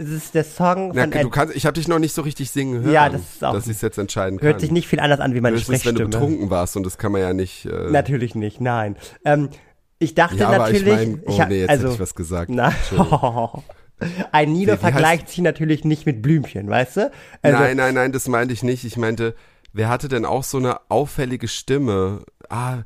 das 0.00 0.08
ist 0.08 0.34
der 0.34 0.44
Song 0.44 0.92
Na, 0.94 1.02
von 1.02 1.10
du 1.10 1.18
Ed, 1.18 1.32
kannst, 1.32 1.54
ich 1.56 1.66
habe 1.66 1.74
dich 1.74 1.86
noch 1.88 1.98
nicht 1.98 2.14
so 2.14 2.22
richtig 2.22 2.50
singen 2.50 2.82
hören. 2.82 2.92
Ja, 2.92 3.08
das 3.08 3.20
ist 3.20 3.44
auch- 3.44 3.52
Dass 3.54 3.66
ich 3.66 3.76
es 3.76 3.80
jetzt 3.82 3.98
entscheiden 3.98 4.38
kann. 4.38 4.46
hört 4.48 4.60
sich 4.60 4.70
nicht 4.70 4.88
viel 4.88 4.98
anders 5.00 5.20
an 5.20 5.34
wie 5.34 5.40
meine 5.40 5.56
Höchstens, 5.56 5.84
wenn 5.84 5.94
du 5.94 6.00
Sprechstimme. 6.02 6.26
betrunken 6.26 6.50
warst 6.50 6.76
und 6.76 6.84
das 6.84 6.98
kann 6.98 7.12
man 7.12 7.20
ja 7.20 7.32
nicht. 7.32 7.66
Äh, 7.66 7.90
Natürlich 7.90 8.34
nicht, 8.34 8.60
nein. 8.60 8.96
Ähm, 9.24 9.50
ich 9.98 10.14
dachte 10.14 10.36
ja, 10.38 10.48
aber 10.48 10.70
ich 10.70 10.82
natürlich, 10.84 11.08
meine, 11.08 11.22
oh 11.26 11.38
ha- 11.38 11.46
nee, 11.46 11.60
jetzt 11.60 11.70
also, 11.70 11.84
hätte 11.84 11.94
ich 11.94 12.00
was 12.00 12.14
gesagt. 12.14 12.50
Nein. 12.50 12.72
Entschuldigung. 12.90 13.62
Ein 14.32 14.52
Nino 14.54 14.72
Wie- 14.72 14.76
wie 14.76 14.80
vergleicht 14.80 15.28
sich 15.28 15.38
natürlich 15.40 15.84
nicht 15.84 16.06
mit 16.06 16.22
Blümchen, 16.22 16.68
weißt 16.70 16.96
du? 16.96 17.10
Also, 17.42 17.58
nein, 17.58 17.76
nein, 17.76 17.94
nein, 17.94 18.12
das 18.12 18.26
meinte 18.28 18.54
ich 18.54 18.62
nicht. 18.62 18.84
Ich 18.84 18.96
meinte, 18.96 19.34
wer 19.74 19.90
hatte 19.90 20.08
denn 20.08 20.24
auch 20.24 20.42
so 20.42 20.56
eine 20.56 20.78
auffällige 20.88 21.48
Stimme? 21.48 22.24
Ah, 22.48 22.78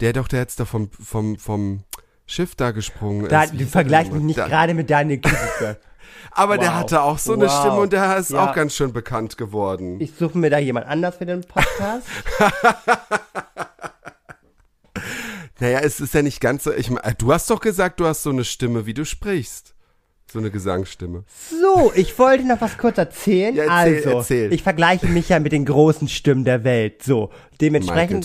der 0.00 0.14
doch, 0.14 0.28
der 0.28 0.40
jetzt 0.40 0.58
da 0.60 0.64
vom, 0.64 0.90
vom, 0.90 1.36
vom 1.38 1.84
Schiff 2.24 2.54
da 2.54 2.70
gesprungen 2.70 3.28
Da, 3.28 3.42
ist. 3.42 3.52
Du 3.52 3.66
vergleichst 3.66 4.12
mich 4.14 4.22
nicht 4.22 4.36
gerade 4.36 4.72
mit 4.72 4.88
Daniel 4.88 5.18
Kübelberg. 5.20 5.78
Aber 6.34 6.58
der 6.58 6.70
Wow. 6.70 6.74
hatte 6.76 7.02
auch 7.02 7.18
so 7.18 7.34
eine 7.34 7.46
Wow. 7.46 7.60
Stimme 7.60 7.76
und 7.80 7.92
der 7.92 8.16
ist 8.16 8.30
Ja. 8.30 8.50
auch 8.50 8.54
ganz 8.54 8.74
schön 8.74 8.92
bekannt 8.92 9.36
geworden. 9.36 10.00
Ich 10.00 10.14
suche 10.18 10.38
mir 10.38 10.50
da 10.50 10.58
jemand 10.58 10.86
anders 10.86 11.16
für 11.16 11.26
den 11.26 11.42
Podcast. 11.42 12.06
naja, 15.60 15.80
es 15.80 16.00
ist 16.00 16.14
ja 16.14 16.22
nicht 16.22 16.40
ganz 16.40 16.64
so. 16.64 16.72
Ich 16.72 16.90
mein, 16.90 17.02
du 17.18 17.32
hast 17.32 17.50
doch 17.50 17.60
gesagt, 17.60 18.00
du 18.00 18.06
hast 18.06 18.22
so 18.22 18.30
eine 18.30 18.44
Stimme, 18.44 18.86
wie 18.86 18.94
du 18.94 19.04
sprichst. 19.04 19.74
So 20.32 20.38
eine 20.38 20.50
Gesangsstimme. 20.50 21.24
So, 21.50 21.92
ich 21.94 22.18
wollte 22.18 22.48
noch 22.48 22.60
was 22.62 22.78
kurz 22.78 22.96
erzählen. 22.96 23.54
Ja, 23.54 23.64
erzähl, 23.84 23.96
also, 23.96 24.18
erzähl. 24.18 24.52
ich 24.52 24.62
vergleiche 24.62 25.06
mich 25.06 25.28
ja 25.28 25.38
mit 25.38 25.52
den 25.52 25.66
großen 25.66 26.08
Stimmen 26.08 26.46
der 26.46 26.64
Welt. 26.64 27.02
So, 27.02 27.30
dementsprechend 27.60 28.24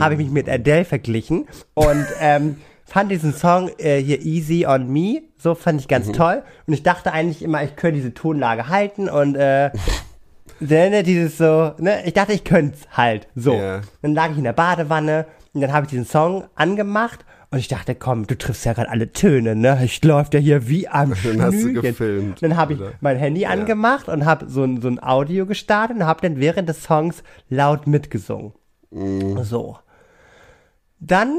habe 0.00 0.14
ich 0.14 0.18
mich 0.18 0.30
mit 0.30 0.48
Adele 0.48 0.86
verglichen 0.86 1.46
und 1.74 2.06
ähm, 2.18 2.56
fand 2.84 3.10
diesen 3.10 3.32
Song 3.34 3.70
äh, 3.78 3.98
hier 4.00 4.20
Easy 4.22 4.66
on 4.66 4.92
Me, 4.92 5.22
so 5.38 5.54
fand 5.54 5.80
ich 5.80 5.86
Mhm. 5.86 5.90
ganz 5.90 6.12
toll. 6.12 6.42
Und 6.66 6.72
ich 6.74 6.82
dachte 6.82 7.12
eigentlich 7.12 7.42
immer, 7.42 7.62
ich 7.64 7.76
könnte 7.76 7.96
diese 7.96 8.14
Tonlage 8.14 8.68
halten 8.68 9.08
und 9.08 9.34
äh, 9.36 9.70
ne, 10.60 11.02
dieses 11.02 11.38
so, 11.38 11.72
ne, 11.78 12.04
ich 12.06 12.12
dachte, 12.14 12.32
ich 12.32 12.44
könnte 12.44 12.76
es 12.80 12.96
halt. 12.96 13.26
So. 13.34 13.54
Ja. 13.54 13.80
Dann 14.02 14.14
lag 14.14 14.30
ich 14.32 14.38
in 14.38 14.44
der 14.44 14.52
Badewanne 14.52 15.26
und 15.52 15.60
dann 15.60 15.72
habe 15.72 15.86
ich 15.86 15.90
diesen 15.90 16.06
Song 16.06 16.44
angemacht 16.54 17.24
und 17.50 17.58
ich 17.58 17.68
dachte, 17.68 17.94
komm, 17.94 18.26
du 18.26 18.36
triffst 18.36 18.64
ja 18.64 18.72
gerade 18.72 18.90
alle 18.90 19.12
Töne, 19.12 19.54
ne? 19.54 19.78
Ich 19.84 20.02
läuft 20.02 20.34
ja 20.34 20.40
hier 20.40 20.68
wie 20.68 20.88
am 20.88 21.14
Dann 21.24 21.40
hast 21.40 21.54
du 21.54 21.60
Schnürchen. 21.60 21.82
gefilmt, 21.82 22.42
Dann 22.42 22.56
habe 22.56 22.72
ich 22.74 22.80
oder? 22.80 22.92
mein 23.00 23.16
Handy 23.16 23.46
angemacht 23.46 24.08
und 24.08 24.24
habe 24.24 24.48
so 24.48 24.64
ein, 24.64 24.80
so 24.80 24.88
ein 24.88 25.00
Audio 25.02 25.46
gestartet 25.46 25.96
und 25.98 26.04
habe 26.04 26.20
dann 26.22 26.38
während 26.40 26.68
des 26.68 26.82
Songs 26.82 27.22
laut 27.48 27.86
mitgesungen. 27.86 28.52
Mhm. 28.90 29.42
So. 29.44 29.76
Dann 31.06 31.36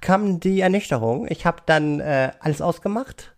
kam 0.00 0.40
die 0.40 0.60
Ernüchterung. 0.60 1.26
Ich 1.28 1.46
habe 1.46 1.58
dann 1.66 2.00
äh, 2.00 2.32
alles 2.40 2.60
ausgemacht 2.60 3.32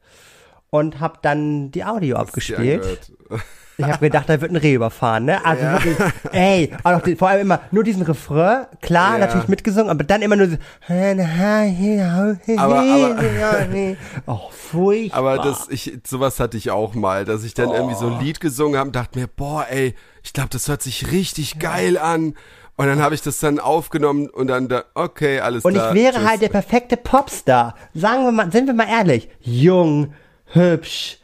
und 0.70 1.00
habe 1.00 1.18
dann 1.22 1.70
die 1.70 1.84
Audio 1.84 2.16
Hast 2.18 2.28
abgespielt. 2.28 3.12
Ich 3.78 3.86
habe 3.86 3.98
gedacht, 3.98 4.28
da 4.28 4.40
wird 4.40 4.52
ein 4.52 4.56
Reh 4.56 4.74
überfahren, 4.74 5.24
ne? 5.24 5.44
Also 5.44 5.62
wirklich, 5.64 5.96
ey, 6.32 6.72
auch 6.84 6.92
noch 6.92 7.00
die, 7.00 7.16
vor 7.16 7.28
allem 7.28 7.40
immer 7.40 7.60
nur 7.70 7.82
diesen 7.82 8.02
Refrain, 8.02 8.66
klar, 8.82 9.14
Ja. 9.14 9.26
natürlich 9.26 9.48
mitgesungen, 9.48 9.90
aber 9.90 10.04
dann 10.04 10.22
immer 10.22 10.36
nur 10.36 10.50
so. 10.50 10.56
oh, 14.26 14.50
furchtbar. 14.50 15.18
Aber 15.18 15.38
das, 15.38 15.68
ich, 15.70 15.98
sowas 16.06 16.38
hatte 16.38 16.58
ich 16.58 16.70
auch 16.70 16.94
mal, 16.94 17.24
dass 17.24 17.44
ich 17.44 17.54
dann 17.54 17.70
irgendwie 17.70 17.96
so 17.96 18.08
ein 18.08 18.20
Lied 18.20 18.40
gesungen 18.40 18.78
habe 18.78 18.88
und 18.88 18.96
dachte 18.96 19.18
mir, 19.18 19.26
boah, 19.26 19.66
ey, 19.68 19.94
ich 20.22 20.32
glaube, 20.32 20.50
das 20.50 20.68
hört 20.68 20.82
sich 20.82 21.10
richtig 21.10 21.58
geil 21.58 21.96
an. 21.98 22.34
Und 22.76 22.86
dann 22.86 23.00
habe 23.00 23.14
ich 23.14 23.22
das 23.22 23.38
dann 23.38 23.58
aufgenommen 23.58 24.28
und 24.28 24.46
dann 24.48 24.68
da, 24.68 24.84
okay, 24.94 25.40
alles 25.40 25.64
Und 25.64 25.74
klar. 25.74 25.90
ich 25.94 26.02
wäre 26.02 26.14
tschüss. 26.16 26.28
halt 26.28 26.42
der 26.42 26.48
perfekte 26.48 26.96
Popstar. 26.96 27.74
Sagen 27.94 28.24
wir 28.24 28.32
mal, 28.32 28.50
sind 28.50 28.66
wir 28.66 28.74
mal 28.74 28.88
ehrlich. 28.88 29.28
Jung, 29.40 30.14
hübsch, 30.46 31.18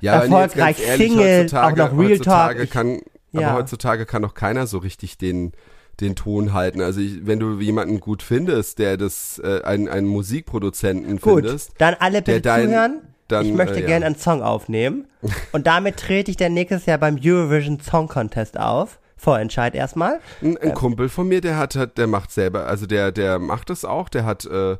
ja, 0.00 0.20
erfolgreich, 0.22 0.86
ehrlich, 0.86 1.10
Single, 1.10 1.46
auch 1.54 1.74
noch 1.76 1.98
Real 1.98 2.18
Talk. 2.18 2.70
Kann, 2.70 3.00
ja. 3.32 3.48
Aber 3.48 3.58
heutzutage 3.58 4.04
kann 4.04 4.22
doch 4.22 4.34
keiner 4.34 4.66
so 4.66 4.78
richtig 4.78 5.16
den, 5.16 5.52
den 6.00 6.14
Ton 6.14 6.52
halten. 6.52 6.82
Also 6.82 7.00
ich, 7.00 7.26
wenn 7.26 7.38
du 7.40 7.58
jemanden 7.60 7.98
gut 8.00 8.22
findest, 8.22 8.78
der 8.78 8.96
das, 8.98 9.40
äh, 9.42 9.62
einen, 9.64 9.88
einen 9.88 10.06
Musikproduzenten 10.06 11.20
Gut, 11.20 11.44
findest, 11.44 11.72
dann 11.78 11.94
alle 11.98 12.20
bitte 12.20 12.40
dein- 12.42 12.66
zuhören. 12.68 13.00
dann, 13.28 13.46
ich 13.46 13.54
möchte 13.54 13.76
äh, 13.76 13.80
ja. 13.80 13.86
gerne 13.86 14.06
einen 14.06 14.16
Song 14.16 14.42
aufnehmen. 14.42 15.06
Und 15.52 15.66
damit 15.66 15.96
trete 15.96 16.30
ich 16.30 16.36
dann 16.36 16.52
nächstes 16.52 16.84
Jahr 16.86 16.98
beim 16.98 17.18
Eurovision 17.22 17.80
Song 17.80 18.08
Contest 18.08 18.58
auf. 18.58 18.98
Vorentscheid 19.22 19.74
erstmal. 19.74 20.20
Ein, 20.42 20.58
ein 20.58 20.74
Kumpel 20.74 21.08
von 21.08 21.28
mir, 21.28 21.40
der 21.40 21.56
hat, 21.56 21.76
hat, 21.76 21.96
der 21.96 22.08
macht 22.08 22.32
selber, 22.32 22.66
also 22.66 22.86
der, 22.86 23.12
der 23.12 23.38
macht 23.38 23.70
das 23.70 23.84
auch, 23.84 24.08
der 24.08 24.24
hat, 24.24 24.44
äh, 24.46 24.76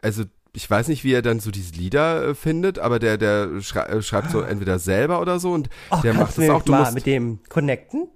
also 0.00 0.24
ich 0.52 0.68
weiß 0.68 0.88
nicht, 0.88 1.04
wie 1.04 1.12
er 1.12 1.22
dann 1.22 1.40
so 1.40 1.50
diese 1.50 1.74
Lieder 1.74 2.28
äh, 2.28 2.34
findet, 2.34 2.78
aber 2.78 2.98
der, 2.98 3.18
der 3.18 3.60
schrei 3.60 3.82
äh, 3.82 4.02
schreibt 4.02 4.30
so 4.30 4.42
entweder 4.42 4.78
selber 4.78 5.20
oder 5.20 5.40
so 5.40 5.52
und 5.52 5.68
Oh, 5.90 5.98
der 6.02 6.14
macht 6.14 6.38
das 6.38 6.48
auch. 6.48 6.62
Du 6.62 6.72
mal 6.72 6.80
musst, 6.82 6.94
mit 6.94 7.06
dem 7.06 7.40
connecten? 7.48 8.08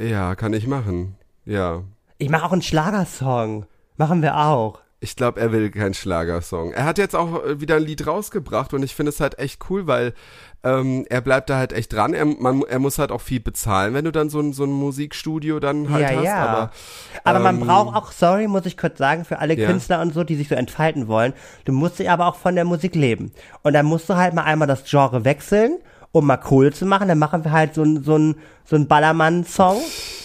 ja, 0.00 0.34
kann 0.34 0.52
ich 0.52 0.66
machen. 0.66 1.16
Ja. 1.44 1.82
Ich 2.18 2.28
mache 2.28 2.44
auch 2.44 2.52
einen 2.52 2.62
Schlagersong. 2.62 3.66
Machen 3.96 4.22
wir 4.22 4.36
auch. 4.36 4.80
Ich 5.00 5.14
glaube, 5.14 5.40
er 5.40 5.52
will 5.52 5.70
keinen 5.70 5.94
Schlagersong. 5.94 6.72
Er 6.72 6.84
hat 6.84 6.98
jetzt 6.98 7.14
auch 7.14 7.44
äh, 7.44 7.60
wieder 7.60 7.76
ein 7.76 7.84
Lied 7.84 8.04
rausgebracht 8.06 8.74
und 8.74 8.82
ich 8.82 8.94
finde 8.96 9.10
es 9.10 9.20
halt 9.20 9.38
echt 9.38 9.70
cool, 9.70 9.86
weil 9.86 10.12
ähm, 10.64 11.06
er 11.08 11.20
bleibt 11.20 11.50
da 11.50 11.56
halt 11.56 11.72
echt 11.72 11.92
dran. 11.92 12.14
Er, 12.14 12.24
man, 12.24 12.62
er 12.62 12.78
muss 12.78 12.98
halt 12.98 13.12
auch 13.12 13.20
viel 13.20 13.40
bezahlen, 13.40 13.94
wenn 13.94 14.04
du 14.04 14.10
dann 14.10 14.28
so 14.28 14.40
ein, 14.40 14.52
so 14.52 14.64
ein 14.64 14.72
Musikstudio 14.72 15.60
dann 15.60 15.90
halt 15.90 16.10
ja, 16.10 16.16
hast. 16.16 16.24
ja. 16.24 16.46
Aber, 16.46 16.70
Aber 17.24 17.38
man 17.38 17.60
ähm, 17.60 17.66
braucht 17.66 17.94
auch, 17.96 18.10
sorry, 18.10 18.48
muss 18.48 18.66
ich 18.66 18.76
kurz 18.76 18.98
sagen, 18.98 19.24
für 19.24 19.38
alle 19.38 19.54
Ja. 19.54 19.68
Künstler 19.68 20.00
und 20.00 20.12
so, 20.12 20.24
die 20.24 20.34
sich 20.34 20.48
so 20.48 20.56
entfalten 20.56 21.06
wollen, 21.06 21.32
du 21.64 21.72
musst 21.72 21.98
dich 21.98 22.10
aber 22.10 22.26
auch 22.26 22.36
von 22.36 22.54
der 22.56 22.64
Musik 22.64 22.94
leben. 22.94 23.32
Und 23.62 23.72
dann 23.72 23.86
musst 23.86 24.08
du 24.08 24.16
halt 24.16 24.34
mal 24.34 24.42
einmal 24.42 24.66
das 24.68 24.84
Genre 24.84 25.24
wechseln, 25.24 25.78
um 26.10 26.26
mal 26.26 26.36
Kohle 26.38 26.72
zu 26.72 26.86
machen. 26.86 27.06
Dann 27.06 27.18
machen 27.18 27.44
wir 27.44 27.52
halt 27.52 27.74
so 27.74 27.82
ein, 27.82 28.02
so 28.02 28.16
ein, 28.16 28.34
so 28.64 28.74
ein 28.74 28.88
Ballermann-Song, 28.88 29.76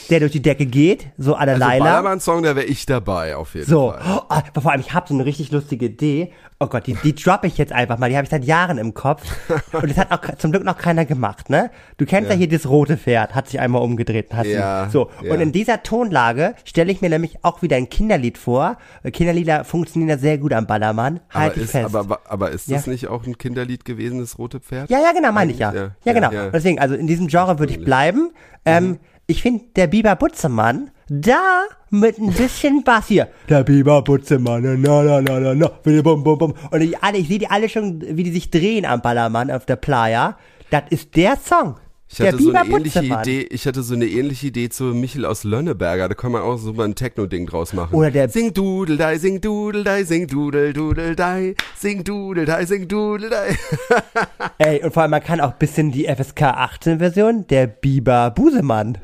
der 0.10 0.20
durch 0.20 0.32
die 0.32 0.42
Decke 0.42 0.66
geht, 0.66 1.08
so 1.18 1.36
à 1.36 1.46
la 1.46 1.54
also 1.54 1.66
Laila. 1.66 1.86
Ballermann-Song, 1.86 2.44
da 2.44 2.56
wäre 2.56 2.66
ich 2.66 2.86
dabei 2.86 3.36
auf 3.36 3.56
jeden 3.56 3.68
So, 3.68 3.92
Fall. 3.92 4.02
oh, 4.08 4.22
aber 4.30 4.62
vor 4.62 4.72
allem, 4.72 4.82
ich 4.82 4.94
habe 4.94 5.08
so 5.08 5.14
eine 5.14 5.26
richtig 5.26 5.52
lustige 5.52 5.86
Idee. 5.86 6.32
Oh 6.60 6.68
Gott, 6.68 6.88
die, 6.88 6.94
die 6.96 7.14
droppe 7.14 7.48
ich 7.48 7.58
jetzt 7.58 7.74
einfach 7.74 7.98
mal. 7.98 8.10
Die 8.10 8.16
habe 8.16 8.24
ich 8.24 8.30
seit 8.30 8.46
Jahren 8.46 8.78
im 8.78 8.94
Kopf. 8.94 9.24
Und 9.74 9.90
das 9.90 9.98
hat 9.98 10.12
auch 10.12 10.36
zum 10.38 10.52
Glück 10.52 10.64
noch 10.64 10.78
keiner 10.78 11.04
gemacht, 11.06 11.50
ne? 11.50 11.72
Du 11.98 12.06
kennst 12.06 12.30
ja, 12.30 12.36
hier 12.38 12.48
das 12.48 12.68
rote 12.70 12.96
Pferd, 12.98 13.36
hat 13.36 13.48
sich 13.50 13.60
einmal 13.60 13.82
umgedreht. 13.82 14.32
und 14.32 14.38
Hast 14.38 14.48
Ja, 14.48 14.88
so, 14.90 15.10
ja. 15.22 15.34
und 15.34 15.42
in 15.42 15.52
dieser 15.52 15.84
Tonlage 15.84 16.56
stelle 16.64 16.92
ich 16.92 17.02
mir 17.02 17.10
nämlich 17.10 17.40
auch 17.44 17.62
wieder 17.62 17.76
ein 17.76 17.90
Kinderlied 17.90 18.38
vor. 18.38 18.78
Kinderlieder 19.12 19.64
funktionieren 19.66 20.10
ja 20.10 20.18
sehr 20.18 20.38
gut 20.38 20.54
am 20.54 20.66
Ballermann. 20.68 21.20
Halt 21.34 21.46
Aber 21.48 21.54
dich 21.56 21.64
ist, 21.66 21.72
fest. 21.72 21.96
aber, 21.96 22.20
aber 22.28 22.52
ist 22.52 22.72
das 22.72 22.86
Ja. 22.86 22.92
nicht 22.92 23.08
auch 23.08 23.26
ein 23.26 23.38
Kinderlied 23.38 23.84
gewesen, 23.84 24.20
das 24.20 24.38
rote 24.38 24.60
Pferd? 24.62 24.90
ja, 24.90 25.00
ja, 25.00 25.12
genau, 25.12 25.32
meine 25.34 25.52
ich 25.52 25.60
ja. 25.60 25.74
Ja, 25.74 25.82
Ja, 25.84 25.90
ja, 26.06 26.14
genau. 26.14 26.32
ja. 26.32 26.50
Deswegen, 26.50 26.80
also 26.80 26.96
in 26.96 27.08
diesem 27.08 27.28
Genre 27.28 27.60
würde 27.60 27.74
ich 27.74 27.84
bleiben. 27.84 28.32
Ähm, 28.66 29.00
ich 29.28 29.42
finde, 29.42 29.66
der 29.76 29.88
Biber 29.88 30.16
Butzemann, 30.16 30.92
da 31.08 31.64
mit 31.90 32.18
ein 32.18 32.34
bisschen 32.34 32.84
Bass 32.84 33.08
hier. 33.08 33.30
Der 33.50 33.64
Biber 33.64 34.02
Butzemann, 34.02 34.64
na, 34.64 35.04
na, 35.04 35.22
na, 35.22 35.40
na, 35.40 35.54
na, 35.54 35.68
bum, 36.02 36.24
bum, 36.24 36.38
bum. 36.38 36.54
Und 36.72 36.82
ich, 36.82 37.02
alle, 37.02 37.18
ich 37.18 37.28
sehe 37.28 37.40
die 37.40 37.50
alle 37.50 37.70
schon, 37.70 38.02
wie 38.02 38.24
die 38.24 38.32
sich 38.32 38.50
drehen 38.50 38.86
am 38.86 39.02
Ballermann 39.02 39.52
auf 39.52 39.66
der 39.66 39.76
Playa. 39.78 40.38
Das 40.72 40.84
ist 40.90 41.16
der 41.16 41.38
Song. 41.38 41.76
Ich 42.14 42.22
hatte 42.22 42.38
so 42.44 42.54
eine 42.54 42.70
ähnliche. 42.70 43.04
Idee, 43.04 43.42
ich 43.50 43.66
hatte 43.66 43.82
so 43.82 43.96
eine 43.96 44.06
ähnliche 44.06 44.48
Idee 44.48 44.70
zu 44.70 44.84
Michel 44.86 45.26
aus 45.26 45.44
Lönneberger, 45.44 46.08
da 46.10 46.14
kann 46.16 46.32
man 46.32 46.44
auch 46.44 46.58
so 46.58 46.72
mal 46.74 46.86
ein 46.86 46.94
Techno-Ding 46.96 47.48
draus 47.48 47.74
machen. 47.74 47.96
Oder 47.96 48.12
der- 48.12 48.30
Sing 48.30 48.54
Dudeldei, 48.54 49.18
sing 49.18 49.42
Dudeldei, 49.42 50.04
sing 50.04 50.28
Dudel, 50.28 50.74
Dudeldei, 50.74 51.56
sing 51.76 52.04
Dudeldei, 52.04 52.66
sing 52.66 52.88
Dudeldei. 52.88 53.58
Ey, 54.60 54.84
und 54.84 54.94
vor 54.94 55.02
allem, 55.04 55.12
man 55.12 55.24
kann 55.24 55.42
auch 55.42 55.54
bisschen 55.54 55.92
die 55.92 56.06
FSK 56.06 56.44
18 56.44 57.00
Version, 57.00 57.48
der 57.48 57.66
Biber 57.68 58.30
Busemann. 58.32 58.98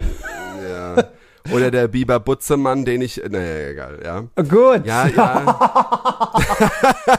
ja. 0.70 1.04
Oder 1.52 1.72
der 1.72 1.88
Biber 1.88 2.20
Butzemann, 2.20 2.86
den 2.86 3.02
ich, 3.02 3.20
naja, 3.28 3.70
egal, 3.70 4.00
ja. 4.04 4.20
Gut. 4.44 4.86
Ja, 4.86 5.08
ja, 5.08 5.60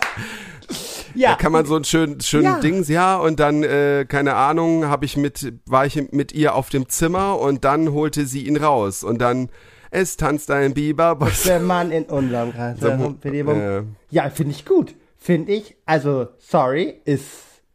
ja. 1.15 1.31
da 1.31 1.35
kann 1.37 1.53
man 1.53 1.67
so 1.67 1.77
einen 1.77 1.85
schönen, 1.85 2.21
schönen 2.21 2.45
Ja. 2.45 2.61
Dings, 2.61 2.89
ja, 2.89 3.17
und 3.17 3.41
dann, 3.41 3.63
äh, 3.63 4.05
keine 4.09 4.35
Ahnung, 4.35 4.87
habe 4.87 5.05
ich 5.05 5.17
mit, 5.17 5.53
war 5.67 5.87
ich 5.87 6.13
mit 6.13 6.33
ihr 6.33 6.55
auf 6.55 6.69
dem 6.71 6.89
Zimmer 6.89 7.39
und 7.39 7.65
dann 7.65 7.93
holte 7.93 8.27
sie 8.27 8.47
ihn 8.47 8.57
raus 8.57 9.05
und 9.05 9.21
dann, 9.21 9.49
es 9.91 10.17
tanzt 10.17 10.51
ein 10.51 10.75
Biber, 10.75 11.19
der 11.45 11.61
Mann 11.61 11.91
in 11.91 12.05
unserem 12.05 12.53
Äh, 12.53 13.79
äh, 13.79 13.83
Ja, 14.11 14.31
finde 14.31 14.53
ich 14.53 14.65
gut. 14.65 14.95
Finde 15.19 15.53
ich. 15.53 15.77
Also, 15.85 16.29
sorry, 16.39 17.01
ist, 17.05 17.27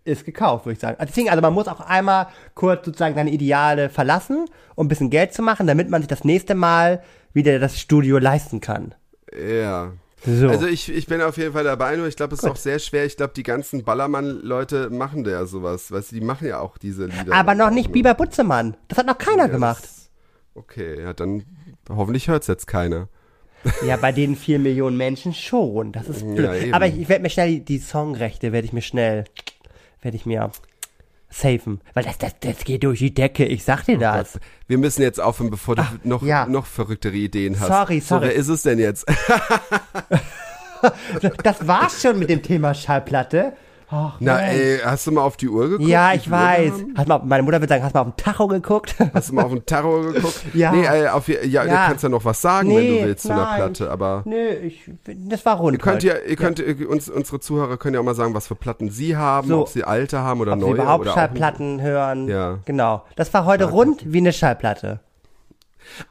ist 0.05 0.25
gekauft, 0.25 0.65
würde 0.65 0.73
ich 0.73 0.79
sagen. 0.79 0.95
Also, 0.97 1.11
deswegen, 1.11 1.29
also 1.29 1.41
man 1.41 1.53
muss 1.53 1.67
auch 1.67 1.81
einmal 1.81 2.27
kurz 2.53 2.85
sozusagen 2.85 3.15
seine 3.15 3.31
Ideale 3.31 3.89
verlassen, 3.89 4.45
um 4.75 4.85
ein 4.85 4.89
bisschen 4.89 5.09
Geld 5.09 5.33
zu 5.33 5.41
machen, 5.41 5.67
damit 5.67 5.89
man 5.89 6.01
sich 6.01 6.07
das 6.07 6.23
nächste 6.23 6.55
Mal 6.55 7.03
wieder 7.33 7.59
das 7.59 7.79
Studio 7.79 8.17
leisten 8.17 8.61
kann. 8.61 8.95
ja. 9.37 9.91
So. 10.25 10.49
Also 10.49 10.65
ich, 10.67 10.89
ich 10.91 11.05
bin 11.07 11.21
auf 11.21 11.37
jeden 11.37 11.53
Fall 11.53 11.63
dabei, 11.63 11.95
nur 11.95 12.07
ich 12.07 12.15
glaube, 12.15 12.33
es 12.33 12.41
ist 12.43 12.49
auch 12.49 12.55
sehr 12.55 12.79
schwer. 12.79 13.05
Ich 13.05 13.15
glaube, 13.17 13.33
die 13.35 13.43
ganzen 13.43 13.83
Ballermann-Leute 13.83 14.89
machen 14.89 15.23
da 15.23 15.31
ja 15.31 15.45
sowas. 15.45 15.91
Weißt 15.91 16.11
du, 16.11 16.15
die 16.15 16.21
machen 16.25 16.47
ja 16.47 16.59
auch 16.59 16.77
diese 16.77 17.05
Lieder. 17.05 17.33
Aber 17.33 17.53
noch 17.55 17.69
nicht? 17.69 17.91
Biber 17.91 18.13
Butzemann. 18.15 18.75
Das 18.87 18.97
hat 18.97 19.05
noch 19.07 19.17
keiner 19.17 19.43
Ja, 19.43 19.47
gemacht. 19.47 19.83
das- 19.83 20.09
Okay, 20.55 21.01
ja, 21.01 21.13
dann 21.13 21.43
hoffentlich 21.89 22.27
hört's 22.29 22.47
jetzt 22.47 22.65
keiner. 22.65 23.09
Ja, 23.85 23.97
bei 23.97 24.11
den 24.11 24.35
vier 24.35 24.57
Millionen 24.59 24.95
Menschen 24.95 25.33
schon. 25.33 25.91
Das 25.91 26.07
ist 26.07 26.21
blöd. 26.21 26.63
eben. 26.63 26.73
Aber 26.73 26.87
ich, 26.87 26.97
ich 26.99 27.09
werde 27.09 27.23
mir 27.23 27.29
schnell 27.29 27.49
die, 27.49 27.65
die 27.65 27.79
Songrechte, 27.79 28.51
werde 28.53 28.65
ich 28.65 28.71
mir 28.73 28.81
schnell, 28.81 29.25
werde 30.01 30.15
ich 30.15 30.25
mir 30.25 30.49
safen. 31.35 31.81
Weil 31.93 32.03
das, 32.05 32.17
das, 32.17 32.35
das 32.39 32.63
geht 32.63 32.83
durch 32.83 32.99
die 32.99 33.13
Decke. 33.13 33.45
Ich 33.45 33.63
sag 33.63 33.83
dir 33.85 33.97
das. 33.97 34.39
Wir 34.67 34.77
müssen 34.77 35.01
jetzt 35.01 35.19
aufhören, 35.19 35.51
bevor 35.51 35.75
du 35.75 35.83
noch, 36.03 36.23
ja. 36.23 36.45
noch 36.45 36.65
verrücktere 36.65 37.15
Ideen 37.15 37.59
hast. 37.59 37.67
Sorry, 37.67 37.99
So, 37.99 38.07
sorry. 38.15 38.27
wer 38.27 38.35
ist 38.35 38.47
es 38.47 38.63
denn 38.63 38.79
jetzt? 38.79 39.05
Das 41.41 41.65
war's 41.65 42.01
schon 42.03 42.19
mit 42.19 42.29
dem 42.29 42.43
Thema 42.43 42.75
Schallplatte. 42.75 43.53
Ach, 43.91 44.15
Na, 44.19 44.35
Mensch. 44.37 44.49
ey, 44.55 44.79
hast 44.83 45.05
du 45.05 45.11
mal 45.11 45.21
auf 45.21 45.37
die 45.37 45.47
Uhr 45.47 45.69
geguckt? 45.69 45.87
Ja, 45.87 46.13
ich 46.13 46.29
weiß. 46.29 46.71
Hast 46.97 47.07
mal, 47.07 47.21
meine 47.23 47.43
Mutter 47.43 47.59
würde 47.61 47.67
sagen, 47.69 47.83
hast 47.83 47.93
mal 47.93 48.01
auf 48.01 48.07
den 48.07 48.17
Tacho 48.17 48.47
geguckt? 48.47 48.95
Hast 49.13 49.29
du 49.29 49.35
mal 49.35 49.43
auf 49.45 49.51
den 49.51 49.65
Tarot 49.65 50.13
geguckt? 50.15 50.41
Ja. 50.55 50.71
Nee, 50.71 50.85
äh, 50.85 51.07
auf, 51.09 51.27
ja, 51.27 51.43
ja, 51.43 51.63
du 51.63 51.69
Ja. 51.69 51.87
kannst 51.87 52.01
ja 52.03 52.09
noch 52.09 52.25
was 52.25 52.41
sagen, 52.41 52.69
wenn 52.69 52.75
Nee, 52.77 52.99
du 53.01 53.05
willst 53.07 53.23
zu 53.27 53.31
einer. 53.33 53.45
Platte, 53.55 53.91
aber 53.91 54.23
Nö, 54.25 54.49
ich, 54.49 54.89
das 55.29 55.45
war 55.45 55.57
rund. 55.57 55.73
ihr 55.77 55.79
könnt 55.79 56.01
ja, 56.03 56.15
ihr 56.27 56.35
könnt, 56.35 56.59
äh, 56.59 56.85
uns, 56.85 57.09
unsere 57.09 57.39
Zuhörer 57.39 57.77
können 57.77 57.93
ja 57.93 57.99
auch 57.99 58.05
mal 58.05 58.15
sagen, 58.15 58.33
was 58.33 58.47
für 58.47 58.55
Platten 58.55 58.89
sie 58.89 59.15
haben, 59.17 59.47
So. 59.49 59.61
ob 59.61 59.69
sie 59.69 59.83
alte 59.83 60.19
haben 60.19 60.41
oder 60.41 60.53
Ob 60.53 60.59
sie 60.59 60.65
neue 60.65 60.73
überhaupt 60.73 61.01
oder 61.01 61.11
auch 61.11 61.15
Schallplatten 61.15 61.79
hören. 61.81 62.27
Ja. 62.27 62.57
Genau. 62.65 63.03
Das 63.15 63.33
war 63.35 63.45
heute 63.45 63.65
rund 63.65 64.01
wie 64.11 64.17
eine 64.17 64.33
Schallplatte. 64.33 64.99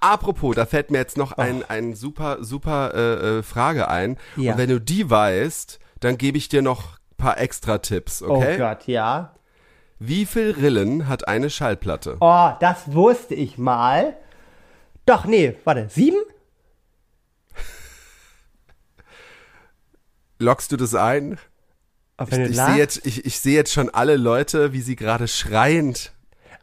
Apropos, 0.01 0.55
da 0.55 0.67
fällt 0.67 0.91
mir 0.93 0.99
jetzt 0.99 1.17
noch 1.19 1.33
ein, 1.33 1.65
ein 1.69 1.95
super, 1.95 2.39
super 2.41 2.95
äh, 2.95 3.39
äh, 3.39 3.43
Frage 3.43 3.89
ein. 3.89 4.17
Ja. 4.37 4.53
Und 4.53 4.59
wenn 4.59 4.71
du 4.71 4.81
die 4.81 5.11
weißt, 5.11 5.81
dann 6.01 6.17
gebe 6.19 6.39
ich 6.39 6.49
dir 6.49 6.63
noch 6.63 6.94
paar 7.17 7.39
extra 7.39 7.79
Tipps, 7.79 8.23
okay? 8.23 8.55
Oh 8.55 8.59
Gott, 8.59 8.87
ja. 8.87 9.35
Wie 9.99 10.27
viel 10.27 10.51
Rillen 10.51 11.09
hat 11.09 11.29
eine 11.29 11.51
Schallplatte? 11.51 12.17
Oh, 12.21 12.51
das 12.61 12.93
wusste 12.93 13.35
ich 13.35 13.59
mal. 13.59 14.17
Doch, 15.07 15.25
nee, 15.25 15.57
warte, 15.65 15.89
sieben? 15.89 16.19
Lockst 20.39 20.73
du 20.73 20.77
das 20.77 20.95
ein? 20.95 21.39
Auf 22.17 22.33
Ich, 22.33 22.39
ich 22.39 22.57
sehe 22.57 22.77
jetzt, 22.77 23.07
ich, 23.07 23.25
ich 23.25 23.41
sehe 23.41 23.55
jetzt 23.55 23.73
schon 23.73 23.91
alle 23.91 24.17
Leute, 24.17 24.73
wie 24.73 24.81
sie 24.81 24.97
gerade 24.97 25.29
schreiend. 25.29 26.13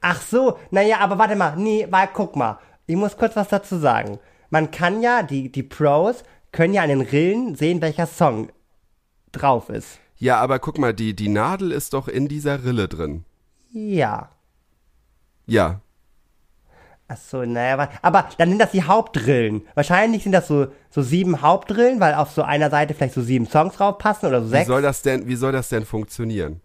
Ach 0.01 0.21
so, 0.21 0.57
naja, 0.71 0.99
aber 0.99 1.17
warte 1.17 1.35
mal, 1.35 1.55
nee, 1.55 1.87
weil 1.89 2.09
guck 2.13 2.35
mal, 2.35 2.59
ich 2.87 2.95
muss 2.95 3.17
kurz 3.17 3.35
was 3.35 3.47
dazu 3.47 3.77
sagen. 3.77 4.19
Man 4.49 4.71
kann 4.71 5.01
ja, 5.01 5.23
die, 5.23 5.51
die 5.51 5.63
Pros 5.63 6.23
können 6.51 6.73
ja 6.73 6.83
an 6.83 6.89
den 6.89 7.01
Rillen 7.01 7.55
sehen, 7.55 7.81
welcher 7.81 8.07
Song 8.07 8.49
drauf 9.31 9.69
ist. 9.69 10.00
Ja, 10.21 10.37
aber 10.39 10.59
guck 10.59 10.77
mal, 10.77 10.93
die, 10.93 11.15
die 11.15 11.29
Nadel 11.29 11.71
ist 11.71 11.93
doch 11.93 12.07
in 12.07 12.27
dieser 12.27 12.63
Rille 12.63 12.87
drin. 12.87 13.25
Ja. 13.73 14.29
Ja. 15.47 15.81
Ach 17.07 17.17
so, 17.17 17.43
naja, 17.43 17.89
aber 18.03 18.29
dann 18.37 18.49
sind 18.49 18.59
das 18.59 18.69
die 18.69 18.83
Hauptrillen. 18.83 19.63
Wahrscheinlich 19.73 20.21
sind 20.21 20.31
das 20.31 20.47
so, 20.47 20.67
so 20.91 21.01
sieben 21.01 21.41
Hauptrillen, 21.41 21.99
weil 21.99 22.13
auf 22.13 22.29
so 22.31 22.43
einer 22.43 22.69
Seite 22.69 22.93
vielleicht 22.93 23.15
so 23.15 23.23
sieben 23.23 23.47
Songs 23.47 23.75
drauf 23.77 23.97
passen 23.97 24.27
oder 24.27 24.41
so 24.41 24.47
Wie 24.47 24.51
sechs. 24.51 24.67
soll 24.67 24.83
das 24.83 25.01
denn, 25.01 25.27
wie 25.27 25.35
soll 25.35 25.51
das 25.53 25.69
denn 25.69 25.85
funktionieren? 25.85 26.61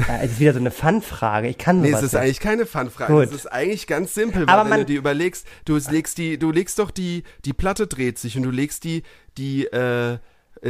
Ja, 0.00 0.16
es 0.22 0.32
ist 0.32 0.40
wieder 0.40 0.52
so 0.52 0.58
eine 0.58 0.72
Fun-Frage. 0.72 1.46
Ich 1.46 1.56
kann 1.58 1.80
Nee, 1.80 1.90
sowas 1.90 2.00
es 2.00 2.06
ist 2.06 2.12
nicht. 2.14 2.22
eigentlich 2.22 2.40
keine 2.40 2.66
Fanfrage. 2.66 3.12
Gut. 3.12 3.22
Es 3.26 3.32
ist 3.32 3.46
eigentlich 3.52 3.86
ganz 3.86 4.12
simpel, 4.14 4.48
weil 4.48 4.52
Aber 4.58 4.68
wenn 4.68 4.80
du 4.80 4.86
dir 4.86 4.98
überlegst, 4.98 5.46
du 5.64 5.76
legst 5.76 6.18
die, 6.18 6.36
du 6.40 6.50
legst 6.50 6.80
doch 6.80 6.90
die, 6.90 7.22
die 7.44 7.52
Platte 7.52 7.86
dreht 7.86 8.18
sich 8.18 8.36
und 8.36 8.42
du 8.42 8.50
legst 8.50 8.82
die, 8.82 9.04
die 9.38 9.66
äh, 9.66 10.18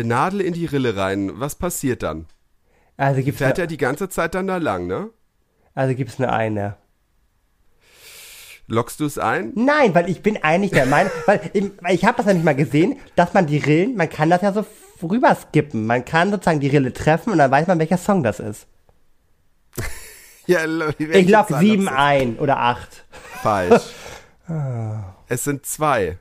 Nadel 0.02 0.40
in 0.40 0.54
die 0.54 0.66
Rille 0.66 0.96
rein. 0.96 1.32
Was 1.34 1.54
passiert 1.54 2.02
dann? 2.02 2.26
Also 2.96 3.22
gibt's 3.22 3.38
Fährt 3.38 3.58
eine, 3.58 3.64
er 3.64 3.66
die 3.66 3.76
ganze 3.76 4.08
Zeit 4.08 4.34
dann 4.34 4.46
da 4.46 4.56
lang, 4.56 4.86
ne? 4.86 5.10
also 5.74 5.94
gibt's 5.94 6.18
nur 6.18 6.32
eine. 6.32 6.76
Lockst 8.66 9.00
du 9.00 9.04
es 9.04 9.18
ein? 9.18 9.52
Nein, 9.54 9.94
weil 9.94 10.08
ich 10.08 10.22
bin 10.22 10.42
eigentlich 10.42 10.70
der 10.70 10.86
Meinung, 10.86 11.12
weil 11.26 11.50
ich, 11.52 11.70
ich 11.90 12.04
habe 12.04 12.16
das 12.16 12.26
nämlich 12.26 12.44
mal 12.44 12.54
gesehen, 12.54 12.98
dass 13.14 13.34
man 13.34 13.46
die 13.46 13.58
Rillen, 13.58 13.96
man 13.96 14.08
kann 14.08 14.30
das 14.30 14.42
ja 14.42 14.52
so 14.52 14.64
rüber 15.02 15.34
skippen. 15.34 15.86
Man 15.86 16.04
kann 16.04 16.30
sozusagen 16.30 16.60
die 16.60 16.68
Rille 16.68 16.92
treffen 16.92 17.30
und 17.30 17.38
dann 17.38 17.50
weiß 17.50 17.66
man, 17.66 17.78
welcher 17.78 17.98
Song 17.98 18.22
das 18.22 18.40
ist. 18.40 18.66
Ja, 20.46 20.58
Ich 20.98 21.30
lock 21.30 21.48
sieben 21.58 21.88
ein 21.88 22.38
oder 22.38 22.58
acht. 22.58 23.06
Falsch. 23.40 23.94
es 25.28 25.42
sind 25.42 25.64
zwei. 25.64 26.18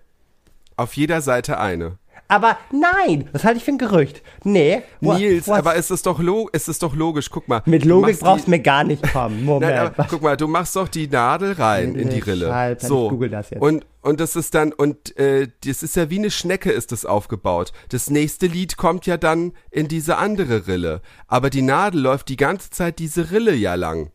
Auf 0.77 0.93
jeder 0.93 1.19
Seite 1.19 1.59
eine. 1.59 1.97
Aber 2.33 2.57
nein, 2.71 3.29
das 3.31 3.43
halte 3.43 3.59
ich 3.59 3.63
für 3.63 3.69
ein 3.73 3.77
Gerücht. 3.77 4.23
Nee. 4.43 4.81
wo- 5.01 5.13
Nils, 5.13 5.47
wo- 5.47 5.53
aber 5.53 5.75
es 5.75 5.91
ist 5.91 6.07
doch 6.07 6.19
es 6.51 6.67
ist 6.67 6.81
doch 6.81 6.95
logisch. 6.95 7.29
Guck 7.29 7.47
mal. 7.47 7.61
mit 7.67 7.85
du 7.85 7.89
Logik 7.89 8.07
machst 8.07 8.21
brauchst 8.21 8.47
du 8.47 8.49
mir 8.49 8.59
gar 8.59 8.83
nicht 8.83 9.03
kommen. 9.13 9.45
Moment. 9.45 9.71
Nein, 9.75 9.85
aber, 9.85 10.07
guck 10.09 10.23
mal, 10.23 10.35
du 10.35 10.47
machst 10.47 10.75
doch 10.75 10.87
die 10.87 11.07
Nadel 11.07 11.51
rein 11.53 11.93
in 11.93 12.09
die 12.09 12.17
Rille. 12.17 12.47
Scheiße, 12.47 12.87
so. 12.87 13.03
ich 13.05 13.09
google 13.11 13.29
das 13.29 13.51
jetzt. 13.51 13.61
Und 13.61 13.85
und 14.01 14.19
das 14.19 14.35
ist 14.35 14.55
dann 14.55 14.73
und 14.73 15.15
äh, 15.19 15.47
das 15.63 15.83
ist 15.83 15.95
ja 15.95 16.09
wie 16.09 16.17
eine 16.17 16.31
Schnecke 16.31 16.71
ist 16.71 16.91
das 16.91 17.05
aufgebaut. 17.05 17.71
Das 17.89 18.09
nächste 18.09 18.47
Lied 18.47 18.77
kommt 18.77 19.05
ja 19.05 19.17
dann 19.17 19.53
in 19.69 19.87
diese 19.87 20.17
andere 20.17 20.65
Rille, 20.65 21.01
aber 21.27 21.51
die 21.51 21.61
Nadel 21.61 22.01
läuft 22.01 22.29
die 22.29 22.35
ganze 22.37 22.71
Zeit 22.71 22.97
diese 22.97 23.29
Rille 23.29 23.53
ja 23.53 23.75
lang. 23.75 24.09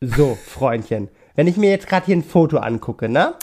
So, 0.00 0.36
Freundchen. 0.44 1.08
Wenn 1.36 1.46
ich 1.46 1.56
mir 1.56 1.70
jetzt 1.70 1.86
gerade 1.86 2.06
hier 2.06 2.16
ein 2.16 2.24
Foto 2.24 2.58
angucke, 2.58 3.08
ne? 3.08 3.34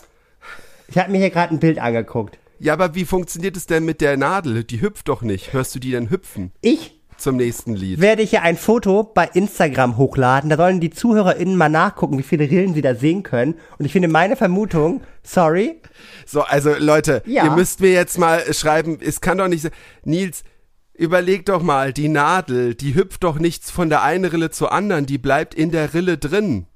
Ich 0.90 0.98
habe 0.98 1.12
mir 1.12 1.20
hier 1.20 1.30
gerade 1.30 1.54
ein 1.56 1.60
Bild 1.60 1.80
angeguckt. 1.80 2.38
Ja, 2.64 2.72
aber 2.74 2.96
wie 2.96 3.04
funktioniert 3.04 3.58
es 3.58 3.66
denn 3.66 3.84
mit 3.84 4.00
der 4.00 4.16
Nadel? 4.16 4.64
Die 4.64 4.80
hüpft 4.80 5.10
doch 5.10 5.22
nicht. 5.22 5.52
Hörst 5.52 5.76
du 5.76 5.80
die 5.80 5.92
denn 5.92 6.10
hüpfen 6.10 6.52
Ich 6.62 6.98
zum 7.18 7.36
nächsten 7.36 7.76
Lied? 7.76 8.00
werde 8.00 8.24
hier 8.24 8.42
ein 8.44 8.56
Foto 8.56 9.04
bei 9.04 9.26
Instagram 9.34 9.98
hochladen. 9.98 10.50
Da 10.50 10.56
sollen 10.56 10.80
die 10.80 10.90
ZuhörerInnen 10.90 11.58
mal 11.58 11.68
nachgucken, 11.68 12.18
wie 12.18 12.24
viele 12.24 12.50
Rillen 12.50 12.74
sie 12.74 12.82
da 12.82 12.96
sehen 12.96 13.22
können. 13.24 13.56
Und 13.78 13.86
ich 13.86 13.92
finde 13.92 14.08
meine 14.08 14.38
Vermutung, 14.38 15.02
sorry, 15.24 15.82
So, 16.26 16.44
also 16.44 16.74
Leute, 16.80 17.22
Ja. 17.26 17.44
ihr 17.44 17.52
müsst 17.52 17.82
mir 17.82 17.92
jetzt 17.92 18.18
mal 18.18 18.42
schreiben, 18.54 18.98
es 19.02 19.20
kann 19.20 19.40
doch 19.40 19.50
nicht 19.50 19.64
sein. 19.64 19.72
Nils, 20.06 20.46
überleg 20.94 21.46
doch 21.46 21.62
mal, 21.62 21.92
die 21.92 22.08
Nadel, 22.08 22.76
die 22.76 22.96
hüpft 22.96 23.26
doch 23.26 23.40
nichts 23.40 23.72
von 23.72 23.90
der 23.90 24.04
einen 24.04 24.24
Rille 24.24 24.52
zur 24.52 24.72
anderen, 24.72 25.06
die 25.06 25.18
bleibt 25.18 25.54
in 25.54 25.70
der 25.72 25.94
Rille 25.94 26.18
drin. 26.18 26.68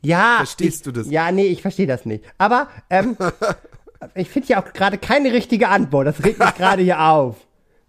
ja. 0.00 0.36
Verstehst 0.38 0.78
ich, 0.78 0.82
du 0.84 0.92
das? 0.92 1.10
Ja, 1.10 1.30
nee, 1.30 1.46
ich 1.46 1.60
verstehe 1.60 1.86
das 1.86 2.06
nicht. 2.06 2.24
Aber, 2.38 2.68
ähm, 2.90 3.18
ich 4.14 4.28
finde 4.28 4.48
ja 4.48 4.62
auch 4.62 4.72
gerade 4.72 4.98
keine 4.98 5.32
richtige 5.32 5.68
Antwort. 5.68 6.06
Das 6.06 6.24
regt 6.24 6.38
mich 6.38 6.54
gerade 6.54 6.82
hier 6.82 7.00
auf. 7.00 7.36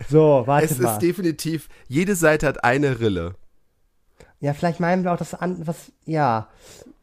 So, 0.10 0.44
warte 0.46 0.66
Es 0.66 0.80
mal. 0.80 0.94
ist 0.94 1.00
definitiv, 1.00 1.70
jede 1.88 2.16
Seite 2.16 2.48
hat 2.48 2.64
eine 2.64 3.00
Rille. 3.00 3.36
Ja, 4.40 4.54
vielleicht 4.54 4.80
meinen 4.80 5.04
wir 5.04 5.14
auch 5.14 5.18
das 5.18 5.34
an, 5.34 5.66
was, 5.66 5.92
ja. 6.06 6.50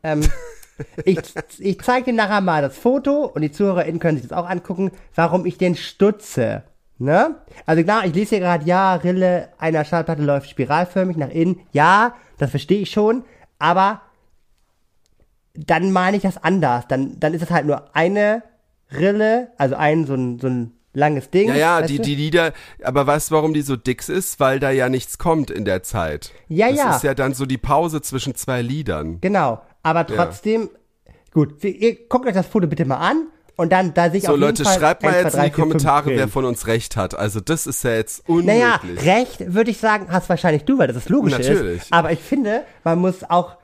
Ähm, 0.03 0.23
ich, 1.05 1.19
ich 1.59 1.81
zeige 1.81 2.07
dir 2.07 2.13
nachher 2.13 2.41
mal 2.41 2.63
das 2.63 2.77
Foto 2.77 3.25
und 3.25 3.43
die 3.43 3.53
ZuhörerInnen 3.53 4.01
können 4.01 4.19
sich 4.19 4.29
das 4.29 4.37
auch 4.37 4.49
angucken, 4.49 4.91
warum 5.15 5.47
ich 5.47 5.57
den 5.57 5.77
stutze. 5.77 6.65
Ne? 6.99 7.37
Also 7.65 7.83
klar, 7.83 8.05
ich 8.05 8.15
lese 8.15 8.37
hier 8.37 8.41
gerade, 8.41 8.67
ja, 8.67 8.95
Rille 8.97 9.49
einer 9.59 9.85
Schallplatte 9.87 10.23
läuft 10.23 10.51
spiralförmig 10.51 11.17
nach 11.17 11.31
innen. 11.31 11.61
Ja, 11.73 12.15
das 12.37 12.51
verstehe 12.51 12.81
ich 12.81 12.91
schon, 12.91 13.25
aber 13.59 14.03
dann 15.55 15.93
meine 15.93 16.19
ich 16.19 16.23
das 16.23 16.43
anders. 16.43 16.87
Dann, 16.89 17.19
dann 17.19 17.33
ist 17.33 17.43
es 17.43 17.51
halt 17.51 17.65
nur 17.65 17.95
eine 17.97 18.43
Rille, 18.93 19.49
also 19.59 19.75
ein 19.77 20.07
so 20.07 20.15
ein, 20.15 20.39
so 20.39 20.47
ein 20.49 20.73
langes 20.93 21.31
Ding. 21.31 21.49
Ja, 21.49 21.55
ja, 21.55 21.83
die, 21.83 21.97
du? 21.99 22.03
die 22.03 22.15
Lieder, 22.17 22.53
aber 22.83 23.07
weißt 23.07 23.31
du, 23.31 23.35
warum 23.37 23.55
die 23.55 23.63
so 23.63 23.77
dick 23.77 24.09
ist? 24.09 24.41
Weil 24.41 24.59
da 24.59 24.71
ja 24.71 24.89
nichts 24.89 25.19
kommt 25.19 25.51
in 25.51 25.65
der 25.65 25.83
Zeit. 25.83 26.33
Ja, 26.49 26.69
das 26.69 26.79
ja. 26.79 26.97
ist 26.97 27.05
ja 27.05 27.15
dann 27.15 27.35
so 27.35 27.47
die 27.47 27.59
Pause 27.59 28.03
zwischen 28.03 28.35
zwei 28.35 28.63
Liedern. 28.63 29.21
Genau, 29.21 29.61
aber 29.83 30.07
trotzdem, 30.07 30.69
gut, 31.33 31.63
wir- 31.63 31.75
ihr 31.75 32.09
guckt 32.09 32.27
euch 32.27 32.35
das 32.35 32.47
Foto 32.47 32.67
bitte 32.67 32.85
mal 32.85 32.97
an 32.97 33.27
und 33.57 33.71
dann, 33.73 33.95
da 33.95 34.09
sehe 34.11 34.19
ich 34.19 34.25
So 34.25 34.31
auf 34.31 34.35
jeden 34.39 34.41
Leute, 34.49 34.65
Fall 34.65 34.79
schreibt 34.79 35.03
mal 35.05 35.11
1, 35.15 35.21
2, 35.21 35.23
jetzt 35.23 35.35
in 35.35 35.41
3, 35.41 35.45
die 35.49 35.55
4, 35.55 35.55
5 35.55 35.69
Kommentare, 35.73 36.11
wer 36.11 36.29
von 36.29 36.45
uns 36.45 36.67
recht 36.67 36.97
hat. 36.97 37.15
Also 37.15 37.41
das 37.41 37.67
ist 37.69 37.85
ja 37.85 37.93
jetzt 37.95 38.29
unmöglich. 38.29 38.47
Naja, 38.57 38.81
recht 39.05 39.55
würde 39.55 39.71
ich 39.71 39.79
sagen, 39.79 40.07
hast 40.11 40.29
wahrscheinlich 40.29 40.65
du, 40.65 40.79
weil 40.79 40.89
das 40.89 40.97
ist 40.97 41.09
logisch 41.09 41.33
Natürlich. 41.33 41.83
ist. 41.83 41.93
Aber 41.93 42.11
ich 42.11 42.21
finde, 42.21 42.65
man 42.85 42.99
muss 42.99 43.23
auch, 43.29 43.57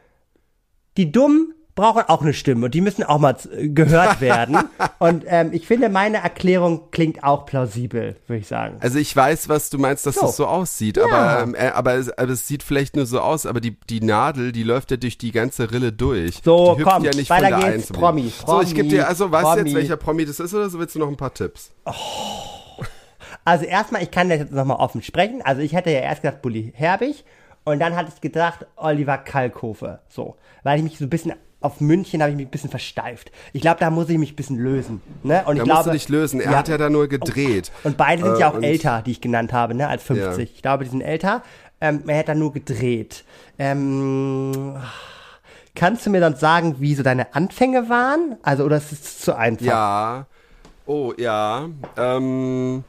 die 0.96 1.10
Dummen 1.10 1.54
brauchen 1.76 2.02
auch 2.08 2.22
eine 2.22 2.34
Stimme 2.34 2.64
und 2.64 2.74
die 2.74 2.80
müssen 2.80 3.04
auch 3.04 3.18
mal 3.18 3.36
gehört 3.52 4.20
werden. 4.22 4.58
und 4.98 5.24
ähm, 5.28 5.50
ich 5.52 5.66
finde, 5.68 5.88
meine 5.88 6.16
Erklärung 6.16 6.90
klingt 6.90 7.22
auch 7.22 7.46
plausibel, 7.46 8.16
würde 8.26 8.40
ich 8.40 8.48
sagen. 8.48 8.78
Also 8.80 8.98
ich 8.98 9.14
weiß, 9.14 9.48
was 9.48 9.70
du 9.70 9.78
meinst, 9.78 10.04
dass 10.06 10.16
So. 10.16 10.22
das 10.22 10.36
so 10.36 10.46
aussieht, 10.46 10.98
aber, 10.98 11.42
ähm, 11.42 11.54
äh, 11.54 11.68
aber, 11.68 11.94
es, 11.94 12.10
aber 12.10 12.32
es 12.32 12.48
sieht 12.48 12.64
vielleicht 12.64 12.96
nur 12.96 13.06
so 13.06 13.20
aus, 13.20 13.46
aber 13.46 13.60
die, 13.60 13.78
die 13.88 14.00
Nadel, 14.00 14.50
die 14.50 14.64
läuft 14.64 14.90
ja 14.90 14.96
durch 14.96 15.18
die 15.18 15.30
ganze 15.30 15.70
Rille 15.70 15.92
durch. 15.92 16.40
So, 16.42 16.74
die 16.76 16.82
komm, 16.82 17.04
ja 17.04 17.14
nicht 17.14 17.30
weiter 17.30 17.50
von 17.50 17.60
der 17.60 17.72
geht's, 17.72 17.92
Promi, 17.92 18.22
anderen. 18.22 18.32
So, 18.46 18.60
ich 18.62 18.68
gebe 18.74 18.88
Promi, 18.88 18.88
dir, 18.88 19.06
also 19.08 19.30
weißt 19.30 19.44
du 19.44 19.48
Promi. 19.50 19.68
jetzt, 19.68 19.74
welcher 19.76 19.96
Promi 19.98 20.24
das 20.24 20.40
ist 20.40 20.54
oder 20.54 20.68
so 20.70 20.78
willst 20.80 20.94
du 20.94 20.98
noch 20.98 21.08
ein 21.08 21.16
paar 21.16 21.32
Tipps? 21.34 21.70
Also 23.44 23.64
erstmal, 23.64 24.02
ich 24.02 24.10
kann 24.10 24.28
das 24.28 24.38
jetzt 24.38 24.52
nochmal 24.52 24.78
offen 24.78 25.02
sprechen. 25.02 25.42
Also 25.42 25.60
ich 25.62 25.72
hätte 25.74 25.90
ja 25.90 26.00
erst 26.00 26.22
gedacht 26.22 26.42
Bully 26.42 26.72
Herbig 26.74 27.24
und 27.64 27.78
dann 27.80 27.94
hatte 27.94 28.10
ich 28.14 28.20
gedacht 28.20 28.66
Oliver 28.76 29.18
Kalkofe. 29.18 30.00
So, 30.08 30.36
weil 30.64 30.78
ich 30.78 30.84
mich 30.84 30.98
so 30.98 31.04
ein 31.04 31.10
bisschen 31.10 31.34
auf 31.60 31.80
München 31.80 32.20
habe 32.22 32.30
ich 32.30 32.36
mich 32.36 32.46
ein 32.46 32.50
bisschen 32.50 32.70
versteift. 32.70 33.32
Ich 33.52 33.62
glaube, 33.62 33.80
da 33.80 33.90
muss 33.90 34.08
ich 34.08 34.18
mich 34.18 34.32
ein 34.32 34.36
bisschen 34.36 34.58
lösen. 34.58 35.00
Ne? 35.22 35.42
Und 35.46 35.56
Da 35.56 35.62
ich 35.62 35.68
musst 35.68 35.68
glaube, 35.68 35.84
du 35.90 35.92
dich 35.92 36.08
lösen. 36.08 36.40
Er 36.40 36.56
hat 36.56 36.68
ja 36.68 36.78
da 36.78 36.90
nur 36.90 37.08
gedreht. 37.08 37.72
Und 37.82 37.96
beide 37.96 38.22
sind 38.22 38.36
Äh, 38.36 38.40
ja 38.40 38.50
auch 38.50 38.60
älter, 38.62 39.02
die 39.04 39.12
ich 39.12 39.20
genannt 39.20 39.52
habe, 39.52 39.74
ne, 39.74 39.88
als 39.88 40.02
50. 40.02 40.48
Ja. 40.48 40.54
Ich 40.56 40.62
glaube, 40.62 40.84
die 40.84 40.90
sind 40.90 41.00
älter. 41.00 41.42
Ähm, 41.80 42.04
er 42.06 42.18
hat 42.20 42.28
da 42.28 42.34
nur 42.34 42.52
gedreht. 42.52 43.24
Ähm, 43.58 44.76
kannst 45.74 46.06
du 46.06 46.10
mir 46.10 46.20
sonst 46.20 46.40
sagen, 46.40 46.76
wie 46.78 46.94
so 46.94 47.02
deine 47.02 47.34
Anfänge 47.34 47.88
waren? 47.88 48.36
Also, 48.42 48.64
oder 48.64 48.76
ist 48.76 48.92
es 48.92 49.18
zu 49.18 49.34
einfach? 49.34 49.64
Ja. 49.66 50.26
Oh, 50.86 51.12
ja. 51.18 51.68
Ähm, 51.96 52.84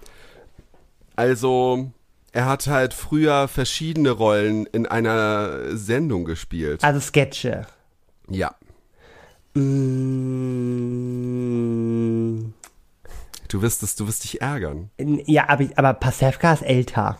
also, 1.15 1.89
er 2.31 2.45
hat 2.45 2.68
halt 2.68 2.94
früher 2.94 3.48
verschiedene 3.48 4.11
Rollen 4.11 4.65
in 4.68 4.85
einer 4.85 5.76
Sendung 5.76 6.26
gespielt. 6.26 6.84
Also 6.84 6.99
Sketche. 6.99 7.65
Ja. 8.29 8.55
Mm, 11.57 12.53
Du 13.47 13.61
wirst 13.61 13.81
es, 13.81 13.95
du 13.95 14.07
wirst 14.07 14.23
dich 14.25 14.41
ärgern. 14.41 14.89
ja, 14.97 15.47
aber, 15.49 15.65
aber 15.77 15.93
Pasewka 15.93 16.51
ist 16.53 16.63
älter. 16.63 17.17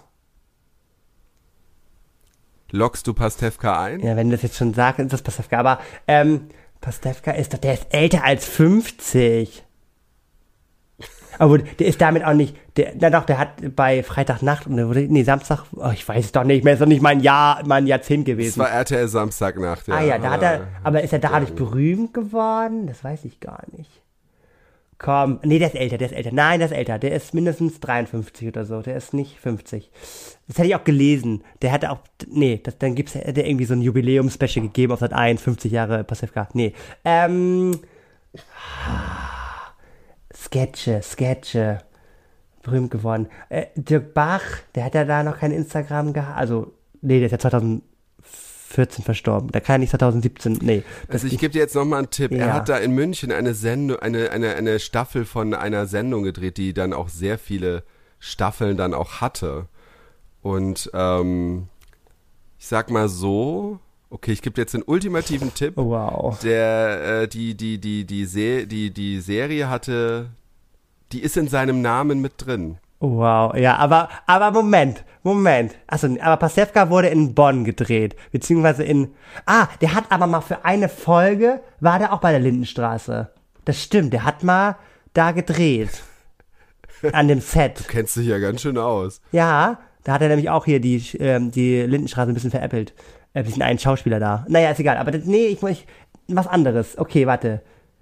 Lockst 2.72 3.08
du 3.08 3.14
Pastewka 3.14 3.82
ein? 3.82 4.02
Ja, 4.02 4.18
wenn 4.18 4.30
du 4.30 4.36
das 4.36 4.44
jetzt 4.44 4.58
schon 4.58 4.74
sagst, 4.74 5.00
ist 5.00 5.14
das 5.14 5.22
Pasewka. 5.22 5.58
Aber 5.58 5.80
ähm, 6.06 6.50
Pastewka 6.82 7.32
ist 7.32 7.54
doch, 7.54 7.60
der 7.60 7.76
ist 7.76 7.88
älter 7.92 8.26
als 8.26 8.46
50. 8.46 9.64
Aber 11.40 11.58
der 11.60 11.88
ist 11.88 12.02
damit 12.02 12.24
auch 12.26 12.34
nicht, 12.34 12.56
der, 12.78 12.94
na 13.00 13.10
doch, 13.10 13.26
der 13.26 13.38
hat 13.38 13.76
bei 13.76 14.04
Freitagnacht, 14.04 14.70
wurde, 14.70 15.02
nee, 15.10 15.24
Samstag, 15.24 15.64
oh, 15.76 15.90
ich 15.94 16.08
weiß 16.08 16.26
es 16.26 16.32
doch 16.32 16.44
nicht 16.44 16.64
mehr, 16.64 16.74
ist 16.74 16.82
doch 16.82 16.88
nicht 16.88 17.02
mein 17.02 17.20
Jahr, 17.20 17.62
mein 17.66 17.88
Jahrzehnt 17.88 18.28
Das 18.28 18.34
gewesen. 18.34 18.60
war 18.60 18.70
RTL 18.72 19.08
Samstagnacht, 19.08 19.88
ja. 19.88 19.96
ah 19.96 20.02
ja, 20.04 20.18
da 20.18 20.32
hat 20.32 20.42
Ja. 20.42 20.52
er, 20.54 20.68
aber 20.84 21.02
ist 21.04 21.14
er 21.14 21.20
dadurch 21.20 21.54
berühmt 21.54 22.14
geworden? 22.14 22.88
Das 22.88 23.04
weiß 23.04 23.26
ich 23.26 23.40
gar 23.40 23.64
nicht. 23.76 23.90
Komm, 25.00 25.40
nee, 25.44 25.60
der 25.60 25.68
ist 25.68 25.76
älter, 25.76 26.00
der 26.00 26.08
ist 26.08 26.16
älter. 26.16 26.32
Nein, 26.34 26.58
der 26.60 26.70
ist 26.70 26.76
älter. 26.76 26.98
Der 26.98 27.12
ist 27.12 27.36
mindestens 27.36 27.80
53 27.82 28.48
oder 28.48 28.66
so. 28.66 28.82
Der 28.82 28.96
ist 28.98 29.14
nicht 29.14 29.38
50. 29.40 29.92
Das 30.48 30.58
hätte 30.58 30.70
ich 30.70 30.76
auch 30.76 30.84
gelesen. 30.86 31.44
Der 31.62 31.72
hatte 31.72 31.92
auch, 31.92 32.00
nee, 32.28 32.60
das, 32.64 32.80
dann 32.80 32.96
gibt's, 32.96 33.14
hätte 33.14 33.42
irgendwie 33.42 33.66
so 33.66 33.76
ein 33.76 33.82
Jubiläum-Special 33.84 34.66
gegeben 34.66 34.92
auf 34.94 35.00
Sat 35.02 35.14
1, 35.14 35.40
50 35.40 35.72
Jahre 35.72 36.04
Pasewka. 36.04 36.50
Nee. 36.54 36.74
Ähm, 37.06 37.80
Sketche, 40.40 41.02
Sketche. 41.02 41.80
Berühmt 42.64 42.92
geworden. 42.92 43.28
Äh, 43.50 43.68
Dirk 43.76 44.14
Bach, 44.14 44.42
der 44.76 44.84
hat 44.84 44.94
ja 44.94 45.06
da 45.06 45.24
noch 45.24 45.40
kein 45.40 45.52
Instagram 45.52 46.12
gehabt. 46.12 46.38
Also, 46.38 46.74
nee, 47.02 47.20
der 47.20 47.28
ist 47.28 47.32
ja 47.32 47.40
2014 47.40 49.06
verstorben. 49.06 49.52
Da 49.52 49.62
kann 49.62 49.76
er 49.76 49.80
nicht 49.80 49.92
2017, 49.92 50.60
nee. 50.62 50.84
Also 51.08 51.28
ich 51.28 51.38
gebe 51.38 51.54
dir 51.54 51.60
jetzt 51.60 51.76
nochmal 51.76 52.00
einen 52.00 52.10
Tipp. 52.10 52.32
Er 52.34 52.48
Ja. 52.48 52.54
hat 52.54 52.68
da 52.68 52.78
in 52.78 52.92
München 52.92 53.32
eine 53.32 53.54
Sendung, 53.54 54.00
eine, 54.00 54.32
eine, 54.32 54.56
eine 54.56 54.80
Staffel 54.80 55.24
von 55.24 55.54
einer 55.54 55.86
Sendung 55.88 56.24
gedreht, 56.24 56.58
die 56.58 56.74
dann 56.74 56.92
auch 56.92 57.08
sehr 57.08 57.38
viele 57.38 57.84
Staffeln 58.20 58.76
dann 58.76 58.94
auch 58.94 59.22
hatte. 59.22 59.68
Und 60.42 60.92
ähm, 60.94 61.70
ich 62.60 62.68
sag 62.68 62.90
mal 62.90 63.08
so, 63.08 63.80
okay, 64.10 64.32
ich 64.32 64.42
gebe 64.42 64.54
dir 64.54 64.62
jetzt 64.62 64.74
den 64.74 64.84
ultimativen 64.84 65.54
Tipp. 65.54 65.74
wow. 65.76 66.38
Der, 66.40 67.22
äh, 67.22 67.28
die, 67.28 67.56
die, 67.56 67.80
die, 67.80 68.06
die, 68.06 68.26
Se 68.26 68.68
die, 68.68 68.92
die 68.92 69.20
Serie 69.20 69.70
hatte, 69.70 70.30
die 71.12 71.22
ist 71.22 71.38
in 71.38 71.48
seinem 71.48 71.82
Namen 71.82 72.22
mit 72.22 72.34
drin. 72.38 72.78
Wow, 73.00 73.56
ja, 73.56 73.76
aber, 73.76 74.10
aber 74.26 74.52
Moment, 74.52 75.04
Moment. 75.22 75.76
Also, 75.86 76.08
aber 76.20 76.38
Pasewka 76.38 76.90
wurde 76.90 77.10
in 77.10 77.36
Bonn 77.36 77.64
gedreht, 77.64 78.16
beziehungsweise 78.32 78.84
in, 78.84 79.14
ah, 79.46 79.68
der 79.82 79.94
hat 79.94 80.06
aber 80.10 80.26
mal 80.26 80.42
für 80.42 80.66
eine 80.66 80.90
Folge, 80.90 81.62
war 81.80 82.00
der 82.00 82.12
auch 82.12 82.22
bei 82.22 82.32
der 82.32 82.40
Lindenstraße. 82.40 83.30
Das 83.66 83.84
stimmt, 83.84 84.14
der 84.14 84.24
hat 84.24 84.44
mal 84.44 84.78
da 85.14 85.32
gedreht. 85.32 86.04
An 87.12 87.28
dem 87.28 87.42
Set. 87.42 87.86
Kennst 87.88 88.16
dich 88.16 88.28
ja 88.28 88.40
ganz 88.40 88.62
schön 88.62 88.78
aus. 88.80 89.22
Ja, 89.32 89.80
da 90.04 90.14
hat 90.14 90.22
er 90.22 90.30
nämlich 90.30 90.50
auch 90.50 90.66
hier 90.66 90.80
die, 90.80 91.04
ähm, 91.20 91.52
die 91.52 91.82
Lindenstraße 91.82 92.32
ein 92.32 92.34
bisschen 92.34 92.50
veräppelt. 92.50 92.96
Ein 93.34 93.44
bisschen 93.46 93.62
einen 93.62 93.80
Schauspieler 93.80 94.20
da. 94.20 94.46
Naja, 94.50 94.72
ist 94.72 94.80
egal, 94.80 94.98
aber 94.98 95.12
das, 95.12 95.26
nee, 95.26 95.48
ich 95.48 95.62
muss, 95.62 95.78
was 96.28 96.48
anderes. 96.48 96.98
Okay, 96.98 97.28
warte. 97.28 97.62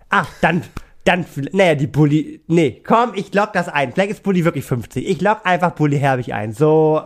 Ah, 0.10 0.26
dann, 0.42 0.64
dann, 1.04 1.26
naja, 1.52 1.76
die 1.76 1.88
Bulli, 1.88 2.42
nee, 2.48 2.82
komm, 2.86 3.14
ich 3.16 3.34
log 3.34 3.52
das 3.54 3.68
ein. 3.68 3.92
Vielleicht 3.94 4.12
ist 4.12 4.24
Bulli 4.24 4.46
wirklich 4.46 4.66
50. 4.66 5.06
Ich 5.08 5.22
log 5.22 5.40
einfach 5.46 5.72
Bulli 5.72 6.00
Herbig 6.00 6.34
ein. 6.34 6.54
So, 6.54 7.02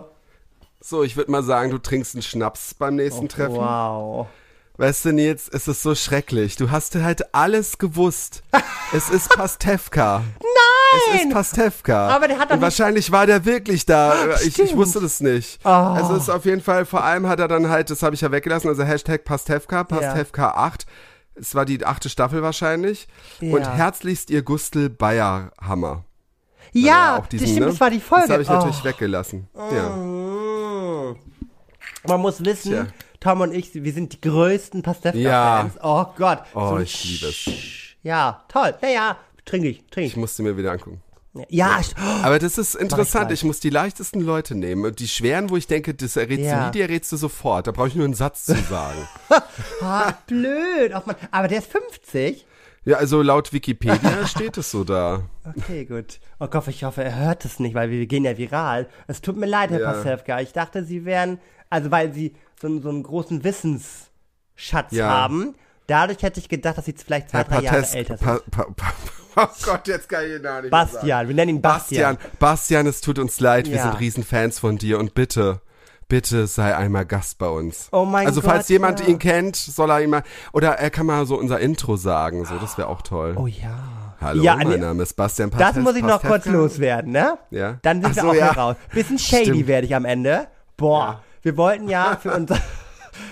So, 0.82 1.04
ich 1.04 1.18
würde 1.18 1.32
mal 1.32 1.44
sagen, 1.44 1.72
du 1.72 1.78
trinkst 1.78 2.16
einen 2.16 2.22
Schnaps 2.22 2.74
beim 2.74 2.96
nächsten 2.96 3.28
Treffen. 3.28 3.56
wow. 3.56 4.28
Weißt 4.78 5.04
du, 5.04 5.12
Nils, 5.12 5.50
es 5.52 5.68
ist 5.68 5.82
so 5.84 5.94
schrecklich. 5.94 6.56
Du 6.56 6.72
hast 6.72 6.96
halt 6.96 7.34
alles 7.36 7.80
gewusst. 7.80 8.44
es 8.94 9.10
ist 9.10 9.30
Pastewka. 9.30 10.24
Nein! 10.40 10.69
Es 11.14 11.22
ist 11.22 11.30
Pastewka. 11.32 12.08
Aber 12.10 12.28
der 12.28 12.40
hat 12.40 12.50
doch 12.50 12.56
Und 12.56 12.62
wahrscheinlich 12.62 13.12
war 13.12 13.26
der 13.28 13.46
wirklich 13.46 13.86
da. 13.86 14.14
Ich, 14.46 14.58
ich 14.60 14.76
wusste 14.76 15.00
das 15.00 15.20
nicht. 15.22 15.64
Also 15.66 16.16
es 16.16 16.24
ist 16.24 16.30
auf 16.30 16.46
jeden 16.46 16.62
Fall, 16.62 16.86
vor 16.86 17.04
allem 17.04 17.28
hat 17.28 17.40
er 17.40 17.48
dann 17.48 17.70
halt, 17.70 17.90
das 17.90 18.02
habe 18.04 18.16
ich 18.16 18.22
ja 18.22 18.32
weggelassen, 18.32 18.68
also 18.70 18.84
Hashtag 18.84 19.24
Pastewka, 19.24 19.84
Pastewka 19.84 20.52
8. 20.52 20.86
Es 21.36 21.56
war 21.56 21.66
die 21.66 21.86
achte 21.86 22.10
Staffel 22.10 22.42
wahrscheinlich. 22.42 23.08
Und 23.40 23.62
Ja. 23.62 23.74
herzlichst 23.74 24.30
ihr 24.30 24.42
Gustel 24.42 24.90
Bayerhammer. 24.90 26.04
Ja, 26.72 27.18
auch 27.18 27.28
diesen, 27.28 27.44
das 27.46 27.50
stimmt, 27.52 27.66
ne? 27.66 27.72
das 27.72 27.80
war 27.82 27.90
die 27.90 28.00
Folge. 28.00 28.28
Das 28.28 28.32
habe 28.34 28.44
ich 28.44 28.50
natürlich 28.50 28.82
Oh. 28.82 28.86
weggelassen. 28.86 29.48
Ja. 29.72 29.90
Mm. 29.90 31.16
Man 32.08 32.22
muss 32.22 32.44
wissen, 32.44 32.72
Tja. 32.72 32.88
Tom 33.20 33.42
und 33.42 33.54
ich, 33.54 33.74
wir 33.74 33.92
sind 33.94 34.14
die 34.14 34.22
größten 34.22 34.82
Pastewka-Fans. 34.84 35.76
Ja. 35.76 35.82
Oh 35.84 36.06
Gott. 36.18 36.44
Oh, 36.54 36.70
So 36.70 36.78
ich 36.80 37.04
liebe 37.06 37.28
es. 37.28 37.50
Ja, 38.04 38.44
toll. 38.48 38.76
Naja, 38.82 39.18
trinke 39.50 39.68
ich, 39.70 39.78
trinke 39.92 40.08
Ich 40.08 40.14
ich. 40.14 40.18
musste 40.18 40.44
mir 40.44 40.58
wieder 40.58 40.72
angucken. 40.72 41.02
Ja, 41.48 41.78
st- 41.78 41.96
Aber 42.24 42.40
das 42.40 42.58
ist 42.58 42.74
interessant. 42.76 43.28
gleich. 43.28 43.40
Ich 43.40 43.44
muss 43.44 43.60
die 43.60 43.70
leichtesten 43.70 44.20
Leute 44.22 44.56
nehmen. 44.56 44.84
Und 44.86 45.00
die 45.00 45.08
schweren, 45.08 45.50
wo 45.52 45.58
ich 45.58 45.68
denke, 45.68 45.94
das 45.94 46.16
errätst 46.16 46.46
Ja. 46.46 46.60
du 46.60 46.66
nie, 46.66 46.72
die 46.72 46.82
errätst 46.82 47.12
du 47.12 47.18
sofort. 47.18 47.68
Da 47.68 47.72
brauche 47.72 47.88
ich 47.88 47.96
nur 47.96 48.06
einen 48.06 48.16
Satz 48.16 48.46
zu 48.46 48.56
sagen. 48.56 49.08
ah, 49.82 50.14
blöd. 50.26 50.92
Ach 50.94 51.06
man. 51.06 51.16
Aber 51.32 51.48
der 51.48 51.60
ist 51.60 51.72
50. 51.72 52.46
ja, 52.86 52.98
also 52.98 53.22
laut 53.22 53.54
Wikipedia 53.54 54.26
steht 54.28 54.58
es 54.58 54.72
so 54.72 54.84
da. 54.84 55.22
Okay, 55.56 55.86
gut. 55.86 56.20
Oh 56.40 56.48
Gott, 56.48 56.68
ich 56.68 56.84
hoffe, 56.84 57.04
er 57.04 57.16
hört 57.16 57.46
es 57.46 57.60
nicht, 57.60 57.76
weil 57.76 57.92
wir 57.92 58.06
gehen 58.08 58.26
ja 58.26 58.36
viral. 58.38 58.90
Es 59.08 59.22
tut 59.22 59.38
mir 59.38 59.46
leid, 59.46 59.70
Herr 59.70 59.82
Ja. 59.82 59.92
Pasewka. 59.94 60.40
Ich 60.42 60.52
dachte, 60.52 60.84
Sie 60.84 61.06
wären, 61.06 61.38
also 61.70 61.92
weil 61.92 62.12
Sie 62.12 62.36
so, 62.60 62.68
einen- 62.68 62.82
so 62.82 62.90
einen 62.90 63.04
großen 63.04 63.44
Wissensschatz 63.44 64.92
Ja. 64.92 65.10
haben. 65.10 65.56
Dadurch 65.90 66.22
hätte 66.24 66.40
ich 66.40 66.48
gedacht, 66.48 66.78
dass 66.78 66.86
Sie 66.86 66.94
vielleicht 66.94 67.30
zwei, 67.32 67.44
drei 67.44 67.62
Jahre 67.62 67.78
älter 67.78 68.18
sind. 68.18 68.20
Pa, 68.20 68.40
pa, 68.52 68.66
pa, 68.76 68.94
oh 69.36 69.48
Gott, 69.66 69.88
jetzt 69.88 70.08
kann 70.08 70.24
ich 70.26 70.36
ihn 70.38 70.42
gar 70.44 70.62
nicht 70.62 70.72
mehr 70.72 70.80
sagen. 70.86 70.94
Bastian, 70.94 71.28
wir 71.28 71.36
nennen 71.36 71.50
ihn 71.58 71.62
Bastian. 71.62 72.16
Bastian, 72.16 72.38
Bastian, 72.40 72.88
es 72.88 73.02
tut 73.02 73.20
uns 73.20 73.40
leid. 73.40 73.68
Wir 73.68 73.78
Ja. 73.78 73.84
sind 73.84 74.00
Riesenfans 74.00 74.60
von 74.60 74.78
dir. 74.78 75.00
Und 75.00 75.14
bitte, 75.16 75.62
bitte 76.08 76.48
sei 76.48 76.76
einmal 76.76 77.06
Gast 77.06 77.38
bei 77.40 77.48
uns. 77.48 77.88
Oh 77.92 78.06
mein 78.06 78.28
Also 78.28 78.42
falls 78.42 78.64
Gott, 78.66 78.70
jemand 78.70 79.00
ja. 79.02 79.08
ihn 79.08 79.20
kennt, 79.20 79.56
soll 79.56 79.90
er 79.92 80.02
ihn 80.02 80.10
mal, 80.12 80.24
oder 80.54 80.74
er 80.80 80.90
kann 80.90 81.06
mal 81.06 81.26
so 81.26 81.38
unser 81.38 81.60
Intro 81.60 81.98
sagen. 81.98 82.46
So, 82.46 82.56
das 82.58 82.78
wäre 82.78 82.88
auch 82.88 83.02
toll. 83.02 83.36
Oh 83.38 83.48
ja. 83.48 84.16
Hallo, 84.22 84.44
ja, 84.44 84.58
mein 84.58 84.82
Name 84.82 85.04
ist 85.04 85.14
Bastian 85.16 85.50
Das 85.50 85.60
Pastes- 85.60 85.82
muss 85.84 85.96
ich 85.96 86.04
noch 86.04 86.22
kurz 86.22 86.46
loswerden, 86.46 87.14
ne? 87.14 87.38
Ja. 87.52 87.78
Dann 87.84 88.02
sind 88.02 88.12
Ach 88.12 88.16
wir 88.16 88.22
so, 88.24 88.30
auch 88.32 88.34
ja. 88.36 88.52
raus. 88.52 88.76
Bisschen 88.94 89.18
shady 89.18 89.46
Stimmt. 89.46 89.68
werde 89.68 89.88
ich 89.88 89.96
am 89.96 90.04
Ende. 90.04 90.48
Boah, 90.76 91.00
Ja. 91.00 91.24
wir 91.44 91.56
wollten 91.58 91.88
ja 91.88 92.18
für 92.22 92.34
unser 92.36 92.58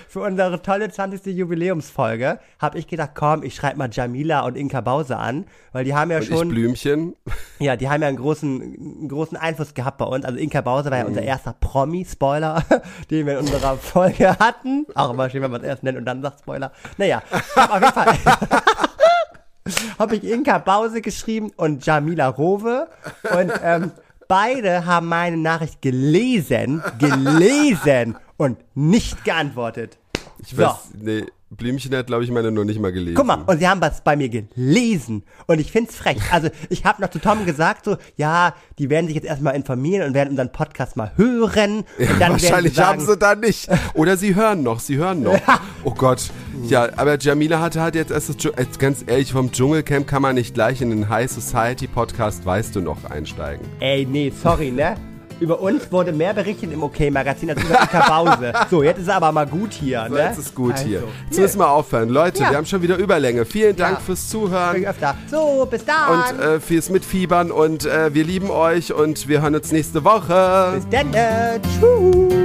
für 0.08 0.20
unsere 0.20 0.62
tolle 0.62 0.90
20. 0.90 1.26
Jubiläumsfolge, 1.36 2.38
habe 2.58 2.78
ich 2.78 2.86
gedacht, 2.86 3.10
komm, 3.14 3.42
ich 3.42 3.54
schreibe 3.54 3.76
mal 3.78 3.88
Jamila 3.92 4.40
und 4.40 4.56
Inka 4.56 4.80
Bause 4.80 5.16
an, 5.18 5.44
weil 5.72 5.84
die 5.84 5.94
haben 5.94 6.10
ja 6.10 6.16
Und 6.16 6.22
ich 6.22 6.28
schon 6.30 6.48
Blümchen. 6.48 7.14
ja, 7.58 7.76
die 7.76 7.88
haben 7.88 8.00
ja 8.02 8.08
einen 8.08 8.16
großen, 8.16 8.60
einen 8.62 9.08
großen 9.08 9.36
Einfluss 9.36 9.74
gehabt 9.74 9.98
bei 9.98 10.06
uns. 10.06 10.24
Also 10.24 10.38
Inka 10.38 10.62
Bause 10.62 10.90
war 10.90 10.96
ja 10.98 11.04
Mhm. 11.04 11.10
unser 11.10 11.22
erster 11.22 11.52
Promi-Spoiler, 11.60 12.62
den 13.10 13.26
wir 13.26 13.34
in 13.34 13.38
unserer 13.40 13.76
Folge 13.76 14.30
hatten. 14.38 14.86
Auch 14.94 15.10
immer 15.10 15.28
schön, 15.30 15.42
wenn 15.42 15.50
man 15.50 15.60
es 15.60 15.66
erst 15.66 15.82
nennt 15.82 15.98
und 15.98 16.06
dann 16.06 16.22
sagt 16.22 16.40
Spoiler. 16.40 16.72
Naja, 16.96 17.22
auf 17.56 17.74
jeden 17.80 17.92
Fall 17.92 18.16
habe 19.98 20.16
ich 20.16 20.24
Inka 20.24 20.58
Bause 20.58 21.02
geschrieben 21.02 21.50
und 21.56 21.84
Jamila 21.84 22.28
Rowe. 22.28 22.88
Und 23.30 23.52
ähm, 23.62 23.92
beide 24.28 24.84
haben 24.86 25.06
meine 25.08 25.36
Nachricht 25.36 25.82
gelesen, 25.82 26.82
gelesen 26.98 28.16
und 28.36 28.58
nicht 28.74 29.24
geantwortet. 29.24 29.98
Ich 30.40 30.50
So. 30.50 30.58
weiß, 30.58 30.76
nee, 31.00 31.24
Blümchen 31.50 31.94
hat, 31.94 32.08
glaube 32.08 32.24
ich, 32.24 32.30
meine 32.30 32.50
nur 32.50 32.64
nicht 32.66 32.78
mal 32.78 32.92
gelesen. 32.92 33.14
Guck 33.14 33.26
mal, 33.26 33.42
und 33.46 33.58
sie 33.58 33.66
haben 33.66 33.80
was 33.80 34.02
bei 34.02 34.16
mir 34.16 34.28
gelesen. 34.28 35.22
Und 35.46 35.60
ich 35.60 35.72
find's 35.72 35.96
frech. 35.96 36.18
Also, 36.30 36.50
ich 36.68 36.84
habe 36.84 37.00
noch 37.00 37.08
zu 37.08 37.18
Tom 37.18 37.46
gesagt, 37.46 37.86
so, 37.86 37.96
ja, 38.16 38.54
die 38.78 38.90
werden 38.90 39.06
sich 39.06 39.14
jetzt 39.14 39.26
erstmal 39.26 39.56
informieren 39.56 40.06
und 40.06 40.14
werden 40.14 40.30
unseren 40.30 40.52
Podcast 40.52 40.96
mal 40.96 41.12
hören. 41.16 41.84
Dann 42.18 42.32
Wahrscheinlich 42.32 42.76
werden 42.76 42.86
haben 42.86 43.00
sie 43.00 43.06
sie 43.06 43.16
da 43.16 43.34
nicht. 43.34 43.68
Oder 43.94 44.18
sie 44.18 44.34
hören 44.34 44.62
noch, 44.62 44.80
sie 44.80 44.96
hören 44.96 45.22
noch. 45.22 45.38
Oh 45.84 45.94
Gott. 45.94 46.30
Ja, 46.64 46.88
aber 46.96 47.18
Jamila 47.18 47.60
hatte 47.60 47.80
halt 47.80 47.94
jetzt 47.94 48.10
erst 48.10 48.44
das, 48.44 48.78
ganz 48.78 49.04
ehrlich, 49.06 49.32
vom 49.32 49.50
Dschungelcamp 49.50 50.06
kann 50.06 50.22
man 50.22 50.34
nicht 50.34 50.54
gleich 50.54 50.82
in 50.82 50.90
den 50.90 51.08
High 51.08 51.30
Society 51.30 51.86
Podcast, 51.86 52.44
weißt 52.44 52.76
du 52.76 52.80
noch, 52.80 53.04
einsteigen. 53.04 53.66
Ey, 53.80 54.04
nee, 54.04 54.32
sorry, 54.42 54.70
ne? 54.70 54.96
Über 55.40 55.60
uns 55.60 55.90
wurde 55.92 56.12
mehr 56.12 56.34
berichtet 56.34 56.72
im 56.72 56.82
OK-Magazin 56.82 57.50
als 57.50 57.62
über 57.62 57.74
Ika 57.82 58.08
Bause. 58.08 58.52
So, 58.70 58.82
jetzt 58.82 58.98
ist 58.98 59.04
es 59.04 59.08
aber 59.08 59.30
mal 59.32 59.46
gut 59.46 59.72
hier, 59.72 60.04
So, 60.08 60.14
ne? 60.14 60.20
jetzt 60.24 60.38
ist 60.38 60.54
gut 60.54 60.72
also, 60.72 60.84
hier. 60.84 61.02
Jetzt 61.30 61.38
müssen 61.38 61.58
wir 61.60 61.70
aufhören. 61.70 62.08
Leute, 62.08 62.42
Ja. 62.42 62.50
wir 62.50 62.56
haben 62.56 62.66
schon 62.66 62.82
wieder 62.82 62.96
Überlänge. 62.96 63.44
Vielen 63.44 63.76
Dank 63.76 63.98
Ja. 63.98 64.04
fürs 64.04 64.28
Zuhören. 64.28 64.84
Öfter. 64.84 65.14
So, 65.30 65.66
bis 65.70 65.84
dann. 65.84 66.34
Und 66.34 66.40
äh, 66.40 66.60
fürs 66.60 66.90
Mitfiebern 66.90 67.50
und 67.50 67.84
äh, 67.86 68.12
wir 68.14 68.24
lieben 68.24 68.50
euch 68.50 68.92
und 68.92 69.28
wir 69.28 69.42
hören 69.42 69.54
uns 69.54 69.70
nächste 69.72 70.04
Woche. 70.04 70.72
bis 70.74 70.88
dann. 70.90 71.14
Äh, 71.14 71.60
tschüss. 71.60 72.37